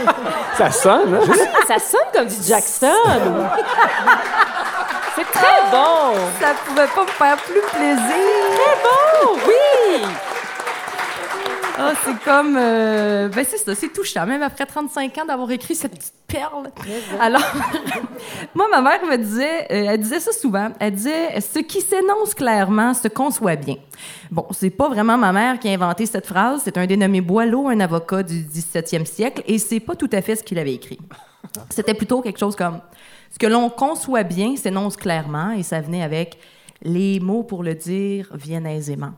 Ça 0.57 0.71
sonne, 0.71 1.15
hein? 1.15 1.35
Ça 1.67 1.79
sonne 1.79 2.01
comme 2.15 2.29
du 2.29 2.43
Jackson. 2.47 2.87
C'est 5.15 5.25
très 5.25 5.71
bon. 5.71 6.15
Ça 6.41 6.55
pouvait 6.65 6.87
pas 6.87 7.03
me 7.03 7.09
faire 7.09 7.37
plus 7.37 7.61
plaisir. 7.73 7.99
Très 8.55 8.77
bon, 8.83 9.39
oui. 9.47 10.38
Ah, 11.81 11.93
c'est 12.05 12.19
comme. 12.25 12.57
euh, 12.57 13.29
ben, 13.29 13.45
c'est 13.49 13.57
ça, 13.59 13.75
c'est 13.75 13.93
touchant, 13.93 14.27
même 14.27 14.43
après 14.43 14.67
35 14.67 15.17
ans 15.19 15.25
d'avoir 15.27 15.51
écrit 15.53 15.75
cette 15.75 15.95
petite 15.95 16.15
perle. 16.27 16.71
Alors, 17.21 17.41
moi, 18.55 18.67
ma 18.71 18.81
mère 18.81 19.05
me 19.07 19.17
disait, 19.17 19.63
euh, 19.71 19.91
elle 19.93 20.01
disait 20.01 20.19
ça 20.21 20.33
souvent. 20.33 20.71
Elle 20.81 20.95
disait 20.95 21.41
Ce 21.41 21.61
qui 21.61 21.81
s'énonce 21.81 22.35
clairement 22.35 22.95
se 22.95 23.07
conçoit 23.09 23.57
bien. 23.57 23.77
Bon, 24.31 24.47
c'est 24.51 24.71
pas 24.71 24.89
vraiment 24.89 25.17
ma 25.17 25.33
mère 25.33 25.59
qui 25.59 25.69
a 25.69 25.73
inventé 25.73 26.07
cette 26.07 26.27
phrase. 26.27 26.63
C'est 26.65 26.77
un 26.79 26.87
dénommé 26.87 27.21
Boileau, 27.21 27.69
un 27.69 27.79
avocat 27.81 28.23
du 28.25 28.43
17e 28.43 29.05
siècle, 29.07 29.43
et 29.47 29.59
c'est 29.59 29.81
pas 29.81 29.95
tout 29.95 30.11
à 30.13 30.21
fait 30.21 30.37
ce 30.37 30.43
qu'il 30.43 30.59
avait 30.59 30.75
écrit. 30.75 30.99
C'était 31.71 31.95
plutôt 31.95 32.21
quelque 32.23 32.39
chose 32.41 32.57
comme 32.57 32.81
Ce 33.33 33.39
que 33.39 33.47
l'on 33.47 33.71
conçoit 33.71 34.25
bien 34.25 34.57
s'énonce 34.57 34.97
clairement, 34.97 35.53
et 35.53 35.63
ça 35.63 35.81
venait 35.81 36.03
avec 36.03 36.39
Les 36.83 37.21
mots 37.21 37.43
pour 37.45 37.63
le 37.63 37.75
dire 37.75 38.29
viennent 38.35 38.67
aisément. 38.67 39.13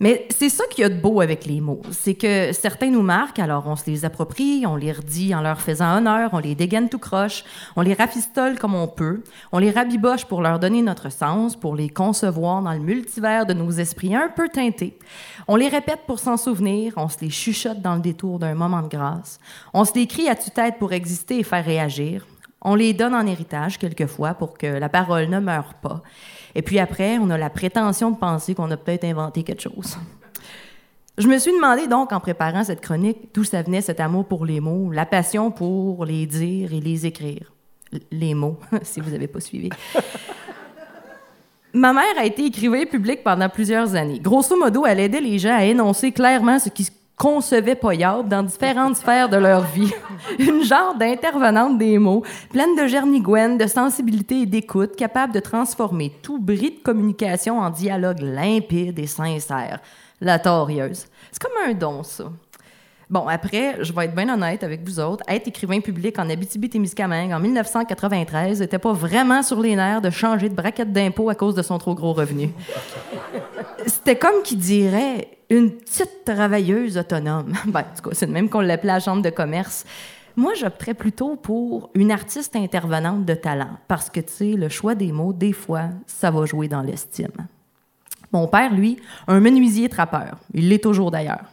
Mais 0.00 0.28
c'est 0.30 0.48
ça 0.48 0.64
qu'il 0.70 0.82
y 0.82 0.84
a 0.84 0.88
de 0.88 1.00
beau 1.00 1.20
avec 1.20 1.44
les 1.44 1.60
mots. 1.60 1.82
C'est 1.90 2.14
que 2.14 2.52
certains 2.52 2.90
nous 2.90 3.02
marquent, 3.02 3.40
alors 3.40 3.66
on 3.66 3.74
se 3.74 3.90
les 3.90 4.04
approprie, 4.04 4.64
on 4.64 4.76
les 4.76 4.92
redit 4.92 5.34
en 5.34 5.40
leur 5.40 5.60
faisant 5.60 5.96
honneur, 5.96 6.30
on 6.32 6.38
les 6.38 6.54
dégaine 6.54 6.88
tout 6.88 7.00
croche, 7.00 7.44
on 7.74 7.80
les 7.80 7.94
rafistole 7.94 8.58
comme 8.58 8.74
on 8.74 8.86
peut, 8.86 9.24
on 9.50 9.58
les 9.58 9.72
rabiboche 9.72 10.24
pour 10.24 10.40
leur 10.40 10.60
donner 10.60 10.82
notre 10.82 11.10
sens, 11.10 11.56
pour 11.56 11.74
les 11.74 11.88
concevoir 11.88 12.62
dans 12.62 12.72
le 12.72 12.78
multivers 12.78 13.44
de 13.44 13.54
nos 13.54 13.70
esprits 13.72 14.14
un 14.14 14.28
peu 14.28 14.48
teintés. 14.48 14.96
On 15.48 15.56
les 15.56 15.68
répète 15.68 16.00
pour 16.06 16.20
s'en 16.20 16.36
souvenir, 16.36 16.92
on 16.96 17.08
se 17.08 17.20
les 17.20 17.30
chuchote 17.30 17.80
dans 17.80 17.96
le 17.96 18.00
détour 18.00 18.38
d'un 18.38 18.54
moment 18.54 18.82
de 18.82 18.88
grâce, 18.88 19.40
on 19.74 19.84
se 19.84 19.94
les 19.94 20.06
crie 20.06 20.28
à 20.28 20.36
tue-tête 20.36 20.78
pour 20.78 20.92
exister 20.92 21.40
et 21.40 21.42
faire 21.42 21.64
réagir, 21.64 22.24
on 22.62 22.74
les 22.74 22.92
donne 22.92 23.14
en 23.14 23.26
héritage 23.26 23.78
quelquefois 23.78 24.34
pour 24.34 24.58
que 24.58 24.66
la 24.66 24.88
parole 24.88 25.28
ne 25.28 25.38
meure 25.38 25.74
pas. 25.74 26.02
Et 26.58 26.62
puis 26.62 26.80
après, 26.80 27.18
on 27.18 27.30
a 27.30 27.38
la 27.38 27.50
prétention 27.50 28.10
de 28.10 28.16
penser 28.16 28.52
qu'on 28.52 28.68
a 28.72 28.76
peut-être 28.76 29.04
inventé 29.04 29.44
quelque 29.44 29.62
chose. 29.62 29.96
Je 31.16 31.28
me 31.28 31.38
suis 31.38 31.52
demandé 31.52 31.86
donc, 31.86 32.12
en 32.12 32.18
préparant 32.18 32.64
cette 32.64 32.80
chronique, 32.80 33.28
d'où 33.32 33.44
ça 33.44 33.62
venait 33.62 33.80
cet 33.80 34.00
amour 34.00 34.24
pour 34.24 34.44
les 34.44 34.58
mots, 34.58 34.90
la 34.90 35.06
passion 35.06 35.52
pour 35.52 36.04
les 36.04 36.26
dire 36.26 36.74
et 36.74 36.80
les 36.80 37.06
écrire. 37.06 37.52
Les 38.10 38.34
mots, 38.34 38.58
si 38.82 39.00
vous 39.00 39.10
n'avez 39.10 39.28
pas 39.28 39.38
suivi. 39.38 39.70
Ma 41.72 41.92
mère 41.92 42.18
a 42.18 42.24
été 42.24 42.46
écrivain 42.46 42.86
public 42.86 43.22
pendant 43.22 43.48
plusieurs 43.48 43.94
années. 43.94 44.18
Grosso 44.18 44.56
modo, 44.58 44.84
elle 44.84 44.98
aidait 44.98 45.20
les 45.20 45.38
gens 45.38 45.56
à 45.56 45.64
énoncer 45.64 46.10
clairement 46.10 46.58
ce 46.58 46.70
qu'ils 46.70 46.90
concevaient 47.18 47.74
poyable 47.74 48.28
dans 48.28 48.42
différentes 48.42 48.96
sphères 48.96 49.28
de 49.28 49.36
leur 49.36 49.62
vie. 49.62 49.92
Une 50.38 50.62
genre 50.62 50.94
d'intervenante 50.94 51.76
des 51.76 51.98
mots, 51.98 52.22
pleine 52.50 52.76
de 52.76 52.86
gernigouen, 52.86 53.56
de 53.56 53.66
sensibilité 53.66 54.42
et 54.42 54.46
d'écoute, 54.46 54.96
capable 54.96 55.34
de 55.34 55.40
transformer 55.40 56.12
tout 56.22 56.38
bris 56.38 56.70
de 56.70 56.82
communication 56.82 57.58
en 57.58 57.70
dialogue 57.70 58.20
limpide 58.20 58.98
et 58.98 59.06
sincère. 59.06 59.80
La 60.20 60.38
torieuse. 60.38 61.06
C'est 61.32 61.42
comme 61.42 61.68
un 61.68 61.74
don, 61.74 62.02
ça. 62.02 62.24
Bon, 63.10 63.26
après, 63.26 63.82
je 63.82 63.92
vais 63.92 64.04
être 64.04 64.14
bien 64.14 64.32
honnête 64.32 64.62
avec 64.62 64.84
vous 64.84 65.00
autres. 65.00 65.24
Être 65.26 65.48
écrivain 65.48 65.80
public 65.80 66.18
en 66.18 66.28
Abitibi-Témiscamingue 66.28 67.32
en 67.32 67.40
1993 67.40 68.60
n'était 68.60 68.78
pas 68.78 68.92
vraiment 68.92 69.42
sur 69.42 69.60
les 69.60 69.74
nerfs 69.76 70.02
de 70.02 70.10
changer 70.10 70.50
de 70.50 70.54
braquette 70.54 70.92
d'impôt 70.92 71.30
à 71.30 71.34
cause 71.34 71.54
de 71.54 71.62
son 71.62 71.78
trop 71.78 71.94
gros 71.94 72.12
revenu. 72.12 72.50
C'était 73.86 74.16
comme 74.18 74.42
qui 74.42 74.56
dirait 74.56 75.37
une 75.50 75.70
petite 75.72 76.24
travailleuse 76.24 76.98
autonome. 76.98 77.54
Ben, 77.66 77.80
en 77.80 77.96
tout 77.96 78.08
cas, 78.08 78.14
c'est 78.14 78.26
même 78.26 78.48
qu'on 78.48 78.60
l'appelait 78.60 78.92
la 78.92 79.00
chambre 79.00 79.22
de 79.22 79.30
commerce. 79.30 79.84
Moi, 80.36 80.54
j'opterais 80.54 80.94
plutôt 80.94 81.36
pour 81.36 81.90
une 81.94 82.12
artiste 82.12 82.54
intervenante 82.54 83.24
de 83.24 83.34
talent, 83.34 83.78
parce 83.88 84.08
que, 84.08 84.20
tu 84.20 84.32
sais, 84.32 84.52
le 84.52 84.68
choix 84.68 84.94
des 84.94 85.10
mots, 85.10 85.32
des 85.32 85.52
fois, 85.52 85.88
ça 86.06 86.30
va 86.30 86.46
jouer 86.46 86.68
dans 86.68 86.82
l'estime. 86.82 87.32
Mon 88.32 88.46
père, 88.46 88.72
lui, 88.72 88.98
un 89.26 89.40
menuisier 89.40 89.88
trappeur. 89.88 90.38
Il 90.54 90.68
l'est 90.68 90.82
toujours 90.82 91.10
d'ailleurs. 91.10 91.46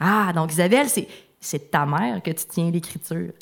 Ah, 0.00 0.32
donc 0.34 0.52
Isabelle, 0.52 0.88
c'est, 0.88 1.08
c'est 1.40 1.70
ta 1.70 1.86
mère 1.86 2.22
que 2.22 2.30
tu 2.30 2.44
tiens 2.46 2.70
l'écriture. 2.70 3.32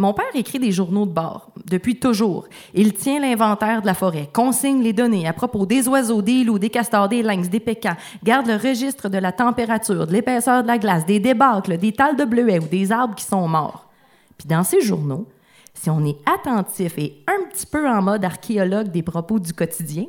Mon 0.00 0.14
père 0.14 0.24
écrit 0.32 0.58
des 0.58 0.72
journaux 0.72 1.04
de 1.04 1.12
bord, 1.12 1.50
depuis 1.66 2.00
toujours. 2.00 2.46
Il 2.72 2.94
tient 2.94 3.20
l'inventaire 3.20 3.82
de 3.82 3.86
la 3.86 3.92
forêt, 3.92 4.30
consigne 4.32 4.82
les 4.82 4.94
données 4.94 5.28
à 5.28 5.34
propos 5.34 5.66
des 5.66 5.88
oiseaux, 5.88 6.22
des 6.22 6.42
loups, 6.42 6.58
des 6.58 6.70
castors, 6.70 7.10
des 7.10 7.22
lynx, 7.22 7.50
des 7.50 7.60
pécans, 7.60 7.96
garde 8.24 8.46
le 8.46 8.56
registre 8.56 9.10
de 9.10 9.18
la 9.18 9.30
température, 9.30 10.06
de 10.06 10.12
l'épaisseur 10.12 10.62
de 10.62 10.68
la 10.68 10.78
glace, 10.78 11.04
des 11.04 11.20
débâcles, 11.20 11.76
des 11.76 11.92
tales 11.92 12.16
de 12.16 12.24
bleuets 12.24 12.60
ou 12.60 12.66
des 12.66 12.90
arbres 12.92 13.14
qui 13.14 13.26
sont 13.26 13.46
morts. 13.46 13.90
Puis 14.38 14.48
dans 14.48 14.64
ces 14.64 14.80
journaux, 14.80 15.26
si 15.74 15.90
on 15.90 16.04
est 16.04 16.16
attentif 16.26 16.98
et 16.98 17.22
un 17.26 17.48
petit 17.48 17.66
peu 17.66 17.88
en 17.88 18.02
mode 18.02 18.24
archéologue 18.24 18.88
des 18.88 19.02
propos 19.02 19.38
du 19.38 19.52
quotidien, 19.52 20.04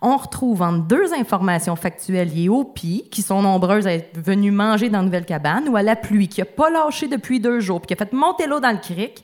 on 0.00 0.16
retrouve 0.16 0.62
entre 0.62 0.86
deux 0.86 1.12
informations 1.12 1.76
factuelles 1.76 2.32
liées 2.32 2.48
aux 2.48 2.64
pies, 2.64 3.08
qui 3.10 3.22
sont 3.22 3.42
nombreuses 3.42 3.86
à 3.86 3.94
être 3.94 4.16
venues 4.18 4.50
manger 4.50 4.90
dans 4.90 4.98
la 4.98 5.04
nouvelle 5.04 5.26
cabane, 5.26 5.68
ou 5.68 5.76
à 5.76 5.82
la 5.82 5.96
pluie, 5.96 6.28
qui 6.28 6.40
n'a 6.40 6.46
pas 6.46 6.70
lâché 6.70 7.08
depuis 7.08 7.40
deux 7.40 7.60
jours, 7.60 7.80
puis 7.80 7.88
qui 7.88 8.02
a 8.02 8.04
fait 8.04 8.12
monter 8.12 8.46
l'eau 8.46 8.60
dans 8.60 8.72
le 8.72 8.78
cric, 8.78 9.23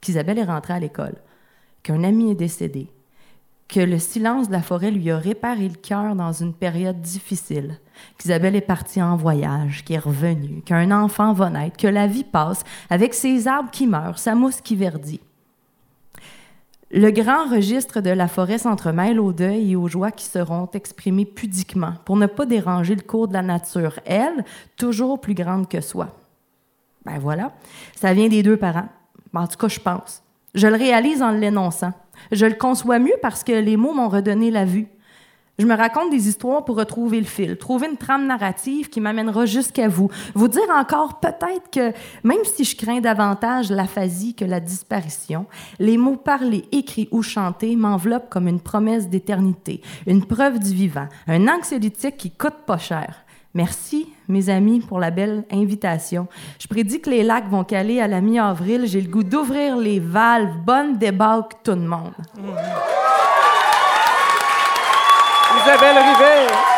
qu'Isabelle 0.00 0.38
est 0.38 0.44
rentrée 0.44 0.74
à 0.74 0.80
l'école, 0.80 1.16
qu'un 1.82 2.04
ami 2.04 2.30
est 2.30 2.36
décédé, 2.36 2.88
que 3.68 3.80
le 3.80 3.98
silence 3.98 4.48
de 4.48 4.52
la 4.52 4.62
forêt 4.62 4.90
lui 4.90 5.10
a 5.10 5.18
réparé 5.18 5.68
le 5.68 5.74
cœur 5.74 6.16
dans 6.16 6.32
une 6.32 6.54
période 6.54 7.00
difficile, 7.00 7.78
qu'Isabelle 8.18 8.56
est 8.56 8.60
partie 8.60 9.02
en 9.02 9.16
voyage, 9.16 9.84
qui 9.84 9.94
est 9.94 9.98
revenue, 9.98 10.62
qu'un 10.62 10.90
enfant 10.90 11.32
va 11.32 11.50
naître, 11.50 11.76
que 11.76 11.86
la 11.86 12.06
vie 12.06 12.24
passe 12.24 12.64
avec 12.88 13.14
ses 13.14 13.46
arbres 13.46 13.70
qui 13.70 13.86
meurent, 13.86 14.18
sa 14.18 14.34
mousse 14.34 14.60
qui 14.60 14.76
verdit. 14.76 15.20
Le 16.90 17.10
grand 17.10 17.50
registre 17.50 18.00
de 18.00 18.08
la 18.08 18.28
forêt 18.28 18.56
s'entremêle 18.56 19.20
au 19.20 19.34
deuil 19.34 19.72
et 19.72 19.76
aux 19.76 19.88
joies 19.88 20.10
qui 20.10 20.24
seront 20.24 20.70
exprimées 20.72 21.26
pudiquement 21.26 21.92
pour 22.06 22.16
ne 22.16 22.24
pas 22.24 22.46
déranger 22.46 22.94
le 22.94 23.02
cours 23.02 23.28
de 23.28 23.34
la 23.34 23.42
nature, 23.42 24.00
elle, 24.06 24.42
toujours 24.78 25.20
plus 25.20 25.34
grande 25.34 25.68
que 25.68 25.82
soi. 25.82 26.16
Ben 27.04 27.18
voilà, 27.18 27.52
ça 27.94 28.14
vient 28.14 28.28
des 28.28 28.42
deux 28.42 28.56
parents. 28.56 28.88
Ben, 29.32 29.42
en 29.42 29.46
tout 29.46 29.56
cas, 29.56 29.68
je 29.68 29.80
pense. 29.80 30.22
Je 30.54 30.66
le 30.66 30.76
réalise 30.76 31.22
en 31.22 31.30
l'énonçant. 31.30 31.92
Je 32.32 32.46
le 32.46 32.54
conçois 32.54 32.98
mieux 32.98 33.16
parce 33.22 33.44
que 33.44 33.52
les 33.52 33.76
mots 33.76 33.92
m'ont 33.92 34.08
redonné 34.08 34.50
la 34.50 34.64
vue. 34.64 34.88
Je 35.58 35.66
me 35.66 35.74
raconte 35.74 36.10
des 36.10 36.28
histoires 36.28 36.64
pour 36.64 36.76
retrouver 36.76 37.18
le 37.18 37.26
fil, 37.26 37.56
trouver 37.56 37.88
une 37.88 37.96
trame 37.96 38.28
narrative 38.28 38.88
qui 38.88 39.00
m'amènera 39.00 39.44
jusqu'à 39.44 39.88
vous. 39.88 40.08
Vous 40.34 40.46
dire 40.46 40.70
encore 40.70 41.18
peut-être 41.18 41.68
que, 41.72 41.92
même 42.22 42.44
si 42.44 42.62
je 42.62 42.76
crains 42.76 43.00
davantage 43.00 43.68
l'aphasie 43.70 44.34
que 44.34 44.44
la 44.44 44.60
disparition, 44.60 45.46
les 45.80 45.96
mots 45.96 46.16
parlés, 46.16 46.64
écrits 46.70 47.08
ou 47.10 47.22
chantés 47.22 47.74
m'enveloppent 47.74 48.30
comme 48.30 48.46
une 48.46 48.60
promesse 48.60 49.08
d'éternité, 49.08 49.82
une 50.06 50.24
preuve 50.24 50.60
du 50.60 50.72
vivant, 50.72 51.08
un 51.26 51.48
anxiolytique 51.48 52.16
qui 52.16 52.30
coûte 52.30 52.64
pas 52.64 52.78
cher. 52.78 53.24
Merci, 53.58 54.14
mes 54.28 54.50
amis, 54.50 54.78
pour 54.78 55.00
la 55.00 55.10
belle 55.10 55.44
invitation. 55.50 56.28
Je 56.60 56.68
prédis 56.68 57.00
que 57.00 57.10
les 57.10 57.24
lacs 57.24 57.50
vont 57.50 57.64
caler 57.64 58.00
à 58.00 58.06
la 58.06 58.20
mi-avril. 58.20 58.86
J'ai 58.86 59.00
le 59.00 59.10
goût 59.10 59.24
d'ouvrir 59.24 59.76
les 59.76 59.98
valves. 59.98 60.58
Bonne 60.64 60.96
débâcle, 60.96 61.56
tout 61.64 61.72
le 61.72 61.78
monde. 61.78 62.12
Isabelle 65.56 65.96
Rivet. 65.96 66.77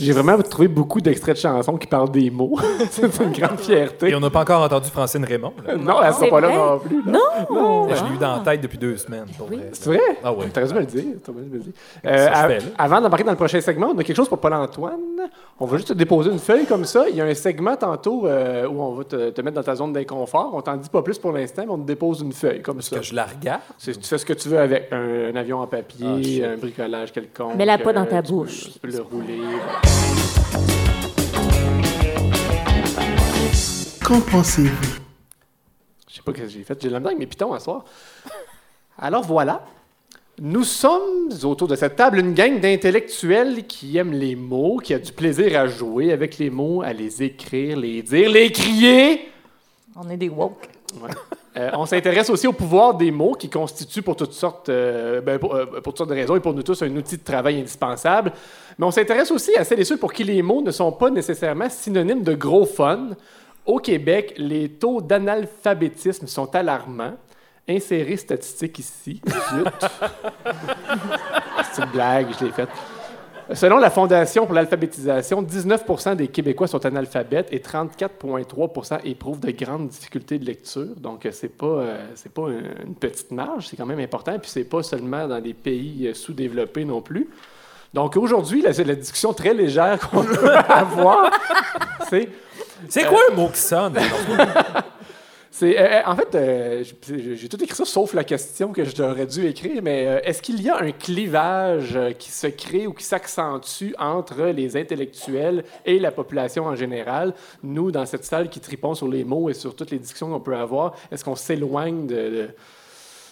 J'ai 0.00 0.12
vraiment 0.12 0.40
trouvé 0.42 0.68
beaucoup 0.68 1.00
d'extraits 1.00 1.36
de 1.36 1.40
chansons 1.40 1.76
qui 1.76 1.86
parlent 1.86 2.10
des 2.10 2.30
mots. 2.30 2.56
c'est 2.90 3.02
une 3.20 3.32
grande 3.32 3.58
fierté. 3.58 4.08
Et 4.10 4.14
on 4.14 4.20
n'a 4.20 4.30
pas 4.30 4.40
encore 4.42 4.62
entendu 4.62 4.88
Francine 4.90 5.24
Raymond. 5.24 5.52
là. 5.66 5.76
Non, 5.76 6.02
elle 6.02 6.12
sera 6.12 6.24
C'est 6.24 6.30
pas 6.30 6.40
là 6.40 6.48
non 6.56 6.78
plus. 6.78 7.02
là. 7.04 7.12
Non! 7.50 7.88
Je 7.88 8.04
l'ai 8.04 8.14
eu 8.14 8.18
dans 8.18 8.36
la 8.36 8.38
tête 8.40 8.60
depuis 8.60 8.78
deux 8.78 8.96
semaines. 8.96 9.26
C'est 9.72 9.86
vrai? 9.86 10.00
Ah 10.22 10.32
ouais. 10.32 10.46
T'aurais 10.48 10.66
dû 10.68 10.74
me 10.74 10.80
le 10.80 10.86
dire. 10.86 11.04
me 11.04 11.40
le 11.52 11.58
dire. 11.58 11.72
Euh, 12.06 12.58
avant 12.78 13.00
d'embarquer 13.00 13.24
dans 13.24 13.30
le 13.32 13.36
prochain 13.36 13.60
segment, 13.60 13.92
on 13.94 13.98
a 13.98 14.04
quelque 14.04 14.16
chose 14.16 14.28
pour 14.28 14.38
Paul-Antoine. 14.38 14.98
On 15.60 15.66
va 15.66 15.76
juste 15.76 15.88
te 15.88 15.92
déposer 15.94 16.30
une 16.30 16.38
feuille 16.38 16.66
comme 16.66 16.84
ça. 16.84 17.06
Il 17.08 17.16
y 17.16 17.20
a 17.20 17.24
un 17.24 17.34
segment 17.34 17.76
tantôt 17.76 18.26
euh, 18.26 18.66
où 18.68 18.80
on 18.80 18.92
va 18.94 19.04
te, 19.04 19.30
te 19.30 19.40
mettre 19.42 19.56
dans 19.56 19.62
ta 19.62 19.74
zone 19.74 19.92
d'inconfort. 19.92 20.50
On 20.54 20.60
t'en 20.62 20.76
dit 20.76 20.88
pas 20.88 21.02
plus 21.02 21.18
pour 21.18 21.32
l'instant, 21.32 21.62
mais 21.66 21.72
on 21.72 21.78
te 21.78 21.86
dépose 21.86 22.20
une 22.20 22.32
feuille 22.32 22.62
comme 22.62 22.80
ça. 22.82 22.96
Que 22.96 23.02
je 23.02 23.14
la 23.14 23.24
regarde. 23.26 23.60
C'est- 23.78 23.98
Tu 23.98 24.06
fais 24.08 24.18
ce 24.18 24.24
que 24.26 24.32
tu 24.34 24.48
veux 24.48 24.58
avec. 24.58 24.88
Un, 24.92 25.32
un 25.32 25.36
avion 25.36 25.58
en 25.58 25.64
Ah, 25.64 25.66
papier, 25.66 26.22
shit. 26.22 26.44
un 26.44 26.56
bricolage 26.56 27.12
quelconque. 27.12 27.56
Mets-la 27.56 27.78
pas 27.78 27.92
dans 27.92 28.06
ta 28.06 28.18
euh, 28.18 28.22
tu 28.22 28.28
peux- 28.28 28.34
bouche. 28.38 28.70
Tu 28.72 28.78
peux 28.78 28.88
le 28.88 29.02
rouler. 29.02 29.38
Qu'en 34.04 34.20
pensez-vous? 34.20 34.98
Je 36.08 36.14
sais 36.14 36.22
pas 36.22 36.32
ce 36.32 36.38
que 36.38 36.48
j'ai 36.48 36.62
fait. 36.62 36.78
J'ai 36.80 36.88
de 36.88 36.94
la 36.94 37.06
avec 37.06 37.18
mes 37.18 37.26
pitons 37.26 37.52
à 37.52 37.60
soir. 37.60 37.84
Alors 38.98 39.22
voilà. 39.22 39.64
Nous 40.40 40.64
sommes 40.64 41.30
autour 41.42 41.66
de 41.66 41.74
cette 41.74 41.96
table 41.96 42.18
une 42.20 42.32
gang 42.32 42.60
d'intellectuels 42.60 43.66
qui 43.66 43.96
aiment 43.96 44.12
les 44.12 44.36
mots, 44.36 44.78
qui 44.78 44.94
a 44.94 44.98
du 44.98 45.12
plaisir 45.12 45.58
à 45.58 45.66
jouer 45.66 46.12
avec 46.12 46.38
les 46.38 46.48
mots, 46.48 46.80
à 46.82 46.92
les 46.92 47.22
écrire, 47.24 47.76
les 47.76 48.02
dire, 48.02 48.30
les 48.30 48.52
crier. 48.52 49.32
On 49.96 50.08
est 50.08 50.16
des 50.16 50.28
woke. 50.28 50.68
Ouais. 51.02 51.10
Euh, 51.56 51.70
on 51.72 51.86
s'intéresse 51.86 52.30
aussi 52.30 52.46
au 52.46 52.52
pouvoir 52.52 52.94
des 52.94 53.10
mots 53.10 53.34
qui 53.34 53.50
constituent 53.50 54.02
pour 54.02 54.14
toutes 54.14 54.32
sortes, 54.32 54.68
euh, 54.68 55.20
ben, 55.20 55.40
pour, 55.40 55.54
euh, 55.54 55.66
pour 55.66 55.82
toutes 55.82 55.98
sortes 55.98 56.10
de 56.10 56.14
raisons 56.14 56.36
et 56.36 56.40
pour 56.40 56.54
nous 56.54 56.62
tous 56.62 56.80
un 56.82 56.96
outil 56.96 57.16
de 57.16 57.24
travail 57.24 57.58
indispensable. 57.58 58.32
Mais 58.78 58.86
on 58.86 58.90
s'intéresse 58.90 59.30
aussi 59.30 59.56
à 59.56 59.64
celles 59.64 59.80
et 59.80 59.84
ceux 59.84 59.96
pour 59.96 60.12
qui 60.12 60.24
les 60.24 60.40
mots 60.40 60.62
ne 60.62 60.70
sont 60.70 60.92
pas 60.92 61.10
nécessairement 61.10 61.68
synonymes 61.68 62.22
de 62.22 62.34
gros 62.34 62.64
fun. 62.64 63.10
Au 63.66 63.78
Québec, 63.78 64.34
les 64.36 64.68
taux 64.68 65.00
d'analphabétisme 65.00 66.26
sont 66.26 66.54
alarmants. 66.54 67.14
Insérer 67.68 68.16
statistique 68.16 68.78
ici. 68.78 69.20
Zut. 69.26 69.66
C'est 71.72 71.82
une 71.82 71.90
blague, 71.90 72.28
je 72.38 72.46
l'ai 72.46 72.52
faite. 72.52 72.70
Selon 73.54 73.78
la 73.78 73.88
Fondation 73.88 74.44
pour 74.44 74.54
l'alphabétisation, 74.54 75.42
19% 75.42 76.16
des 76.16 76.28
Québécois 76.28 76.66
sont 76.66 76.84
analphabètes 76.84 77.48
et 77.50 77.58
34,3 77.58 79.00
éprouvent 79.04 79.40
de 79.40 79.50
grandes 79.52 79.88
difficultés 79.88 80.38
de 80.38 80.44
lecture. 80.44 80.94
Donc, 80.96 81.24
euh, 81.24 81.30
c'est 81.32 81.56
pas, 81.56 81.66
euh, 81.66 82.06
c'est 82.14 82.32
pas 82.32 82.50
une 82.50 82.68
une 82.86 82.94
petite 82.94 83.30
marge, 83.30 83.68
c'est 83.68 83.76
quand 83.76 83.86
même 83.86 84.00
important. 84.00 84.38
Puis, 84.38 84.50
c'est 84.50 84.64
pas 84.64 84.82
seulement 84.82 85.26
dans 85.26 85.40
des 85.40 85.54
pays 85.54 86.08
euh, 86.08 86.14
sous-développés 86.14 86.84
non 86.84 87.00
plus. 87.00 87.28
Donc, 87.94 88.16
aujourd'hui, 88.16 88.62
la, 88.62 88.70
la 88.72 88.94
discussion 88.94 89.32
très 89.32 89.54
légère 89.54 89.98
qu'on 90.10 90.22
peut 90.24 90.54
avoir, 90.68 91.30
c'est 92.10 92.28
C'est 92.88 93.04
quoi 93.04 93.20
un 93.30 93.34
mot 93.34 93.48
qui 93.48 93.60
sonne? 93.60 93.96
c'est, 95.50 95.78
euh, 95.78 96.02
en 96.04 96.14
fait, 96.14 96.34
euh, 96.34 96.84
j'ai 97.34 97.48
tout 97.48 97.62
écrit 97.62 97.74
ça 97.74 97.84
sauf 97.84 98.12
la 98.14 98.22
question 98.24 98.72
que 98.72 98.84
j'aurais 98.84 99.26
dû 99.26 99.46
écrire, 99.46 99.80
mais 99.82 100.06
euh, 100.06 100.20
est-ce 100.22 100.42
qu'il 100.42 100.60
y 100.62 100.68
a 100.68 100.76
un 100.80 100.92
clivage 100.92 101.96
euh, 101.96 102.12
qui 102.12 102.30
se 102.30 102.46
crée 102.48 102.86
ou 102.86 102.92
qui 102.92 103.04
s'accentue 103.04 103.92
entre 103.98 104.44
les 104.46 104.76
intellectuels 104.76 105.64
et 105.86 105.98
la 105.98 106.12
population 106.12 106.66
en 106.66 106.76
général? 106.76 107.32
Nous, 107.62 107.90
dans 107.90 108.06
cette 108.06 108.24
salle 108.24 108.48
qui 108.50 108.60
tripons 108.60 108.94
sur 108.94 109.08
les 109.08 109.24
mots 109.24 109.48
et 109.50 109.54
sur 109.54 109.74
toutes 109.74 109.90
les 109.90 109.98
discussions 109.98 110.30
qu'on 110.30 110.40
peut 110.40 110.56
avoir, 110.56 110.94
est-ce 111.10 111.24
qu'on 111.24 111.36
s'éloigne 111.36 112.06
de- 112.06 112.50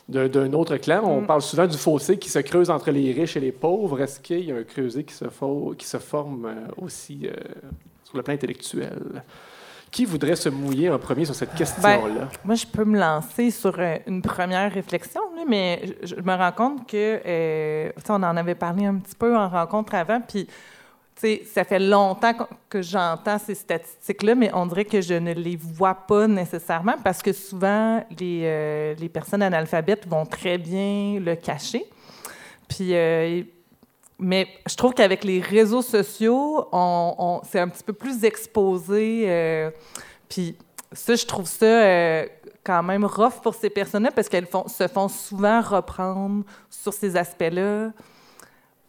d'un 0.09 0.53
autre 0.53 0.77
clan? 0.77 1.03
On 1.05 1.23
parle 1.23 1.43
souvent 1.43 1.67
du 1.67 1.77
fossé 1.77 2.19
qui 2.19 2.31
se 2.31 2.39
creuse 2.39 2.71
entre 2.71 2.91
les 2.91 3.13
riches 3.13 3.37
et 3.37 3.41
les 3.41 3.53
pauvres. 3.53 4.01
Est-ce 4.01 4.21
qu'il 4.21 4.45
y 4.45 4.53
a 4.53 4.57
un 4.57 4.63
creuset 4.63 5.05
qui 5.05 5.15
se, 5.15 5.25
fo- 5.25 5.75
qui 5.77 5.87
se 5.87 5.99
forme 5.99 6.47
euh, 6.47 6.55
aussi 6.77 7.27
euh, 7.27 7.33
sur 8.05 8.17
le 8.17 8.23
plan 8.23 8.35
intellectuel? 8.35 9.23
Qui 9.91 10.05
voudrait 10.05 10.37
se 10.37 10.49
mouiller 10.49 10.91
en 10.91 10.99
premier 10.99 11.25
sur 11.25 11.35
cette 11.35 11.55
question-là? 11.55 12.29
Moi, 12.45 12.55
je 12.55 12.67
peux 12.67 12.85
me 12.85 12.99
lancer 12.99 13.51
sur 13.51 13.75
euh, 13.79 13.97
une 14.07 14.21
première 14.21 14.73
réflexion, 14.73 15.23
mais 15.49 15.97
je, 16.03 16.17
me 16.17 16.35
rends 16.35 16.53
compte 16.53 16.87
que, 16.89 17.21
euh, 17.25 17.91
on 18.09 18.23
en 18.23 18.37
avait 18.37 18.57
parlé 18.57 18.87
un 18.87 18.97
petit 18.97 19.15
peu 19.15 19.37
en 19.37 19.49
rencontre 19.49 19.95
avant, 19.95 20.21
puis, 20.21 20.47
tu 21.17 21.23
sais, 21.23 21.43
ça 21.53 21.65
fait 21.65 21.79
longtemps 21.79 22.33
que- 22.69 22.83
j'entends 22.83 23.39
ces 23.39 23.55
statistiques-là, 23.55 24.35
mais 24.35 24.51
on 24.55 24.67
dirait 24.67 24.85
que 24.85 25.01
je 25.01 25.15
ne 25.15 25.33
les 25.33 25.57
vois 25.57 25.95
pas 25.95 26.27
nécessairement 26.27 26.97
parce 27.03 27.23
que 27.23 27.33
souvent, 27.33 28.05
les, 28.21 28.43
euh, 28.45 28.95
les 28.99 29.09
personnes 29.09 29.43
analphabètes 29.43 30.07
vont 30.07 30.27
très 30.27 30.59
bien 30.59 31.19
le 31.19 31.35
cacher. 31.35 31.85
Puis, 32.69 32.95
euh, 32.95 33.43
mais 34.19 34.47
je 34.69 34.77
trouve 34.77 34.93
qu'avec 34.93 35.25
les 35.25 35.41
réseaux 35.41 35.83
sociaux, 35.83 36.69
on, 36.73 37.15
on- 37.19 37.41
c'est 37.51 37.61
un 37.61 37.69
petit 37.69 37.83
peu 37.85 37.93
plus 37.95 38.23
exposé. 38.25 39.25
euh, 39.27 39.71
puis 40.29 40.57
ça, 40.93 41.15
je 41.15 41.25
trouve 41.25 41.47
ça 41.47 42.25
quand 42.65 42.83
même 42.83 43.05
rough 43.05 43.41
pour 43.43 43.55
ces 43.55 43.71
personnes-là 43.71 44.11
parce 44.11 44.29
qu'elles 44.29 44.49
se 44.67 44.89
font 44.89 45.09
souvent 45.09 45.61
reprendre 45.63 46.45
sur 46.69 46.93
ces 46.93 47.17
aspects-là. 47.17 47.91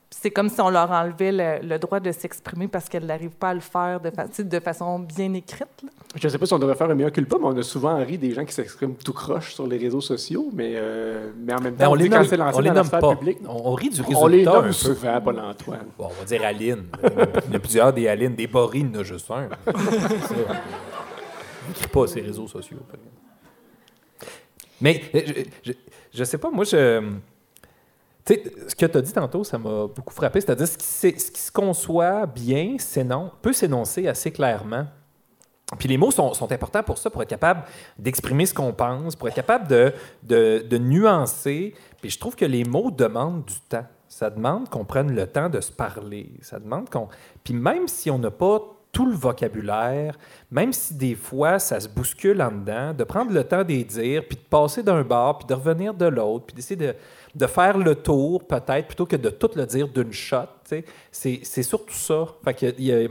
C'est 0.09 0.31
comme 0.31 0.47
si 0.49 0.59
on 0.61 0.69
leur 0.69 0.89
enlevait 0.89 1.31
le, 1.33 1.67
le 1.67 1.77
droit 1.79 1.99
de 1.99 2.11
s'exprimer 2.13 2.67
parce 2.69 2.87
qu'elles 2.87 3.05
n'arrivent 3.05 3.29
pas 3.35 3.49
à 3.49 3.53
le 3.53 3.59
faire 3.59 3.99
de, 3.99 4.09
fa- 4.09 4.61
façon 4.61 4.99
bien 4.99 5.33
écrite. 5.33 5.67
là. 5.83 5.89
Je 6.15 6.25
ne 6.25 6.31
sais 6.31 6.37
pas 6.37 6.45
si 6.45 6.53
on 6.53 6.59
devrait 6.59 6.75
faire 6.75 6.89
un 6.89 6.95
meilleur 6.95 7.11
culpa, 7.11 7.35
mais 7.39 7.45
on 7.47 7.57
a 7.57 7.61
souvent 7.61 7.97
ri 7.97 8.17
des 8.17 8.33
gens 8.33 8.45
qui 8.45 8.53
s'expriment 8.53 8.95
tout 8.95 9.11
croche 9.11 9.53
sur 9.53 9.67
les 9.67 9.77
réseaux 9.77 9.99
sociaux, 10.01 10.49
mais, 10.53 10.73
euh, 10.75 11.31
mais 11.37 11.53
en 11.53 11.59
même 11.59 11.73
temps, 11.75 11.79
Ben, 11.85 11.89
on, 11.89 11.95
les 11.95 12.07
nomme, 12.09 12.23
c'est 12.25 12.37
lancé 12.37 12.57
on 12.57 12.61
les 12.61 12.71
nomme 12.71 12.89
pas. 12.89 13.15
publique. 13.15 13.39
On, 13.47 13.71
on 13.71 13.73
rit 13.73 13.89
du 13.89 14.01
résultat. 14.01 14.21
On 14.23 14.27
les 14.27 14.47
un 14.47 14.51
nomme 14.53 14.65
peu. 14.67 14.71
souvent, 14.71 15.21
Paul-Antoine. 15.21 15.87
Bon, 15.97 16.05
on 16.05 16.19
va 16.19 16.23
dire 16.25 16.43
Aline. 16.45 16.85
Il 17.03 17.09
y 17.09 17.51
en 17.51 17.55
a 17.55 17.59
plusieurs 17.59 17.93
des 17.93 18.07
Aline. 18.07 18.33
Des 18.33 18.47
Boris, 18.47 18.83
il 18.87 18.95
y 18.95 18.97
en 18.97 19.01
a 19.01 19.03
juste 19.03 19.29
un. 19.29 19.49
On 21.65 21.67
n'écrit 21.69 21.87
pas 21.91 22.07
ces 22.07 22.21
réseaux 22.21 22.47
sociaux. 22.47 22.77
Mais 24.79 25.01
euh, 25.13 25.43
je, 25.63 25.71
je 26.13 26.23
sais 26.23 26.37
pas, 26.37 26.49
moi, 26.49 26.63
je. 26.63 27.01
Ce 28.27 28.75
que 28.75 28.85
tu 28.85 28.97
as 28.97 29.01
dit 29.01 29.13
tantôt, 29.13 29.43
ça 29.43 29.57
m'a 29.57 29.87
beaucoup 29.87 30.13
frappé. 30.13 30.41
C'est-à-dire, 30.41 30.67
ce 30.67 30.77
qui, 30.77 30.85
ce 31.19 31.31
qui 31.31 31.39
se 31.39 31.51
conçoit 31.51 32.25
bien, 32.25 32.75
peut 33.41 33.53
s'énoncer 33.53 34.07
assez 34.07 34.31
clairement. 34.31 34.85
Puis 35.77 35.89
les 35.89 35.97
mots 35.97 36.11
sont, 36.11 36.33
sont 36.33 36.51
importants 36.51 36.83
pour 36.83 36.97
ça, 36.97 37.09
pour 37.09 37.21
être 37.21 37.29
capable 37.29 37.63
d'exprimer 37.99 38.45
ce 38.45 38.53
qu'on 38.53 38.71
pense, 38.71 39.15
pour 39.15 39.27
être 39.27 39.35
capable 39.35 39.67
de, 39.67 39.93
de, 40.23 40.65
de 40.67 40.77
nuancer. 40.77 41.73
Puis 42.01 42.09
je 42.09 42.19
trouve 42.19 42.35
que 42.35 42.45
les 42.45 42.63
mots 42.63 42.91
demandent 42.91 43.43
du 43.45 43.59
temps. 43.67 43.85
Ça 44.07 44.29
demande 44.29 44.69
qu'on 44.69 44.85
prenne 44.85 45.13
le 45.13 45.27
temps 45.27 45.49
de 45.49 45.59
se 45.59 45.71
parler. 45.71 46.31
Ça 46.41 46.59
demande 46.59 46.89
qu'on. 46.89 47.09
Puis 47.43 47.53
même 47.53 47.87
si 47.87 48.09
on 48.09 48.17
n'a 48.17 48.31
pas 48.31 48.61
tout 48.93 49.05
le 49.05 49.15
vocabulaire, 49.15 50.17
même 50.49 50.71
si 50.71 50.93
des 50.95 51.15
fois 51.15 51.59
ça 51.59 51.79
se 51.79 51.89
bouscule 51.89 52.41
en 52.41 52.51
dedans, 52.51 52.93
de 52.93 53.03
prendre 53.03 53.31
le 53.31 53.43
temps 53.43 53.63
d'y 53.63 53.83
dire, 53.83 54.23
puis 54.27 54.37
de 54.37 54.41
passer 54.49 54.81
d'un 54.81 55.03
bord, 55.03 55.39
puis 55.39 55.47
de 55.47 55.53
revenir 55.53 55.93
de 55.93 56.05
l'autre, 56.05 56.45
puis 56.47 56.55
d'essayer 56.55 56.77
de, 56.77 56.95
de 57.35 57.45
faire 57.47 57.77
le 57.77 57.95
tour 57.95 58.45
peut-être, 58.47 58.87
plutôt 58.87 59.05
que 59.05 59.15
de 59.15 59.29
tout 59.29 59.49
le 59.55 59.65
dire 59.65 59.87
d'une 59.87 60.11
shot. 60.13 60.37
C'est 60.63 60.85
c'est 61.43 61.63
surtout 61.63 61.93
ça. 61.93 62.25
Fait 62.43 62.53
qu'il 62.53 62.67
y 62.67 62.71
a- 62.71 62.75
il 62.77 62.85
y 62.85 62.91
a- 62.93 63.09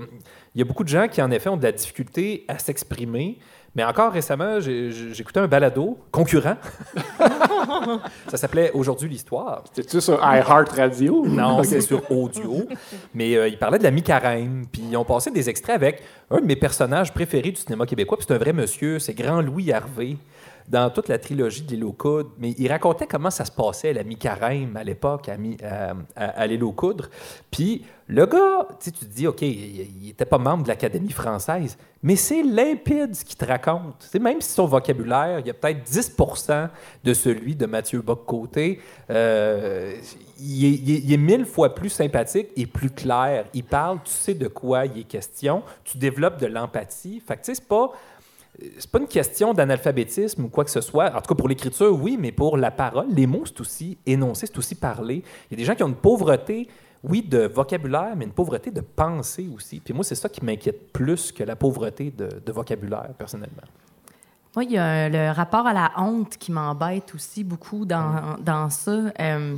il 0.55 0.59
y 0.59 0.63
a 0.63 0.65
beaucoup 0.65 0.85
de 0.85 0.89
gens 0.89 1.07
qui, 1.09 1.21
en 1.23 1.31
effet, 1.31 1.49
ont 1.51 1.57
de 1.57 1.63
la 1.65 1.73
difficulté 1.73 2.45
à 2.49 2.59
s'exprimer. 2.59 3.39
Mais 3.75 3.85
encore 3.85 4.11
récemment, 4.13 4.59
j'écoutais 4.59 5.41
un 5.41 5.47
balado 5.49 5.99
concurrent. 6.11 6.57
ça 8.29 8.37
s'appelait 8.37 8.71
Aujourd'hui 8.73 9.09
l'histoire. 9.09 9.65
C'était-tu 9.73 10.01
sur 10.01 10.15
iHeart 10.15 10.69
Radio? 10.71 11.27
Non, 11.27 11.63
c'est 11.65 11.81
sur 11.83 12.11
audio. 12.11 12.65
Mais 13.15 13.37
euh, 13.37 13.49
il 13.49 13.59
parlait 13.59 13.79
de 13.79 13.83
la 13.85 13.91
mi-carême. 13.91 14.65
Puis 14.73 14.83
ils 14.91 14.97
ont 14.97 15.05
passé 15.05 15.31
des 15.31 15.49
extraits 15.51 15.75
avec 15.77 16.03
un 16.31 16.41
de 16.41 16.47
mes 16.47 16.57
personnages 16.57 17.13
préférés 17.13 17.51
du 17.51 17.61
cinéma 17.61 17.85
québécois. 17.87 18.17
Puis 18.17 18.27
c'est 18.29 18.35
un 18.35 18.39
vrai 18.39 18.53
monsieur, 18.55 18.99
c'est 18.99 19.15
Grand 19.15 19.43
Louis 19.43 19.71
Harvey 19.73 20.17
dans 20.69 20.91
toute 20.91 21.09
la 21.09 21.19
trilogie 21.19 21.63
de 21.63 21.71
l'île 21.71 21.85
aux. 21.85 21.97
Mais 22.39 22.51
il 22.59 22.69
racontait 22.71 23.07
comment 23.07 23.31
ça 23.31 23.45
se 23.45 23.53
passait, 23.53 23.93
la 23.93 24.05
mi-carême, 24.05 24.77
à 24.77 24.85
l'époque, 24.85 25.29
à, 25.29 25.37
mi- 25.37 25.57
à, 25.63 25.95
à- 26.17 26.41
à 26.41 26.47
l'île. 26.47 26.63
Puis 27.51 27.85
le 28.09 28.27
gars, 28.27 28.69
tu 28.81 28.93
te 28.93 29.05
dis, 29.05 29.27
OK, 29.27 29.43
il 29.43 29.89
n'était 30.03 30.25
pas 30.25 30.39
membre 30.39 30.63
de 30.65 30.69
l'Académie 30.69 31.11
française, 31.11 31.77
mais 32.03 32.15
c'est 32.17 32.43
limpide 32.43 33.15
ce 33.15 33.25
qu'il 33.25 33.37
te 33.37 33.45
raconte. 33.45 33.99
Tu 34.01 34.07
sais, 34.07 34.19
même 34.19 34.41
si 34.41 34.51
son 34.53 34.67
vocabulaire, 34.67 35.41
il 35.41 35.47
y 35.47 35.51
a 35.51 35.55
peut-être 35.55 35.83
10 35.83 36.17
de 37.03 37.15
celui 37.15 37.57
de 37.57 37.67
Mathieu 37.67 38.01
Bock-Côté, 38.03 38.81
euh, 39.11 39.95
il, 40.39 40.65
est, 40.65 41.13
est 41.13 41.17
mille 41.17 41.45
fois 41.47 41.75
plus 41.75 41.89
sympathique 41.91 42.49
et 42.57 42.67
plus 42.67 42.91
clair. 42.91 43.47
Il 43.55 43.65
parle, 43.65 43.99
tu 44.05 44.13
sais 44.13 44.35
de 44.35 44.49
quoi 44.49 44.87
il 44.87 45.01
est 45.01 45.05
question, 45.05 45.63
tu 45.85 45.99
développes 45.99 46.41
de 46.41 46.47
l'empathie. 46.47 47.21
Fait 47.27 47.35
que, 47.35 47.41
tu 47.41 47.47
sais, 47.47 47.55
c'est 47.57 47.69
pas 47.69 47.91
c'est 48.79 48.91
pas 48.91 48.99
une 48.99 49.07
question 49.09 49.53
d'analphabétisme 49.55 50.45
ou 50.45 50.49
quoi 50.49 50.65
que 50.65 50.71
ce 50.71 50.81
soit. 50.81 51.15
En 51.15 51.21
tout 51.21 51.29
cas, 51.29 51.35
pour 51.35 51.49
l'écriture, 51.49 51.93
oui, 52.01 52.17
mais 52.19 52.33
pour 52.33 52.57
la 52.57 52.71
parole, 52.71 53.07
les 53.11 53.27
mots, 53.27 53.45
c'est 53.45 53.61
aussi 53.61 53.99
énoncer, 54.07 54.47
c'est 54.47 54.57
aussi 54.59 54.75
parler. 54.75 55.23
Il 55.51 55.53
y 55.53 55.55
a 55.55 55.59
des 55.59 55.65
gens 55.65 55.75
qui 55.75 55.83
ont 55.83 55.89
une 55.89 55.95
pauvreté, 55.95 56.69
oui, 57.05 57.23
de 57.23 57.47
vocabulaire, 57.47 58.15
mais 58.17 58.25
une 58.25 58.33
pauvreté 58.33 58.71
de 58.71 58.81
pensée 58.81 59.49
aussi. 59.55 59.81
Puis 59.81 59.93
moi, 59.93 60.05
c'est 60.05 60.15
ça 60.15 60.29
qui 60.29 60.45
m'inquiète 60.45 60.93
plus 60.93 61.33
que 61.33 61.45
la 61.45 61.55
pauvreté 61.57 62.11
de, 62.11 62.29
de 62.45 62.53
vocabulaire, 62.53 63.11
personnellement. 63.19 63.63
Moi, 64.55 64.65
il 64.65 64.73
y 64.73 64.79
a 64.79 64.85
un- 64.85 65.09
le 65.11 65.31
rapport 65.33 65.67
à 65.67 65.75
la 65.75 65.93
honte 65.99 66.39
qui 66.39 66.51
m'embête 66.51 67.15
aussi 67.15 67.45
beaucoup 67.45 67.85
dans, 67.85 68.37
dans 68.41 68.71
ça. 68.71 69.13
Euh, 69.21 69.57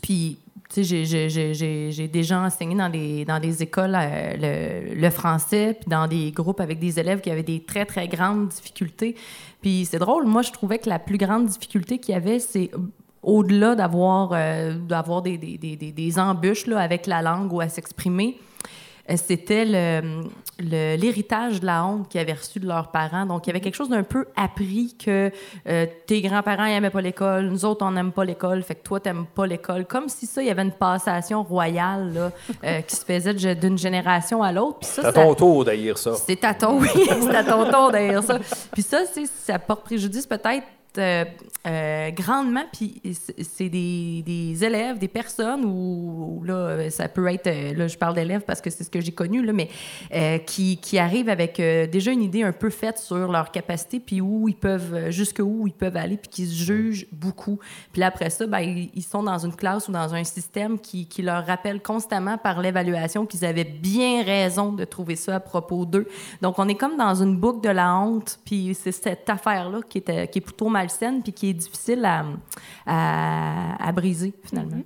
puis, 0.00 0.38
j'ai- 0.76 2.08
déjà 2.08 2.40
enseigné 2.40 2.74
dans 2.74 2.88
des, 2.88 3.24
dans 3.24 3.40
des 3.40 3.62
écoles 3.62 3.96
euh, 3.96 4.90
le, 4.94 5.10
français, 5.10 5.76
puis 5.80 5.88
dans 5.90 6.06
des 6.06 6.30
groupes 6.30 6.60
avec 6.60 6.78
des 6.78 6.98
élèves 6.98 7.20
qui 7.20 7.30
avaient 7.30 7.42
des 7.42 7.60
très, 7.60 7.84
très 7.84 8.06
grandes 8.08 8.48
difficultés. 8.48 9.16
Puis 9.62 9.84
c'est 9.84 9.98
drôle, 9.98 10.26
moi, 10.26 10.42
je 10.42 10.52
trouvais 10.52 10.78
que 10.78 10.88
la 10.88 10.98
plus 10.98 11.18
grande 11.18 11.46
difficulté 11.46 11.98
qu'il 11.98 12.14
y 12.14 12.16
avait, 12.16 12.38
c'est 12.38 12.70
au-delà 13.22 13.74
d'avoir 13.74 14.30
euh, 14.32 14.74
des, 15.22 15.36
des- 15.36 15.58
des 15.76 16.18
embûches 16.18 16.66
là, 16.66 16.78
avec 16.78 17.06
la 17.06 17.20
langue 17.20 17.52
ou 17.52 17.60
à 17.60 17.68
s'exprimer, 17.68 18.38
euh, 19.10 19.14
c'était 19.16 19.64
le- 19.64 20.22
le- 20.60 20.96
l'héritage 20.96 21.60
de 21.60 21.66
la 21.66 21.84
honte 21.84 22.08
qu'ils 22.08 22.20
avaient 22.20 22.34
reçu 22.34 22.60
de 22.60 22.66
leurs 22.66 22.90
parents. 22.90 23.24
Donc, 23.26 23.46
il 23.46 23.48
y 23.48 23.50
avait 23.50 23.60
quelque 23.60 23.74
chose 23.74 23.88
d'un 23.88 24.02
peu 24.02 24.26
appris 24.36 24.94
que 25.02 25.30
euh, 25.68 25.86
tes 26.06 26.20
grands-parents 26.22 26.66
n'aimaient 26.66 26.90
pas 26.90 27.00
l'école, 27.00 27.46
nous 27.46 27.64
autres, 27.64 27.84
on 27.84 27.90
n'aime 27.92 28.12
pas 28.12 28.24
l'école, 28.24 28.62
fait 28.62 28.74
que 28.76 28.82
toi, 28.82 29.00
t'aimes 29.00 29.26
pas 29.34 29.46
l'école. 29.46 29.86
Comme 29.86 30.08
si 30.08 30.26
ça, 30.26 30.42
il 30.42 30.48
y 30.48 30.50
avait 30.50 30.62
une 30.62 30.72
passation 30.72 31.42
royale 31.42 32.12
là, 32.12 32.30
euh, 32.64 32.80
qui 32.82 32.94
se 32.96 33.04
faisait 33.04 33.34
de- 33.34 33.54
d'une 33.54 33.78
génération 33.78 34.42
à 34.42 34.52
l'autre. 34.52 34.78
Puis 34.80 34.88
ça, 34.88 35.02
C'est 35.02 35.08
à 35.08 35.12
ça- 35.12 35.22
ton 35.24 35.34
tour 35.34 35.64
d'ailleurs 35.64 35.98
ça. 35.98 36.12
c'est 36.14 36.44
à 36.44 36.54
ton, 36.54 36.78
oui, 36.80 36.88
c'est 36.94 37.34
à 37.34 37.44
ton 37.44 37.70
tour 37.70 37.90
d'ailleurs 37.90 38.22
ça. 38.22 38.38
Puis 38.72 38.82
ça, 38.82 39.00
c'est, 39.12 39.26
ça 39.26 39.58
porte 39.58 39.84
préjudice 39.84 40.26
peut-être 40.26 40.66
euh, 40.98 41.24
euh, 41.66 42.10
grandement. 42.10 42.64
Puis 42.72 43.02
c'est 43.42 43.68
des, 43.68 44.22
des 44.24 44.64
élèves, 44.64 44.98
des 44.98 45.08
personnes 45.08 45.64
où 45.64 46.42
là, 46.44 46.54
euh, 46.54 46.90
ça 46.90 47.08
peut 47.08 47.26
être, 47.26 47.50
là, 47.76 47.86
je 47.86 47.98
parle 47.98 48.14
d'élèves 48.14 48.42
parce 48.46 48.60
que 48.60 48.70
c'est 48.70 48.82
ce 48.82 48.90
que 48.90 49.00
j'ai 49.00 49.12
connu, 49.12 49.44
là, 49.44 49.52
mais 49.52 49.68
qui, 50.46 50.78
qui 50.78 50.98
arrivent 50.98 51.28
avec 51.28 51.56
déjà 51.58 52.12
une 52.12 52.22
idée 52.22 52.42
un 52.42 52.52
peu 52.52 52.70
faite 52.70 52.98
sur 52.98 53.30
leur 53.30 53.50
capacité, 53.50 54.00
puis 54.00 54.20
où 54.20 54.48
ils 54.48 54.56
peuvent, 54.56 55.10
jusqu'où 55.10 55.66
ils 55.66 55.72
peuvent 55.72 55.96
aller, 55.96 56.16
puis 56.16 56.30
qui 56.30 56.46
se 56.46 56.64
jugent 56.64 57.06
beaucoup. 57.12 57.58
Puis 57.92 58.02
après 58.02 58.30
ça, 58.30 58.46
ben, 58.46 58.60
ils, 58.60 59.02
sont 59.02 59.22
dans 59.22 59.38
une 59.38 59.54
classe 59.54 59.88
ou 59.88 59.92
dans 59.92 60.14
un 60.14 60.24
système 60.24 60.78
qui, 60.78 61.06
qui 61.06 61.22
leur 61.22 61.46
rappelle 61.46 61.82
constamment 61.82 62.38
par 62.38 62.60
l'évaluation 62.60 63.26
qu'ils 63.26 63.44
avaient 63.44 63.64
bien 63.64 64.22
raison 64.24 64.72
de 64.72 64.84
trouver 64.84 65.16
ça 65.16 65.36
à 65.36 65.40
propos 65.40 65.84
d'eux. 65.84 66.06
Donc, 66.40 66.58
on 66.58 66.68
est 66.68 66.74
comme 66.74 66.96
dans 66.96 67.22
une 67.22 67.36
boucle 67.36 67.60
de 67.60 67.72
la 67.72 67.94
honte, 67.94 68.38
puis 68.44 68.74
c'est 68.74 68.92
cette 68.92 69.28
affaire-là 69.28 69.80
qui, 69.88 70.00
qui 70.02 70.10
est 70.10 70.40
plutôt 70.40 70.68
malsaine, 70.80 71.22
puis 71.22 71.32
qui 71.32 71.50
est 71.50 71.54
difficile 71.54 72.04
à, 72.04 72.24
à, 72.86 73.92
briser, 73.92 74.32
finalement. 74.44 74.82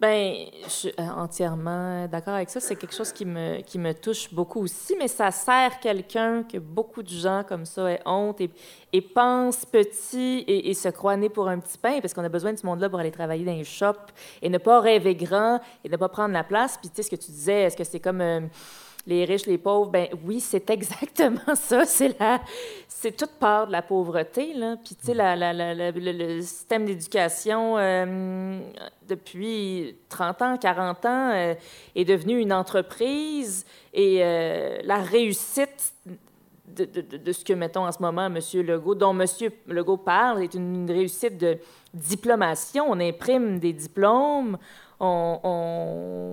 Ben, 0.00 0.46
je 0.64 0.70
suis 0.70 0.88
euh, 0.98 1.08
entièrement 1.14 2.08
d'accord 2.08 2.32
avec 2.32 2.48
ça. 2.48 2.58
C'est 2.58 2.74
quelque 2.74 2.94
chose 2.94 3.12
qui 3.12 3.26
me, 3.26 3.60
qui 3.60 3.78
me 3.78 3.92
touche 3.92 4.32
beaucoup 4.32 4.62
aussi, 4.62 4.94
mais 4.98 5.08
ça 5.08 5.30
sert 5.30 5.78
quelqu'un 5.78 6.42
que 6.42 6.56
beaucoup 6.56 7.02
de 7.02 7.10
gens 7.10 7.44
comme 7.46 7.66
ça 7.66 7.90
aient 7.90 8.00
honte 8.06 8.40
et, 8.40 8.50
et 8.94 9.02
pensent 9.02 9.66
petit 9.66 10.42
et, 10.46 10.70
et 10.70 10.74
se 10.74 10.88
croient 10.88 11.18
nés 11.18 11.28
pour 11.28 11.48
un 11.48 11.58
petit 11.58 11.76
pain, 11.76 12.00
parce 12.00 12.14
qu'on 12.14 12.24
a 12.24 12.30
besoin 12.30 12.54
de 12.54 12.58
ce 12.58 12.64
monde-là 12.64 12.88
pour 12.88 12.98
aller 12.98 13.10
travailler 13.10 13.44
dans 13.44 13.52
les 13.52 13.64
shops 13.64 14.08
et 14.40 14.48
ne 14.48 14.56
pas 14.56 14.80
rêver 14.80 15.14
grand 15.14 15.60
et 15.84 15.90
ne 15.90 15.96
pas 15.98 16.08
prendre 16.08 16.32
la 16.32 16.44
place. 16.44 16.78
Puis, 16.78 16.88
tu 16.88 16.96
sais, 16.96 17.02
ce 17.02 17.10
que 17.10 17.22
tu 17.22 17.30
disais, 17.30 17.64
est-ce 17.64 17.76
que 17.76 17.84
c'est 17.84 18.00
comme. 18.00 18.22
euh, 18.22 18.40
les 19.06 19.24
riches, 19.24 19.46
les 19.46 19.58
pauvres, 19.58 19.90
ben 19.90 20.08
oui, 20.26 20.40
c'est 20.40 20.68
exactement 20.70 21.40
ça. 21.54 21.84
C'est 21.84 22.18
la, 22.20 22.40
c'est 22.88 23.16
toute 23.16 23.32
part 23.40 23.66
de 23.66 23.72
la 23.72 23.82
pauvreté, 23.82 24.52
là. 24.54 24.76
Puis 24.84 24.94
tu 24.94 25.06
sais, 25.06 25.14
le, 25.16 26.40
système 26.42 26.84
d'éducation 26.84 27.78
euh, 27.78 28.60
depuis 29.08 29.96
30 30.08 30.42
ans, 30.42 30.56
40 30.58 31.06
ans 31.06 31.30
euh, 31.32 31.54
est 31.94 32.04
devenu 32.04 32.38
une 32.38 32.52
entreprise 32.52 33.64
et 33.94 34.18
euh, 34.22 34.78
la 34.84 34.98
réussite 34.98 35.94
de, 36.68 36.84
de- 36.84 37.16
de- 37.16 37.32
ce 37.32 37.44
que, 37.44 37.52
mettons, 37.52 37.86
en 37.86 37.92
ce 37.92 38.00
moment, 38.00 38.26
M. 38.26 38.38
Legault, 38.62 38.94
dont 38.94 39.18
M. 39.18 39.26
Legault 39.66 39.96
parle, 39.96 40.42
est 40.44 40.54
une 40.54 40.88
réussite 40.90 41.36
de 41.38 41.58
diplomation. 41.92 42.84
On 42.88 43.00
imprime 43.00 43.58
des 43.58 43.72
diplômes, 43.72 44.56
on, 45.00 45.40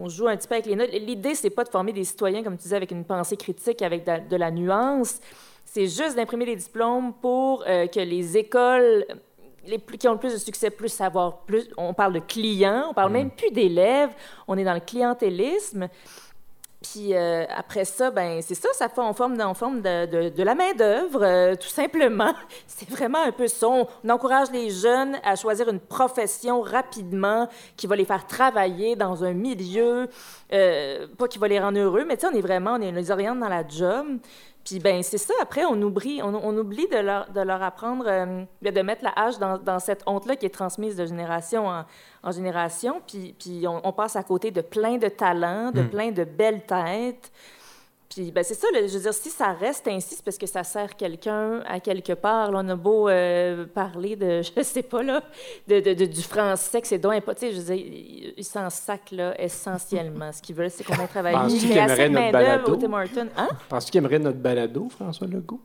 on 0.03 0.10
joue 0.10 0.27
un 0.27 0.35
petit 0.38 0.48
peu 0.48 0.56
avec 0.56 0.65
les 0.65 0.76
notes. 0.76 0.91
L'idée, 0.91 1.35
c'est 1.35 1.49
pas 1.49 1.64
de 1.64 1.69
former 1.69 1.94
des 1.94 2.03
citoyens, 2.03 2.44
comme 2.44 2.57
tu 2.57 2.64
disais, 2.64 2.76
avec 2.76 2.91
une 2.91 3.06
pensée 3.06 3.38
critique, 3.38 3.81
avec 3.81 4.06
de, 4.06 4.30
de 4.30 4.35
la 4.35 4.52
nuance. 4.52 5.19
C'est 5.65 5.88
juste 5.88 6.15
d'imprimer 6.15 6.45
des 6.45 6.56
diplômes 6.56 7.14
pour 7.14 7.64
euh, 7.68 7.88
que 7.88 7.99
les 7.99 8.38
écoles 8.38 9.06
les 9.65 9.80
plus, 9.80 9.98
qui 9.98 10.07
ont 10.07 10.14
le 10.14 10.19
plus 10.19 10.34
de 10.34 10.38
succès, 10.38 10.69
plus 10.69 10.89
savoir, 10.89 11.39
plus. 11.39 11.68
On 11.77 11.94
parle 11.94 12.14
de 12.14 12.19
clients, 12.19 12.85
on 12.89 12.94
parle 12.94 13.11
même 13.11 13.30
plus 13.30 13.52
d'élèves, 13.52 14.11
on 14.48 14.57
est 14.57 14.64
dans 14.64 14.73
le 14.73 14.80
clientélisme. 14.80 15.89
Puis 16.91 17.14
euh, 17.14 17.45
après 17.55 17.85
ça, 17.85 18.11
ben 18.11 18.41
c'est 18.41 18.55
ça, 18.55 18.69
ça 18.73 18.88
fait 18.88 19.01
en 19.01 19.14
forme, 19.14 19.38
forme 19.55 19.81
de, 19.81 20.30
de, 20.30 20.43
la 20.43 20.55
main-d'œuvre, 20.55 21.23
euh, 21.23 21.55
tout 21.55 21.68
simplement. 21.68 22.34
C'est 22.68 22.89
vraiment 22.89 23.19
un 23.23 23.31
peu 23.31 23.47
ça. 23.47 23.68
On, 23.68 23.88
on 24.03 24.09
encourage 24.09 24.51
les 24.51 24.69
jeunes 24.69 25.18
à 25.23 25.35
choisir 25.35 25.69
une 25.69 25.80
profession 25.80 26.61
rapidement 26.61 27.49
qui 27.76 27.88
va 27.88 27.95
les 27.95 28.05
faire 28.05 28.26
travailler 28.26 28.95
dans 28.95 29.23
un 29.23 29.34
milieu, 29.34 30.07
euh, 30.53 31.07
pas 31.18 31.27
qui 31.27 31.39
va 31.39 31.47
les 31.47 31.59
rendre 31.59 31.80
heureux, 31.80 32.05
mais 32.07 32.15
tu 32.15 32.22
sais, 32.22 32.34
on 32.34 32.38
est 32.38 32.41
vraiment, 32.41 32.76
on, 32.76 32.81
est, 32.81 32.89
on 32.89 32.95
les 32.95 33.11
oriente 33.11 33.39
dans 33.39 33.49
la 33.49 33.68
job. 33.68 34.19
Puis 34.68 34.80
ben 34.80 35.02
c'est 35.02 35.18
ça. 35.18 35.34
Après, 35.41 35.64
on 35.64 35.81
oublie, 35.81 36.19
on, 36.22 36.35
on 36.35 36.57
oublie 36.57 36.88
de 36.91 36.98
leur, 36.98 37.30
de 37.31 37.39
leur 37.39 37.64
apprendre, 37.64 38.03
euh, 38.06 38.44
de 38.61 38.81
mettre 38.81 39.02
la 39.02 39.14
hache 39.15 39.38
dans, 39.39 39.57
dans 39.57 39.80
cette 39.80 40.03
honte-là 40.06 40.35
qui 40.35 40.45
est 40.45 40.49
transmise 40.53 40.98
de 40.98 41.06
génération 41.06 41.69
en, 41.69 41.85
en 42.22 42.31
génération. 42.31 43.02
Puis, 43.07 43.34
puis 43.39 43.65
on, 43.65 43.80
on 43.88 43.94
passe 43.94 44.18
à 44.18 44.23
côté 44.23 44.52
de 44.52 44.60
plein 44.60 44.98
de 44.98 45.07
talents, 45.07 45.72
de 45.72 45.84
Mm. 45.84 45.89
plein 45.89 46.11
de 46.11 46.26
belles 46.26 46.65
têtes. 46.65 47.31
Puis 48.09 48.31
ben 48.31 48.43
c'est 48.43 48.53
ça. 48.53 48.67
là, 48.73 48.79
je 48.88 48.93
veux 48.93 49.01
dire, 49.01 49.13
si 49.13 49.29
ça 49.29 49.51
reste 49.53 49.88
ainsi, 49.88 50.15
c'est 50.15 50.23
parce 50.23 50.38
que 50.38 50.47
ça 50.47 50.63
sert 50.63 50.95
quelqu'un 50.95 51.59
à 51.67 51.79
quelque 51.79 52.13
part. 52.13 52.51
Là, 52.51 52.61
on 52.63 52.69
a 52.69 52.75
beau 52.75 53.09
euh, 53.09 53.65
parler 53.65 54.15
de, 54.15 54.41
je 54.57 54.63
sais 54.63 54.81
pas 54.84 55.03
là, 55.03 55.21
de, 55.67 55.79
de- 55.81 55.93
de- 55.93 56.05
du 56.05 56.21
français 56.21 56.81
que 56.81 56.88
c'est 56.88 56.99
donc 56.99 57.19
pas. 57.21 57.35
Tu 57.35 57.41
sais, 57.47 57.53
je 57.53 57.59
veux 57.59 57.75
dire, 57.75 58.34
ils 58.38 58.43
s'en 58.45 58.69
sacent 58.69 59.11
là 59.11 59.39
essentiellement. 59.41 60.31
Ce 60.31 60.41
qu'ils 60.41 60.55
veulent, 60.55 60.71
c'est 60.71 60.84
qu'on 60.84 60.93
ait 60.95 61.07
travaillé. 61.07 61.35
Penses-tu 61.38 61.55
Il 61.57 61.67
qu'il 61.69 61.77
aimerait 61.77 62.09
notre 62.09 62.31
balado? 62.31 62.75
Tim. 63.13 63.27
Hein? 63.38 63.49
Penses-tu 63.69 63.91
qu'il 63.91 63.97
aimerait 63.99 64.19
notre 64.19 64.38
balado, 64.39 64.88
François 64.89 65.27
Legault? 65.27 65.59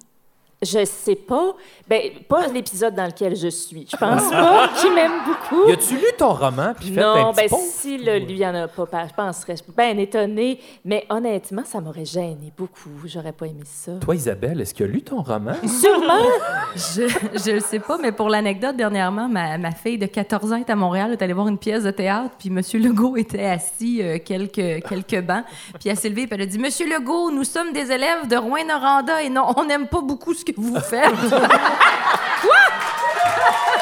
Je 0.62 0.84
sais 0.84 1.16
pas. 1.16 1.54
Ben, 1.88 2.10
pas 2.28 2.46
l'épisode 2.46 2.94
dans 2.94 3.06
lequel 3.06 3.34
je 3.36 3.48
suis. 3.48 3.86
Je 3.90 3.96
pense 3.96 4.30
pas 4.30 4.68
qu'il 4.80 4.94
m'aime 4.94 5.20
beaucoup. 5.26 5.68
Y 5.68 5.72
a-tu 5.72 5.94
lu 5.94 6.06
ton 6.16 6.32
roman 6.32 6.72
puis 6.78 6.92
fait 6.92 7.02
un 7.02 7.14
Non, 7.24 7.32
petit 7.32 7.42
ben 7.42 7.48
pont? 7.50 7.60
si 7.60 7.98
le, 7.98 8.18
lui 8.18 8.46
en 8.46 8.54
a 8.54 8.68
pas, 8.68 8.86
je 9.08 9.14
penserais, 9.14 9.56
bien 9.76 9.96
étonnée. 9.98 10.60
Mais 10.84 11.04
honnêtement, 11.10 11.62
ça 11.64 11.80
m'aurait 11.80 12.04
gêné 12.04 12.52
beaucoup. 12.56 12.90
J'aurais 13.06 13.32
pas 13.32 13.46
aimé 13.46 13.64
ça. 13.64 13.92
Toi, 14.00 14.14
Isabelle, 14.14 14.60
est-ce 14.60 14.72
qu'il 14.72 14.86
a 14.86 14.88
lu 14.88 15.02
ton 15.02 15.22
roman? 15.22 15.54
Sûrement. 15.66 16.22
Je 16.76 17.08
je 17.44 17.50
le 17.50 17.60
sais 17.60 17.80
pas, 17.80 17.98
mais 17.98 18.12
pour 18.12 18.28
l'anecdote, 18.28 18.76
dernièrement, 18.76 19.28
ma, 19.28 19.58
ma 19.58 19.72
fille 19.72 19.98
de 19.98 20.06
14 20.06 20.52
ans 20.52 20.56
est 20.56 20.70
à 20.70 20.76
Montréal, 20.76 21.08
elle 21.08 21.12
est 21.18 21.22
allée 21.22 21.32
voir 21.32 21.48
une 21.48 21.58
pièce 21.58 21.84
de 21.84 21.90
théâtre, 21.90 22.30
puis 22.38 22.48
M. 22.48 22.60
Legault 22.82 23.16
était 23.16 23.44
assis 23.44 24.00
euh, 24.02 24.18
quelques, 24.24 24.86
quelques 24.88 25.20
bancs, 25.20 25.44
puis 25.78 25.88
elle 25.90 25.96
s'est 25.96 26.08
levée, 26.08 26.26
puis 26.26 26.34
elle 26.36 26.42
a 26.42 26.46
dit 26.46 26.58
«Monsieur 26.60 26.86
Legault, 26.86 27.30
nous 27.30 27.44
sommes 27.44 27.72
des 27.72 27.90
élèves 27.90 28.26
de 28.28 28.36
Rouen-Noranda 28.36 29.22
et 29.22 29.28
non, 29.28 29.46
on 29.56 29.64
n'aime 29.64 29.86
pas 29.86 30.00
beaucoup 30.00 30.32
ce 30.34 30.44
que 30.44 30.51
vous 30.56 30.80
faites. 30.80 31.10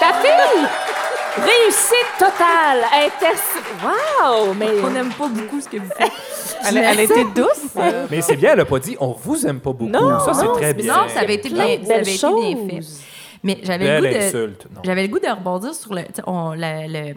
Ta 0.01 0.13
fille! 0.15 0.67
Réussite 1.37 2.13
totale! 2.19 2.81
Inter... 2.95 3.37
Wow! 3.85 4.55
Mais 4.55 4.69
on 4.85 4.91
n'aime 4.91 5.11
pas 5.11 5.29
beaucoup 5.29 5.61
ce 5.61 5.69
que 5.69 5.77
vous 5.79 5.91
faites.» 5.97 6.11
Elle, 6.69 6.77
elle 6.79 6.99
a 6.99 7.03
été 7.03 7.25
douce. 7.35 7.75
Mais 8.11 8.21
c'est 8.21 8.37
bien, 8.37 8.53
elle 8.53 8.61
a 8.61 8.65
pas 8.65 8.79
dit 8.79 8.97
on 9.01 9.13
vous 9.13 9.47
aime 9.47 9.61
pas 9.61 9.73
beaucoup. 9.73 9.91
Non, 9.91 10.21
ça, 10.21 10.35
c'est 10.35 10.47
très 10.61 10.75
bien. 10.75 10.95
Non, 10.95 11.09
ça 11.09 11.21
avait 11.21 11.35
été 11.37 11.49
bien, 11.49 11.79
de 11.79 11.85
ça 11.87 11.95
avait 11.95 12.03
belles 12.03 12.09
été 12.15 12.27
bien 12.67 12.81
fait. 12.81 12.87
Mais 13.43 13.59
j'avais 13.63 13.85
le 13.85 13.91
Belle 14.03 14.13
goût 14.13 14.19
de... 14.19 14.25
insulte. 14.25 14.67
Non. 14.75 14.81
J'avais 14.85 15.03
le 15.03 15.09
goût 15.09 15.19
de 15.19 15.29
rebondir 15.31 15.75
sur 15.75 15.95
le. 15.95 16.03
tu 16.03 16.09
sais, 16.17 16.23
on- 16.27 16.53
la- 16.53 16.87
le- 16.87 17.15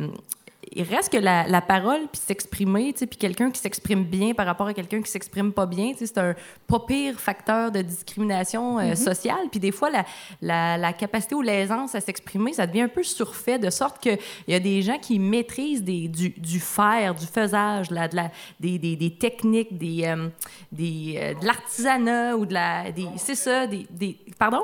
il 0.76 0.84
reste 0.84 1.12
que 1.12 1.18
la, 1.18 1.48
la 1.48 1.62
parole 1.62 2.02
puis 2.12 2.22
s'exprimer, 2.24 2.94
puis 2.94 3.08
quelqu'un 3.18 3.52
qui 3.52 3.60
s'exprime 3.60 4.04
bien 4.04 4.34
par 4.34 4.46
rapport 4.46 4.68
à 4.68 4.74
quelqu'un 4.74 5.02
qui 5.02 5.10
s'exprime 5.10 5.52
pas 5.52 5.66
bien, 5.66 5.94
c'est 5.98 6.18
un 6.18 6.36
pas 6.68 6.80
pire 6.80 7.20
facteur 7.20 7.72
de 7.72 7.82
discrimination 7.82 8.80
euh, 8.80 8.96
sociale. 8.96 9.50
Puis 9.52 9.60
des 9.60 9.72
fois, 9.72 9.90
la, 9.90 10.06
la, 10.42 10.78
la 10.78 10.94
capacité 10.94 11.36
ou 11.36 11.42
l'aisance 11.42 11.96
à 11.96 12.02
s'exprimer, 12.02 12.54
ça 12.54 12.68
devient 12.68 12.82
un 12.82 12.88
peu 12.88 13.04
surfait, 13.04 13.60
de 13.60 13.70
sorte 13.70 14.00
qu'il 14.00 14.18
y 14.48 14.54
a 14.54 14.60
des 14.60 14.82
gens 14.82 14.98
qui 14.98 15.20
maîtrisent 15.20 15.84
des, 15.84 16.08
du, 16.08 16.30
du 16.30 16.60
faire, 16.60 17.16
du 17.16 17.26
faisage, 17.26 17.92
la, 17.92 18.08
de 18.08 18.16
la, 18.16 18.32
des, 18.60 18.78
des, 18.78 18.96
des 18.96 19.16
techniques, 19.16 19.78
des, 19.78 20.06
euh, 20.06 20.28
des, 20.72 21.16
euh, 21.18 21.34
de 21.40 21.46
l'artisanat 21.46 22.36
ou 22.38 22.46
de 22.46 22.54
la. 22.54 22.86
C'est 23.18 23.36
ça, 23.36 23.68
des. 23.68 24.18
Pardon? 24.38 24.64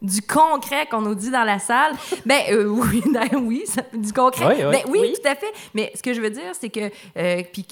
Du 0.00 0.22
concret 0.22 0.86
qu'on 0.86 1.00
nous 1.00 1.14
dit 1.16 1.30
dans 1.30 1.42
la 1.44 1.58
salle. 1.58 1.92
Ben 2.24 2.40
euh, 2.50 2.66
oui, 2.68 3.02
ben 3.12 3.28
oui, 3.42 3.64
ça- 3.66 3.82
du 3.92 4.12
concret. 4.12 4.46
Oui, 4.46 4.54
oui. 4.58 4.70
Ben 4.72 4.82
oui, 4.88 4.98
Oui. 5.02 5.14
tout 5.20 5.28
à 5.28 5.34
fait. 5.34 5.52
Mais 5.74 5.90
ce 5.94 6.02
que 6.02 6.14
je 6.14 6.20
veux 6.20 6.30
dire, 6.30 6.52
c'est 6.58 6.68
que 6.68 6.90
euh, 7.16 7.42
puis 7.52 7.66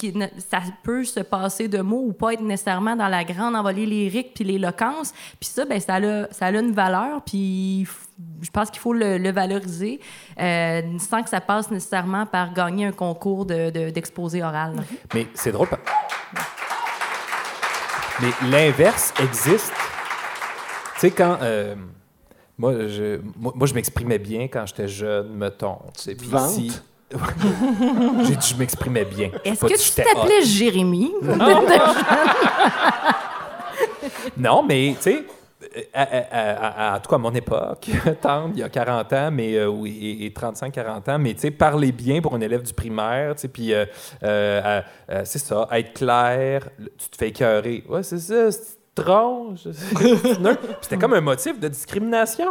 ça 0.51 0.59
peut 0.83 1.05
se 1.05 1.21
passer 1.21 1.69
de 1.69 1.81
mots 1.81 2.05
ou 2.09 2.13
pas 2.13 2.33
être 2.33 2.41
nécessairement 2.43 2.97
dans 2.97 3.09
la 3.09 3.23
grande 3.25 3.55
envolée 3.55 3.87
lyrique 3.87 4.33
puis 4.35 4.45
l'éloquence. 4.45 5.13
Puis 5.41 5.49
ça, 5.49 5.65
ben 5.65 5.79
ça 5.81 5.95
a, 5.97 6.33
ça 6.33 6.47
a 6.47 6.51
une 6.51 6.73
valeur. 6.73 7.23
Puis 7.25 7.87
je 8.43 8.51
pense 8.51 8.71
qu'il 8.71 8.81
faut 8.81 8.93
le, 8.93 9.19
le 9.19 9.31
valoriser 9.31 10.01
euh, 10.41 10.83
sans 10.99 11.23
que 11.23 11.29
ça 11.29 11.41
passe 11.41 11.71
nécessairement 11.71 12.27
par 12.27 12.53
gagner 12.55 12.87
un 12.87 12.93
concours 12.93 13.47
de- 13.47 13.71
de- 13.71 13.91
d'exposé 13.91 14.43
oral. 14.43 14.75
Mais 15.15 15.27
c'est 15.35 15.53
drôle. 15.53 15.69
Mais 18.21 18.29
l'inverse 18.51 19.13
existe. 19.23 19.73
Tu 20.95 21.01
sais, 21.01 21.11
quand. 21.11 21.39
euh, 21.43 21.75
moi, 22.59 22.73
je, 22.89 23.21
moi, 23.37 23.53
moi, 23.55 23.67
je 23.67 23.75
m'exprimais 23.75 24.19
bien 24.19 24.49
quand 24.49 24.65
j'étais 24.67 24.89
jeune, 24.89 25.29
mettons. 25.35 25.79
tu 25.97 26.03
sais, 26.03 26.15
puis 26.15 26.29
Vente? 26.29 26.51
si- 26.51 26.73
J'ai 28.25 28.35
dit 28.37 28.49
je 28.49 28.57
m'exprimais 28.57 29.05
bien. 29.05 29.31
Est-ce 29.45 29.65
que 29.65 29.79
tu 29.81 29.91
t'appelais 30.03 30.43
Jérémy? 30.43 31.13
Non, 34.37 34.63
mais 34.63 34.95
tu 34.97 35.03
sais, 35.03 35.25
à, 35.93 36.03
à- 36.03 36.17
à- 36.31 36.93
à- 36.93 36.97
en 36.97 37.01
tout 37.01 37.09
cas 37.11 37.17
à 37.17 37.19
mon 37.19 37.35
époque, 37.35 37.89
tante, 38.21 38.53
il 38.55 38.61
y 38.61 38.63
a 38.63 38.69
40 38.69 39.13
ans, 39.13 39.31
mais 39.33 39.55
euh, 39.57 39.67
oui, 39.69 40.19
et, 40.23 40.31
35-40 40.31 41.11
ans, 41.11 41.19
mais 41.19 41.35
tu 41.35 41.41
sais, 41.41 41.51
parler 41.51 41.93
bien 41.93 42.21
pour 42.21 42.35
un 42.35 42.41
élève 42.41 42.63
du 42.63 42.73
primaire, 42.73 43.35
tu 43.35 43.43
sais, 43.43 43.49
puis 43.49 43.73
euh, 43.75 43.85
euh, 44.23 44.81
euh, 45.11 45.23
c'est 45.25 45.39
ça, 45.39 45.69
être 45.73 45.93
clair, 45.95 46.69
tu 46.99 47.09
te 47.11 47.17
fais 47.17 47.29
écœurer. 47.29 47.85
Ouais, 47.89 48.03
c'est 48.03 48.19
ça, 48.19 48.49
C'était 50.81 50.97
comme 50.97 51.15
un 51.15 51.21
motif 51.21 51.59
de 51.61 51.69
discrimination. 51.69 52.47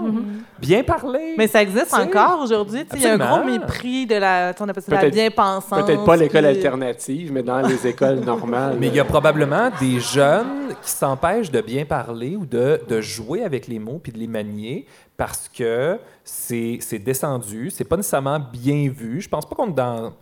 Bien 0.59 0.83
parler. 0.83 1.35
Mais 1.37 1.47
ça 1.47 1.61
existe 1.61 1.93
encore 1.93 2.41
aujourd'hui. 2.43 2.85
Il 2.93 3.01
y 3.01 3.05
a 3.07 3.13
un 3.13 3.17
gros 3.17 3.43
mépris 3.43 4.05
de 4.05 4.15
la, 4.15 4.53
on 4.59 4.69
appelle 4.69 4.83
ça 4.83 4.91
la 4.91 4.99
Peut-être- 4.99 5.13
bien-pensance. 5.13 5.85
Peut-être 5.85 6.03
pas 6.05 6.15
l'école 6.15 6.41
puis- 6.45 6.55
alternative, 6.55 7.31
mais 7.33 7.43
dans 7.43 7.61
les 7.61 7.87
écoles 7.87 8.19
normales. 8.25 8.77
Mais 8.79 8.87
il 8.87 8.95
y 8.95 8.99
a 8.99 9.05
probablement 9.05 9.69
des 9.79 9.99
jeunes 9.99 10.73
qui 10.81 10.89
s'empêchent 10.91 11.51
de 11.51 11.61
bien 11.61 11.85
parler 11.85 12.35
ou 12.35 12.45
de, 12.45 12.79
de 12.87 13.01
jouer 13.01 13.43
avec 13.43 13.67
les 13.67 13.79
mots 13.79 13.99
puis 14.01 14.11
de 14.11 14.17
les 14.19 14.27
manier 14.27 14.85
parce 15.17 15.49
que 15.49 15.97
c'est 16.23 16.77
c'est 16.81 16.99
descendu, 16.99 17.69
c'est 17.71 17.85
pas 17.85 17.97
nécessairement 17.97 18.39
bien 18.39 18.89
vu. 18.95 19.21
Je 19.21 19.29
pense 19.29 19.45
pas 19.47 19.55
qu'on 19.55 19.69
est 19.69 19.73
dans 19.73 20.13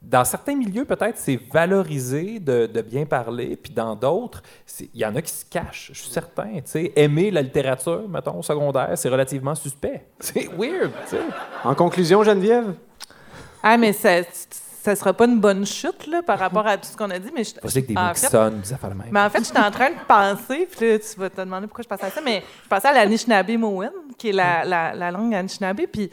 dans 0.00 0.24
certains 0.24 0.54
milieux 0.54 0.84
peut-être 0.84 1.18
c'est 1.18 1.40
valorisé 1.52 2.38
de, 2.38 2.66
de 2.66 2.82
bien 2.82 3.04
parler, 3.04 3.56
puis 3.56 3.72
dans 3.72 3.94
d'autres 3.96 4.42
il 4.80 5.00
y 5.00 5.04
en 5.04 5.14
a 5.16 5.22
qui 5.22 5.32
se 5.32 5.44
cachent. 5.44 5.90
Je 5.92 6.00
suis 6.00 6.10
certain. 6.10 6.48
Tu 6.54 6.62
sais, 6.66 6.92
aimer 6.96 7.30
la 7.30 7.42
littérature, 7.42 8.08
mettons 8.08 8.38
au 8.38 8.42
secondaire, 8.42 8.92
c'est 8.96 9.08
relativement 9.08 9.54
suspect. 9.54 10.06
C'est 10.20 10.48
weird. 10.56 10.92
En 11.64 11.74
conclusion, 11.74 12.22
Geneviève, 12.22 12.74
Ah, 13.62 13.76
mais 13.76 13.92
ça, 13.92 14.22
ça 14.82 14.94
sera 14.94 15.12
pas 15.12 15.26
une 15.26 15.40
bonne 15.40 15.66
chute 15.66 16.06
là, 16.06 16.22
par 16.22 16.38
rapport 16.38 16.66
à 16.66 16.76
tout 16.76 16.86
ce 16.86 16.96
qu'on 16.96 17.10
a 17.10 17.18
dit. 17.18 17.30
Mais 17.34 17.44
je, 17.44 17.54
que 17.54 17.80
des 17.80 17.94
mots 17.94 18.00
qui 18.14 18.20
sonnent, 18.20 18.60
des 18.60 18.72
affaires. 18.72 18.92
Mais 19.10 19.20
en 19.20 19.30
fait, 19.30 19.44
j'étais 19.44 19.58
en 19.58 19.70
train 19.70 19.90
de 19.90 19.96
penser, 20.06 20.68
puis 20.70 20.90
là, 20.92 20.98
tu 20.98 21.20
vas 21.20 21.30
te 21.30 21.40
demander 21.40 21.66
pourquoi 21.66 21.82
je 21.82 21.88
pensais 21.88 22.06
à 22.06 22.10
ça, 22.10 22.20
mais 22.24 22.42
je 22.64 22.68
pensais 22.68 22.88
à 22.88 22.92
l'Anishinaabe-Mowen, 22.92 23.90
qui 24.16 24.30
est 24.30 24.32
la, 24.32 24.64
la, 24.64 24.94
la 24.94 25.10
langue 25.10 25.34
Anishinaabe, 25.34 25.82
puis 25.92 26.10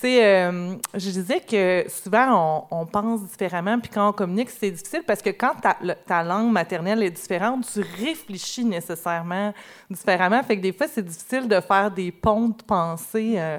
sais, 0.00 0.24
euh, 0.24 0.74
je 0.94 1.10
disais 1.10 1.40
que 1.40 1.84
souvent, 1.88 2.66
on, 2.70 2.80
on 2.82 2.86
pense 2.86 3.22
différemment, 3.22 3.78
puis 3.78 3.90
quand 3.92 4.08
on 4.08 4.12
communique, 4.12 4.50
c'est 4.50 4.70
difficile 4.70 5.02
parce 5.06 5.22
que 5.22 5.30
quand 5.30 5.52
ta, 5.62 5.76
le- 5.82 5.94
ta 6.06 6.22
langue 6.22 6.50
maternelle 6.52 7.02
est 7.02 7.10
différente, 7.10 7.66
tu 7.72 7.80
réfléchis 8.04 8.64
nécessairement 8.64 9.52
différemment. 9.90 10.42
Fait 10.42 10.56
que 10.56 10.62
des 10.62 10.72
fois, 10.72 10.86
c'est 10.92 11.04
difficile 11.04 11.46
de 11.48 11.60
faire 11.60 11.90
des 11.90 12.10
ponts 12.12 12.48
de 12.48 12.62
pensée 12.62 13.34
euh, 13.36 13.58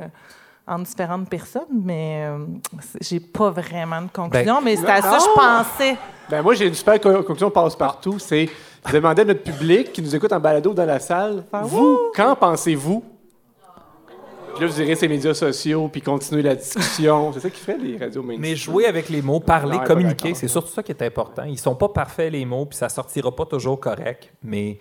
entre 0.68 0.84
différentes 0.86 1.30
personnes, 1.30 1.64
mais 1.84 2.24
euh, 2.26 2.46
j'ai 3.02 3.20
pas 3.20 3.50
vraiment 3.50 4.02
de 4.02 4.10
conclusion, 4.12 4.62
mais 4.62 4.76
c'est 4.78 4.90
à 4.90 5.02
ça 5.02 5.18
que 5.18 5.24
je 5.24 5.36
pensais. 5.36 5.98
ben 6.30 6.42
moi 6.42 6.54
j'ai 6.54 6.68
une 6.68 6.74
super 6.76 7.00
co- 7.02 7.24
conclusion 7.24 7.50
passe-partout, 7.50 8.20
c'est 8.20 8.48
je 8.88 8.94
demandais 8.94 9.24
à 9.24 9.26
notre 9.26 9.44
public 9.44 9.92
qui 9.92 10.02
nous 10.02 10.16
écoute 10.16 10.32
en 10.32 10.40
balado 10.40 10.74
dans 10.74 10.86
la 10.86 11.00
salle, 11.00 11.44
vous, 11.68 12.00
qu'en 12.16 12.36
pensez-vous? 12.36 13.04
Puis 14.56 14.66
là, 14.66 14.72
vous 14.72 14.82
irez 14.82 14.96
ces 14.96 15.08
médias 15.08 15.34
sociaux, 15.34 15.90
puis 15.92 16.02
continuer 16.02 16.42
la 16.42 16.56
discussion. 16.56 17.32
C'est 17.34 17.40
ça 17.40 17.50
qui 17.50 17.60
fait 17.60 17.78
les 17.78 17.98
radios 17.98 18.22
mainstream. 18.22 18.42
Mais 18.42 18.56
jouer 18.56 18.86
avec 18.86 19.10
les 19.10 19.22
mots, 19.22 19.40
parler, 19.40 19.78
Non, 19.78 19.84
communiquer, 19.84 20.34
c'est 20.34 20.48
surtout 20.48 20.72
ça 20.72 20.84
qui 20.84 20.92
est 20.92 21.02
important. 21.02 21.44
Ils 21.44 21.60
sont 21.60 21.76
pas 21.76 21.90
parfaits, 21.90 22.32
les 22.32 22.46
mots, 22.46 22.66
puis 22.66 22.78
ça 22.78 22.90
sortira 22.90 23.36
pas 23.36 23.46
toujours 23.46 23.80
correct, 23.80 24.32
mais 24.44 24.78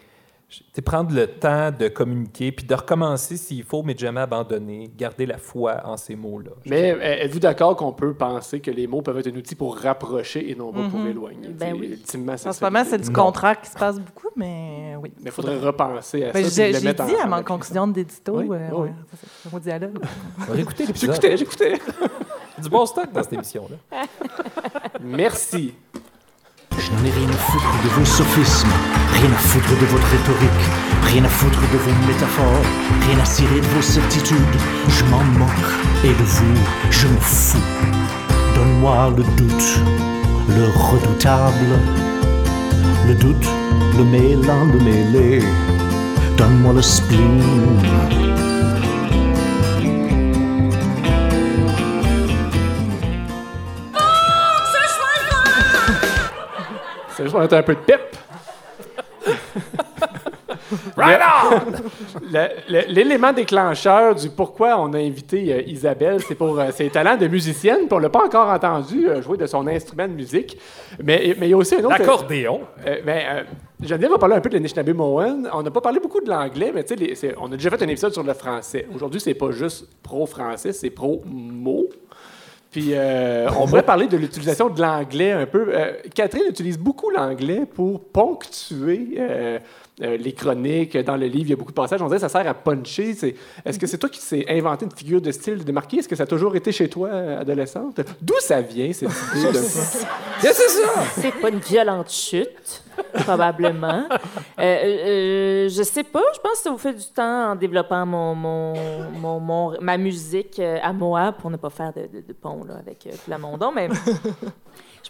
prendre 0.84 1.14
le 1.14 1.26
temps 1.26 1.70
de 1.70 1.88
communiquer, 1.88 2.50
puis 2.52 2.66
de 2.66 2.74
recommencer 2.74 3.36
s'il 3.36 3.62
faut, 3.64 3.82
mais 3.82 3.94
de 3.94 3.98
jamais 3.98 4.20
abandonner, 4.22 4.90
garder 4.96 5.26
la 5.26 5.38
foi 5.38 5.80
en 5.84 5.96
ces 5.96 6.16
mots-là. 6.16 6.50
Mais 6.66 6.92
euh, 6.92 7.24
êtes-vous 7.24 7.38
d'accord 7.40 7.76
qu'on 7.76 7.92
peut 7.92 8.14
penser 8.14 8.60
que 8.60 8.70
les 8.70 8.86
mots 8.86 9.02
peuvent 9.02 9.18
être 9.18 9.28
un 9.28 9.36
outil 9.36 9.54
pour 9.54 9.76
rapprocher 9.76 10.50
et 10.50 10.54
non 10.54 10.72
pas 10.72 10.88
pour 10.88 10.98
Mhm. 11.00 11.06
éloigner? 11.08 11.48
Ben 11.48 11.74
oui. 11.78 11.88
Ultimement, 11.92 12.36
c'est 12.36 12.48
En 12.48 12.52
ce 12.52 12.64
moment, 12.64 12.82
c'est 12.84 12.98
du 12.98 13.08
Non. 13.10 13.24
contraire 13.24 13.60
qui 13.60 13.70
se 13.70 13.76
passe 13.78 13.98
beaucoup, 14.00 14.28
mais 14.36 14.94
oui. 15.00 15.12
Mais 15.18 15.26
il 15.26 15.30
faudrait 15.32 15.58
repenser 15.58 16.24
à 16.24 16.32
Ben, 16.32 16.44
ça. 16.44 16.70
j'ai 16.72 16.80
dit 16.92 17.16
à 17.22 17.26
ma 17.26 17.42
conclusion 17.42 17.86
d'édito, 17.86 18.38
Oui, 18.40 18.48
euh, 18.50 18.68
oui. 18.72 18.88
au 19.52 19.58
dialogue. 19.58 19.98
Réécouter 20.48 20.86
l'épisode. 20.86 21.10
J'écoutais, 21.12 21.36
j'écoutais. 21.36 21.78
Du 22.60 22.68
bon 22.68 22.84
stock 22.84 23.10
dans 23.10 23.22
cette 23.22 23.32
émission-là. 23.32 23.76
Merci. 25.00 25.72
Je 26.90 26.96
n'en 26.96 27.04
ai 27.04 27.10
rien 27.10 27.28
à 27.28 27.36
foutre 27.36 27.72
de 27.84 27.88
vos 27.90 28.04
sophismes, 28.04 28.68
rien 29.12 29.30
à 29.30 29.38
foutre 29.38 29.70
de 29.80 29.86
votre 29.86 30.06
rhétorique, 30.06 30.66
rien 31.04 31.24
à 31.24 31.28
foutre 31.28 31.60
de 31.60 31.78
vos 31.78 32.06
métaphores, 32.06 32.64
rien 33.06 33.18
à 33.20 33.24
cirer 33.24 33.60
de 33.60 33.66
vos 33.66 33.82
certitudes. 33.82 34.36
Je 34.88 35.04
m'en 35.04 35.22
moque, 35.38 35.50
et 36.04 36.08
de 36.08 36.24
vous, 36.24 36.54
je 36.90 37.06
me 37.06 37.20
fous. 37.20 37.58
Donne-moi 38.56 39.12
le 39.16 39.22
doute, 39.36 39.80
le 40.48 40.66
redoutable, 40.74 41.78
le 43.06 43.14
doute, 43.14 43.48
le 43.96 44.04
mêlant, 44.04 44.64
le 44.64 44.80
mêlé. 44.80 45.44
Donne-moi 46.36 46.72
le 46.72 46.82
spleen. 46.82 48.29
C'est 57.20 57.24
juste 57.24 57.32
pour 57.32 57.42
mettre 57.42 57.54
un 57.54 57.62
peu 57.62 57.74
de 57.74 57.80
pep. 57.80 58.16
right 60.96 61.20
L'élément 62.88 63.34
déclencheur 63.34 64.14
du 64.14 64.30
pourquoi 64.30 64.80
on 64.80 64.94
a 64.94 64.98
invité 64.98 65.52
euh, 65.52 65.62
Isabelle, 65.66 66.22
c'est 66.26 66.34
pour 66.34 66.58
euh, 66.58 66.70
ses 66.70 66.88
talents 66.88 67.18
de 67.18 67.26
musicienne, 67.26 67.80
puis 67.80 67.92
on 67.92 67.98
l'a 67.98 68.08
pas 68.08 68.24
encore 68.24 68.48
entendu 68.48 69.06
euh, 69.06 69.20
jouer 69.20 69.36
de 69.36 69.44
son 69.44 69.66
instrument 69.66 70.08
de 70.08 70.14
musique. 70.14 70.56
Mais 71.04 71.34
mais 71.38 71.48
il 71.48 71.50
y 71.50 71.52
a 71.52 71.58
aussi 71.58 71.74
un 71.74 71.80
autre. 71.80 71.90
L'accordéon. 71.90 72.62
Ben, 73.04 73.44
Geneviève 73.82 74.12
va 74.12 74.18
parler 74.18 74.36
un 74.36 74.40
peu 74.40 74.48
de 74.48 74.54
l'Anishinaabe 74.54 74.94
Moen. 74.94 75.46
On 75.52 75.62
n'a 75.62 75.70
pas 75.70 75.82
parlé 75.82 76.00
beaucoup 76.00 76.22
de 76.22 76.30
l'anglais, 76.30 76.72
mais 76.74 76.84
tu 76.84 77.14
sais, 77.16 77.34
on 77.38 77.52
a 77.52 77.56
déjà 77.56 77.68
fait 77.68 77.82
un 77.82 77.88
épisode 77.88 78.14
sur 78.14 78.22
le 78.22 78.32
français. 78.32 78.86
Aujourd'hui, 78.94 79.20
c'est 79.20 79.34
pas 79.34 79.50
juste 79.50 79.86
pro-français, 80.02 80.72
c'est 80.72 80.88
pro-mot. 80.88 81.90
Puis 82.70 82.90
euh, 82.92 83.48
on 83.58 83.66
pourrait 83.66 83.82
parler 83.82 84.06
de 84.06 84.16
l'utilisation 84.16 84.68
de 84.68 84.80
l'anglais 84.80 85.32
un 85.32 85.46
peu. 85.46 85.72
Euh, 85.74 85.92
Catherine 86.14 86.44
utilise 86.48 86.78
beaucoup 86.78 87.10
l'anglais 87.10 87.66
pour 87.66 88.00
ponctuer 88.00 89.16
euh, 89.18 89.58
euh, 90.02 90.16
les 90.16 90.32
chroniques. 90.32 90.96
Dans 90.98 91.16
le 91.16 91.26
livre, 91.26 91.46
il 91.46 91.50
y 91.50 91.52
a 91.52 91.56
beaucoup 91.56 91.72
de 91.72 91.76
passages. 91.76 92.00
On 92.02 92.06
dirait 92.06 92.16
que 92.18 92.28
ça 92.28 92.28
sert 92.28 92.46
à 92.48 92.54
puncher. 92.54 93.10
Est-ce 93.64 93.78
que 93.78 93.86
c'est 93.86 93.98
toi 93.98 94.08
qui 94.08 94.20
t'es 94.20 94.44
inventé 94.48 94.84
une 94.84 94.92
figure 94.92 95.20
de 95.20 95.30
style 95.32 95.64
démarquée? 95.64 95.98
Est-ce 95.98 96.08
que 96.08 96.16
ça 96.16 96.22
a 96.22 96.26
toujours 96.26 96.54
été 96.56 96.72
chez 96.72 96.88
toi, 96.88 97.08
euh, 97.08 97.40
adolescente? 97.40 98.00
D'où 98.20 98.34
ça 98.40 98.60
vient, 98.60 98.92
cette 98.92 99.08
idée? 99.36 99.48
de- 99.52 99.58
c'est 99.58 100.52
ça! 100.52 100.88
C'est 101.16 101.32
pas 101.40 101.48
une 101.50 101.58
violente 101.58 102.10
chute, 102.10 102.82
probablement. 103.12 104.04
Euh, 104.58 104.62
euh, 104.62 105.68
je 105.68 105.82
sais 105.82 106.04
pas, 106.04 106.22
je 106.34 106.40
pense 106.40 106.52
que 106.52 106.58
ça 106.58 106.70
vous 106.70 106.78
fait 106.78 106.94
du 106.94 107.04
temps 107.14 107.52
en 107.52 107.56
développant 107.56 108.04
mon, 108.06 108.34
mon, 108.34 108.74
mon- 109.12 109.40
mon- 109.40 109.80
ma 109.80 109.96
musique 109.98 110.58
euh, 110.58 110.78
à 110.82 110.92
moi 110.92 111.32
pour 111.32 111.50
ne 111.50 111.56
pas 111.56 111.70
faire 111.70 111.92
de, 111.92 112.02
de- 112.02 112.26
de 112.26 112.32
pont 112.32 112.64
là, 112.64 112.74
avec 112.78 113.06
euh, 113.06 113.10
Plamondon, 113.26 113.72
mais 113.74 113.88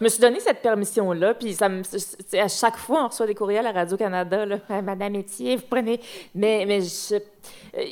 je 0.01 0.05
me 0.05 0.09
suis 0.09 0.19
donné 0.19 0.39
cette 0.39 0.63
permission-là, 0.63 1.35
puis 1.35 1.53
ça 1.53 1.69
me, 1.69 1.83
c'est- 1.83 2.39
à 2.39 2.47
chaque 2.47 2.75
fois, 2.77 3.03
on 3.05 3.07
reçoit 3.09 3.27
des 3.27 3.35
courriels 3.35 3.67
à 3.67 3.71
Radio-Canada, 3.71 4.45
Madame 4.83 5.15
Etier, 5.15 5.57
vous 5.57 5.63
prenez... 5.69 5.99
Mais, 6.33 6.65
mais 6.67 6.81
je- 6.81 7.13
euh, 7.15 7.19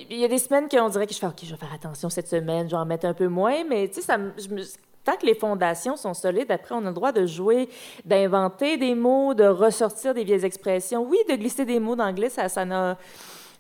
il 0.10 0.18
y 0.18 0.26
a 0.26 0.28
des 0.28 0.40
semaines 0.40 0.68
qu'on 0.68 0.90
dirait 0.90 1.06
que 1.06 1.14
je 1.14 1.20
fais, 1.20 1.28
OK, 1.28 1.36
je 1.44 1.52
vais 1.52 1.58
faire 1.58 1.72
attention 1.72 2.10
cette 2.10 2.28
semaine, 2.28 2.68
je 2.68 2.72
vais 2.72 2.82
en 2.82 2.86
mettre 2.88 3.06
un 3.06 3.14
peu 3.14 3.28
moins, 3.28 3.64
mais 3.64 3.88
tu 3.90 3.96
sais, 3.96 4.02
ça 4.02 4.18
me- 4.18 4.32
je 4.40 4.50
me- 4.50 4.64
Tant 5.06 5.16
que 5.16 5.26
les 5.26 5.34
fondations 5.34 5.96
sont 5.96 6.14
solides, 6.14 6.52
après, 6.52 6.76
on 6.76 6.80
a 6.86 6.90
le 6.90 6.94
droit 6.94 7.14
de 7.14 7.26
jouer, 7.26 7.70
d'inventer 8.04 8.76
des 8.78 8.96
mots, 8.96 9.34
de 9.34 9.46
ressortir 9.46 10.14
des 10.14 10.26
vieilles 10.26 10.44
expressions. 10.44 11.04
Oui, 11.08 11.18
de 11.30 11.36
glisser 11.36 11.64
des 11.64 11.80
mots 11.80 11.96
d'anglais, 11.96 12.30
ça, 12.30 12.50
ça 12.50 12.66
n'a... 12.66 12.98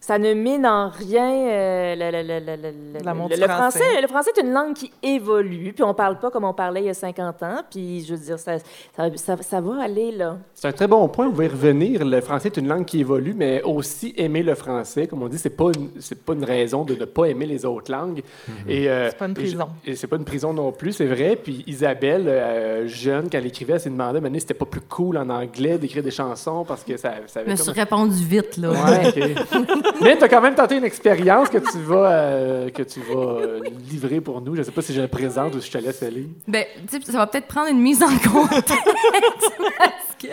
Ça 0.01 0.17
ne 0.17 0.33
mine 0.33 0.65
en 0.65 0.89
rien 0.89 1.29
euh, 1.29 1.95
le, 1.95 2.09
le- 2.11 2.39
le- 2.39 2.39
le- 2.55 2.71
le- 2.99 3.03
L'amour 3.05 3.27
le- 3.27 3.35
du 3.35 3.41
le 3.41 3.47
français. 3.47 4.01
Le 4.01 4.07
français 4.07 4.31
est 4.35 4.41
une 4.41 4.53
langue 4.53 4.73
qui 4.73 4.91
évolue, 5.03 5.73
puis 5.73 5.83
on 5.83 5.93
parle 5.93 6.17
pas 6.19 6.31
comme 6.31 6.45
on 6.45 6.53
parlait 6.53 6.81
il 6.81 6.85
y 6.85 6.89
a 6.89 6.93
50 6.93 7.43
ans, 7.43 7.57
puis 7.69 8.05
je 8.05 8.13
veux 8.15 8.19
dire, 8.19 8.39
ça, 8.39 8.57
ça, 8.95 9.09
ça- 9.17 9.37
ça 9.41 9.61
va 9.61 9.83
aller, 9.83 10.11
là. 10.13 10.37
C'est 10.55 10.67
un 10.69 10.71
très 10.71 10.87
bon 10.87 11.07
point. 11.09 11.27
On 11.27 11.31
va 11.33 11.43
y 11.43 11.47
revenir. 11.49 12.05
Le 12.05 12.21
français 12.21 12.47
est 12.47 12.57
une 12.57 12.69
langue 12.69 12.85
qui 12.85 13.01
évolue, 13.01 13.33
mais 13.35 13.61
aussi 13.63 14.13
aimer 14.17 14.41
le 14.41 14.55
français, 14.55 15.05
comme 15.05 15.21
on 15.21 15.27
dit, 15.27 15.37
c'est 15.37 15.49
pas 15.49 15.65
une, 15.75 15.89
c'est 15.99 16.23
pas 16.23 16.33
une 16.33 16.45
raison 16.45 16.85
de 16.85 16.95
ne 16.95 17.05
pas 17.05 17.25
aimer 17.25 17.45
les 17.45 17.65
autres 17.65 17.91
langues. 17.91 18.23
Et 18.69 18.89
euh, 18.89 19.09
C'est 19.09 19.17
pas 19.17 19.25
une 19.25 19.31
et 19.31 19.35
je- 19.35 19.41
prison. 19.41 19.67
Et, 19.85 19.95
c'est 19.97 20.07
pas 20.07 20.15
une 20.15 20.25
prison 20.25 20.53
non 20.53 20.71
plus, 20.71 20.93
c'est 20.93 21.07
vrai. 21.07 21.35
Puis 21.35 21.63
Isabelle, 21.67 22.23
euh, 22.27 22.87
jeune, 22.87 23.29
quand 23.29 23.37
elle 23.37 23.45
écrivait, 23.47 23.73
elle 23.73 23.79
s'est 23.81 23.89
demandé, 23.89 24.21
mais 24.21 24.39
c'était 24.39 24.53
pas 24.53 24.65
plus 24.65 24.81
cool 24.81 25.17
en 25.17 25.29
anglais 25.29 25.77
d'écrire 25.77 26.03
des 26.03 26.09
chansons 26.11 26.63
parce 26.65 26.85
que 26.85 26.95
ça, 26.95 27.11
ça 27.27 27.41
Je 27.41 27.41
avait 27.41 27.51
me 27.51 27.57
comme- 27.57 27.63
suis 27.65 27.79
répondu 27.79 28.23
vite, 28.23 28.55
là. 28.57 28.71
Ouais, 28.71 29.07
ok. 29.09 29.85
Mais 30.01 30.17
tu 30.17 30.23
as 30.23 30.29
quand 30.29 30.41
même 30.41 30.55
tenté 30.55 30.77
une 30.77 30.83
expérience 30.83 31.49
que 31.49 31.57
tu 31.57 31.79
vas, 31.79 32.11
euh, 32.11 32.69
que 32.69 32.83
tu 32.83 32.99
vas 33.01 33.15
euh, 33.15 33.59
livrer 33.89 34.21
pour 34.21 34.41
nous. 34.41 34.55
Je 34.55 34.63
sais 34.63 34.71
pas 34.71 34.81
si 34.81 34.93
je 34.93 35.01
la 35.01 35.07
présente 35.07 35.55
ou 35.55 35.61
si 35.61 35.67
je 35.67 35.77
te 35.77 35.83
laisse 35.83 36.01
aller. 36.03 36.27
Ben, 36.47 36.65
ça 36.87 37.17
va 37.17 37.27
peut-être 37.27 37.47
prendre 37.47 37.69
une 37.69 37.79
mise 37.79 38.01
en 38.03 38.17
contexte 38.17 38.73
parce 39.77 40.15
que, 40.19 40.27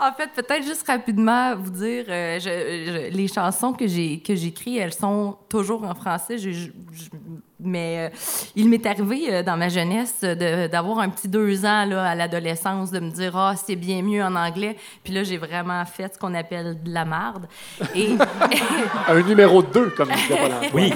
en 0.00 0.12
fait, 0.12 0.30
peut-être 0.34 0.64
juste 0.64 0.86
rapidement 0.86 1.56
vous 1.56 1.70
dire, 1.70 2.04
euh, 2.08 3.08
les 3.10 3.28
chansons 3.28 3.72
que 3.72 3.86
j'écris, 3.86 4.78
elles 4.78 4.94
sont 4.94 5.36
toujours 5.48 5.84
en 5.84 5.94
français. 5.94 6.36
Mais 7.62 8.10
euh, 8.12 8.16
il 8.56 8.68
m'est 8.68 8.84
arrivé 8.86 9.26
euh, 9.32 9.42
dans 9.42 9.56
ma 9.56 9.68
jeunesse 9.68 10.20
de- 10.22 10.66
d'avoir 10.66 11.00
un 11.00 11.08
petit 11.08 11.28
deux 11.28 11.64
ans 11.64 11.84
là, 11.84 12.04
à 12.04 12.14
l'adolescence, 12.14 12.90
de 12.90 13.00
me 13.00 13.10
dire 13.10 13.36
ah 13.36 13.54
c'est 13.56 13.76
bien 13.76 14.02
mieux 14.02 14.22
en 14.22 14.34
anglais. 14.36 14.76
Puis 15.04 15.12
là, 15.12 15.22
j'ai 15.22 15.36
vraiment 15.38 15.84
fait 15.84 16.14
ce 16.14 16.18
qu'on 16.18 16.34
appelle 16.34 16.82
de 16.82 16.92
la 16.92 17.04
marde. 17.04 17.46
Et 17.94 18.10
Un 19.08 19.20
numéro 19.22 19.62
2, 19.62 19.90
comme 19.90 20.08
disait. 20.10 20.50
Oui. 20.74 20.92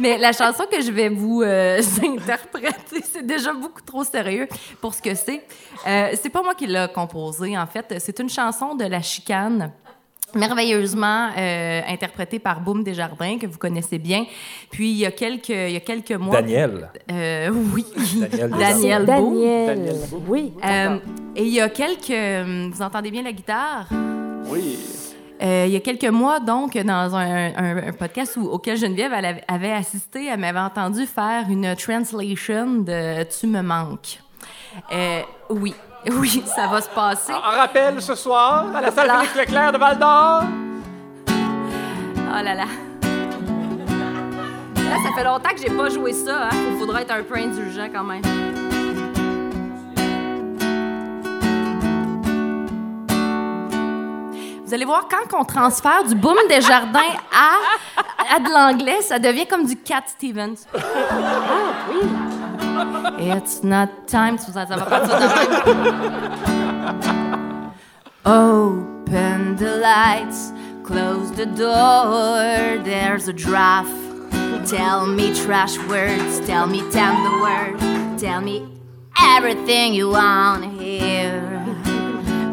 mais 0.00 0.18
la 0.18 0.32
chanson 0.32 0.64
que 0.70 0.80
je 0.80 0.90
vais 0.90 1.08
vous 1.08 1.42
euh, 1.42 1.80
interpréter, 2.04 3.02
c'est 3.02 3.26
déjà 3.26 3.52
beaucoup 3.52 3.82
trop 3.82 4.04
sérieux 4.04 4.48
pour 4.80 4.94
ce 4.94 5.02
que 5.02 5.14
c'est. 5.14 5.44
Euh, 5.86 6.10
c'est 6.20 6.30
pas 6.30 6.42
moi 6.42 6.54
qui 6.54 6.66
l'ai 6.66 6.86
composée, 6.94 7.56
en 7.56 7.66
fait. 7.66 7.94
C'est 7.98 8.18
une 8.18 8.28
chanson 8.30 8.74
de 8.74 8.84
La 8.84 9.02
Chicane 9.02 9.72
merveilleusement 10.36 11.28
euh, 11.36 11.80
interprétée 11.88 12.38
par 12.38 12.60
Boom 12.60 12.82
Desjardins, 12.84 13.38
que 13.38 13.46
vous 13.46 13.58
connaissez 13.58 13.98
bien. 13.98 14.24
Puis, 14.70 14.90
il 14.90 14.96
y 14.96 15.06
a 15.06 15.10
quelques, 15.10 15.48
il 15.48 15.70
y 15.72 15.76
a 15.76 15.80
quelques 15.80 16.12
mois... 16.12 16.40
Daniel. 16.40 16.88
Euh, 17.10 17.50
oui. 17.74 17.84
Daniel 18.30 18.50
Daniel 18.58 19.04
Daniel. 19.06 19.22
Boom. 19.22 19.66
Daniel. 19.66 19.96
Oui. 20.28 20.52
Euh, 20.64 20.98
et 21.36 21.42
il 21.44 21.52
y 21.52 21.60
a 21.60 21.68
quelques... 21.68 22.74
Vous 22.74 22.82
entendez 22.82 23.10
bien 23.10 23.22
la 23.22 23.32
guitare? 23.32 23.86
Oui. 24.46 24.78
Euh, 25.42 25.64
il 25.66 25.72
y 25.72 25.76
a 25.76 25.80
quelques 25.80 26.04
mois, 26.08 26.38
donc, 26.40 26.76
dans 26.78 27.14
un, 27.16 27.46
un- 27.56 27.88
un 27.88 27.92
podcast 27.92 28.36
où- 28.36 28.46
auquel 28.48 28.76
Geneviève 28.76 29.12
elle 29.14 29.24
avait- 29.24 29.44
avait 29.48 29.72
assisté, 29.72 30.26
elle 30.32 30.38
m'avait 30.38 30.60
entendu 30.60 31.06
faire 31.06 31.46
une 31.50 31.74
translation 31.74 32.66
de 32.82 33.24
Tu 33.24 33.48
me 33.48 33.60
manques. 33.60 34.20
Euh, 34.92 35.20
oui, 35.50 35.74
oui, 36.12 36.42
ça 36.46 36.66
va 36.66 36.80
se 36.80 36.88
passer. 36.88 37.32
En 37.32 37.56
rappel 37.56 38.00
ce 38.00 38.14
soir, 38.14 38.66
à 38.74 38.80
la 38.80 38.90
salle 38.90 39.10
Félix 39.10 39.34
Leclerc 39.36 39.72
de 39.72 39.78
Val 39.78 39.98
d'Or. 39.98 40.42
Oh 41.28 42.42
là 42.42 42.54
là. 42.54 42.64
Là, 44.76 44.96
ça 45.02 45.14
fait 45.16 45.24
longtemps 45.24 45.50
que 45.50 45.60
j'ai 45.60 45.70
pas 45.70 45.88
joué 45.88 46.12
ça. 46.12 46.44
Hein? 46.44 46.56
Il 46.72 46.78
faudra 46.78 47.02
être 47.02 47.12
un 47.12 47.22
peu 47.22 47.36
indulgent 47.36 47.88
quand 47.92 48.04
même. 48.04 48.22
Vous 54.64 54.74
allez 54.74 54.84
voir, 54.84 55.06
quand 55.08 55.38
on 55.38 55.44
transfère 55.44 56.04
du 56.04 56.14
boom 56.14 56.36
des 56.48 56.60
jardins 56.60 57.00
à, 57.32 58.34
à 58.34 58.40
de 58.40 58.48
l'anglais, 58.50 59.02
ça 59.02 59.18
devient 59.18 59.46
comme 59.46 59.66
du 59.66 59.76
Cat 59.76 60.02
Stevens. 60.06 60.66
It's 63.18 63.62
not 63.62 64.08
time. 64.08 64.36
Partir 64.36 64.52
de 64.52 64.76
même. 65.74 66.14
Open 68.26 69.56
the 69.56 69.76
lights, 69.76 70.52
close 70.82 71.30
the 71.32 71.46
door. 71.46 72.82
There's 72.82 73.28
a 73.28 73.32
draft. 73.32 73.90
Tell 74.66 75.06
me 75.06 75.34
trash 75.34 75.76
words, 75.88 76.40
tell 76.46 76.66
me 76.66 76.80
tender 76.90 77.40
words, 77.42 77.82
tell 78.22 78.40
me 78.40 78.66
everything 79.20 79.92
you 79.92 80.08
want 80.08 80.62
to 80.64 80.70
hear. 80.70 81.42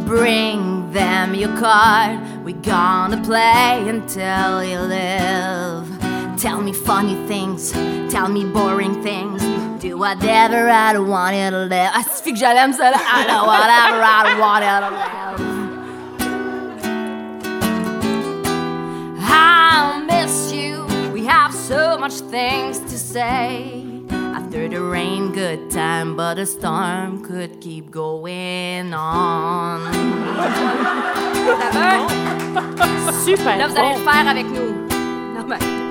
Bring 0.06 0.92
them 0.92 1.34
your 1.34 1.56
card, 1.58 2.20
We're 2.44 2.60
gonna 2.62 3.22
play 3.24 3.88
until 3.88 4.64
you 4.64 4.80
live. 4.80 6.01
Tell 6.42 6.60
me 6.60 6.74
funny 6.74 7.14
things, 7.28 7.72
tell 8.12 8.28
me 8.28 8.44
boring 8.44 9.04
things. 9.04 9.44
Do 9.80 9.96
whatever 9.96 10.72
I 10.72 10.98
want 10.98 11.36
to 11.36 11.52
live. 11.52 11.92
I 11.94 12.02
speak 12.02 12.36
que. 12.36 12.94
I 12.96 13.28
know 13.28 13.46
whatever 13.46 14.02
I 14.02 14.40
want 14.40 14.64
to 14.66 14.90
live. 14.90 15.40
I 19.22 20.04
miss 20.08 20.52
you. 20.52 20.88
We 21.14 21.26
have 21.26 21.54
so 21.54 22.00
much 22.00 22.14
things 22.32 22.80
to 22.80 22.98
say. 22.98 23.86
After 24.10 24.68
the 24.68 24.82
rain, 24.82 25.34
good 25.34 25.70
time, 25.70 26.16
but 26.16 26.38
the 26.38 26.48
storm 26.48 27.24
could 27.24 27.62
keep 27.62 27.92
going 27.92 28.96
on. 28.96 29.94
Super. 33.24 33.58
Là, 33.58 33.68
vous 33.68 33.76
oh. 33.76 33.80
allez 33.80 33.94
le 34.00 34.04
faire 34.04 34.28
avec 34.28 34.48
nous. 34.48 34.88
Non, 35.36 35.46
mais... 35.46 35.91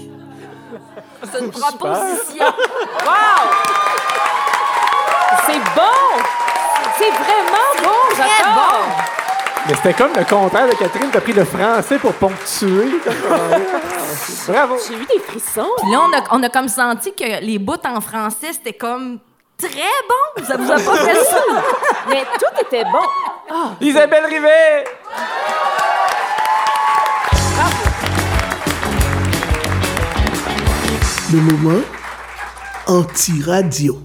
C'est 1.23 1.39
une 1.39 1.51
proposition. 1.51 2.45
Wow! 3.05 3.41
C'est 5.45 5.59
bon! 5.75 6.23
C'est 6.97 7.11
vraiment 7.11 7.67
bon, 7.83 8.15
j'adore! 8.15 8.85
Mais 9.67 9.75
c'était 9.75 9.93
comme 9.93 10.13
le 10.15 10.25
contraire 10.25 10.67
de 10.67 10.73
Catherine. 10.75 11.09
T'as 11.11 11.21
pris 11.21 11.33
le 11.33 11.45
français 11.45 11.99
pour 11.99 12.13
ponctuer. 12.13 12.99
Bravo! 14.47 14.77
J'ai 14.87 14.95
eu 14.95 15.05
des 15.05 15.19
frissons. 15.19 15.69
Puis 15.81 15.91
là, 15.91 15.99
on 16.01 16.13
a, 16.17 16.37
on 16.39 16.43
a 16.43 16.49
comme 16.49 16.67
senti 16.67 17.13
que 17.13 17.41
les 17.41 17.59
bouts 17.59 17.75
en 17.85 18.01
français, 18.01 18.53
c'était 18.53 18.73
comme 18.73 19.19
très 19.57 19.69
bon. 19.69 20.43
Ça 20.43 20.57
vous 20.57 20.71
a 20.71 20.75
pas 20.75 20.95
fait 21.05 21.23
ça? 21.23 21.43
Mais 22.09 22.23
tout 22.39 22.61
était 22.65 22.83
bon. 22.85 23.05
Isabelle 23.79 24.25
Rivet! 24.25 24.85
Le 31.31 31.39
moment 31.39 31.79
anti-radio. 32.87 33.97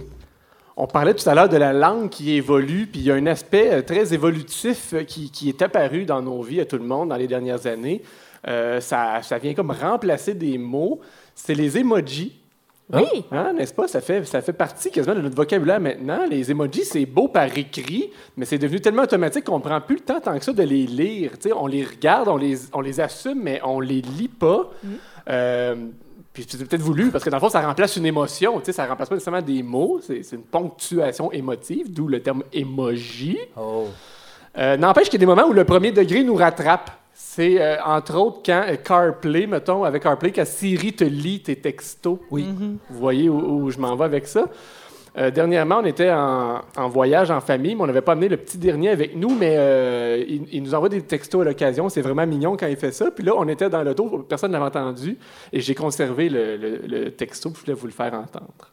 On 0.77 0.87
parlait 0.87 1.13
tout 1.13 1.29
à 1.29 1.35
l'heure 1.35 1.49
de 1.49 1.57
la 1.57 1.73
langue 1.73 2.09
qui 2.09 2.37
évolue, 2.37 2.87
puis 2.87 3.01
il 3.01 3.07
y 3.07 3.11
a 3.11 3.15
un 3.15 3.27
aspect 3.27 3.69
euh, 3.73 3.83
très 3.83 4.15
évolutif 4.15 4.93
euh, 4.93 5.03
qui, 5.03 5.33
qui 5.33 5.49
est 5.49 5.61
apparu 5.61 6.05
dans 6.05 6.23
nos 6.23 6.41
vies 6.43 6.61
à 6.61 6.67
tout 6.67 6.77
le 6.77 6.85
monde 6.85 7.09
dans 7.09 7.17
les 7.17 7.27
dernières 7.27 7.67
années. 7.67 8.03
Euh, 8.47 8.81
ça, 8.81 9.23
ça 9.23 9.39
vient 9.39 9.55
comme 9.55 9.73
remplacer 9.73 10.35
des 10.35 10.57
mots. 10.57 11.01
C'est 11.35 11.55
les 11.55 11.79
emojis. 11.79 12.39
Oui. 12.93 13.25
Hein, 13.33 13.55
n'est-ce 13.55 13.75
pas? 13.75 13.89
Ça 13.89 14.01
fait, 14.01 14.25
ça 14.25 14.41
fait 14.41 14.53
partie 14.53 14.93
quasiment 14.93 15.17
de 15.17 15.23
notre 15.23 15.35
vocabulaire 15.35 15.81
maintenant. 15.81 16.27
Les 16.31 16.53
emojis, 16.53 16.85
c'est 16.85 17.07
beau 17.07 17.27
par 17.27 17.47
écrit, 17.59 18.13
mais 18.37 18.45
c'est 18.45 18.59
devenu 18.59 18.81
tellement 18.81 19.03
automatique 19.03 19.45
qu'on 19.45 19.59
ne 19.59 19.65
prend 19.65 19.81
plus 19.81 19.97
le 19.97 20.03
temps 20.03 20.21
tant 20.21 20.39
que 20.39 20.45
ça 20.45 20.53
de 20.53 20.63
les 20.63 20.87
lire. 20.87 21.33
Tu 21.33 21.49
sais, 21.49 21.53
on 21.53 21.67
les 21.67 21.83
regarde, 21.83 22.29
on 22.29 22.37
les, 22.37 22.57
on 22.73 22.81
les 22.81 23.01
assume, 23.01 23.41
mais 23.43 23.61
on 23.65 23.81
les 23.81 24.01
lit 24.01 24.29
pas. 24.29 24.71
Euh, 25.29 25.75
puis 26.37 26.45
c'est 26.47 26.69
peut-être 26.69 26.83
voulu, 26.83 27.11
parce 27.11 27.25
que 27.25 27.31
dans 27.31 27.39
le 27.39 27.41
fond, 27.41 27.49
ça 27.49 27.63
remplace 27.63 27.97
une 27.97 28.05
émotion. 28.05 28.59
Tu 28.59 28.67
sais, 28.67 28.73
ça 28.73 28.85
remplace 28.85 29.09
pas 29.09 29.15
nécessairement 29.15 29.41
des 29.41 29.63
mots. 29.63 30.01
C'est 30.03 30.23
c'est 30.23 30.37
une 30.37 30.43
ponctuation 30.43 31.33
émotive, 31.33 31.91
d'où 31.91 32.09
le 32.09 32.21
terme 32.21 32.43
emoji. 32.53 33.39
Oh. 33.57 33.87
Euh, 34.59 34.77
N'empêche 34.77 35.05
qu'il 35.09 35.15
y 35.15 35.25
a 35.25 35.25
des 35.25 35.35
moments 35.35 35.49
où 35.49 35.55
le 35.55 35.65
premier 35.65 35.93
degré 35.93 36.23
nous 36.23 36.35
rattrape. 36.35 36.91
C'est 37.15 37.59
euh, 37.59 37.83
entre 37.83 38.17
autres 38.17 38.41
quand 38.45 38.67
euh, 38.69 38.77
CarPlay, 38.77 39.47
mettons, 39.47 39.83
avec 39.85 40.03
CarPlay, 40.03 40.31
quand 40.31 40.47
Siri 40.47 40.93
te 40.93 41.05
lit 41.05 41.41
tes 41.41 41.57
textos. 41.57 42.19
Oui. 42.31 42.45
Vous 42.91 42.99
voyez 42.99 43.31
où, 43.31 43.63
où 43.63 43.71
je 43.71 43.79
m'en 43.79 43.97
vais 43.97 44.05
avec 44.05 44.27
ça. 44.27 44.45
Euh, 45.19 45.31
dernièrement, 45.31 45.81
on 45.83 45.87
était 45.87 46.13
en, 46.13 46.89
voyage 46.89 47.31
en 47.31 47.41
famille, 47.41 47.75
mais 47.75 47.83
on 47.83 47.87
n'avait 47.87 48.03
pas 48.03 48.13
amené 48.13 48.29
le 48.29 48.37
petit 48.37 48.59
dernier 48.59 48.91
avec 48.91 49.17
nous, 49.17 49.35
mais 49.35 49.55
euh, 49.57 50.23
il, 50.53 50.63
nous 50.63 50.75
envoie 50.75 50.91
des 50.91 51.01
textos 51.01 51.41
à 51.41 51.45
l'occasion. 51.45 51.89
C'est 51.89 52.03
vraiment 52.03 52.27
mignon 52.27 52.57
quand 52.59 52.67
il 52.67 52.77
fait 52.77 52.93
ça. 52.93 53.11
Puis 53.11 53.25
là, 53.25 53.33
on 53.37 53.49
était 53.49 53.71
dans 53.71 53.83
l'auto, 53.83 54.27
personne 54.29 54.51
ne 54.51 54.59
l'avait 54.59 54.67
entendu, 54.67 55.17
et 55.53 55.61
j'ai 55.61 55.75
conservé 55.75 56.29
le, 56.29 56.57
le- 56.57 57.11
texto, 57.13 57.51
je 57.55 57.61
voulais 57.61 57.73
vous 57.73 57.87
le 57.87 57.93
faire 57.93 58.13
entendre. 58.13 58.73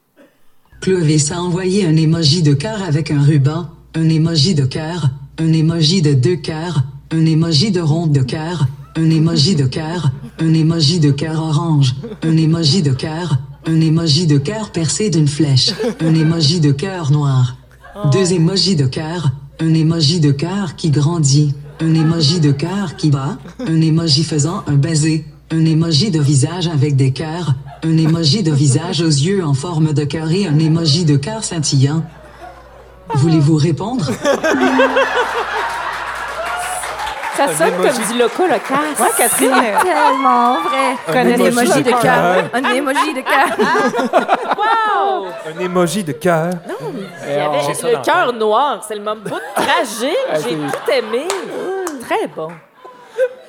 Clovis 0.82 1.32
a 1.32 1.40
envoyé 1.40 1.86
un 1.86 1.96
emoji 1.96 2.44
de 2.44 2.54
cœur 2.54 2.84
avec 2.84 3.10
un 3.10 3.22
ruban, 3.22 3.68
un 3.96 4.10
emoji 4.10 4.54
de 4.54 4.66
cœur, 4.66 5.12
un 5.38 5.54
emoji 5.54 6.02
de 6.02 6.14
deux 6.14 6.36
cœurs, 6.36 6.82
un 7.12 7.26
emoji 7.26 7.72
de 7.72 7.80
ronde 7.80 8.12
de 8.12 8.22
cœur, 8.22 8.66
un 8.98 9.10
emoji 9.10 9.56
de 9.56 9.66
cœur, 9.66 10.12
un 10.40 10.54
emoji 10.54 11.00
de 11.00 11.12
cœur 11.12 11.42
orange, 11.42 11.96
un 12.22 12.36
emoji 12.36 12.82
de 12.82 12.92
cœur, 12.92 13.38
un 13.66 13.82
emoji 13.82 14.28
de 14.28 14.38
cœur 14.38 14.72
percé 14.72 15.10
d'une 15.10 15.28
flèche, 15.28 15.72
un 16.02 16.14
emoji 16.14 16.60
de 16.60 16.72
cœur 16.72 17.12
noir, 17.12 17.56
deux 18.12 18.34
emojis 18.34 18.76
de 18.76 18.86
cœur, 18.86 19.32
un 19.60 19.74
emoji 19.74 20.20
de 20.20 20.32
cœur 20.32 20.76
qui 20.76 20.90
grandit, 20.90 21.54
un 21.80 21.94
emoji 21.94 22.40
de 22.40 22.52
cœur 22.52 22.96
qui 22.98 23.10
bat, 23.10 23.38
un 23.60 23.82
emoji 23.82 24.24
faisant 24.24 24.64
un 24.68 24.76
baiser, 24.76 25.26
un 25.52 25.66
emoji 25.66 26.12
de 26.12 26.20
visage 26.20 26.68
avec 26.68 26.96
des 26.96 27.12
cœurs, 27.12 27.56
un 27.84 27.98
emoji 27.98 28.44
de 28.44 28.52
visage 28.52 29.02
aux 29.02 29.06
yeux 29.06 29.44
en 29.46 29.54
forme 29.54 29.94
de 29.94 30.04
cœur 30.04 30.32
et 30.32 30.48
un 30.48 30.60
emoji 30.60 31.06
de 31.06 31.18
cœur 31.18 31.44
scintillant. 31.44 32.04
Voulez-vous 33.16 33.56
répondre? 33.56 34.10
Ça 37.36 37.48
sonne 37.54 37.74
comme 37.78 38.06
du 38.12 38.20
loco 38.20 38.44
local. 38.44 38.78
Ouais, 39.00 39.08
Catherine, 39.18 39.52
euh, 39.52 39.82
Tellement 39.82 40.62
vrai. 40.62 40.96
Un 41.08 41.28
emoji 41.46 41.84
de 41.84 41.90
cœur. 41.92 42.44
Un 42.54 42.74
emoji 42.76 43.14
de 43.14 43.22
cœur. 43.22 43.58
Wow! 44.58 45.26
Un 45.56 45.60
emoji 45.60 46.04
de 46.04 46.12
cœur. 46.14 46.52
Il 47.28 47.34
y 47.34 47.36
avait 47.40 47.60
J'ai 47.68 47.74
ça 47.74 47.90
le 47.92 47.98
cœur 48.04 48.34
noir. 48.34 48.84
C'est 48.88 48.96
le 48.96 49.02
moment 49.02 49.22
bout 49.24 49.40
tragique. 49.56 50.16
Ah, 50.32 50.36
J'ai 50.36 50.42
c'est- 50.42 50.56
tout 50.56 50.92
aimé. 50.92 51.28
Très 52.02 52.28
bon. 52.28 52.50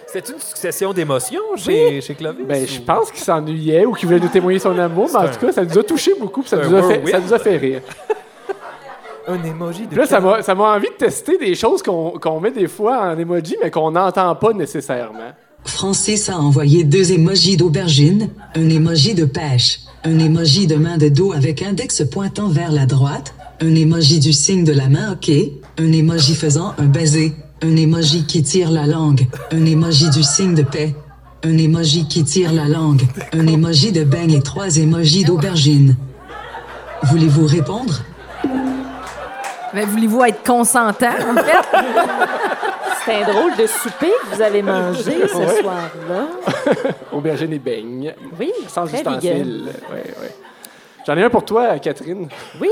C'est 0.07 0.29
une 0.29 0.39
succession 0.39 0.93
d'émotions 0.93 1.43
chez, 1.57 2.01
chez 2.01 2.15
Clovis? 2.15 2.47
Ben, 2.47 2.65
je 2.67 2.81
pense 2.81 3.11
qu'il 3.11 3.21
s'ennuyait 3.23 3.85
ou 3.85 3.93
qu'il 3.95 4.07
voulait 4.07 4.21
nous 4.21 4.29
témoigner 4.29 4.61
son 4.61 4.79
amour, 4.79 5.09
mais 5.13 5.19
en 5.19 5.29
tout 5.29 5.45
cas, 5.45 5.53
ça 5.53 5.65
nous 5.65 5.77
a 5.77 5.83
touché 5.83 6.13
beaucoup, 6.19 6.45
ça, 6.45 6.57
C'est 6.63 6.69
nous 6.69 6.77
un 6.77 6.79
a 6.79 6.83
fait, 6.83 6.89
whirlwind. 6.99 7.11
ça 7.11 7.19
nous 7.19 7.35
a 7.35 7.39
fait 7.41 7.57
rire. 7.57 7.81
Un 9.27 9.43
emoji 9.43 9.87
de 9.87 9.97
là, 9.97 10.07
ça 10.07 10.21
cœur. 10.21 10.37
m'a 10.37 10.43
ça 10.43 10.55
m'a 10.55 10.75
envie 10.77 10.89
de 10.89 10.97
tester 10.99 11.39
des 11.39 11.55
choses 11.55 11.83
qu'on 11.83 12.11
qu'on 12.21 12.41
met 12.41 12.51
des 12.51 12.69
fois 12.69 13.13
en 13.13 13.19
emoji, 13.19 13.57
mais 13.63 13.71
qu'on 13.71 13.91
n'entend 13.93 14.35
pas 14.35 14.53
nécessairement. 14.53 15.33
Francis 15.65 16.29
a 16.29 16.39
envoyé 16.39 16.85
deux 16.85 17.13
emojis 17.13 17.57
d'aubergine, 17.57 18.29
un 18.55 18.69
emoji 18.69 19.15
de 19.15 19.25
pêche, 19.25 19.81
un 20.05 20.19
emoji 20.19 20.67
de 20.67 20.77
main 20.77 20.99
de 20.99 21.09
dos 21.09 21.33
avec 21.33 21.63
index 21.63 22.03
pointant 22.11 22.49
vers 22.49 22.71
la 22.71 22.85
droite, 22.85 23.35
un 23.63 23.75
emoji 23.75 24.21
du 24.21 24.35
signe 24.35 24.65
de 24.65 24.73
la 24.73 24.91
main 24.91 25.13
OK, 25.13 25.31
un 25.79 25.93
emoji 25.93 26.35
faisant 26.35 26.75
un 26.77 26.85
baiser, 26.85 27.33
un 27.63 27.75
emoji 27.77 28.27
qui 28.27 28.43
tire 28.43 28.71
la 28.71 28.87
langue, 28.87 29.27
un 29.53 29.65
emoji 29.65 30.11
du 30.11 30.23
signe 30.23 30.55
de 30.55 30.63
paix, 30.65 30.95
un 31.45 31.57
emoji 31.57 32.07
qui 32.09 32.25
tire 32.25 32.53
la 32.53 32.69
langue, 32.69 33.03
un 33.33 33.47
emoji 33.47 33.91
de 33.91 34.05
beigne 34.05 34.35
et 34.35 34.43
trois 34.43 34.77
emojis 34.77 35.25
d'aubergine. 35.25 35.97
Voulez-vous 37.05 37.47
répondre? 37.47 38.03
Mais 39.75 39.85
voulez-vous 39.85 40.23
être 40.25 40.43
consentant, 40.45 41.09
en 41.09 41.35
fait? 41.43 41.79
C'est 43.05 43.23
un 43.23 43.31
drôle 43.33 43.53
de 43.57 43.67
souper 43.67 44.07
que 44.31 44.35
vous 44.37 44.41
allez 44.43 44.63
manger 44.63 45.29
ce 45.29 45.37
Ouais. 45.37 45.61
soir-là. 45.63 46.27
Aubergine 47.13 47.53
et 47.53 47.59
beigne. 47.59 48.15
Oui, 48.41 48.51
Sans 48.69 48.87
très 48.87 48.99
ustensile. 48.99 49.65
Ouais, 49.93 49.97
ouais. 50.23 50.35
J'en 51.07 51.15
ai 51.17 51.23
un 51.25 51.29
pour 51.31 51.45
toi, 51.45 51.79
Catherine. 51.81 52.29
Oui. 52.61 52.69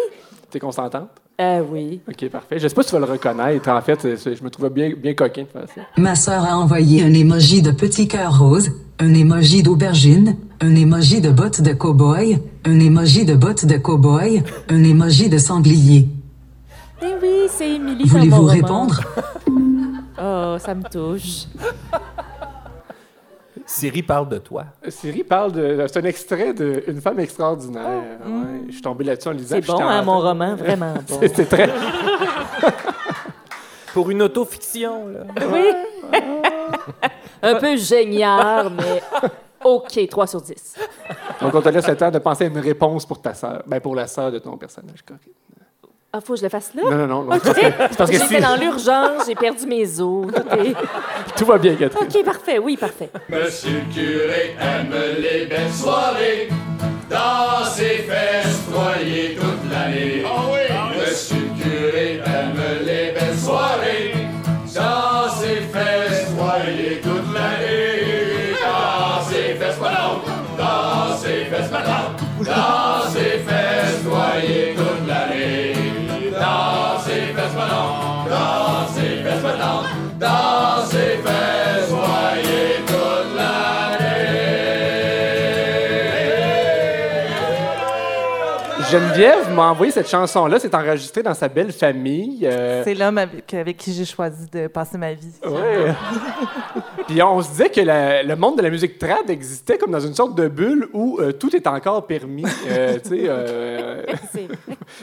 T'es 0.51 0.59
consentante? 0.59 1.09
Euh, 1.41 1.63
oui. 1.71 2.01
OK, 2.09 2.29
parfait. 2.31 2.59
Je 2.59 2.69
sais 2.69 2.75
pas 2.75 2.83
si 2.83 2.89
tu 2.91 2.95
vas 2.99 3.07
le 3.07 3.13
reconnaître. 3.13 3.69
En 3.69 3.81
fait, 3.83 4.01
c'est- 4.17 4.35
je 4.37 4.43
me 4.45 4.49
trouvais 4.49 4.71
bien, 4.71 4.93
bien 4.97 5.13
coquin 5.15 5.43
de 5.43 5.49
faire 5.49 5.63
ça. 5.75 5.81
Ma 5.99 6.15
sœur 6.15 6.45
a 6.45 6.57
envoyé 6.57 7.03
un 7.03 7.13
emoji 7.13 7.61
de 7.63 7.71
petit 7.73 8.09
cœur 8.09 8.39
rose, 8.39 8.71
un 9.01 9.13
emoji 9.13 9.63
d'aubergine, 9.63 10.37
un 10.63 10.75
emoji 10.77 11.21
de 11.21 11.31
bottes 11.31 11.61
de 11.61 11.73
cow-boy, 11.73 12.39
un 12.65 12.81
emoji 12.81 13.25
de 13.27 13.35
bottes 13.35 13.67
de 13.67 13.77
cow-boy, 13.77 14.43
un 14.71 14.85
emoji 14.85 15.29
de 15.29 15.39
sanglier. 15.39 16.09
Eh 17.05 17.15
oui, 17.21 17.47
c'est 17.49 17.71
Émilie 17.71 18.05
Voulez-vous 18.07 18.45
répondre? 18.45 19.01
Oh, 20.21 20.57
ça 20.59 20.75
me 20.75 20.83
touche. 20.89 21.47
Siri 23.67 24.03
parle 24.03 24.29
de 24.29 24.39
toi. 24.39 24.67
Siri 24.89 25.25
parle 25.25 25.53
de. 25.53 25.85
C'est 25.89 25.99
un 25.99 26.05
extrait 26.05 26.53
d'une 26.53 27.01
femme 27.01 27.19
extraordinaire. 27.21 28.19
Ouais, 28.25 28.63
Je 28.69 28.73
suis 28.73 28.83
tombé 28.83 29.05
là-dessus 29.05 29.29
en 29.29 29.33
lisant. 29.33 29.57
C'est 29.57 29.67
bon, 29.67 29.81
hein, 29.81 30.03
mon 30.03 30.21
roman, 30.21 30.55
vraiment 30.55 30.95
bon. 31.09 31.21
C'est 31.21 31.49
très. 31.49 31.71
Pour 33.93 34.11
une 34.11 34.23
autofiction, 34.23 35.09
là. 35.09 35.21
Oui. 35.51 35.65
Un 37.43 37.57
peu 37.57 37.77
génial, 37.77 38.71
mais 38.71 39.03
OK, 39.65 40.09
3 40.09 40.27
sur 40.27 40.41
10. 40.41 40.77
Donc, 41.41 41.55
on 41.55 41.61
te 41.61 41.69
laisse 41.69 41.89
le 41.89 41.97
temps 41.97 42.11
de 42.11 42.19
penser 42.19 42.45
à 42.45 42.47
une 42.47 42.59
réponse 42.59 43.05
pour 43.05 43.21
ta 43.21 43.35
sœur. 43.35 43.63
Ben, 43.67 43.81
pour 43.81 43.95
la 43.95 44.07
sœur 44.07 44.31
de 44.31 44.39
ton 44.39 44.57
personnage, 44.57 45.03
Corinne. 45.03 45.33
Ah, 46.15 46.21
faut 46.21 46.35
que 46.35 46.41
je 46.41 46.45
le 46.45 46.51
fasse 46.51 46.73
là? 46.75 46.83
Non, 46.85 46.97
non, 46.97 47.07
non. 47.07 47.23
non. 47.25 47.37
OK. 47.37 47.43
C'est 47.55 47.97
parce 47.97 48.11
que 48.11 48.19
J'étais 48.19 48.35
si- 48.37 48.41
dans 48.43 48.57
l'urgence, 48.57 49.23
j'ai 49.27 49.35
perdu 49.35 49.67
mes 49.67 49.99
os. 50.01 50.27
Tout, 51.37 51.45
va 51.47 51.57
bien, 51.59 51.75
Catherine. 51.75 52.07
OK, 52.07 52.25
parfait. 52.25 52.59
Oui, 52.59 52.77
parfait. 52.77 53.09
Monsieur 53.31 53.81
le 53.89 53.95
curé 53.95 54.55
aime 54.61 54.93
les 55.21 55.47
belles 55.47 55.73
soirées, 55.73 56.49
dans 57.09 57.65
ses 57.65 58.03
fesses 58.05 58.61
toute 59.37 59.71
l'année. 59.71 60.23
Monsieur 60.23 60.62
Geneviève 88.93 89.51
m'a 89.55 89.71
envoyé 89.71 89.91
cette 89.91 90.09
chanson-là. 90.09 90.59
C'est 90.59 90.75
enregistré 90.75 91.23
dans 91.23 91.33
sa 91.35 91.49
belle 91.49 91.73
famille. 91.73 92.41
euh, 92.47 92.83
C'est 92.85 92.95
l'homme 92.95 93.17
avec, 93.19 93.53
avec 93.55 93.77
qui 93.79 93.93
j'ai 93.95 94.05
choisi 94.05 94.47
de 94.53 94.67
passer 94.67 94.99
ma 94.99 95.15
vie. 95.15 95.33
Ouais. 95.47 95.93
Puis 97.09 97.23
on 97.23 97.41
se 97.43 97.49
disait 97.49 97.71
que 97.71 97.81
la- 97.81 98.23
le 98.23 98.37
monde 98.37 98.59
de 98.59 98.63
la 98.63 98.71
musique 98.71 98.99
trad 98.99 99.29
existait 99.31 99.79
comme 99.79 99.91
dans 99.93 100.01
une 100.01 100.15
sorte 100.15 100.35
de 100.35 100.47
bulle 100.49 100.89
où 100.93 101.19
euh, 101.21 101.33
tout 101.33 101.55
est 101.57 101.67
encore 101.67 102.07
permis. 102.07 102.45
Euh, 102.69 102.99
tu 103.03 103.27
sais, 103.27 104.47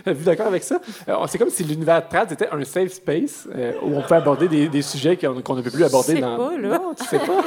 d'accord 0.26 0.48
avec 0.48 0.64
ça? 0.64 0.80
C'est 1.28 1.38
comme 1.38 1.50
si 1.50 1.64
l'univers 1.64 2.08
trad 2.08 2.32
était 2.32 2.48
un 2.52 2.64
safe 2.64 2.94
space 2.94 3.48
où 3.84 3.96
on 3.98 4.02
peut 4.02 4.16
aborder 4.16 4.48
des, 4.48 4.68
des 4.70 4.82
sujets 4.82 5.18
qu'on 5.18 5.56
ne 5.56 5.62
peut 5.62 5.72
plus 5.72 5.84
aborder 5.84 6.14
sais 6.16 6.22
dans. 6.22 6.38
pas, 6.38 6.58
là. 6.58 6.78
Non, 6.78 6.94
tu 6.98 7.06
sais 7.06 7.20
pas. 7.20 7.42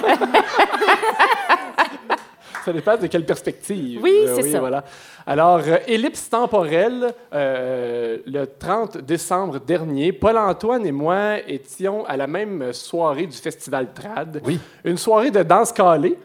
Ça 2.65 2.73
dépend 2.73 2.97
de 2.97 3.07
quelle 3.07 3.25
perspective. 3.27 4.01
Oui, 4.03 4.13
Euh, 4.27 4.37
c'est 4.37 4.51
ça. 4.51 4.61
Voilà. 4.61 4.85
Alors, 5.27 5.61
euh, 5.67 5.79
ellipse 5.87 6.29
temporelle, 6.31 7.13
euh, 7.33 8.19
le 8.27 8.45
30 8.47 8.99
décembre 8.99 9.59
dernier, 9.61 10.13
Paul-Antoine 10.13 10.87
et 10.87 10.93
moi 10.93 11.39
étions 11.47 12.05
à 12.07 12.17
la 12.17 12.27
même 12.27 12.73
soirée 12.73 13.27
du 13.27 13.37
Festival 13.37 13.89
Trad. 13.95 14.41
Oui. 14.45 14.59
Une 14.85 14.97
soirée 14.99 15.31
de 15.31 15.43
danse 15.43 15.73
calée. 15.73 16.17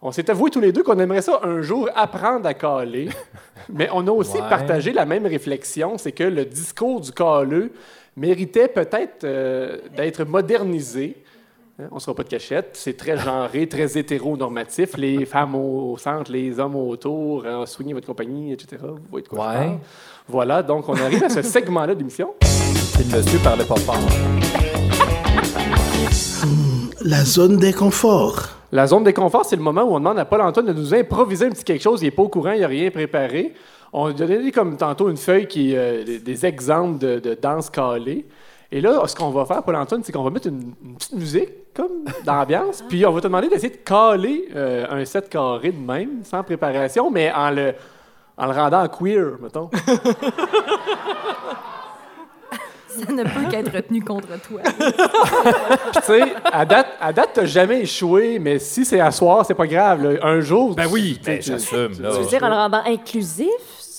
On 0.00 0.10
s'est 0.10 0.28
avoué 0.30 0.50
tous 0.50 0.60
les 0.60 0.72
deux 0.72 0.82
qu'on 0.82 0.98
aimerait 0.98 1.22
ça 1.22 1.38
un 1.44 1.62
jour 1.62 1.88
apprendre 1.94 2.46
à 2.48 2.54
caler. 2.54 3.08
Mais 3.72 3.88
on 3.92 4.06
a 4.08 4.10
aussi 4.10 4.36
Ouais. 4.38 4.48
partagé 4.48 4.92
la 4.92 5.06
même 5.06 5.26
réflexion, 5.26 5.96
c'est 5.96 6.10
que 6.12 6.24
le 6.24 6.44
discours 6.44 7.00
du 7.00 7.12
caleux 7.12 7.70
méritait 8.16 8.66
peut-être 8.68 9.24
euh, 9.24 9.78
d'être 9.96 10.24
modernisé. 10.24 11.21
Hein, 11.82 11.88
On 11.90 11.96
ne 11.96 12.00
sera 12.00 12.14
pas 12.14 12.22
de 12.22 12.28
cachette. 12.28 12.70
C'est 12.74 12.96
très 12.96 13.16
genré, 13.16 13.66
très 13.68 13.98
hétéronormatif. 13.98 14.96
Les 14.96 15.24
femmes 15.26 15.54
au 15.54 15.96
centre, 15.98 16.30
les 16.30 16.58
hommes 16.60 16.76
autour, 16.76 17.44
euh, 17.44 17.66
soignez 17.66 17.92
votre 17.94 18.06
compagnie, 18.06 18.52
etc. 18.52 18.76
Vous 18.82 18.98
voyez 19.10 19.24
de 19.24 19.28
quoi 19.28 19.52
je 19.54 19.58
Ouais. 19.58 19.64
parle. 19.66 19.78
Voilà, 20.28 20.62
donc 20.62 20.88
on 20.88 20.94
arrive 20.94 21.24
à 21.24 21.28
ce 21.28 21.42
segment-là 21.56 21.94
d'émission. 21.94 22.30
Si 22.42 23.02
le 23.04 23.16
monsieur 23.18 23.38
parlait 23.40 23.64
pas 23.64 23.76
fort. 23.76 23.96
La 27.04 27.24
zone 27.24 27.56
d'inconfort. 27.58 28.48
La 28.70 28.86
zone 28.86 29.04
de 29.04 29.10
confort, 29.10 29.44
c'est 29.44 29.56
le 29.56 29.62
moment 29.62 29.82
où 29.82 29.94
on 29.94 29.98
demande 29.98 30.18
à 30.18 30.24
Paul-Antoine 30.24 30.66
de 30.66 30.72
nous 30.72 30.94
improviser 30.94 31.46
un 31.46 31.50
petit 31.50 31.64
quelque 31.64 31.82
chose. 31.82 32.00
Il 32.00 32.06
n'est 32.06 32.10
pas 32.10 32.22
au 32.22 32.28
courant, 32.28 32.52
il 32.52 32.60
n'a 32.60 32.66
rien 32.68 32.90
préparé. 32.90 33.52
On 33.92 34.06
lui 34.08 34.14
a 34.14 34.26
donné 34.26 34.50
comme 34.52 34.76
tantôt 34.76 35.10
une 35.10 35.16
feuille 35.18 35.46
qui 35.46 35.72
est 35.72 35.76
euh, 35.76 36.04
des, 36.04 36.18
des 36.20 36.46
exemples 36.46 36.98
de, 36.98 37.18
de 37.18 37.34
danse 37.40 37.68
calée. 37.68 38.24
Et 38.74 38.80
là, 38.80 39.06
ce 39.06 39.14
qu'on 39.14 39.28
va 39.30 39.44
faire, 39.44 39.62
Paul-Antoine, 39.62 40.02
c'est 40.02 40.12
qu'on 40.12 40.22
va 40.24 40.30
mettre 40.30 40.46
une, 40.48 40.72
une 40.82 40.94
petite 40.96 41.12
musique, 41.12 41.50
comme 41.74 42.04
d'ambiance, 42.24 42.82
puis 42.88 43.04
on 43.04 43.12
va 43.12 43.20
te 43.20 43.26
demander 43.26 43.48
d'essayer 43.48 43.68
de 43.70 43.76
caler 43.76 44.48
euh, 44.56 44.86
un 44.90 45.04
set 45.04 45.28
carré 45.28 45.72
de 45.72 45.78
même, 45.78 46.24
sans 46.24 46.42
préparation, 46.42 47.10
mais 47.10 47.30
en 47.32 47.50
le, 47.50 47.74
en 48.38 48.46
le 48.46 48.52
rendant 48.52 48.88
queer, 48.88 49.32
mettons. 49.42 49.68
Ça 52.88 53.10
ne 53.10 53.22
peut 53.24 53.50
qu'être 53.50 53.72
retenu 53.74 54.02
contre 54.04 54.28
toi. 54.46 54.60
Puis, 54.64 54.92
tu 55.94 56.02
sais, 56.02 56.34
à 56.52 56.66
date, 56.66 56.88
à 57.00 57.10
date, 57.12 57.30
t'as 57.32 57.46
jamais 57.46 57.80
échoué, 57.80 58.38
mais 58.38 58.58
si 58.58 58.84
c'est 58.84 59.00
à 59.00 59.10
soir, 59.10 59.46
c'est 59.46 59.54
pas 59.54 59.66
grave. 59.66 60.02
là. 60.02 60.18
Un 60.22 60.40
jour. 60.40 60.74
Ben 60.74 60.86
oui, 60.90 61.18
j'assume. 61.40 61.92
Tu 61.96 62.02
veux 62.02 62.26
dire 62.26 62.42
en 62.42 62.48
le 62.48 62.54
rendant 62.54 62.82
inclusif? 62.84 63.48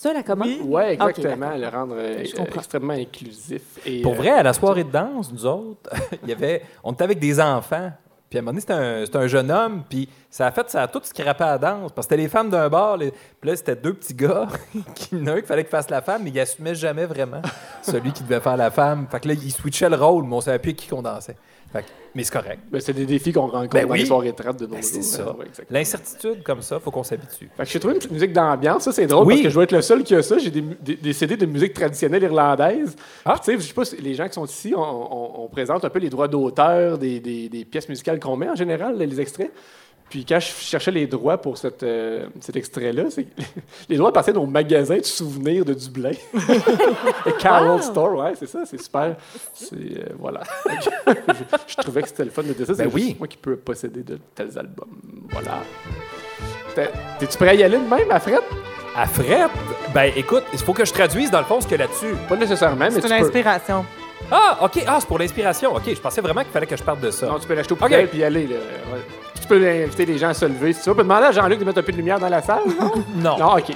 Ça, 0.03 0.11
la 0.11 0.21
commande? 0.21 0.49
Oui, 0.65 0.83
Ok, 0.99 1.17
exactement. 1.17 1.55
le 1.55 1.67
rendre 1.69 1.95
euh, 1.97 2.25
extrêmement 2.55 2.91
inclusif. 2.91 3.61
Et, 3.85 4.01
Pour 4.01 4.11
euh, 4.11 4.15
vrai, 4.17 4.31
à 4.31 4.43
la 4.43 4.51
soirée 4.51 4.83
de 4.83 4.91
danse, 4.91 5.31
nous 5.31 5.45
autres, 5.45 5.89
il 6.23 6.27
y 6.27 6.33
avait, 6.33 6.61
on 6.83 6.91
était 6.91 7.05
avec 7.05 7.19
des 7.19 7.39
enfants. 7.39 7.89
Puis 8.29 8.37
à 8.37 8.41
un 8.41 8.41
moment 8.41 8.59
donné, 8.67 9.05
c'était 9.05 9.17
un, 9.17 9.27
jeune 9.27 9.49
homme, 9.49 9.83
puis 9.89 10.09
ça 10.29 10.47
a 10.47 10.51
fait, 10.51 10.69
ça 10.69 10.81
a 10.81 10.87
tout 10.89 10.99
scrappé 11.03 11.45
à 11.45 11.51
la 11.51 11.57
danse. 11.57 11.93
Parce 11.93 12.05
que 12.05 12.13
c'était 12.15 12.21
les 12.21 12.27
femmes 12.27 12.49
d'un 12.49 12.67
bar, 12.67 12.97
les- 12.97 13.11
puis 13.11 13.49
là, 13.49 13.55
c'était 13.55 13.77
deux 13.77 13.93
petits 13.93 14.13
gars, 14.13 14.47
qui, 14.95 15.07
il 15.13 15.19
y 15.19 15.21
en 15.21 15.27
a 15.27 15.31
un 15.35 15.39
qui 15.41 15.47
fallait 15.47 15.63
qu'il 15.63 15.71
fasse 15.71 15.89
la 15.89 16.01
femme, 16.01 16.23
mais 16.25 16.31
il 16.31 16.39
assumait 16.41 16.75
jamais 16.75 17.05
vraiment 17.05 17.41
celui 17.81 18.11
qui 18.11 18.23
devait 18.23 18.41
faire 18.41 18.57
la 18.57 18.71
femme. 18.71 19.07
Fait 19.09 19.21
que 19.21 19.29
là, 19.29 19.35
il 19.35 19.51
switchait 19.53 19.87
le 19.89 19.95
rôle, 19.95 20.25
mais 20.25 20.35
on 20.35 20.41
savait 20.41 20.59
plus 20.59 20.75
qui 20.75 20.89
qu'on 20.89 21.01
dansait. 21.01 21.37
Fait 21.73 21.81
que- 21.81 21.87
mais 22.15 22.23
c'est 22.23 22.31
correct. 22.31 22.59
ben, 22.71 22.79
c'est 22.79 22.93
des 22.93 23.05
défis 23.07 23.33
qu'on 23.33 23.47
rencontre 23.47 23.73
Ben 23.73 23.87
dans 23.87 23.93
oui. 23.93 23.99
les 24.01 24.05
soirées 24.05 24.31
de 24.31 24.65
nos 24.67 24.73
Ben, 24.75 24.81
c'est 24.83 25.01
jours. 25.01 25.03
ça. 25.03 25.35
Ouais. 25.35 25.45
L'incertitude 25.71 26.43
comme 26.43 26.61
ça, 26.61 26.79
faut 26.79 26.91
qu'on 26.91 27.03
s'habitue. 27.03 27.49
Fait 27.57 27.63
que 27.63 27.69
j'ai 27.69 27.79
trouvé 27.79 27.95
une 27.95 27.99
petite 27.99 28.11
musique 28.13 28.31
d'ambiance. 28.31 28.83
Ça, 28.83 28.91
c'est 28.91 29.07
drôle 29.07 29.25
Oui. 29.25 29.33
parce 29.35 29.43
que 29.43 29.49
je 29.49 29.53
dois 29.55 29.63
être 29.63 29.71
le 29.71 29.81
seul 29.81 30.03
qui 30.03 30.13
a 30.15 30.21
ça. 30.21 30.37
J'ai 30.37 30.51
des, 30.51 30.61
des- 30.61 30.95
des 30.95 31.13
CD 31.13 31.35
de 31.35 31.45
musique 31.47 31.73
traditionnelle 31.73 32.23
irlandaise. 32.23 32.95
Ah. 33.25 33.35
Tu 33.43 33.51
sais, 33.51 33.57
je 33.59 33.67
sais 33.67 33.73
pas 33.73 33.83
les 33.99 34.13
gens 34.13 34.27
qui 34.27 34.33
sont 34.33 34.45
ici, 34.45 34.73
on, 34.75 34.79
on- 34.81 35.43
on 35.43 35.47
présente 35.47 35.83
un 35.83 35.89
peu 35.89 35.99
les 35.99 36.09
droits 36.09 36.27
d'auteur 36.27 36.97
des 36.99 37.67
pièces 37.69 37.89
musicales 37.89 38.19
qu'on 38.19 38.37
met 38.37 38.49
en 38.49 38.55
général, 38.55 38.97
les 38.97 39.19
extraits. 39.19 39.51
Puis 40.13 40.25
quand 40.25 40.39
je 40.39 40.45
cherchais 40.45 40.91
les 40.91 41.07
droits 41.07 41.39
pour 41.39 41.57
cette, 41.57 41.81
euh, 41.81 42.27
cet 42.39 42.55
extrait-là, 42.55 43.05
c'est 43.09 43.25
les 43.89 43.97
droits 43.97 44.13
passaient 44.13 44.37
au 44.37 44.45
magasin 44.45 44.97
de 44.97 45.03
souvenirs 45.03 45.65
de 45.65 45.73
Dublin. 45.73 46.11
Le 47.25 47.31
Carol 47.39 47.77
Wow. 47.77 47.81
Store, 47.81 48.13
ouais, 48.19 48.33
c'est 48.37 48.45
ça, 48.47 48.59
c'est 48.63 48.79
super. 48.79 49.15
C'est, 49.55 49.73
euh, 49.75 50.13
voilà. 50.19 50.41
je, 50.69 50.89
je 51.67 51.75
trouvais 51.77 52.03
que 52.03 52.09
c'était 52.09 52.25
le 52.25 52.29
fun 52.29 52.43
de 52.43 52.53
dire 52.53 52.67
ça. 52.67 52.75
C'est 52.75 52.83
Ben 52.83 52.91
oui. 52.93 53.05
juste 53.07 53.17
moi 53.19 53.27
qui 53.27 53.37
peux 53.37 53.55
posséder 53.55 54.03
de 54.03 54.19
tels 54.35 54.55
albums. 54.59 54.99
Voilà. 55.31 55.63
T'es- 56.75 56.91
T'es-tu 57.17 57.35
prêt 57.39 57.49
à 57.49 57.53
y 57.55 57.63
aller 57.63 57.77
de 57.79 57.83
même, 57.89 58.11
à 58.11 58.19
Fred? 58.19 58.41
À 58.95 59.07
Fred, 59.07 59.49
ben 59.95 60.11
écoute, 60.15 60.43
il 60.53 60.59
faut 60.59 60.73
que 60.73 60.85
je 60.85 60.93
traduise 60.93 61.31
dans 61.31 61.39
le 61.39 61.45
fond 61.45 61.59
ce 61.59 61.65
qu'il 61.67 61.79
y 61.79 61.81
a 61.81 61.87
là-dessus. 61.87 62.13
Pas 62.29 62.35
nécessairement, 62.35 62.75
mais 62.85 62.91
C'est 62.91 63.01
tu 63.01 63.07
une 63.11 63.17
peux. 63.17 63.25
inspiration. 63.25 63.83
Ah, 64.31 64.59
OK. 64.61 64.83
Ah, 64.85 64.97
c'est 64.99 65.07
pour 65.07 65.17
l'inspiration. 65.17 65.75
OK, 65.75 65.81
je 65.87 65.99
pensais 65.99 66.21
vraiment 66.21 66.41
qu'il 66.43 66.51
fallait 66.51 66.67
que 66.67 66.77
je 66.77 66.83
parte 66.83 66.99
de 67.01 67.09
ça. 67.09 67.25
Non, 67.25 67.39
tu 67.39 67.47
peux 67.47 67.55
l'acheter 67.55 67.73
au 67.73 67.77
poubelle 67.77 68.07
puis 68.07 68.19
y 68.19 68.23
aller. 68.23 68.45
Là. 68.45 68.55
Ouais. 68.93 69.01
Tu 69.43 69.47
peux 69.49 69.67
inviter 69.67 70.05
les 70.05 70.17
gens 70.17 70.29
à 70.29 70.33
se 70.33 70.45
lever 70.45 70.71
si 70.71 70.81
tu 70.81 70.89
veux. 70.89 70.95
Tu 70.95 70.97
peux 70.97 71.03
demander 71.03 71.25
à 71.25 71.31
Jean-Luc 71.33 71.59
de 71.59 71.65
mettre 71.65 71.79
un 71.79 71.83
peu 71.83 71.91
de 71.91 71.97
lumière 71.97 72.17
dans 72.17 72.29
la 72.29 72.41
salle, 72.41 72.61
non? 72.79 72.91
Non. 73.15 73.37
Non, 73.37 73.57
OK. 73.57 73.75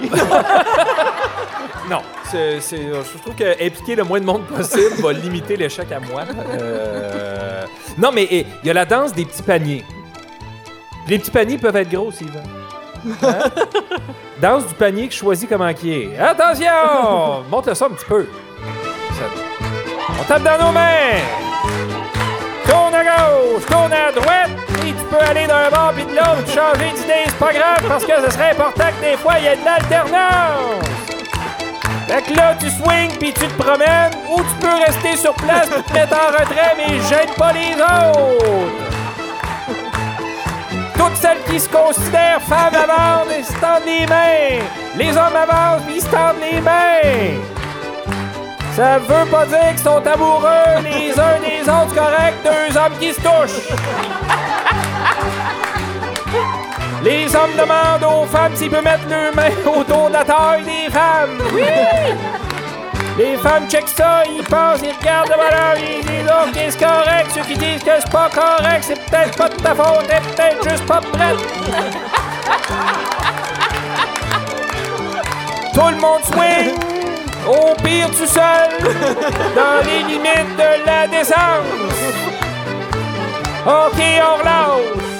Non, 1.90 2.00
c'est, 2.30 2.60
c'est- 2.60 2.76
je 2.76 3.18
trouve 3.18 3.34
que 3.34 3.52
impliquer 3.64 3.96
le 3.96 4.04
moins 4.04 4.20
de 4.20 4.24
monde 4.26 4.42
possible 4.46 5.00
va 5.02 5.12
limiter 5.14 5.56
l'échec 5.56 5.90
à 5.90 6.00
moi. 6.00 6.22
Euh, 6.60 7.62
Non, 7.96 8.10
mais 8.12 8.26
eh, 8.30 8.46
il 8.62 8.66
y 8.66 8.70
a 8.70 8.74
la 8.74 8.84
danse 8.84 9.12
des 9.14 9.24
petits 9.24 9.42
paniers. 9.42 9.84
Puis 11.06 11.14
Les 11.14 11.18
petits 11.18 11.30
paniers 11.30 11.56
peuvent 11.56 11.76
être 11.76 11.90
gros, 11.90 12.10
Sylvain. 12.12 12.40
Hein? 13.22 13.38
Danse 14.42 14.66
du 14.66 14.74
panier 14.74 15.08
que 15.08 15.14
je 15.14 15.18
choisis 15.18 15.48
comment 15.48 15.72
qui 15.72 15.92
est. 15.94 16.18
Attention! 16.18 17.44
Monte 17.50 17.68
le 17.68 17.74
ça 17.74 17.86
un 17.86 17.90
petit 17.90 18.04
peu. 18.04 18.26
Ça- 19.12 20.10
On 20.20 20.24
tape 20.24 20.42
dans 20.42 20.66
nos 20.66 20.72
mains. 20.72 21.20
Tourne 22.68 22.94
à 22.94 23.02
gauche, 23.04 23.64
tourne 23.66 23.92
à 23.94 24.12
droite, 24.12 24.50
peux 25.08 25.24
aller 25.24 25.46
d'un 25.46 25.70
bord 25.70 25.92
puis 25.94 26.04
de 26.04 26.14
l'autre, 26.14 26.46
changer 26.46 26.90
d'idée, 26.92 27.24
c'est 27.26 27.38
pas 27.38 27.52
grave, 27.52 27.82
parce 27.88 28.04
que 28.04 28.12
ce 28.24 28.30
serait 28.30 28.50
important 28.50 28.86
que 28.98 29.10
des 29.10 29.16
fois, 29.16 29.34
il 29.38 29.44
y 29.44 29.46
ait 29.48 29.56
de 29.56 29.64
l'alternance. 29.64 30.84
Fait 32.08 32.22
que 32.22 32.36
là, 32.36 32.54
tu 32.58 32.70
swings 32.70 33.16
puis 33.18 33.32
tu 33.32 33.46
te 33.46 33.62
promènes, 33.62 34.12
ou 34.30 34.40
tu 34.40 34.54
peux 34.60 34.74
rester 34.74 35.16
sur 35.16 35.34
place 35.34 35.68
puis 35.68 35.82
te 35.82 35.92
mettre 35.92 36.14
en 36.14 36.30
retrait, 36.30 36.74
mais 36.76 37.00
gêne 37.08 37.34
pas 37.36 37.52
les 37.52 37.74
autres. 37.74 38.88
Toutes 40.96 41.16
celles 41.16 41.42
qui 41.48 41.60
se 41.60 41.68
considèrent 41.68 42.42
femmes 42.42 42.74
avancent 42.74 43.32
et 43.38 43.42
se 43.42 43.52
tendent 43.52 43.86
les 43.86 44.06
mains. 44.06 44.64
Les 44.96 45.10
hommes 45.10 45.36
avancent 45.36 45.82
puis 45.86 45.96
ils 45.96 46.02
se 46.02 46.08
tendent 46.08 46.40
les 46.40 46.60
mains. 46.60 47.40
Ça 48.74 48.98
veut 48.98 49.26
pas 49.30 49.46
dire 49.46 49.68
qu'ils 49.70 49.78
sont 49.78 50.06
amoureux 50.06 50.82
les 50.84 51.18
uns 51.18 51.40
des 51.40 51.62
autres, 51.62 51.94
correct, 51.94 52.36
deux 52.44 52.76
hommes 52.76 52.98
qui 52.98 53.12
se 53.12 53.20
touchent. 53.20 53.68
Les 57.02 57.34
hommes 57.36 57.52
demandent 57.56 58.04
aux 58.04 58.26
femmes 58.26 58.54
s'ils 58.56 58.70
peuvent 58.70 58.82
mettre 58.82 59.08
leurs 59.08 59.34
mains 59.34 59.54
autour 59.66 60.08
de 60.08 60.14
la 60.14 60.24
taille 60.24 60.64
des 60.64 60.90
femmes. 60.90 61.38
Oui! 61.52 61.62
Les 63.16 63.36
femmes 63.36 63.68
checkent 63.68 63.88
ça, 63.88 64.22
ils 64.26 64.44
pensent, 64.44 64.80
ils 64.82 64.94
regardent 64.96 65.28
le 65.28 65.34
bonhomme, 65.34 65.84
ils 65.84 66.06
disent 66.06 66.30
OK, 66.30 66.54
c'est 66.70 66.78
correct. 66.78 67.30
Ceux 67.34 67.42
qui 67.42 67.58
disent 67.58 67.82
que 67.82 67.90
c'est 67.98 68.10
pas 68.10 68.28
correct, 68.30 68.84
c'est 68.86 69.00
peut-être 69.06 69.36
pas 69.36 69.48
de 69.48 69.54
ta 69.56 69.74
faute, 69.74 70.06
t'es 70.06 70.20
peut-être 70.20 70.70
juste 70.70 70.86
pas 70.86 71.00
prête. 71.00 71.38
Tout 75.74 75.88
le 75.88 75.96
monde 75.96 76.22
swing, 76.24 76.74
Au 77.46 77.74
pire, 77.82 78.08
tout 78.10 78.26
seul, 78.26 78.70
dans 79.54 79.84
les 79.84 80.02
limites 80.04 80.56
de 80.56 80.86
la 80.86 81.06
décence. 81.08 81.66
OK, 83.66 84.00
on 84.22 84.38
relâche. 84.38 85.17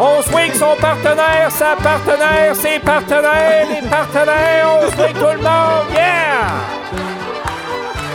On 0.00 0.22
swing 0.22 0.54
son 0.54 0.76
partenaire, 0.76 1.50
sa 1.50 1.74
partenaire, 1.74 2.54
ses 2.54 2.78
partenaires, 2.78 3.66
les 3.68 3.88
partenaires, 3.88 4.66
on 4.80 4.90
swing 4.92 5.12
tout 5.14 5.26
le 5.26 5.38
monde, 5.38 5.86
yeah! 5.92 6.46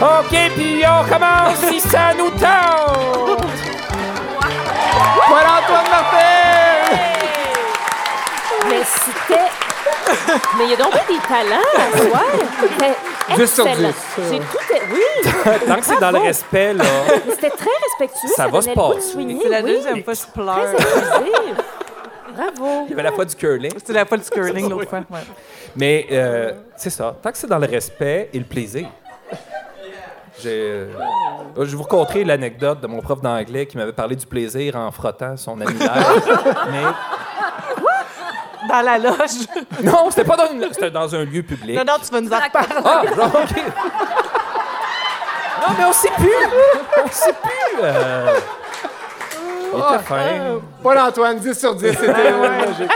OK, 0.02 0.52
puis 0.56 0.84
on 0.86 1.04
commence 1.12 1.58
si 1.68 1.82
ça 1.82 2.14
nous 2.18 2.30
tente! 2.32 3.46
Voilà 5.28 5.60
Antoine 5.62 5.90
Martin! 5.92 7.04
Mais 8.70 8.84
c'était. 8.86 9.63
Mais 10.58 10.66
il 10.66 10.70
y 10.72 10.74
a 10.74 10.78
donc 10.78 10.94
des 10.94 11.18
talents. 11.28 12.34
C'était 12.62 12.96
10 13.38 13.54
sur 13.54 13.68
excellent. 13.68 13.90
10. 13.90 14.24
J'ai 14.32 14.40
tout. 14.40 14.58
Oui! 14.92 15.32
Tant 15.68 15.76
que 15.78 15.86
c'est 15.86 16.00
dans 16.00 16.12
le 16.12 16.20
respect, 16.20 16.74
là. 16.74 16.84
Mais 17.26 17.34
C'était 17.34 17.50
très 17.50 17.70
respectueux. 17.88 18.30
Ça 18.36 18.48
va 18.48 18.62
se 18.62 18.70
passer. 18.70 19.40
C'est 19.42 19.50
la 19.50 19.62
deuxième 19.62 20.04
fois 20.04 20.14
que 20.14 20.20
je 20.20 20.26
Très 20.26 20.32
pleure. 20.32 20.76
Bravo. 22.36 22.84
Il 22.86 22.90
y 22.90 22.94
avait 22.94 23.04
la 23.04 23.12
fois 23.12 23.26
du 23.26 23.36
curling. 23.36 23.72
C'était 23.78 23.94
la 23.94 24.06
fois 24.06 24.18
du 24.18 24.30
curling 24.30 24.70
l'autre 24.70 24.90
fois. 24.90 25.00
ouais. 25.00 25.20
Mais 25.76 26.08
euh, 26.12 26.52
c'est 26.76 26.90
ça. 26.90 27.16
Tant 27.22 27.32
que 27.32 27.38
c'est 27.38 27.48
dans 27.48 27.60
le 27.60 27.68
respect 27.68 28.30
et 28.34 28.40
le 28.40 28.46
plaisir. 28.46 28.88
Euh, 30.46 30.88
je 31.56 31.62
vais 31.64 31.68
vous 31.78 31.84
raconter 31.84 32.24
l'anecdote 32.24 32.82
de 32.82 32.88
mon 32.88 33.00
prof 33.02 33.22
d'anglais 33.22 33.66
qui 33.66 33.78
m'avait 33.78 33.94
parlé 33.94 34.16
du 34.16 34.26
plaisir 34.26 34.76
en 34.76 34.92
frottant 34.92 35.38
son 35.38 35.62
annulaire. 35.62 35.94
Mais 36.72 36.84
Dans 38.70 38.82
la 38.82 38.98
loge. 38.98 39.48
non, 39.84 40.10
c'était 40.10 40.24
pas 40.24 40.36
dans, 40.38 40.52
une- 40.52 40.72
c'était 40.74 40.92
dans 40.92 41.14
un 41.14 41.24
lieu 41.26 41.44
public. 41.44 41.76
Non, 41.78 41.84
non, 41.86 41.94
tu 42.04 42.12
vas 42.12 42.22
nous 42.22 42.32
en 42.34 42.40
reparler. 42.40 42.76
Ah, 42.86 43.02
genre, 43.16 43.28
OK. 43.36 43.64
Non, 45.62 45.76
mais 45.78 45.86
on 45.86 45.94
sait 45.94 46.12
plus. 46.18 46.48
On 47.04 47.08
sait 47.10 47.34
plus. 47.34 47.80
euh. 47.82 48.26
Il 49.76 49.80
était 49.80 50.04
fin. 50.04 50.16
Paul 50.84 50.98
Antoine, 51.00 51.40
10 51.40 51.60
sur 51.60 51.76
10, 51.76 51.88
c'était 52.00 52.32
magique. 52.32 52.92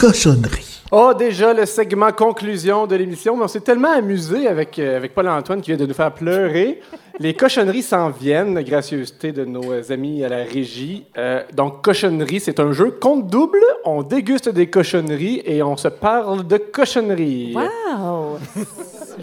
Cochonnerie. 0.00 0.80
Oh, 0.92 1.12
déjà 1.18 1.52
le 1.52 1.66
segment 1.66 2.12
conclusion 2.12 2.86
de 2.86 2.94
l'émission, 2.94 3.36
mais 3.36 3.44
on 3.44 3.48
s'est 3.48 3.60
tellement 3.60 3.92
amusé 3.92 4.46
avec, 4.46 4.78
euh, 4.78 4.96
avec 4.96 5.12
Paul-Antoine 5.14 5.60
qui 5.60 5.70
vient 5.72 5.76
de 5.78 5.84
nous 5.86 5.92
faire 5.94 6.12
pleurer. 6.14 6.80
Les 7.18 7.34
cochonneries 7.34 7.82
s'en 7.82 8.10
viennent, 8.10 8.62
gracieuseté 8.62 9.32
de 9.32 9.44
nos 9.44 9.72
euh, 9.72 9.82
amis 9.90 10.24
à 10.24 10.28
la 10.28 10.44
régie. 10.44 11.04
Euh, 11.18 11.42
donc, 11.52 11.82
cochonnerie, 11.82 12.38
c'est 12.40 12.60
un 12.60 12.72
jeu 12.72 12.92
compte 12.92 13.26
double. 13.26 13.58
On 13.84 14.02
déguste 14.02 14.48
des 14.48 14.68
cochonneries 14.70 15.42
et 15.44 15.62
on 15.62 15.76
se 15.76 15.88
parle 15.88 16.46
de 16.46 16.56
cochonneries. 16.58 17.54
Wow! 17.56 18.38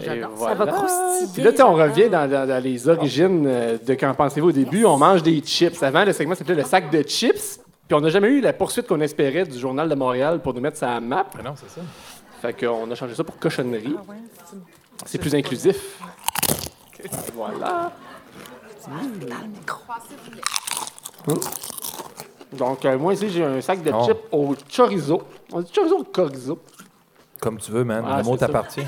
Ça 0.04 0.12
voilà. 0.36 0.54
va 0.56 0.66
croustiller. 0.66 1.28
Puis 1.32 1.42
là, 1.42 1.50
tu 1.52 1.56
sais, 1.56 1.62
on 1.62 1.72
revient 1.74 2.10
dans, 2.10 2.30
dans- 2.30 2.46
dans 2.46 2.62
les 2.62 2.86
origines 2.86 3.44
euh, 3.46 3.78
de 3.84 3.94
quand 3.94 4.12
pensez-vous 4.14 4.50
au 4.50 4.52
début? 4.52 4.84
On 4.84 4.98
mange 4.98 5.22
des 5.22 5.40
chips. 5.40 5.82
Avant, 5.82 6.04
le 6.04 6.12
segment 6.12 6.34
s'appelait 6.34 6.54
le 6.54 6.64
sac 6.64 6.90
de 6.92 7.00
chips. 7.02 7.60
Puis 7.86 7.94
on 7.94 8.00
n'a 8.00 8.08
jamais 8.08 8.28
eu 8.28 8.40
la 8.40 8.52
poursuite 8.52 8.86
qu'on 8.86 9.00
espérait 9.00 9.44
du 9.44 9.58
Journal 9.58 9.88
de 9.88 9.94
Montréal 9.94 10.40
pour 10.42 10.52
nous 10.54 10.60
mettre 10.60 10.76
ça 10.76 10.94
à 10.96 11.00
map. 11.00 11.26
non, 11.44 11.54
c'est 11.56 11.70
ça. 11.70 11.80
Fait 12.42 12.52
qu'on 12.52 12.90
a 12.90 12.94
changé 12.94 13.14
ça 13.14 13.24
pour 13.24 13.38
cochonnerie. 13.38 13.96
c'est 15.04 15.18
plus 15.18 15.34
inclusif. 15.34 16.00
Voilà. 17.34 17.92
Hum. 21.28 21.40
Donc, 22.52 22.84
euh, 22.84 22.98
moi 22.98 23.14
ici, 23.14 23.28
j'ai 23.30 23.44
un 23.44 23.60
sac 23.60 23.82
de 23.82 23.90
Oh. 23.92 24.04
chips 24.04 24.20
au 24.32 24.54
chorizo. 24.70 25.22
On 25.52 25.60
dit 25.60 25.72
chorizo 25.72 25.98
ou 26.00 26.04
chorizo? 26.04 26.58
Comme 27.40 27.58
tu 27.58 27.70
veux, 27.70 27.84
man. 27.84 28.04
Ah, 28.06 28.18
le 28.18 28.24
mot 28.24 28.36
t'appartient. 28.36 28.86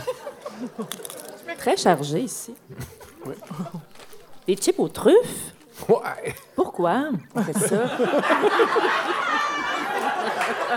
Très 1.59 1.77
chargé 1.77 2.20
ici. 2.20 2.55
Des 4.47 4.57
chips 4.57 4.79
aux 4.79 4.89
truffes? 4.89 5.53
Ouais. 5.89 6.35
Pourquoi? 6.55 7.05
On 7.35 7.43
fait 7.43 7.53
ça? 7.59 7.77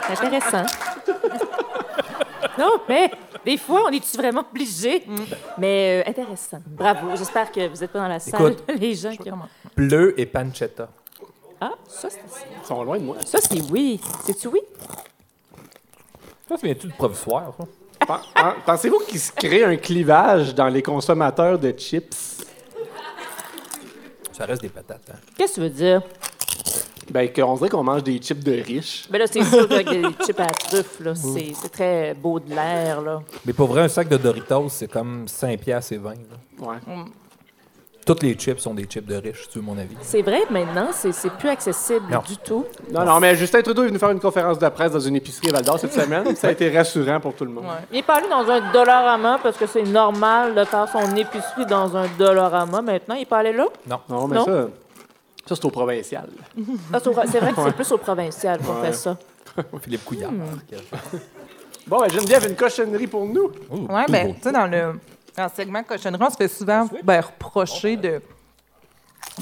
Intéressant. 0.09 0.65
Non, 2.57 2.71
mais 2.87 3.11
des 3.45 3.57
fois, 3.57 3.83
on 3.87 3.89
est-tu 3.89 4.17
vraiment 4.17 4.43
obligé? 4.49 5.05
Mais 5.57 6.03
euh, 6.05 6.09
intéressant. 6.09 6.59
Bravo. 6.65 7.09
J'espère 7.15 7.51
que 7.51 7.67
vous 7.67 7.77
n'êtes 7.77 7.91
pas 7.91 7.99
dans 7.99 8.07
la 8.07 8.19
salle, 8.19 8.41
Écoute, 8.53 8.63
les 8.79 8.93
gens 8.95 9.15
qui 9.15 9.31
ont... 9.31 9.39
Bleu 9.75 10.13
et 10.19 10.25
pancetta. 10.25 10.89
Ah, 11.59 11.71
ça, 11.87 12.09
c'est... 12.09 12.19
Ils 12.61 12.65
sont 12.67 12.83
loin 12.83 12.97
de 12.97 13.03
moi. 13.03 13.15
Ça, 13.25 13.39
c'est 13.41 13.61
oui. 13.71 13.99
C'est-tu 14.25 14.47
oui? 14.49 14.59
Ça, 16.49 16.57
ça 16.57 16.65
vient-tu 16.67 16.87
du 16.87 16.93
provisoire, 16.93 17.53
ça? 17.57 17.65
Pen- 18.05 18.53
Pensez-vous 18.65 18.99
qu'il 19.07 19.19
se 19.19 19.31
crée 19.31 19.63
un 19.63 19.77
clivage 19.77 20.53
dans 20.55 20.67
les 20.67 20.81
consommateurs 20.81 21.57
de 21.59 21.71
chips? 21.71 22.40
Ça 24.41 24.47
reste 24.47 24.63
des 24.63 24.69
patates, 24.69 25.07
hein? 25.11 25.17
Qu'est-ce 25.37 25.51
que 25.51 25.55
tu 25.57 25.61
veux 25.61 25.69
dire? 25.69 26.01
Ben, 27.11 27.31
qu'on 27.31 27.55
dirait 27.57 27.69
qu'on 27.69 27.83
mange 27.83 28.01
des 28.01 28.17
chips 28.17 28.43
de 28.43 28.53
riches. 28.53 29.05
Ben 29.07 29.19
là, 29.19 29.27
c'est 29.27 29.43
sûr 29.43 29.69
qu'avec 29.69 29.87
des 29.87 30.01
chips 30.25 30.39
à 30.39 30.45
la 30.45 30.49
truffe, 30.49 30.99
là, 30.99 31.13
c'est, 31.13 31.53
c'est 31.53 31.69
très 31.69 32.15
beau 32.15 32.39
de 32.39 32.49
l'air, 32.49 33.01
là. 33.01 33.21
Mais 33.45 33.53
pour 33.53 33.67
vrai, 33.67 33.81
un 33.83 33.87
sac 33.87 34.09
de 34.09 34.17
Doritos, 34.17 34.69
c'est 34.69 34.87
comme 34.87 35.27
5 35.27 35.59
piastres 35.59 35.93
et 35.93 35.97
20. 35.97 36.09
là. 36.09 36.15
Ouais. 36.59 36.77
Toutes 38.11 38.23
les 38.23 38.33
chips 38.33 38.59
sont 38.59 38.73
des 38.73 38.83
chips 38.83 39.05
de 39.05 39.15
riches, 39.15 39.47
tu 39.49 39.59
veux 39.59 39.63
mon 39.63 39.77
avis? 39.77 39.95
C'est 40.01 40.21
vrai 40.21 40.41
que 40.45 40.51
maintenant, 40.51 40.87
c'est, 40.91 41.13
c'est 41.13 41.29
plus 41.31 41.47
accessible 41.47 42.07
Non. 42.11 42.19
du 42.27 42.35
tout. 42.35 42.65
Non, 42.91 43.05
non, 43.05 43.21
mais 43.21 43.37
Justin 43.37 43.61
Trudeau 43.61 43.83
est 43.83 43.87
venu 43.87 43.99
faire 43.99 44.09
une 44.09 44.19
conférence 44.19 44.59
de 44.59 44.67
presse 44.67 44.91
dans 44.91 44.99
une 44.99 45.15
épicerie 45.15 45.47
à 45.47 45.53
Val 45.53 45.63
d'Or 45.63 45.79
cette 45.79 45.93
semaine. 45.93 46.35
Ça 46.35 46.49
a 46.49 46.51
été 46.51 46.69
rassurant 46.75 47.21
pour 47.21 47.33
tout 47.35 47.45
le 47.45 47.51
monde. 47.51 47.63
Il 47.89 47.99
est 47.99 48.03
pas 48.03 48.17
allé 48.17 48.27
dans 48.27 48.45
un 48.51 48.69
Dollarama 48.73 49.39
parce 49.41 49.55
que 49.55 49.65
c'est 49.65 49.83
normal 49.83 50.53
de 50.55 50.65
faire 50.65 50.89
son 50.91 51.15
épicerie 51.15 51.65
dans 51.65 51.95
un 51.95 52.05
Dollarama. 52.19 52.81
Maintenant, 52.81 53.15
il 53.15 53.21
est 53.21 53.25
pas 53.25 53.37
allé 53.37 53.53
là? 53.53 53.67
Non. 53.87 53.99
Non, 54.09 54.27
mais 54.27 54.35
Non? 54.35 54.43
ça, 54.45 54.51
ça 55.47 55.55
c'est 55.55 55.63
au 55.65 55.69
provincial. 55.69 56.27
Ah, 56.91 56.99
c'est 57.01 57.07
au- 57.07 57.13
c'est 57.13 57.39
vrai 57.39 57.51
que 57.51 57.55
c'est 57.55 57.61
Ouais. 57.63 57.71
plus 57.71 57.91
au 57.93 57.97
provincial 57.97 58.59
qu'on 58.59 58.81
Ouais. 58.81 58.87
fait 58.87 58.93
ça. 58.93 59.15
Philippe 59.81 60.03
Couillard. 60.03 60.31
Bon, 61.87 61.99
ben, 62.01 62.09
Geneviève, 62.09 62.45
une 62.49 62.55
cochonnerie 62.57 63.07
pour 63.07 63.25
nous. 63.25 63.51
Oui, 63.71 64.03
ben, 64.09 64.33
tu 64.35 64.41
sais, 64.41 64.51
dans 64.51 64.67
le, 64.67 64.93
le 65.37 65.47
segment 65.55 65.83
cochonnerie, 65.83 66.23
on 66.25 66.29
se 66.29 66.35
fait 66.37 66.47
souvent 66.47 66.87
ben, 67.03 67.21
reprocher 67.21 67.95
de 67.97 68.21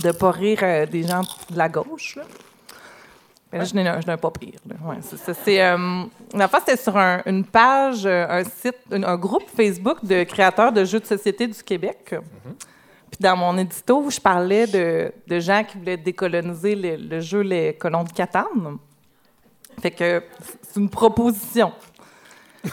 ne 0.03 0.11
pas 0.11 0.31
rire 0.31 0.59
euh, 0.61 0.85
des 0.85 1.03
gens 1.03 1.21
de 1.49 1.57
la 1.57 1.67
gauche. 1.69 2.15
Là. 2.15 3.63
Je 3.63 3.73
n'ai 3.73 3.87
un, 3.87 4.17
pas 4.17 4.29
pire. 4.29 4.59
Là. 4.67 4.75
Ouais, 4.85 4.97
c'est 5.01 5.17
ça. 5.17 5.33
C'est, 5.33 5.59
euh, 5.59 6.03
la 6.35 6.47
fois, 6.47 6.59
c'était 6.59 6.77
sur 6.79 6.95
un- 6.95 7.23
une 7.25 7.43
page, 7.43 8.05
euh, 8.05 8.27
un 8.29 8.43
site, 8.43 8.75
un, 8.91 9.01
un 9.01 9.17
groupe 9.17 9.49
Facebook 9.55 10.05
de 10.05 10.23
créateurs 10.23 10.71
de 10.71 10.85
jeux 10.85 10.99
de 10.99 11.05
société 11.05 11.47
du 11.47 11.63
Québec. 11.63 12.13
Puis 12.13 13.17
dans 13.19 13.35
mon 13.35 13.57
édito, 13.57 14.07
je 14.11 14.19
parlais 14.21 14.67
de, 14.67 15.11
de 15.25 15.39
gens 15.39 15.63
qui 15.63 15.79
voulaient 15.79 15.97
décoloniser 15.97 16.75
le, 16.75 16.95
le 16.97 17.19
jeu 17.21 17.41
Les 17.41 17.73
Colons 17.73 18.03
de 18.03 18.11
Catane. 18.11 18.77
Fait 19.81 19.89
que 19.91 20.23
c'est 20.71 20.79
une 20.79 20.89
proposition. 20.89 21.73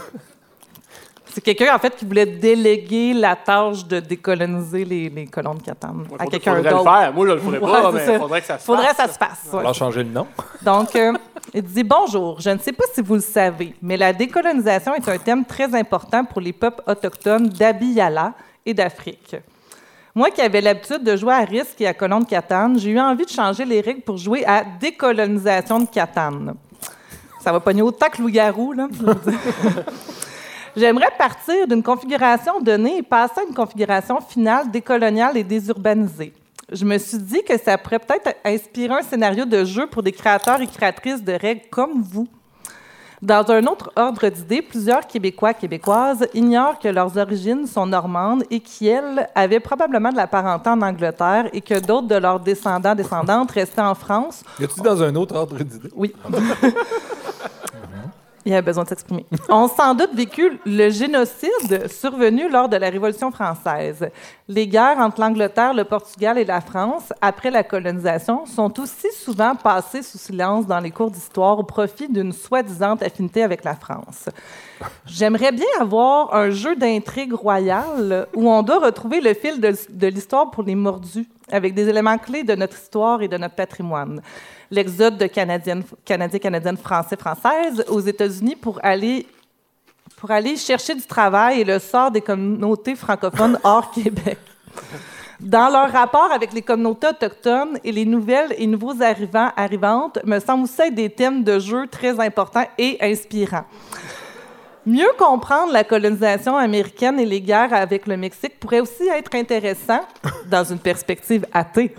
C'est 1.37 1.43
quelqu'un, 1.43 1.75
en 1.77 1.79
fait, 1.79 1.95
qui 1.95 2.07
voulait 2.07 2.25
déléguer 2.25 3.13
la 3.13 3.37
tâche 3.37 3.85
de 3.85 4.01
décoloniser 4.01 4.87
les, 4.87 5.11
les 5.11 5.27
colons 5.27 5.53
de 5.55 5.61
Catane 5.61 6.01
à 6.07 6.09
Faudrait- 6.09 6.27
quelqu'un 6.29 6.55
faudrait 6.55 6.71
le 6.71 6.77
d'autre. 6.79 6.91
faire. 6.99 7.13
Moi, 7.13 7.27
je 7.27 7.33
le 7.33 7.39
ferais 7.41 7.61
pas, 7.61 7.67
Ouais, 7.91 7.93
mais 7.93 8.07
ça. 8.07 8.19
faudrait 8.19 8.41
que 8.41 8.47
ça 8.47 8.59
se 8.59 8.65
Faudrait 8.65 8.87
fasse. 8.87 8.97
que 8.97 9.03
ça 9.03 9.09
se 9.13 9.19
fasse. 9.19 9.53
ouais. 9.53 9.59
Alors, 9.61 9.75
changer 9.75 10.03
le 10.03 10.09
nom. 10.09 10.27
Donc, 10.63 10.97
euh, 10.97 11.13
il 11.53 11.61
dit 11.63 11.83
Bonjour, 11.85 12.41
je 12.41 12.49
ne 12.49 12.57
sais 12.59 12.73
pas 12.73 12.85
si 12.95 13.03
vous 13.03 13.17
le 13.17 13.21
savez, 13.21 13.75
mais 13.83 13.99
la 13.99 14.15
décolonisation 14.15 14.95
est 14.95 15.07
un 15.07 15.19
thème 15.19 15.45
très 15.45 15.75
important 15.75 16.25
pour 16.25 16.41
les 16.41 16.55
peuples 16.55 16.83
autochtones 16.87 17.51
d'Abiyala 17.51 18.33
et 18.65 18.73
d'Afrique. 18.73 19.37
Moi 20.15 20.31
qui 20.31 20.41
avais 20.41 20.63
l'habitude 20.63 21.05
de 21.05 21.17
jouer 21.17 21.35
à 21.35 21.41
Risque 21.45 21.79
et 21.83 21.87
à 21.87 21.93
Colon 21.93 22.21
de 22.21 22.25
Catane, 22.25 22.79
j'ai 22.79 22.93
eu 22.93 22.99
envie 22.99 23.27
de 23.27 23.31
changer 23.31 23.67
les 23.67 23.83
règles 23.83 24.01
pour 24.01 24.17
jouer 24.17 24.43
à 24.47 24.65
décolonisation 24.81 25.81
de 25.81 25.87
Catane. 25.87 26.55
Ça 27.45 27.53
va 27.53 27.61
pogner 27.61 27.83
autant 27.83 28.09
que 28.09 28.23
loup-garou, 28.23 28.73
là. 28.73 28.89
J'aimerais 30.77 31.11
partir 31.17 31.67
d'une 31.67 31.83
configuration 31.83 32.61
donnée 32.61 32.99
et 32.99 33.03
passer 33.03 33.41
à 33.41 33.49
une 33.49 33.55
configuration 33.55 34.21
finale 34.21 34.71
décoloniale 34.71 35.39
et 35.39 35.43
désurbanisée. 35.43 36.35
Je 36.71 36.85
me 36.85 36.99
suis 36.99 37.17
dit 37.17 37.43
que 37.43 37.57
ça 37.57 37.79
pourrait 37.79 37.99
peut-être 37.99 38.37
inspirer 38.45 38.93
un 38.93 39.03
scénario 39.03 39.47
de 39.47 39.65
jeu 39.65 39.87
pour 39.87 40.03
des 40.03 40.13
créateurs 40.13 40.61
et 40.61 40.67
créatrices 40.67 41.25
de 41.25 41.33
règles 41.33 41.63
comme 41.71 42.03
vous. 42.03 42.29
Dans 43.23 43.51
un 43.51 43.65
autre 43.65 43.91
ordre 43.97 44.29
d'idées, 44.29 44.61
plusieurs 44.61 45.07
Québécois 45.07 45.55
québécoises 45.55 46.29
ignorent 46.35 46.79
que 46.79 46.89
leurs 46.89 47.17
origines 47.17 47.67
sont 47.67 47.87
normandes 47.87 48.45
et 48.51 48.61
qu'elles 48.61 49.27
avaient 49.35 49.61
probablement 49.61 50.11
de 50.11 50.17
la 50.17 50.27
parenté 50.27 50.69
en 50.69 50.83
Angleterre 50.83 51.49
et 51.55 51.63
que 51.63 51.81
d'autres 51.81 52.09
de 52.09 52.17
leurs 52.17 52.41
descendants 52.41 52.95
descendantes 52.95 53.51
restaient 53.53 53.81
en 53.81 53.95
France. 53.95 54.43
Y 54.61 54.65
a-tu 54.65 54.83
dans 54.83 55.03
un 55.03 55.15
autre 55.15 55.35
ordre 55.35 55.57
d'idée? 55.57 55.89
Oui. 55.95 56.13
Il 58.47 58.53
avait 58.53 58.63
besoin 58.63 58.85
de 58.85 58.89
s'exprimer. 58.89 59.27
ont 59.49 59.67
sans 59.67 59.93
doute 59.93 60.15
vécu 60.15 60.61
le 60.65 60.89
génocide 60.89 61.91
survenu 61.91 62.49
lors 62.49 62.69
de 62.69 62.77
la 62.77 62.89
Révolution 62.89 63.33
française. 63.33 64.09
Les 64.47 64.69
guerres 64.69 64.99
entre 64.99 65.21
l'Angleterre, 65.21 65.75
le 65.75 65.83
Portugal 65.83 66.39
et 66.39 66.45
la 66.45 66.61
France, 66.61 67.13
après 67.21 67.51
la 67.51 67.65
colonisation, 67.65 68.47
sont 68.47 68.79
aussi 68.79 69.09
souvent 69.11 69.57
passées 69.57 70.03
sous 70.03 70.19
silence 70.19 70.65
dans 70.65 70.79
les 70.79 70.93
cours 70.93 71.11
d'histoire 71.11 71.59
au 71.59 71.65
profit 71.65 72.09
d'une 72.09 72.33
soi-disant 72.33 72.95
affinité 73.01 73.43
avec 73.43 73.65
la 73.65 73.75
France. 73.75 74.29
J'aimerais 75.07 75.51
bien 75.51 75.67
avoir 75.81 76.33
un 76.33 76.51
jeu 76.51 76.77
d'intrigue 76.77 77.33
royale 77.33 78.29
où 78.33 78.49
on 78.49 78.63
doit 78.63 78.79
retrouver 78.79 79.21
le 79.21 79.35
fil 79.35 79.61
de, 79.61 79.75
de 79.91 80.07
l'histoire 80.07 80.53
pour 80.53 80.63
les 80.63 80.77
mordus, 80.77 81.27
avec 81.51 81.75
des 81.75 81.89
éléments 81.89 82.19
clés 82.19 82.45
de 82.45 82.55
notre 82.55 82.77
histoire 82.77 83.23
et 83.23 83.29
de 83.29 83.39
notre 83.39 83.57
patrimoine. 83.57 84.23
L'exode 84.71 85.17
de 85.17 85.27
Canadiennes, 85.27 85.85
Canadiens, 86.05 86.39
Canadiennes, 86.39 86.77
Français, 86.77 87.17
Françaises 87.17 87.85
aux 87.89 88.01
États-Unis 88.01 88.57
pour 88.57 88.81
aller, 88.83 89.27
chercher 90.57 90.95
du 90.95 91.07
travail 91.07 91.61
et 91.61 91.65
le 91.65 91.79
sort 91.79 92.11
des 92.11 92.21
communautés 92.21 92.97
francophones 92.97 93.59
hors 93.63 93.91
Québec. 93.93 94.39
Dans 95.39 95.69
leur 95.69 95.93
rapport 95.93 96.33
avec 96.33 96.53
les 96.53 96.63
communautés 96.63 97.09
autochtones 97.09 97.79
et 97.85 97.93
les 97.93 98.07
nouvelles 98.07 98.55
et 98.57 98.67
nouveaux 98.67 99.03
arrivants, 99.03 99.51
arrivantes, 99.57 100.19
me 100.25 100.41
semble 100.41 100.65
aussi 100.65 100.81
être 100.81 100.95
des 100.95 101.11
thèmes 101.11 101.45
de 101.45 101.59
jeu 101.59 101.87
très 101.89 102.19
importants 102.19 102.67
et 102.79 102.97
inspirants. 103.03 103.67
Mieux 104.87 105.11
comprendre 105.19 105.73
la 105.73 105.85
colonisation 105.85 106.57
américaine 106.57 107.19
et 107.19 107.27
les 107.27 107.41
guerres 107.41 107.75
avec 107.75 108.07
le 108.07 108.17
Mexique 108.17 108.59
pourrait 108.61 108.81
aussi 108.81 109.09
être 109.09 109.35
intéressant 109.35 110.01
dans 110.47 110.65
une 110.65 110.79
perspective 110.79 111.45
athée. 111.53 111.95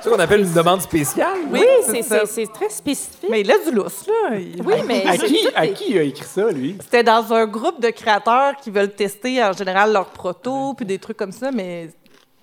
C'est 0.00 0.10
ce 0.10 0.14
qu'on 0.14 0.18
appelle 0.20 0.40
une 0.42 0.52
demande 0.52 0.80
spéciale. 0.82 1.38
Oui, 1.50 1.60
c'est- 1.82 2.02
ça. 2.02 2.20
c'est 2.26 2.46
c'est 2.46 2.52
très 2.52 2.68
spécifique. 2.70 3.28
Mais 3.28 3.40
il 3.40 3.50
a 3.50 3.58
du 3.58 3.72
lousse, 3.72 4.06
là. 4.06 4.36
Il- 4.38 4.62
Oui, 4.64 4.74
mais 4.86 5.04
À 5.04 5.16
c'est- 5.16 5.26
qui, 5.26 5.48
à 5.54 5.64
il 5.66 5.98
a 5.98 6.02
écrit 6.02 6.24
ça, 6.24 6.50
lui? 6.52 6.76
C'était 6.80 7.02
dans 7.02 7.32
un 7.32 7.46
groupe 7.46 7.80
de 7.80 7.90
créateurs 7.90 8.54
qui 8.62 8.70
veulent 8.70 8.92
tester 8.94 9.42
en 9.42 9.52
général 9.52 9.92
leurs 9.92 10.06
protos 10.10 10.74
puis 10.74 10.86
des 10.86 10.98
trucs 10.98 11.16
comme 11.16 11.32
ça, 11.32 11.50
mais 11.50 11.90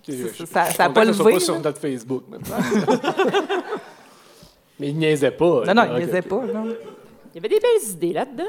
Je- 0.08 0.46
ça- 0.46 0.66
ça 0.66 0.86
a 0.86 0.90
pas 0.90 1.06
soit 1.14 1.24
levé, 1.24 1.34
pas 1.36 1.40
sur 1.40 1.54
là. 1.54 1.60
notre 1.64 1.80
Facebook. 1.80 2.24
maintenant. 2.30 2.58
mais 4.80 4.90
il 4.90 4.98
niaisait 4.98 5.32
pas. 5.32 5.64
non, 5.66 5.74
non, 5.74 5.84
il 5.96 6.06
niaisait 6.06 6.20
ok. 6.20 6.28
pas. 6.28 6.42
Non. 6.54 6.66
Il 7.34 7.36
y 7.36 7.40
avait 7.40 7.50
des 7.50 7.60
belles 7.62 7.90
idées 7.92 8.14
là-dedans. 8.14 8.44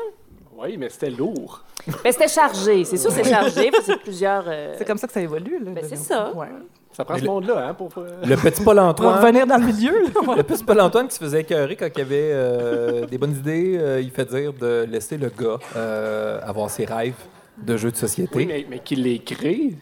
Oui, 0.57 0.77
mais 0.79 0.89
c'était 0.89 1.11
lourd. 1.11 1.63
Mais 2.05 2.13
c'était 2.13 2.29
chargé. 2.29 2.85
C'est 2.85 2.97
sûr, 2.97 3.11
c'est 3.11 3.25
chargé. 3.25 3.71
parce 3.71 3.85
que 3.87 3.93
C'est 3.93 4.01
plusieurs. 4.01 4.45
euh, 4.47 4.75
C'est 4.79 4.85
comme 4.87 4.99
ça 4.99 5.07
que 5.07 5.13
ça 5.13 5.21
évolue. 5.21 5.59
Là, 5.63 5.71
Ben, 5.73 5.85
c'est 5.89 5.97
ça. 5.97 6.33
Ouais. 6.35 6.47
Ça 6.93 7.05
prend 7.05 7.15
Mais 7.15 7.21
ce 7.21 7.25
le- 7.25 7.31
monde-là, 7.33 7.67
hein, 7.69 7.75
pour... 7.75 7.91
euh, 7.99 8.09
Le 8.25 8.37
petit 8.37 8.53
Pour 8.63 8.65
Paul 8.67 8.79
Antoine. 8.79 9.19
revenir 9.19 9.47
dans 9.47 9.57
le 9.59 9.67
milieu. 9.67 10.05
là. 10.05 10.35
Le 10.37 10.43
petit 10.45 10.63
Paul 10.63 10.81
Antoine 10.81 11.09
qui 11.09 11.15
se 11.17 11.21
faisait 11.25 11.41
écœurer 11.41 11.75
quand 11.75 11.89
il 11.93 11.99
y 11.99 12.03
avait 12.03 12.31
euh, 12.33 13.07
des 13.07 13.19
bonnes 13.19 13.35
idées, 13.37 13.77
euh, 13.79 14.01
il 14.01 14.11
fait 14.13 14.25
dire 14.27 14.53
de 14.53 14.87
laisser 14.89 15.17
le 15.17 15.29
gars 15.29 15.59
euh, 15.77 16.41
avoir 16.45 16.71
ses 16.71 16.85
rêves 16.85 17.15
de 17.59 17.77
jeux 17.77 17.91
de 17.91 17.97
société. 17.97 18.37
Oui, 18.37 18.47
mais, 18.47 18.67
mais 18.71 18.79
qu'il 18.79 19.03
les 19.03 19.19
crée. 19.19 19.75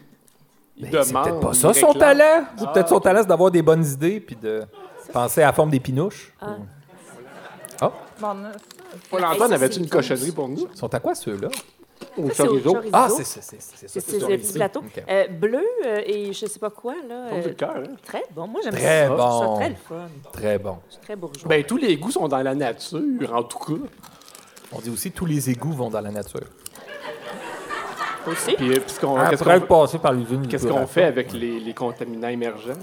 Il 0.75 0.89
Ben, 0.89 1.03
c'est 1.03 1.09
demande. 1.09 1.23
peut-être 1.25 1.39
pas 1.39 1.49
il 1.53 1.55
ça 1.55 1.73
son 1.73 1.87
réclame. 1.91 2.17
talent. 2.17 2.45
C'est 2.57 2.65
Ah, 2.67 2.71
peut-être 2.73 2.89
son 2.89 2.95
ok. 2.95 3.03
talent, 3.03 3.19
c'est 3.21 3.27
d'avoir 3.27 3.51
des 3.51 3.61
bonnes 3.61 3.85
idées 3.85 4.19
puis 4.19 4.35
de 4.35 4.63
penser 5.13 5.43
à 5.43 5.47
la 5.47 5.53
forme 5.53 5.69
des 5.69 5.79
pinouches. 5.79 6.33
Ah. 6.41 6.57
Ah, 7.79 7.91
Bon, 8.19 8.27
on 8.29 8.45
a 8.45 8.51
ça. 8.93 8.99
Paul 9.09 9.19
Hey, 9.21 9.25
Antoine, 9.25 9.49
ça, 9.49 9.55
avait-tu 9.55 9.73
c'est 9.75 9.79
une 9.81 9.89
cochonnerie 9.89 10.31
pour 10.31 10.47
nous? 10.47 10.67
ils 10.73 10.77
sont 10.77 10.93
à 10.93 10.99
quoi 10.99 11.15
ceux-là? 11.15 11.49
Ça, 11.53 12.21
au 12.21 12.29
chorizo? 12.49 12.77
Ah, 12.91 13.07
c'est 13.09 13.23
c'est- 13.23 13.41
c'est- 13.41 13.57
c'est 13.59 13.87
ça. 13.87 14.01
C'est 14.05 14.19
le 14.19 14.37
petit 14.37 14.53
plateau. 14.53 14.83
Euh, 15.09 15.27
bleu 15.29 15.63
euh, 15.85 16.01
et 16.05 16.33
je 16.33 16.45
sais 16.45 16.59
pas 16.59 16.69
quoi, 16.69 16.95
là. 17.07 17.27
Euh, 17.31 17.41
du 17.47 17.55
cœur, 17.55 17.75
hein? 17.77 17.95
très 18.05 18.23
bon. 18.31 18.45
Moi, 18.47 18.59
j'aime 18.63 18.73
Très 18.73 19.07
ça. 19.07 19.15
Trouve 19.15 19.17
bon. 19.17 19.41
ça 19.55 19.59
très 19.61 19.69
le 19.69 19.75
fun. 19.75 20.07
Très 20.33 20.57
bon. 20.59 20.77
C'est 20.89 21.01
très 21.01 21.15
bourgeois. 21.15 21.47
Ben, 21.47 21.63
tous 21.63 21.77
les 21.77 21.95
goûts 21.97 22.11
sont 22.11 22.27
dans 22.27 22.41
la 22.41 22.53
nature, 22.55 22.99
en 23.33 23.43
tout 23.43 23.57
cas. 23.59 23.81
On 24.73 24.79
dit 24.79 24.89
aussi 24.89 25.11
tous 25.11 25.25
les 25.25 25.49
égouts 25.49 25.71
vont 25.71 25.89
dans 25.89 26.01
la 26.01 26.11
nature. 26.11 26.41
Aussi. 28.27 28.53
Puis, 28.55 28.69
puis 28.69 28.81
ce 28.87 28.99
qu'on- 28.99 29.15
Après 29.17 29.31
qu'est-ce 29.37 29.43
qu'on 29.43 29.59
passé 29.61 29.97
par 29.97 30.13
l'usine. 30.13 30.47
qu'est-ce 30.47 30.67
qu'on 30.67 30.87
fait 30.87 31.03
avec 31.03 31.31
les, 31.33 31.59
les 31.59 31.73
contaminants 31.73 32.29
émergents? 32.29 32.73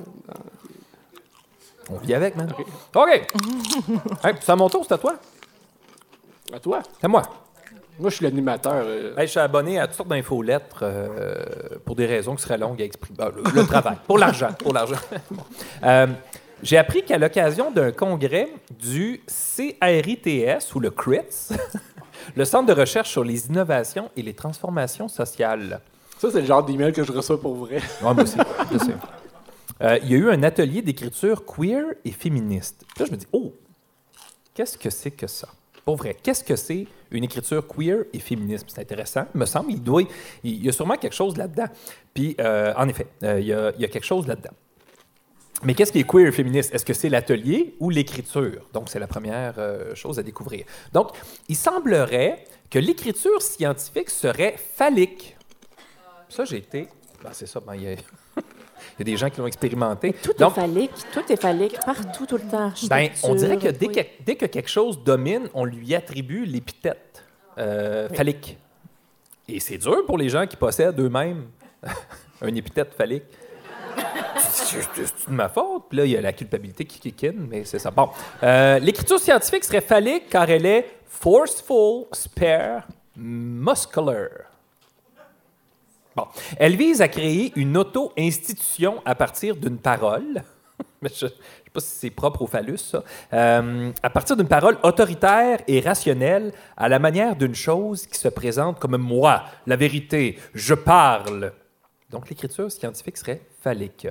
On 1.91 1.97
vit 1.97 2.15
avec, 2.15 2.37
man. 2.37 2.49
OK. 2.95 3.09
Hey, 4.25 4.35
c'est 4.41 4.53
à 4.53 4.57
mon 4.57 4.69
tour, 4.69 4.85
c'est 4.87 4.95
à 4.95 4.99
toi? 4.99 5.15
À 6.53 6.59
toi? 6.61 6.81
C'est 6.99 7.05
à 7.05 7.09
moi. 7.09 7.23
Moi, 7.99 8.09
je 8.11 8.17
suis 8.17 8.25
l'animateur. 8.25 8.73
euh, 8.85 9.15
Hey, 9.17 9.27
je 9.27 9.33
suis 9.33 9.41
abonné 9.41 9.79
à 9.79 9.87
toutes 9.87 9.97
sortes 9.97 10.09
d'infolettres 10.09 10.81
euh, 10.83 11.35
pour 11.85 11.95
des 11.97 12.07
raisons 12.07 12.35
qui 12.35 12.43
seraient 12.43 12.57
longues 12.59 12.81
à 12.81 12.85
exprimer. 12.85 13.19
Ah, 13.21 13.29
le, 13.35 13.43
le 13.61 13.67
travail, 13.67 13.97
pour 14.07 14.19
l'argent, 14.19 14.49
pour 14.59 14.73
l'argent. 14.73 14.97
Bon. 15.31 15.43
Euh, 15.85 16.07
J'ai 16.63 16.79
appris 16.79 17.03
qu'à 17.05 17.19
l'occasion 17.19 17.71
d'un 17.71 17.93
congrès 17.93 18.49
du 18.71 19.23
CRITS, 19.27 20.75
ou 20.75 20.81
le 20.81 20.91
CRITS, 20.91 21.53
le 22.37 22.45
Centre 22.45 22.75
de 22.75 22.79
recherche 22.81 23.11
sur 23.11 23.23
les 23.25 23.47
innovations 23.49 24.11
et 24.17 24.23
les 24.23 24.35
transformations 24.35 25.09
sociales. 25.09 25.81
Ça, 26.19 26.31
c'est 26.31 26.41
le 26.41 26.47
genre 26.47 26.65
d'email 26.65 26.93
que 26.93 27.03
je 27.05 27.13
reçois 27.13 27.41
pour 27.41 27.55
vrai. 27.55 27.77
Ouais, 28.03 28.15
moi 28.15 28.23
aussi, 28.23 28.37
je 28.73 28.79
sais. 28.79 28.95
Euh, 29.83 29.99
il 30.03 30.11
y 30.11 30.15
a 30.15 30.19
eu 30.19 30.31
un 30.31 30.43
atelier 30.43 30.83
d'écriture 30.83 31.45
queer 31.47 31.85
et 32.05 32.11
féministe. 32.13 32.85
Puis 32.95 33.01
Là, 33.01 33.07
je 33.07 33.13
me 33.13 33.17
dis, 33.17 33.27
oh, 33.33 33.55
qu'est-ce 34.55 34.77
que 34.77 34.91
c'est 34.91 35.11
que 35.11 35.27
ça? 35.27 35.49
Vrai, 35.95 36.17
qu'est-ce 36.23 36.45
que 36.45 36.57
c'est 36.57 36.87
une 37.11 37.25
écriture 37.25 37.67
queer 37.67 38.05
et 38.13 38.19
féministe? 38.19 38.67
C'est 38.69 38.81
intéressant, 38.81 39.25
me 39.35 39.47
semble. 39.47 39.73
Il, 39.73 39.83
doit, 39.83 40.03
il, 40.45 40.65
y 40.65 40.69
a 40.69 40.73
sûrement 40.73 40.97
quelque 40.97 41.15
chose 41.15 41.37
là-dedans. 41.37 41.67
Puis, 42.15 42.37
euh, 42.41 42.73
en 42.77 42.89
effet, 42.89 43.07
euh, 43.23 43.41
il, 43.41 43.47
y 43.47 43.53
a, 43.53 43.73
il 43.77 43.81
y 43.81 43.85
a 43.85 43.89
quelque 43.89 44.05
chose 44.05 44.27
là-dedans. 44.27 44.51
Mais 45.63 45.75
qu'est-ce 45.75 45.93
qui 45.93 46.01
est 46.01 46.11
queer 46.11 46.29
et 46.29 46.33
féministe? 46.33 46.75
Est-ce 46.75 46.85
que 46.85 46.95
c'est 46.95 47.11
l'atelier 47.11 47.75
ou 47.81 47.91
l'écriture? 47.91 48.67
Donc, 48.73 48.89
c'est 48.89 48.99
la 48.99 49.07
première 49.07 49.55
euh, 49.59 49.95
chose 49.95 50.19
à 50.19 50.23
découvrir. 50.23 50.65
Donc, 50.93 51.11
il 51.49 51.57
semblerait 51.57 52.45
que 52.71 52.79
l'écriture 52.79 53.43
scientifique 53.43 54.09
serait 54.09 54.57
phallique. 54.57 55.37
Ça, 56.29 56.45
j'ai 56.45 56.59
été. 56.59 56.89
Ben, 57.23 57.31
c'est 57.33 57.47
ça, 57.47 57.61
ben, 57.61 57.75
il 57.75 57.83
y, 57.83 57.89
a... 57.89 57.97
il 58.99 59.01
y 59.01 59.03
a 59.03 59.05
des 59.13 59.17
gens 59.17 59.31
qui 59.31 59.41
l'ont 59.41 59.47
expérimenté. 59.47 60.13
Tout 60.23 60.33
Donc, 60.39 60.57
est 60.57 60.61
phallique. 60.61 60.91
Tout 61.13 61.33
est 61.33 61.41
phallique. 61.41 61.77
Partout, 61.85 62.27
tout 62.27 62.37
le 62.37 62.49
temps. 62.51 62.73
ben, 62.89 63.09
on 63.25 63.35
dirait 63.35 63.57
que 63.57 63.69
dès, 63.69 63.89
oui. 63.89 63.95
que 63.95 64.01
dès 64.25 64.37
que 64.37 64.47
quelque 64.47 64.71
chose 64.71 65.03
domine, 65.03 65.49
on 65.55 65.65
lui 65.65 65.95
attribue 65.95 66.45
l'épithète 66.45 67.25
euh, 67.59 68.09
phallique. 68.11 68.57
Et 69.49 69.61
c'est 69.61 69.79
dur 69.79 70.05
pour 70.07 70.19
les 70.19 70.29
gens 70.29 70.47
qui 70.47 70.57
possèdent 70.57 70.99
eux-mêmes 71.01 71.47
un 72.41 72.55
épithète 72.55 72.95
phallique. 72.95 73.25
C'est 74.39 74.79
de 75.29 75.35
ma 75.35 75.49
faute. 75.49 75.85
Puis 75.89 75.99
là, 75.99 76.05
il 76.05 76.13
y 76.13 76.17
a 76.17 76.21
la 76.21 76.33
culpabilité 76.33 76.85
qui 76.85 77.01
kikine, 77.01 77.47
mais 77.49 77.65
c'est 77.65 77.79
ça. 77.79 77.91
Bon. 77.91 78.09
Euh, 78.43 78.79
L'écriture 78.79 79.19
scientifique 79.19 79.65
serait 79.65 79.81
phallique 79.81 80.29
car 80.31 80.49
elle 80.49 80.67
est 80.67 80.87
forceful, 81.07 82.05
spare, 82.13 82.87
muscular. 83.17 84.29
Elle 86.57 86.77
vise 86.77 87.01
à 87.01 87.09
créer 87.09 87.53
une 87.57 87.77
auto-institution 87.77 89.03
à 89.05 89.15
partir 89.15 89.57
d'une 89.57 89.79
parole. 89.79 90.43
Je 91.03 91.07
ne 91.07 91.31
sais 91.31 91.35
pas 91.73 91.81
si 91.81 91.89
c'est 91.89 92.11
propre 92.11 92.43
au 92.43 92.47
phallus, 92.47 92.79
ça. 92.79 93.05
Euh, 93.33 93.93
à 94.03 94.11
partir 94.11 94.37
d'une 94.37 94.49
parole 94.49 94.79
autoritaire 94.83 95.61
et 95.67 95.81
rationnelle, 95.81 96.53
à 96.77 96.89
la 96.89 96.99
manière 96.99 97.37
d'une 97.37 97.55
chose 97.55 98.07
qui 98.07 98.19
se 98.19 98.29
présente 98.29 98.79
comme 98.79 98.97
moi, 98.97 99.45
la 99.67 99.77
vérité, 99.77 100.39
je 100.55 100.75
parle. 100.75 101.53
Donc 102.11 102.29
l'écriture 102.29 102.71
scientifique 102.71 103.17
serait 103.17 103.43
phallique. 103.61 104.09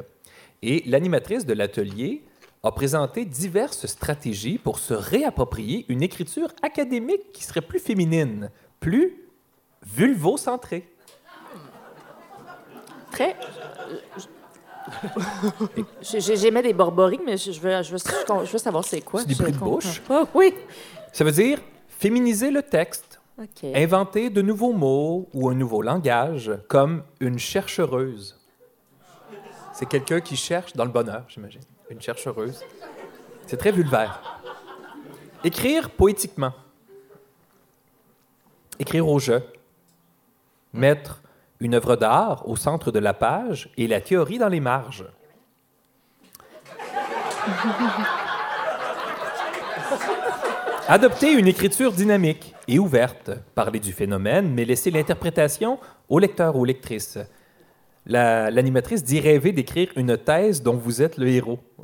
Et 0.62 0.84
l'animatrice 0.86 1.46
de 1.46 1.54
l'atelier 1.54 2.24
a 2.64 2.72
présenté 2.72 3.26
diverses 3.26 3.86
stratégies 3.86 4.58
pour 4.58 4.80
se 4.80 4.94
réapproprier 4.94 5.86
une 5.88 6.04
écriture 6.04 6.50
académique 6.62 7.32
qui 7.34 7.44
serait 7.44 7.62
plus 7.62 7.80
féminine, 7.80 8.52
plus 8.80 9.16
vulvocentrée. 9.86 10.88
J'aimais 16.02 16.62
des 16.62 16.74
borborings, 16.74 17.22
mais 17.26 17.38
je 17.38 17.60
veux, 17.60 17.84
je 17.84 17.92
veux, 17.92 17.98
je 18.46 18.52
veux 18.52 18.58
savoir 18.58 18.84
c'est 18.84 19.02
quoi. 19.02 19.22
C'est 19.22 19.28
des 19.28 19.36
bruits 19.36 19.52
de 19.52 19.58
bouche? 19.58 20.02
Oui. 20.34 20.54
Ça 21.12 21.24
veut 21.24 21.32
dire 21.32 21.60
féminiser 21.88 22.50
le 22.50 22.64
texte, 22.64 23.20
inventer 23.76 24.30
de 24.30 24.42
nouveaux 24.42 24.74
mots 24.74 25.28
ou 25.34 25.50
un 25.50 25.54
nouveau 25.54 25.82
langage, 25.82 26.52
comme 26.68 27.04
une 27.20 27.38
chercheuse. 27.38 28.40
C'est 29.74 29.86
quelqu'un 29.86 30.22
qui 30.22 30.36
cherche 30.36 30.74
dans 30.74 30.86
le 30.86 30.92
bonheur, 30.92 31.24
j'imagine. 31.28 31.62
Une 31.90 32.02
chercheuse. 32.02 32.64
C'est 33.48 33.58
très 33.58 33.72
vulvaire. 33.72 34.42
Écrire 35.44 35.90
poétiquement. 35.90 36.54
Écrire 38.78 39.08
au 39.08 39.20
jeu. 39.20 39.42
Mettre 40.74 41.22
une 41.60 41.76
œuvre 41.76 41.96
d'art 41.96 42.48
au 42.48 42.56
centre 42.56 42.92
de 42.92 43.00
la 43.00 43.14
page 43.14 43.70
et 43.78 43.88
la 43.88 44.00
théorie 44.02 44.38
dans 44.38 44.48
les 44.50 44.60
marges. 44.62 45.06
Adopter 50.88 51.32
une 51.34 51.48
écriture 51.48 51.92
dynamique 51.92 52.56
et 52.68 52.80
ouverte. 52.80 53.30
Parler 53.54 53.80
du 53.80 53.92
phénomène, 53.94 54.52
mais 54.54 54.66
laisser 54.66 54.90
l'interprétation 54.90 55.80
au 56.08 56.18
lecteur 56.18 56.56
ou 56.56 56.66
lectrice. 56.66 57.20
La- 58.08 58.50
L'animatrice 58.50 59.04
dit 59.04 59.20
rêver 59.20 59.52
d'écrire 59.52 59.90
une 59.96 60.18
thèse 60.18 60.64
dont 60.64 60.76
vous 60.78 61.02
êtes 61.04 61.18
le 61.18 61.28
héros. 61.28 61.60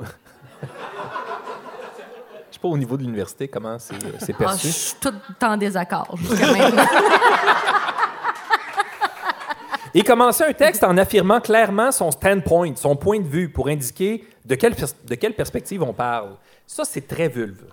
Je 2.50 2.54
sais 2.54 2.60
pas 2.60 2.68
au 2.68 2.78
niveau 2.78 2.96
de 2.96 3.02
l'université 3.02 3.48
comment 3.48 3.78
c'est 3.78 3.94
c'est 4.18 4.32
Ah, 4.36 4.38
perçu. 4.38 4.68
je 4.68 4.72
suis 4.72 4.94
tout 4.98 5.12
en 5.42 5.56
désaccord 5.58 6.16
jusqu'à 6.16 6.46
maintenant. 6.52 6.84
Et 9.98 10.02
commencer 10.02 10.44
un 10.44 10.52
texte 10.52 10.84
en 10.84 10.96
affirmant 10.98 11.40
clairement 11.40 11.90
son 11.90 12.10
standpoint, 12.10 12.72
son 12.76 12.96
point 12.96 13.18
de 13.18 13.26
vue, 13.26 13.48
pour 13.48 13.68
indiquer 13.68 14.24
de 14.44 14.54
quelle, 14.54 14.74
pers- 14.74 14.88
de 15.04 15.14
quelle 15.14 15.34
perspective 15.34 15.82
on 15.82 15.92
parle. 15.94 16.36
Ça, 16.66 16.84
c'est 16.84 17.06
très 17.08 17.28
vulve. 17.28 17.64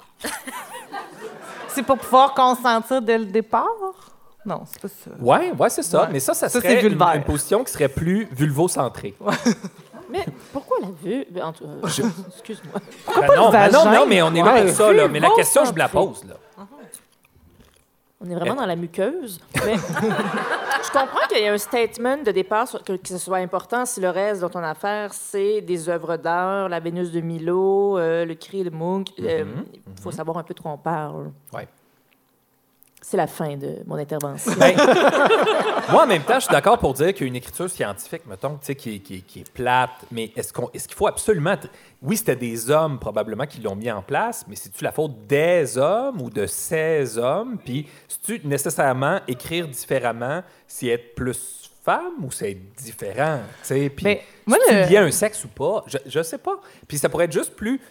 C'est 1.68 1.84
pour 1.84 1.98
pouvoir 1.98 2.34
consentir 2.34 3.02
dès 3.02 3.18
le 3.18 3.26
départ? 3.26 3.68
Non, 4.46 4.62
c'est 4.66 4.82
pas 4.82 4.88
ça. 4.88 5.12
Ouais, 5.20 5.52
ouais, 5.58 5.70
c'est 5.70 5.84
ça. 5.84 6.04
Ouais. 6.04 6.10
Mais 6.14 6.20
ça, 6.20 6.34
ça 6.34 6.48
Ça, 6.48 6.60
serait 6.62 6.80
c'est 6.82 6.88
une, 6.88 7.24
position 7.26 7.64
qui 7.64 7.72
serait 7.74 7.88
plus 7.90 8.28
vulvocentrée. 8.32 9.16
Mais 10.10 10.26
pourquoi 10.52 10.78
la 10.82 10.88
vue? 11.04 11.26
Ben, 11.32 11.52
euh, 11.62 11.88
Excuse-moi. 12.34 12.80
Ben 13.16 13.36
non, 13.36 13.50
ben 13.52 13.72
non, 13.72 13.86
non, 13.86 14.06
mais 14.08 14.22
on 14.22 14.34
est 14.36 14.44
là 14.44 14.54
Ouais. 14.54 14.66
pour 14.66 14.76
ça, 14.76 14.94
là. 14.94 15.08
Mais 15.08 15.20
la 15.20 15.32
question, 15.32 15.66
je 15.66 15.72
me 15.74 15.78
la 15.80 15.90
pose, 15.90 16.24
là. 16.26 16.36
On 18.26 18.30
est 18.30 18.36
vraiment 18.36 18.56
dans 18.56 18.66
la 18.66 18.76
muqueuse. 18.78 19.40
Mais 19.66 19.76
je 20.84 20.92
comprends 20.92 21.28
qu'il 21.30 21.44
y 21.44 21.48
a 21.48 21.52
un 21.54 21.58
statement 21.58 22.18
de 22.24 22.32
départ 22.32 22.68
sur- 22.68 22.82
que, 22.84 22.94
que 22.94 23.08
ce 23.10 23.18
soit 23.18 23.38
important 23.38 23.86
si 23.86 24.00
le 24.00 24.10
reste 24.10 24.42
dont 24.42 24.52
on 24.56 24.60
a 24.64 24.70
affaire, 24.70 25.14
c'est 25.14 25.60
des 25.62 25.90
œuvres 25.90 26.16
d'art, 26.18 26.70
la 26.70 26.80
Vénus 26.80 27.12
de 27.12 27.20
Milo, 27.22 27.98
euh, 27.98 28.24
le 28.26 28.36
cri 28.36 28.64
de 28.64 28.70
Munch. 28.70 29.08
Euh, 29.20 29.44
Il 29.74 30.02
faut 30.02 30.12
savoir 30.12 30.38
un 30.38 30.44
peu 30.44 30.54
de 30.54 30.60
quoi 30.62 30.72
on 30.72 30.78
parle. 30.78 31.32
Ouais. 31.54 31.68
C'est 33.06 33.18
la 33.18 33.28
fin 33.28 33.58
de 33.58 33.80
mon 33.86 33.96
intervention. 33.96 34.54
Ben, 34.58 34.76
moi, 35.92 36.04
en 36.04 36.08
même 36.08 36.24
temps, 36.24 36.36
je 36.36 36.46
suis 36.46 36.52
d'accord 36.52 36.78
pour 36.80 36.94
dire 36.94 37.14
qu'une 37.14 37.36
écriture 37.36 37.70
scientifique, 37.70 38.22
mettons, 38.26 38.52
tu 38.52 38.68
sais, 38.68 38.76
qui, 38.76 38.96
est- 38.96 39.00
qui 39.00 39.22
qui 39.22 39.40
est 39.42 39.50
plate, 39.52 39.92
mais 40.10 40.32
est-ce 40.36 40.54
qu'on, 40.54 40.70
est-ce 40.74 40.88
qu'il 40.88 40.96
faut 40.98 41.08
absolument... 41.08 41.56
Oui, 42.02 42.16
c'était 42.18 42.36
des 42.38 42.70
hommes, 42.72 43.00
probablement, 43.00 43.46
qui 43.46 43.60
l'ont 43.62 43.76
mis 43.76 43.92
en 43.92 44.02
place, 44.02 44.46
mais 44.48 44.56
c'est-tu 44.56 44.84
la 44.86 44.92
faute 44.94 45.28
des 45.28 45.78
hommes 45.78 46.22
ou 46.22 46.30
de 46.30 46.46
ces 46.46 47.18
hommes? 47.18 47.58
Puis, 47.64 47.88
c'est-tu 48.08 48.48
nécessairement 48.48 49.20
écrire 49.28 49.68
différemment, 49.68 50.42
si 50.68 50.90
être 50.90 51.14
plus 51.16 51.70
femme 51.84 52.24
ou 52.24 52.32
c'est 52.32 52.52
être 52.52 52.74
différent? 52.78 53.40
tu 53.62 53.68
sais? 53.68 53.90
Puis, 53.90 54.04
Ben, 54.06 54.18
moi, 54.46 54.58
si 54.66 54.74
le- 54.74 54.84
tu 54.86 54.90
lié 54.92 54.98
à 54.98 55.04
un 55.04 55.12
sexe 55.12 55.44
ou 55.44 55.50
pas? 55.50 55.84
Je, 55.88 55.98
je 56.06 56.24
sais 56.24 56.38
pas. 56.38 56.56
Puis, 56.88 56.98
ça 56.98 57.10
pourrait 57.10 57.26
être 57.26 57.34
juste 57.34 57.54
plus... 57.56 57.82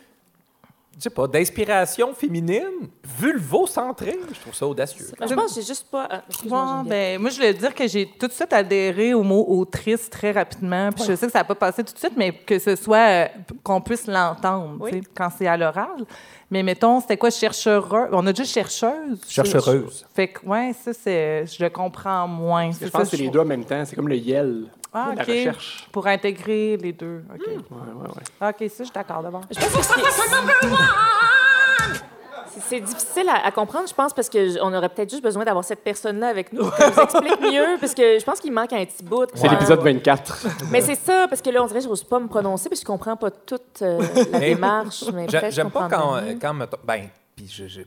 Je 0.98 1.04
sais 1.04 1.10
pas, 1.10 1.26
d'inspiration 1.26 2.14
féminine, 2.14 2.88
vulvo-centrée. 3.18 4.18
Je 4.32 4.40
trouve 4.40 4.54
ça 4.54 4.66
audacieux. 4.66 5.06
Je 5.20 5.34
pense 5.34 5.54
que 5.54 5.60
j'ai 5.60 5.66
juste 5.66 5.86
pas. 5.90 6.08
ah, 6.52 6.82
ben, 6.86 7.20
moi, 7.20 7.30
je 7.30 7.36
voulais 7.36 7.54
dire 7.54 7.74
que 7.74 7.88
j'ai 7.88 8.08
tout 8.18 8.28
de 8.28 8.32
suite 8.32 8.52
adhéré 8.52 9.14
au 9.14 9.22
mot 9.22 9.44
autrice 9.48 10.08
très 10.08 10.32
rapidement. 10.32 10.90
Puis 10.92 11.04
je 11.08 11.16
sais 11.16 11.26
que 11.26 11.32
ça 11.32 11.40
n'a 11.40 11.44
pas 11.44 11.54
passé 11.54 11.82
tout 11.82 11.92
de 11.92 11.98
suite, 11.98 12.12
mais 12.16 12.32
que 12.32 12.58
ce 12.58 12.76
soit 12.76 12.98
euh, 12.98 13.26
qu'on 13.62 13.80
puisse 13.80 14.06
l'entendre 14.06 14.78
quand 15.14 15.30
c'est 15.36 15.46
à 15.46 15.56
l'oral. 15.56 16.04
Mais 16.50 16.62
mettons, 16.62 17.00
c'était 17.00 17.16
quoi, 17.16 17.30
chercheuse? 17.30 17.82
On 18.12 18.26
a 18.26 18.32
dit 18.32 18.44
chercheuse? 18.44 19.20
Chercheuse. 19.26 20.06
Fait 20.14 20.28
que, 20.28 20.46
ouais, 20.46 20.72
ça, 20.84 20.92
c'est, 20.92 21.46
je 21.46 21.64
le 21.64 21.70
comprends 21.70 22.28
moins. 22.28 22.70
Je 22.70 22.88
pense 22.88 22.90
ça, 22.90 22.98
que 23.00 23.04
c'est 23.06 23.16
les 23.16 23.30
deux 23.30 23.40
en 23.40 23.44
même 23.44 23.64
temps. 23.64 23.82
C'est 23.86 23.96
comme 23.96 24.08
le 24.08 24.16
yell. 24.16 24.66
Ah, 24.94 25.12
la 25.16 25.22
OK. 25.22 25.28
recherche. 25.28 25.86
Pour 25.90 26.06
intégrer 26.06 26.76
les 26.76 26.92
deux. 26.92 27.24
OK. 27.34 27.40
Ouais, 27.46 27.54
ouais, 27.56 28.08
ouais. 28.40 28.48
OK, 28.48 28.70
ça, 28.70 28.76
je 28.78 28.82
suis 28.84 28.92
d'accord 28.92 29.22
d'abord. 29.22 29.40
Je 29.50 29.58
pense 29.58 29.68
que 29.74 29.82
c'est- 29.82 30.00
c'est- 30.60 32.02
C'est 32.68 32.80
difficile 32.80 33.28
à, 33.30 33.46
à 33.46 33.50
comprendre, 33.50 33.88
je 33.88 33.94
pense, 33.94 34.12
parce 34.12 34.28
qu'on 34.28 34.74
aurait 34.74 34.88
peut-être 34.90 35.10
juste 35.10 35.22
besoin 35.22 35.44
d'avoir 35.44 35.64
cette 35.64 35.82
personne-là 35.82 36.28
avec 36.28 36.52
nous 36.52 36.62
pour 36.64 36.74
qu'elle 36.76 36.90
nous 36.90 37.02
explique 37.02 37.40
mieux, 37.52 37.76
parce 37.80 37.94
que 37.94 38.18
je 38.18 38.24
pense 38.24 38.40
qu'il 38.40 38.52
manque 38.52 38.72
un 38.74 38.84
petit 38.84 39.02
bout. 39.02 39.26
C'est 39.34 39.48
l'épisode 39.48 39.80
24. 39.80 40.46
Mais 40.70 40.80
c'est 40.82 40.94
ça, 40.94 41.26
parce 41.28 41.40
que 41.40 41.48
là, 41.50 41.62
on 41.62 41.66
dirait 41.66 41.78
que 41.80 41.84
je 41.84 41.88
n'ose 41.88 42.04
pas 42.04 42.18
me 42.20 42.28
prononcer, 42.28 42.68
parce 42.68 42.80
que 42.80 42.86
je 42.86 42.92
comprends 42.92 43.16
pas 43.16 43.30
toute 43.30 43.80
euh, 43.82 44.00
la 44.32 44.38
démarche. 44.40 45.04
J'aime 45.50 45.70
pas 45.70 45.88
quand, 45.90 46.20
mieux. 46.22 46.38
quand 46.40 46.54
ben, 46.84 47.08
puis 47.34 47.48
je, 47.48 47.66
je- 47.68 47.80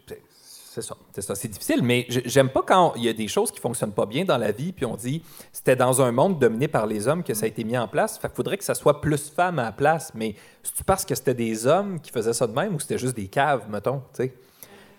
c'est 0.76 0.82
ça, 0.82 0.98
c'est 1.14 1.22
ça, 1.22 1.36
c'est 1.36 1.48
difficile, 1.48 1.82
mais 1.82 2.06
j'aime 2.10 2.50
pas 2.50 2.62
quand 2.62 2.94
il 2.98 3.04
y 3.04 3.10
a 3.10 3.14
des 3.14 3.30
choses 3.30 3.50
qui 3.50 3.60
fonctionnent 3.62 3.94
pas 3.94 4.06
bien 4.06 4.26
dans 4.26 4.38
la 4.38 4.52
vie, 4.52 4.74
puis 4.74 4.86
on 4.86 4.96
dit 4.98 5.24
c'était 5.54 5.78
dans 5.78 6.02
un 6.02 6.12
monde 6.12 6.38
dominé 6.38 6.68
par 6.68 6.86
les 6.86 7.08
hommes 7.08 7.24
que 7.24 7.34
ça 7.34 7.46
a 7.46 7.48
été 7.48 7.64
mis 7.64 7.78
en 7.78 7.88
place, 7.88 8.18
fait 8.18 8.28
qu'il 8.28 8.36
faudrait 8.36 8.58
que 8.58 8.64
ça 8.66 8.76
soit 8.76 9.00
plus 9.00 9.30
femme 9.30 9.58
à 9.60 9.64
la 9.64 9.72
place, 9.72 10.12
mais 10.16 10.36
c'est 10.64 10.84
parce 10.86 11.06
que 11.06 11.16
c'était 11.16 11.34
des 11.34 11.66
hommes 11.66 12.02
qui 12.02 12.12
faisaient 12.12 12.34
ça 12.34 12.46
de 12.46 12.54
même 12.54 12.76
ou 12.76 12.80
c'était 12.80 12.98
juste 12.98 13.16
des 13.16 13.28
caves, 13.28 13.64
mettons, 13.70 14.00
tu 14.14 14.24
sais? 14.24 14.34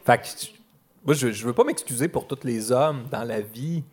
Fait 0.04 0.18
que 0.18 0.24
moi, 1.04 1.14
je, 1.14 1.30
je 1.30 1.44
veux 1.46 1.52
pas 1.52 1.64
m'excuser 1.64 2.08
pour 2.08 2.26
tous 2.26 2.38
les 2.44 2.72
hommes 2.72 3.04
dans 3.10 3.22
la 3.24 3.40
vie. 3.40 3.84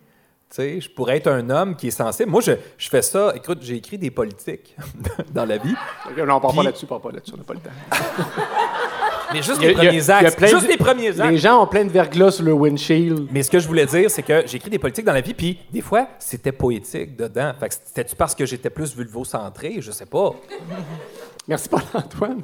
Tu 0.50 0.56
sais, 0.56 0.82
je 0.82 0.90
pourrais 0.90 1.18
être 1.18 1.28
un 1.28 1.48
homme 1.50 1.76
qui 1.76 1.88
est 1.88 1.92
sensible. 1.92 2.30
Moi, 2.32 2.42
je, 2.42 2.54
je 2.78 2.90
fais 2.90 3.02
ça. 3.02 3.34
Écoute, 3.36 3.60
j'ai 3.62 3.76
écrit 3.76 3.98
des 4.00 4.10
politiques 4.12 4.76
dans 5.32 5.46
la 5.46 5.58
vie. 5.58 5.76
Non, 6.18 6.36
on 6.36 6.40
part 6.40 6.50
Puis- 6.52 6.58
pas 6.58 6.64
là-dessus, 6.64 6.86
on 6.86 6.88
part 6.88 7.02
pas 7.02 7.12
là-dessus, 7.12 7.34
on 7.36 7.38
n'a 7.38 7.44
pas 7.44 7.54
le 7.56 7.60
temps. 7.60 7.70
Mais 9.32 9.42
juste 9.42 9.62
les 9.62 9.74
premiers 9.74 9.90
il 9.90 10.04
y 10.06 10.12
a 10.12 10.18
actes. 10.18 10.38
plein 10.38 10.48
Juste 10.48 10.68
les 10.68 10.78
premiers 10.78 11.20
actes. 11.22 11.32
Les 11.32 11.38
gens 11.38 11.62
ont 11.64 11.68
plein 11.68 11.86
de 11.86 11.90
verglas 11.92 12.32
sur 12.32 12.44
le 12.46 12.54
windshield. 12.54 13.28
Mais 13.32 13.44
ce 13.44 13.50
que 13.52 13.60
je 13.60 13.68
voulais 13.68 13.86
dire, 13.86 14.10
c'est 14.10 14.24
que 14.24 14.44
j'ai 14.46 14.58
écrit 14.58 14.70
des 14.70 14.80
politiques 14.80 15.06
dans 15.06 15.14
la 15.14 15.22
vie, 15.22 15.34
puis 15.34 15.60
des 15.72 15.82
fois, 15.82 16.08
c'était 16.20 16.52
poétique 16.52 17.16
dedans. 17.16 17.52
Fait 17.60 17.70
que 17.70 17.74
c'était-tu 17.76 18.16
parce 18.16 18.36
que 18.36 18.46
j'étais 18.46 18.70
plus 18.70 18.96
vulvo-centré? 18.96 19.78
Je 19.80 19.92
sais 19.92 20.06
pas. 20.06 20.34
Merci, 21.48 21.70
Paul-Antoine. 21.70 22.42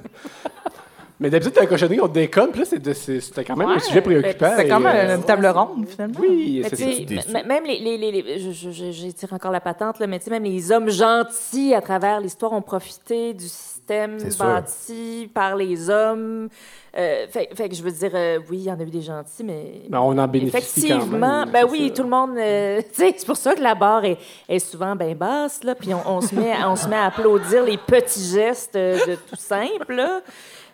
Mais 1.22 1.30
d'habitude, 1.30 1.54
la 1.58 1.66
cochonnerie, 1.66 2.00
on 2.00 2.08
déconne, 2.08 2.52
puis 2.52 2.62
là, 2.62 2.66
c'était 2.66 3.44
quand 3.44 3.58
même 3.58 3.68
un 3.68 3.80
sujet 3.80 4.00
préoccupant. 4.02 4.54
C'est 4.56 4.68
et, 4.68 4.70
comme 4.70 4.86
euh, 4.86 5.18
une 5.18 5.24
table 5.24 5.48
ronde, 5.48 5.86
finalement. 5.86 6.18
Oui, 6.18 6.62
Mais 6.64 6.70
c'est 6.70 7.44
même 7.46 7.66
les, 7.66 7.80
les, 7.80 7.98
les, 7.98 8.12
les- 8.22 8.40
je, 8.40 8.52
je, 8.52 8.72
je- 8.72 8.92
j'étire 8.92 9.34
encore 9.34 9.52
la 9.52 9.60
patente, 9.60 10.00
là, 10.00 10.08
mais 10.08 10.18
tu 10.20 10.26
sais, 10.26 10.32
même 10.32 10.46
les 10.46 10.72
hommes 10.72 10.90
gentils 10.90 11.74
à 11.74 11.82
travers 11.82 12.22
l'histoire 12.22 12.54
ont 12.54 12.62
profité 12.62 13.34
du 13.34 13.48
système 13.90 14.20
sûr. 14.32 14.46
bâti 14.46 15.32
par 15.34 15.56
les 15.56 15.90
hommes. 15.90 16.50
Euh, 16.98 17.28
fait, 17.30 17.50
fait 17.54 17.70
que 17.70 17.76
je 17.76 17.84
veux 17.84 17.92
dire, 17.92 18.12
euh, 18.16 18.40
oui, 18.50 18.58
il 18.58 18.64
y 18.64 18.72
en 18.72 18.80
a 18.80 18.84
eu 18.84 18.90
des 18.90 19.02
gentils, 19.02 19.44
mais. 19.44 19.84
Ben, 19.90 20.00
on 20.00 20.18
en 20.18 20.28
bénéficie 20.28 20.88
quand 20.88 20.96
Effectivement, 20.98 21.40
même, 21.46 21.52
ben 21.52 21.66
oui, 21.70 21.90
ça. 21.90 21.96
tout 21.96 22.04
le 22.04 22.10
monde. 22.10 22.32
euh, 22.38 22.82
tu 22.94 22.96
sais, 22.96 23.14
c'est 23.16 23.26
pour 23.28 23.38
ça 23.38 23.54
que 23.54 23.62
la 23.62 23.76
barre 23.76 24.06
est, 24.06 24.18
est 24.48 24.60
souvent 24.60 24.96
bien 24.96 25.14
basse, 25.14 25.64
là, 25.64 25.76
puis 25.76 25.94
on, 25.94 26.02
on 26.08 26.22
se 26.22 26.34
met, 26.34 26.54
on 26.66 26.76
se 26.76 26.88
met 26.88 26.96
à 26.96 27.06
applaudir 27.06 27.64
les 27.64 27.78
petits 27.78 28.30
gestes 28.34 28.76
euh, 28.76 28.98
de 29.06 29.16
tout 29.16 29.36
simple, 29.36 29.94
là. 29.94 30.22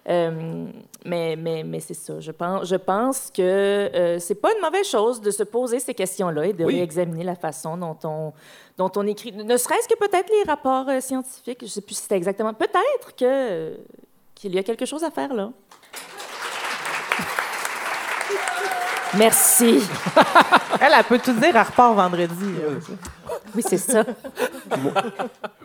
Euh, 0.07 0.68
mais 1.03 1.36
mais, 1.36 1.64
mais 1.64 1.80
c'est 1.80 1.95
ça. 1.95 2.19
Je 2.19 2.32
pense, 2.32 2.68
je 2.68 2.76
pense 2.76 3.32
que 3.36 3.41
euh, 3.41 4.19
c'est 4.19 4.36
pas 4.36 4.53
une 4.53 4.61
mauvaise 4.61 4.86
chose 4.88 5.19
de 5.19 5.32
se 5.32 5.41
poser 5.44 5.80
ces 5.80 5.95
questions-là 5.95 6.45
et 6.45 6.53
de 6.53 6.64
Oui. 6.64 6.76
réexaminer 6.76 7.23
la 7.23 7.36
façon 7.36 7.76
dont 7.76 7.98
on, 8.03 8.32
dont 8.77 8.91
on 8.98 9.07
écrit. 9.07 9.32
Ne 9.32 9.57
serait-ce 9.57 9.88
que 9.88 9.98
peut-être 9.98 10.30
les 10.30 10.44
rapports 10.48 10.88
euh, 10.90 10.99
scientifiques. 10.99 11.57
Je 11.61 11.65
sais 11.68 11.82
plus 11.82 11.95
si 11.95 12.03
c'était 12.03 12.18
exactement. 12.18 12.53
Peut-être 12.53 13.15
que 13.18 13.26
euh, 13.26 13.76
qu'il 14.36 14.53
y 14.53 14.60
a 14.60 14.64
quelque 14.64 14.86
chose 14.86 15.03
à 15.03 15.10
faire 15.10 15.34
là. 15.34 15.49
Merci. 19.18 19.80
Elle, 20.82 20.91
elle 20.98 21.03
peut 21.06 21.19
tout 21.19 21.32
dire, 21.34 21.56
elle 21.56 21.61
repart 21.61 21.95
vendredi. 21.95 22.45
euh. 22.61 22.80
Oui, 23.56 23.64
c'est 23.65 23.77
ça. 23.77 24.03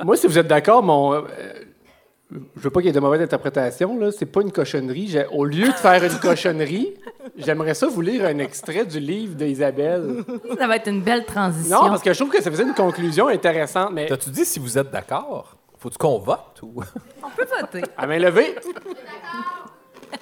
Moi, 0.04 0.16
si 0.16 0.28
vous 0.28 0.38
êtes 0.38 0.46
d'accord, 0.46 0.82
mon. 0.84 1.24
Je 2.32 2.60
veux 2.60 2.70
pas 2.70 2.80
qu'il 2.80 2.86
y 2.86 2.90
ait 2.90 2.92
de 2.94 3.00
mauvaise 3.00 3.20
interprétation, 3.22 3.98
là. 3.98 4.10
C'est 4.12 4.26
pas 4.26 4.42
une 4.42 4.52
cochonnerie. 4.52 5.08
J'ai- 5.08 5.26
Au 5.32 5.44
lieu 5.44 5.66
de 5.68 5.72
faire 5.72 6.02
une 6.04 6.18
cochonnerie, 6.18 6.94
j'aimerais 7.36 7.74
ça 7.74 7.88
vous 7.88 8.00
lire 8.00 8.24
un 8.24 8.38
extrait 8.38 8.84
du 8.86 9.00
livre 9.00 9.34
d'Isabelle. 9.34 10.24
Ça 10.58 10.66
va 10.66 10.76
être 10.76 10.88
une 10.88 11.02
belle 11.02 11.24
transition. 11.24 11.82
Non, 11.82 11.88
parce 11.90 12.02
que 12.02 12.12
je 12.12 12.18
trouve 12.18 12.32
que 12.32 12.42
ça 12.42 12.50
faisait 12.50 12.62
une 12.62 12.74
conclusion 12.74 13.28
intéressante, 13.28 13.90
mais. 13.92 14.06
T'as-tu 14.06 14.30
dit 14.30 14.44
si 14.44 14.58
vous 14.60 14.78
êtes 14.78 14.90
d'accord? 14.90 15.56
Faut-tu 15.78 15.96
qu'on 15.98 16.18
vote? 16.18 16.60
Ou... 16.62 16.82
On 17.22 17.30
peut 17.30 17.46
voter. 17.60 17.82
À 17.96 18.06
main 18.06 18.18
levée. 18.18 18.54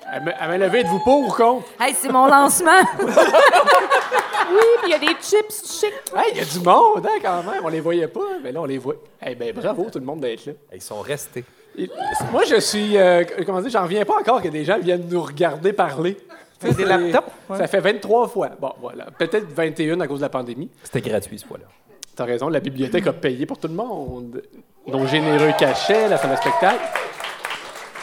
À 0.06 0.20
main, 0.20 0.32
à 0.38 0.48
main 0.48 0.58
levée, 0.58 0.80
êtes-vous 0.80 1.00
pour 1.00 1.28
ou 1.28 1.30
contre? 1.32 1.66
Hey, 1.80 1.94
c'est 1.98 2.10
mon 2.12 2.26
lancement. 2.26 2.70
Oui, 4.50 4.64
puis 4.82 4.86
il 4.86 4.90
y 4.92 4.94
a 4.94 4.98
des 4.98 5.14
chips 5.20 5.62
chic. 5.78 5.92
Hey, 6.16 6.30
il 6.32 6.38
y 6.38 6.40
a 6.40 6.44
du 6.44 6.60
monde, 6.60 7.04
hein, 7.06 7.18
quand 7.20 7.42
même. 7.42 7.60
On 7.62 7.68
les 7.68 7.80
voyait 7.80 8.08
pas, 8.08 8.38
mais 8.42 8.50
là, 8.50 8.62
on 8.62 8.64
les 8.64 8.78
voit. 8.78 8.94
Eh 9.26 9.34
ben, 9.34 9.52
bravo, 9.54 9.88
tout 9.92 9.98
le 9.98 10.06
monde 10.06 10.20
d'être 10.20 10.46
là. 10.46 10.52
Ils 10.72 10.80
sont 10.80 11.00
restés. 11.02 11.44
Moi, 12.32 12.42
je 12.44 12.60
suis. 12.60 12.96
euh, 12.96 13.24
comment 13.46 13.60
dire, 13.60 13.70
j'en 13.70 13.82
reviens 13.84 14.04
pas 14.04 14.18
encore 14.20 14.42
que 14.42 14.48
des 14.48 14.64
gens 14.64 14.78
viennent 14.78 15.08
nous 15.08 15.22
regarder 15.22 15.72
parler. 15.72 16.16
C'est 16.60 16.76
des 16.76 16.84
laptops, 16.84 17.28
ouais. 17.50 17.56
Ça 17.58 17.66
fait 17.68 17.78
23 17.80 18.26
fois. 18.28 18.50
Bon, 18.60 18.72
voilà. 18.80 19.06
Peut-être 19.16 19.46
21 19.54 20.00
à 20.00 20.06
cause 20.08 20.18
de 20.18 20.24
la 20.24 20.28
pandémie. 20.28 20.68
C'était 20.82 21.00
gratuit, 21.08 21.38
ce 21.38 21.46
fois-là. 21.46 21.66
T'as 22.16 22.24
raison, 22.24 22.48
la 22.48 22.58
bibliothèque 22.58 23.06
a 23.06 23.12
payé 23.12 23.46
pour 23.46 23.58
tout 23.58 23.68
le 23.68 23.74
monde. 23.74 24.42
Nos 24.88 25.06
généreux 25.06 25.52
cachets, 25.56 26.08
la 26.08 26.16
salle 26.16 26.32
de 26.32 26.36
spectacle. 26.36 26.80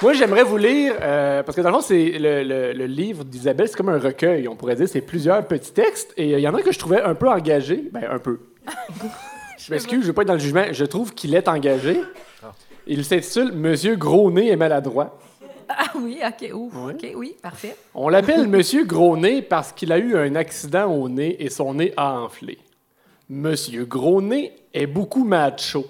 Moi, 0.02 0.14
j'aimerais 0.14 0.44
vous 0.44 0.56
lire, 0.58 0.94
euh, 1.02 1.44
parce 1.44 1.56
que 1.56 1.62
dans 1.62 1.70
le 1.70 1.76
fond, 1.76 1.82
c'est 1.82 2.18
le, 2.18 2.44
le- 2.44 2.72
le 2.74 2.86
livre 2.86 3.24
d'Isabelle, 3.26 3.68
c'est 3.68 3.76
comme 3.76 3.90
un 3.90 4.00
recueil, 4.00 4.48
on 4.48 4.56
pourrait 4.56 4.76
dire. 4.76 4.88
C'est 4.88 5.02
plusieurs 5.02 5.46
petits 5.48 5.72
textes. 5.74 6.14
Et 6.16 6.34
euh, 6.34 6.38
il 6.38 6.42
y 6.42 6.48
en 6.48 6.54
a 6.54 6.62
que 6.62 6.72
je 6.72 6.80
trouvais 6.80 7.02
un 7.02 7.16
peu 7.16 7.28
engagés. 7.30 7.90
Ben, 7.92 8.04
un 8.10 8.20
peu. 8.20 8.40
je 9.58 9.72
m'excuse, 9.74 10.02
je 10.02 10.08
veux 10.08 10.14
pas 10.14 10.22
être 10.22 10.28
dans 10.30 10.34
le 10.34 10.40
jugement. 10.40 10.64
Je 10.72 10.86
trouve 10.86 11.14
qu'il 11.14 11.34
est 11.36 11.48
engagé. 11.50 12.02
Il 12.88 13.04
s'intitule 13.04 13.52
Monsieur 13.52 13.96
Gros-Nez 13.96 14.50
est 14.50 14.56
maladroit. 14.56 15.18
Ah 15.68 15.92
oui, 15.96 16.20
OK. 16.24 16.54
Ouf. 16.54 16.74
OK, 16.76 17.08
oui, 17.16 17.36
parfait. 17.42 17.76
On 17.96 18.10
l'appelle 18.10 18.48
Monsieur 18.48 18.86
Gros 18.86 19.18
Nez 19.18 19.42
parce 19.42 19.72
qu'il 19.72 19.92
a 19.92 19.98
eu 19.98 20.16
un 20.16 20.36
accident 20.36 20.94
au 20.94 21.10
nez 21.10 21.44
et 21.44 21.50
son 21.50 21.74
nez 21.74 21.94
a 21.98 22.20
enflé. 22.20 22.60
Monsieur 23.28 23.86
Gros 23.86 24.22
Nez 24.22 24.54
est 24.74 24.86
beaucoup 24.86 25.24
macho. 25.24 25.84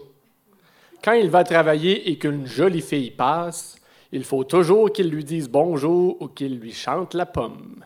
Quand 1.04 1.12
il 1.12 1.30
va 1.30 1.44
travailler 1.44 2.10
et 2.10 2.18
qu'une 2.18 2.48
jolie 2.48 2.82
fille 2.82 3.12
passe, 3.12 3.76
il 4.14 4.24
faut 4.24 4.46
toujours 4.46 4.94
qu'il 4.94 5.10
lui 5.10 5.26
dise 5.26 5.50
bonjour 5.50 6.22
ou 6.22 6.30
qu'il 6.30 6.58
lui 6.58 6.72
chante 6.72 7.14
la 7.14 7.26
pomme. 7.26 7.84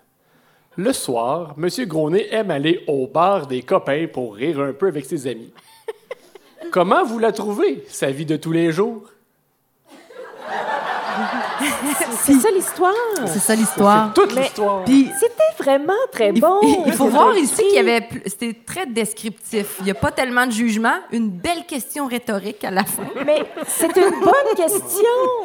Le 0.75 0.93
soir, 0.93 1.55
Monsieur 1.57 1.85
Gros 1.85 2.11
Nez 2.11 2.31
aime 2.31 2.51
aller 2.51 2.83
au 2.87 3.07
bar 3.07 3.47
des 3.47 3.63
copains 3.63 4.05
pour 4.07 4.35
rire 4.35 4.59
un 4.59 4.73
peu 4.73 4.87
avec 4.87 5.05
ses 5.05 5.25
amis. 5.25 5.51
Comment 6.71 7.03
vous 7.03 7.19
la 7.19 7.31
trouvez, 7.31 7.83
sa 7.87 8.11
vie 8.11 8.25
de 8.25 8.35
tous 8.35 8.51
les 8.51 8.71
jours? 8.71 9.09
C'est 12.21 12.33
ça 12.33 12.49
l'histoire. 12.53 12.93
C'est 13.25 13.39
ça 13.39 13.55
l'histoire. 13.55 14.13
Toute 14.13 14.35
l'histoire. 14.35 14.81
C'était 14.85 15.63
vraiment 15.63 15.93
très 16.11 16.29
il, 16.29 16.39
bon. 16.41 16.59
il- 16.61 16.83
il 16.87 16.93
faut 16.93 17.07
voir 17.07 17.35
ici 17.35 17.61
qu'il 17.63 17.75
y 17.75 17.79
avait 17.79 18.07
c'était 18.25 18.55
très 18.65 18.85
descriptif. 18.85 19.75
Il 19.79 19.85
n'y 19.85 19.91
a 19.91 19.95
pas 19.95 20.11
tellement 20.11 20.45
de 20.45 20.51
jugement, 20.51 20.93
une 21.11 21.29
belle 21.29 21.65
question 21.67 22.07
rhétorique 22.07 22.63
à 22.63 22.71
la 22.71 22.83
fin. 22.83 23.03
Mais 23.25 23.43
c'est 23.67 23.95
une 23.97 24.19
bonne 24.21 24.55
question. 24.55 25.03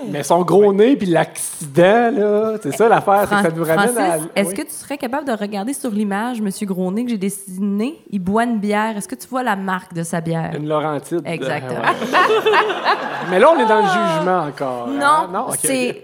Mais 0.08 0.22
son 0.22 0.42
gros 0.42 0.72
nez 0.72 0.96
puis 0.96 1.06
l'accident, 1.06 2.10
là, 2.12 2.54
c'est 2.62 2.76
ça 2.76 2.88
l'affaire, 2.88 3.28
ça 3.28 3.42
nous 3.54 3.64
ramène 3.64 3.88
Francis, 3.94 3.98
à. 4.34 4.40
est-ce 4.40 4.50
Oui. 4.50 4.54
que 4.56 4.62
tu 4.62 4.72
serais 4.72 4.98
capable 4.98 5.26
de 5.26 5.32
regarder 5.32 5.72
sur 5.72 5.90
l'image 5.90 6.40
Monsieur 6.40 6.66
Grosnet 6.66 7.04
que 7.04 7.10
j'ai 7.10 7.18
dessiné, 7.18 8.00
il 8.10 8.18
boit 8.20 8.44
une 8.44 8.58
bière. 8.58 8.96
Est-ce 8.96 9.08
que 9.08 9.14
tu 9.14 9.26
vois 9.28 9.42
la 9.42 9.56
marque 9.56 9.92
de 9.94 10.02
sa 10.02 10.20
bière? 10.20 10.52
Une 10.56 10.68
Laurentide. 10.68 11.22
Exactement. 11.24 11.80
Ouais. 11.80 12.08
Mais 13.30 13.38
là, 13.38 13.50
on 13.56 13.58
est 13.60 13.66
dans 13.66 13.78
le 13.80 13.86
jugement 13.86 14.38
encore. 14.48 14.88
Non, 14.88 15.04
hein? 15.04 15.30
non 15.32 15.46
ok, 15.48 15.56
c'est. 15.62 16.03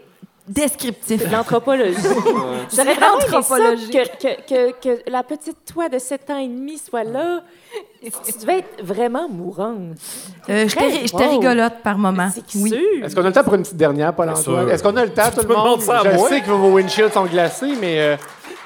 Descriptif. 0.51 1.31
L'anthropologie. 1.31 1.97
J'aurais 2.75 2.95
vraiment 2.95 3.19
l'anthropologie. 3.19 3.91
que, 3.91 4.17
que, 4.19 4.41
que, 4.43 4.73
que 5.05 5.11
la 5.11 5.23
petite 5.23 5.57
toi 5.73 5.89
de 5.89 5.99
7 5.99 6.31
ans 6.31 6.39
et 6.39 6.49
demi 6.49 6.77
soit 6.79 7.05
là. 7.05 7.43
Tu 8.03 8.11
devais 8.41 8.59
être 8.59 8.83
vraiment 8.85 9.29
mourante. 9.29 9.97
Euh, 10.49 10.67
j'étais 10.69 11.05
drôle. 11.07 11.23
rigolote 11.29 11.83
par 11.83 11.97
moment. 11.99 12.31
C'est 12.35 12.43
Oui. 12.59 12.71
sûr. 12.71 13.05
Est-ce 13.05 13.15
qu'on 13.15 13.25
a 13.25 13.29
le 13.29 13.33
temps 13.33 13.45
pour 13.45 13.55
une 13.55 13.63
petite 13.63 13.77
dernière, 13.77 14.15
Paul-Antoine? 14.15 14.69
Est-ce 14.71 14.83
qu'on 14.83 14.97
a 14.97 15.05
le 15.05 15.13
temps, 15.13 15.31
tout 15.31 15.47
le 15.47 15.55
monde? 15.55 15.81
ça 15.83 16.03
Je 16.05 16.17
moi? 16.17 16.29
sais 16.29 16.41
que 16.41 16.51
vos 16.51 16.73
windshields 16.73 17.13
sont 17.13 17.27
glacés, 17.27 17.75
mais 17.81 18.01
euh, 18.01 18.17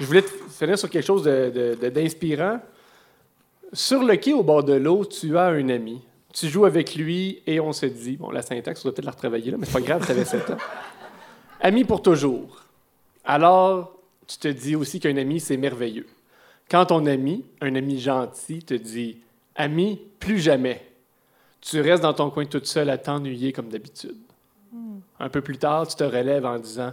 je 0.00 0.06
voulais 0.06 0.22
te 0.22 0.30
finir 0.58 0.78
sur 0.78 0.88
quelque 0.88 1.04
chose 1.06 1.22
de- 1.24 1.50
de- 1.54 1.78
de- 1.80 1.88
d'inspirant. 1.90 2.60
Sur 3.72 4.02
le 4.04 4.16
quai 4.16 4.32
au 4.32 4.42
bord 4.42 4.62
de 4.62 4.74
l'eau, 4.74 5.04
tu 5.04 5.36
as 5.36 5.46
un 5.46 5.68
ami. 5.68 6.00
Tu 6.32 6.48
joues 6.48 6.64
avec 6.64 6.94
lui 6.94 7.42
et 7.46 7.60
on 7.60 7.72
se 7.72 7.86
dit, 7.86 8.16
bon, 8.16 8.30
la 8.30 8.42
syntaxe, 8.42 8.80
on 8.80 8.88
doit 8.88 8.94
peut-être 8.94 9.04
la 9.04 9.10
retravailler 9.12 9.50
là, 9.50 9.56
mais 9.58 9.66
c'est 9.66 9.72
pas 9.72 9.80
grave, 9.80 10.04
tu 10.04 10.12
avais 10.12 10.24
7 10.24 10.50
ans. 10.50 10.56
Ami 11.60 11.84
pour 11.84 12.02
toujours. 12.02 12.62
Alors, 13.24 13.92
tu 14.26 14.38
te 14.38 14.48
dis 14.48 14.76
aussi 14.76 15.00
qu'un 15.00 15.16
ami, 15.16 15.40
c'est 15.40 15.56
merveilleux. 15.56 16.06
Quand 16.70 16.86
ton 16.86 17.06
ami, 17.06 17.44
un 17.60 17.74
ami 17.74 18.00
gentil, 18.00 18.62
te 18.62 18.74
dit 18.74 19.18
Ami, 19.54 20.00
plus 20.18 20.38
jamais, 20.38 20.86
tu 21.60 21.80
restes 21.80 22.02
dans 22.02 22.14
ton 22.14 22.30
coin 22.30 22.44
toute 22.46 22.66
seule 22.66 22.90
à 22.90 22.98
t'ennuyer 22.98 23.52
comme 23.52 23.68
d'habitude. 23.68 24.16
Un 25.20 25.28
peu 25.28 25.40
plus 25.40 25.58
tard, 25.58 25.86
tu 25.86 25.94
te 25.94 26.04
relèves 26.04 26.44
en 26.44 26.58
disant 26.58 26.92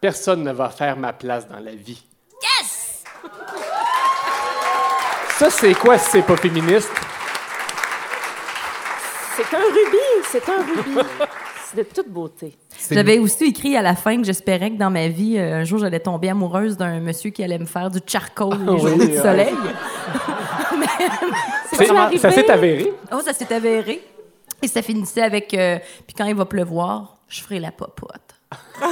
Personne 0.00 0.42
ne 0.42 0.52
va 0.52 0.70
faire 0.70 0.96
ma 0.96 1.12
place 1.12 1.46
dans 1.48 1.58
la 1.58 1.74
vie. 1.74 2.02
Yes! 2.42 3.04
Ça, 5.36 5.50
c'est 5.50 5.74
quoi 5.74 5.98
si 5.98 6.10
c'est 6.10 6.22
pas 6.22 6.36
féministe? 6.36 6.90
C'est 9.36 9.56
un 9.56 9.60
rubis. 9.60 10.26
C'est 10.30 10.48
un 10.48 10.62
rubis. 10.62 10.98
C'est 11.74 11.88
de 11.88 11.94
toute 11.94 12.08
beauté. 12.10 12.54
J'avais 12.90 13.18
aussi 13.18 13.44
écrit 13.44 13.76
à 13.76 13.82
la 13.82 13.94
fin 13.94 14.16
que 14.18 14.24
j'espérais 14.24 14.70
que 14.70 14.76
dans 14.76 14.90
ma 14.90 15.08
vie, 15.08 15.38
euh, 15.38 15.60
un 15.60 15.64
jour, 15.64 15.78
j'allais 15.78 16.00
tomber 16.00 16.28
amoureuse 16.28 16.76
d'un 16.76 17.00
monsieur 17.00 17.30
qui 17.30 17.42
allait 17.42 17.58
me 17.58 17.64
faire 17.66 17.90
du 17.90 17.98
charcoal 18.06 18.58
les 18.64 18.72
Oui, 18.72 18.80
journées 18.80 19.06
de 19.08 19.12
ouais. 19.12 19.22
soleil. 19.22 19.54
Arrivé? 21.96 22.18
ça 22.18 22.30
s'est 22.30 22.50
avéré. 22.50 22.92
Oh, 23.12 23.20
ça 23.24 23.32
s'est 23.32 23.52
avéré. 23.52 24.02
Et 24.62 24.68
ça 24.68 24.82
finissait 24.82 25.22
avec 25.22 25.52
euh, 25.54 25.78
Puis 26.06 26.14
quand 26.16 26.26
il 26.26 26.34
va 26.34 26.44
pleuvoir, 26.44 27.16
je 27.28 27.40
ferai 27.40 27.58
la 27.60 27.72
popote. 27.72 28.20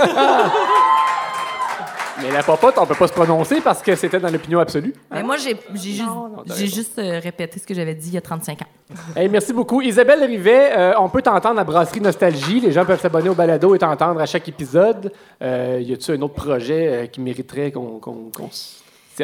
Mais 2.22 2.30
la 2.30 2.42
popote, 2.42 2.74
on 2.78 2.86
peut 2.86 2.94
pas 2.94 3.08
se 3.08 3.12
prononcer 3.12 3.60
parce 3.60 3.82
que 3.82 3.94
c'était 3.94 4.20
dans 4.20 4.30
l'opinion 4.30 4.58
absolue. 4.58 4.94
Mais 5.10 5.22
moi, 5.22 5.36
j'ai 5.36 5.56
juste, 6.66 6.98
euh, 6.98 7.20
répété 7.20 7.58
ce 7.58 7.66
que 7.66 7.74
j'avais 7.74 7.94
dit 7.94 8.08
il 8.08 8.14
y 8.14 8.18
a 8.18 8.20
35 8.20 8.62
ans. 8.62 8.66
Hey, 9.16 9.28
merci 9.28 9.52
beaucoup. 9.52 9.80
Isabelle 9.80 10.24
Rivet, 10.24 10.72
euh, 10.76 10.92
on 10.98 11.08
peut 11.08 11.22
t'entendre 11.22 11.60
à 11.60 11.64
Brasserie 11.64 12.00
Nostalgie. 12.00 12.60
Les 12.60 12.72
gens 12.72 12.84
peuvent 12.84 13.00
s'abonner 13.00 13.28
au 13.28 13.34
balado 13.34 13.74
et 13.74 13.78
t'entendre 13.78 14.20
à 14.20 14.26
chaque 14.26 14.48
épisode. 14.48 15.12
Euh, 15.42 15.80
y 15.80 15.92
a-tu 15.92 16.12
un 16.12 16.20
autre 16.22 16.34
projet 16.34 16.88
euh, 16.88 17.06
qui 17.06 17.20
mériterait 17.20 17.70
qu'on 17.70 17.98
qu'on 17.98 18.30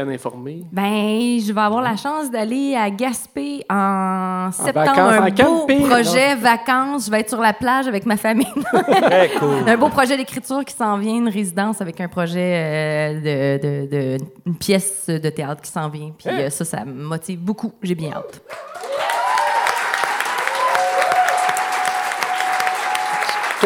informé? 0.01 0.63
Ben, 0.73 1.39
je 1.41 1.53
vais 1.53 1.61
avoir 1.61 1.83
la 1.83 1.97
chance 1.97 2.31
d'aller 2.31 2.75
à 2.77 2.91
Gaspé 2.91 3.65
en 3.71 4.51
septembre. 4.53 4.87
vacances, 4.87 5.13
un 5.13 5.29
beau 5.31 5.61
camping, 5.61 5.89
projet 5.89 6.35
vacances. 6.37 7.07
Je 7.07 7.11
vais 7.11 7.21
être 7.21 7.29
sur 7.31 7.41
la 7.41 7.53
plage 7.53 7.87
avec 7.89 8.07
ma 8.07 8.17
famille. 8.17 8.47
Très 9.03 9.31
cool. 9.39 9.69
un 9.69 9.77
beau 9.77 9.89
projet 9.89 10.17
d'écriture 10.17 10.65
qui 10.65 10.75
s'en 10.75 10.99
vient, 10.99 11.15
une 11.17 11.29
résidence 11.29 11.81
avec 11.81 12.01
un 12.01 12.09
projet 12.09 12.53
euh, 12.55 13.59
de, 13.59 13.87
de- 13.87 13.91
de- 14.19 14.25
une 14.47 14.55
pièce 14.57 15.07
de 15.09 15.29
théâtre 15.31 15.63
qui 15.63 15.71
s'en 15.71 15.89
vient. 15.89 16.13
Puis 16.17 16.29
euh, 16.29 16.51
ça, 16.51 16.65
ça 16.65 16.85
me 16.85 17.03
motive 17.05 17.41
beaucoup. 17.41 17.73
J'ai 17.83 17.95
bien 17.95 18.13
hâte. 18.13 18.41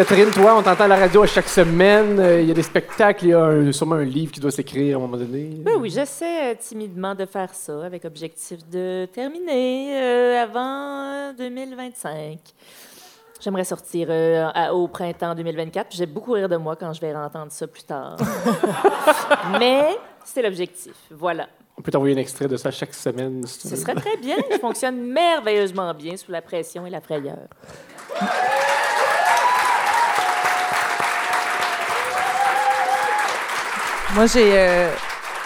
Catherine, 0.00 0.30
toi, 0.30 0.54
on 0.56 0.62
t'entend 0.62 0.84
à 0.84 0.88
la 0.88 0.96
radio 0.96 1.24
à 1.24 1.26
chaque 1.26 1.46
semaine. 1.50 2.18
Euh, 2.18 2.40
Il 2.40 2.48
y 2.48 2.50
a 2.50 2.54
des 2.54 2.62
spectacles, 2.62 3.26
il 3.26 3.30
y 3.32 3.34
a 3.34 3.42
un- 3.44 3.70
sûrement 3.70 3.96
un 3.96 4.04
livre 4.04 4.32
qui 4.32 4.40
doit 4.40 4.50
s'écrire 4.50 4.96
à 4.96 4.98
un 4.98 5.02
moment 5.02 5.18
donné. 5.18 5.50
Oui, 5.66 5.72
oui, 5.78 5.90
j'essaie 5.90 6.52
euh, 6.52 6.54
timidement 6.58 7.14
de 7.14 7.26
faire 7.26 7.52
ça 7.52 7.84
avec 7.84 8.06
objectif 8.06 8.60
de 8.70 9.04
terminer 9.12 9.90
euh, 10.00 10.42
avant 10.42 11.34
2025. 11.36 12.38
J'aimerais 13.42 13.64
sortir 13.64 14.06
euh, 14.08 14.48
à- 14.54 14.72
au 14.72 14.88
printemps 14.88 15.34
2024. 15.34 15.88
puis 15.90 15.98
J'ai 15.98 16.06
beaucoup 16.06 16.32
rire 16.32 16.48
de 16.48 16.56
moi 16.56 16.76
quand 16.76 16.94
je 16.94 17.00
vais 17.02 17.14
entendre 17.14 17.52
ça 17.52 17.66
plus 17.66 17.82
tard. 17.82 18.16
Mais 19.60 19.98
c'est 20.24 20.40
l'objectif. 20.40 20.94
Voilà. 21.10 21.46
On 21.76 21.82
peut 21.82 21.90
t'envoyer 21.90 22.14
un 22.14 22.18
extrait 22.20 22.48
de 22.48 22.56
ça 22.56 22.70
chaque 22.70 22.94
semaine. 22.94 23.46
si 23.46 23.58
tu 23.60 23.68
Ce 23.68 23.74
veux. 23.74 23.80
serait 23.82 23.94
très 23.96 24.16
bien. 24.16 24.36
Je 24.50 24.56
fonctionne 24.58 24.96
merveilleusement 24.98 25.92
bien 25.92 26.16
sous 26.16 26.32
la 26.32 26.40
pression 26.40 26.86
et 26.86 26.90
la 26.90 27.02
frayeur. 27.02 27.36
Moi, 34.14 34.26
j'ai 34.26 34.50
euh, 34.52 34.90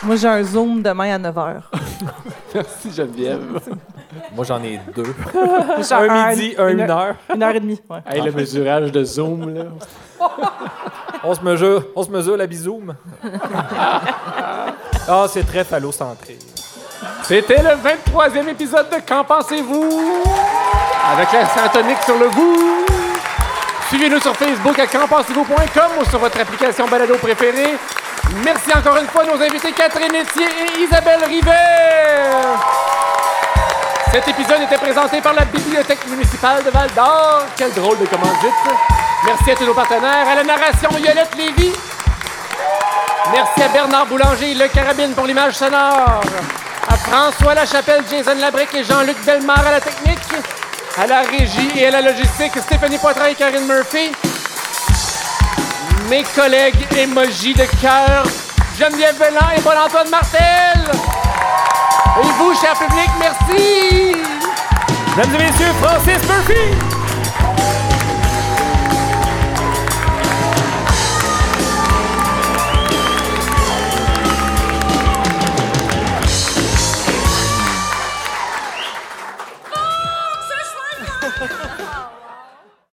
moi 0.03 0.17
j'ai 0.17 0.29
un 0.29 0.43
Zoom 0.43 0.83
demain 0.83 1.15
à 1.15 1.19
9 1.19 1.35
h. 1.35 1.55
Merci 2.55 2.93
Geneviève. 2.93 3.61
Moi, 4.35 4.45
j'en 4.45 4.63
ai 4.63 4.81
deux. 4.95 5.15
Un 5.93 6.29
midi, 6.31 6.55
un 6.57 6.69
une 6.69 6.81
une 6.81 6.91
heure. 6.91 7.15
Une 7.35 7.43
heure 7.43 7.55
et 7.55 7.61
demie. 7.61 7.81
Ouais. 7.91 7.99
Hey, 8.07 8.23
le 8.23 8.33
mesurage 8.33 8.93
de 8.93 9.05
Zoom, 9.05 9.53
là. 9.55 9.65
On 11.25 11.35
se 11.35 11.41
mesure, 11.41 11.85
on 11.97 12.03
se 12.03 12.11
mesure 12.11 12.37
la 12.37 12.47
bisoum. 12.47 12.95
Ah, 15.07 15.27
c'est 15.29 15.47
très 15.47 15.65
phallocentré. 15.65 16.39
C'était 17.25 17.63
le 17.63 17.71
23e 17.71 18.49
épisode 18.49 18.87
de 18.89 18.97
Qu'en 19.07 19.23
pensez-vous? 19.23 20.23
Avec 21.13 21.31
l'accent 21.31 21.69
tonique 21.71 22.03
sur 22.07 22.19
le 22.19 22.31
goût. 22.31 22.87
Suivez-nous 23.89 24.21
sur 24.21 24.35
Facebook 24.35 24.79
à 24.79 24.87
qu'enpensez-vous.com 24.87 25.91
ou 26.01 26.05
sur 26.09 26.19
votre 26.19 26.41
application 26.41 26.89
balado 26.89 27.17
préférée. 27.17 27.75
Merci 28.45 28.73
encore 28.77 28.97
une 28.97 29.07
fois 29.07 29.23
à 29.23 29.27
nos 29.27 29.43
invités 29.43 29.73
Catherine 29.73 30.15
Etier 30.15 30.47
et 30.47 30.81
Isabelle 30.81 31.25
Rivet. 31.25 31.51
Cet 34.13 34.29
épisode 34.29 34.63
était 34.63 34.79
présenté 34.79 35.21
par 35.21 35.33
la 35.35 35.45
Bibliothèque 35.45 36.07
municipale 36.09 36.63
de 36.65 36.71
Val 36.71 36.89
d'Or. 36.95 37.43
Quel 37.57 37.73
drôle 37.73 37.99
de 37.99 38.07
commandite. 38.07 38.55
Merci 39.27 39.51
à 39.51 39.57
tous 39.57 39.65
nos 39.65 39.75
partenaires. 39.75 40.29
À 40.29 40.35
la 40.37 40.45
narration, 40.45 40.89
Violette 40.91 41.35
Lévy. 41.37 41.73
Merci 43.33 43.63
à 43.63 43.69
Bernard 43.69 44.07
Boulanger 44.07 44.55
Le 44.55 44.69
Carabine 44.69 45.15
pour 45.15 45.27
l'image 45.27 45.55
sonore. 45.55 46.21
À 46.89 46.97
François 46.97 47.55
Lachapelle, 47.55 48.05
Jason 48.11 48.37
Labrique 48.39 48.75
et 48.75 48.85
Jean-Luc 48.85 49.17
Bellemare 49.25 49.67
à 49.67 49.73
la 49.73 49.81
technique. 49.81 50.21
À 50.97 51.07
la 51.07 51.23
régie 51.23 51.71
et 51.75 51.87
à 51.87 51.91
la 51.91 52.03
logistique, 52.03 52.53
Stéphanie 52.57 52.99
Poitras 52.99 53.31
et 53.31 53.35
Karine 53.35 53.67
Murphy. 53.67 54.13
Mes 56.09 56.23
collègues 56.35 56.87
émojis 56.99 57.55
de 57.55 57.65
cœur, 57.81 58.25
Geneviève 58.79 59.17
Belland 59.19 59.51
et 59.57 59.61
Paul-Antoine 59.61 60.11
Martel. 60.11 60.85
Et 62.21 62.27
vous, 62.39 62.55
cher 62.61 62.75
public, 62.75 63.11
merci. 63.19 64.17
Mesdames 65.17 65.35
et 65.35 65.45
messieurs, 65.45 65.73
Francis 65.81 66.29
Murphy! 66.29 66.94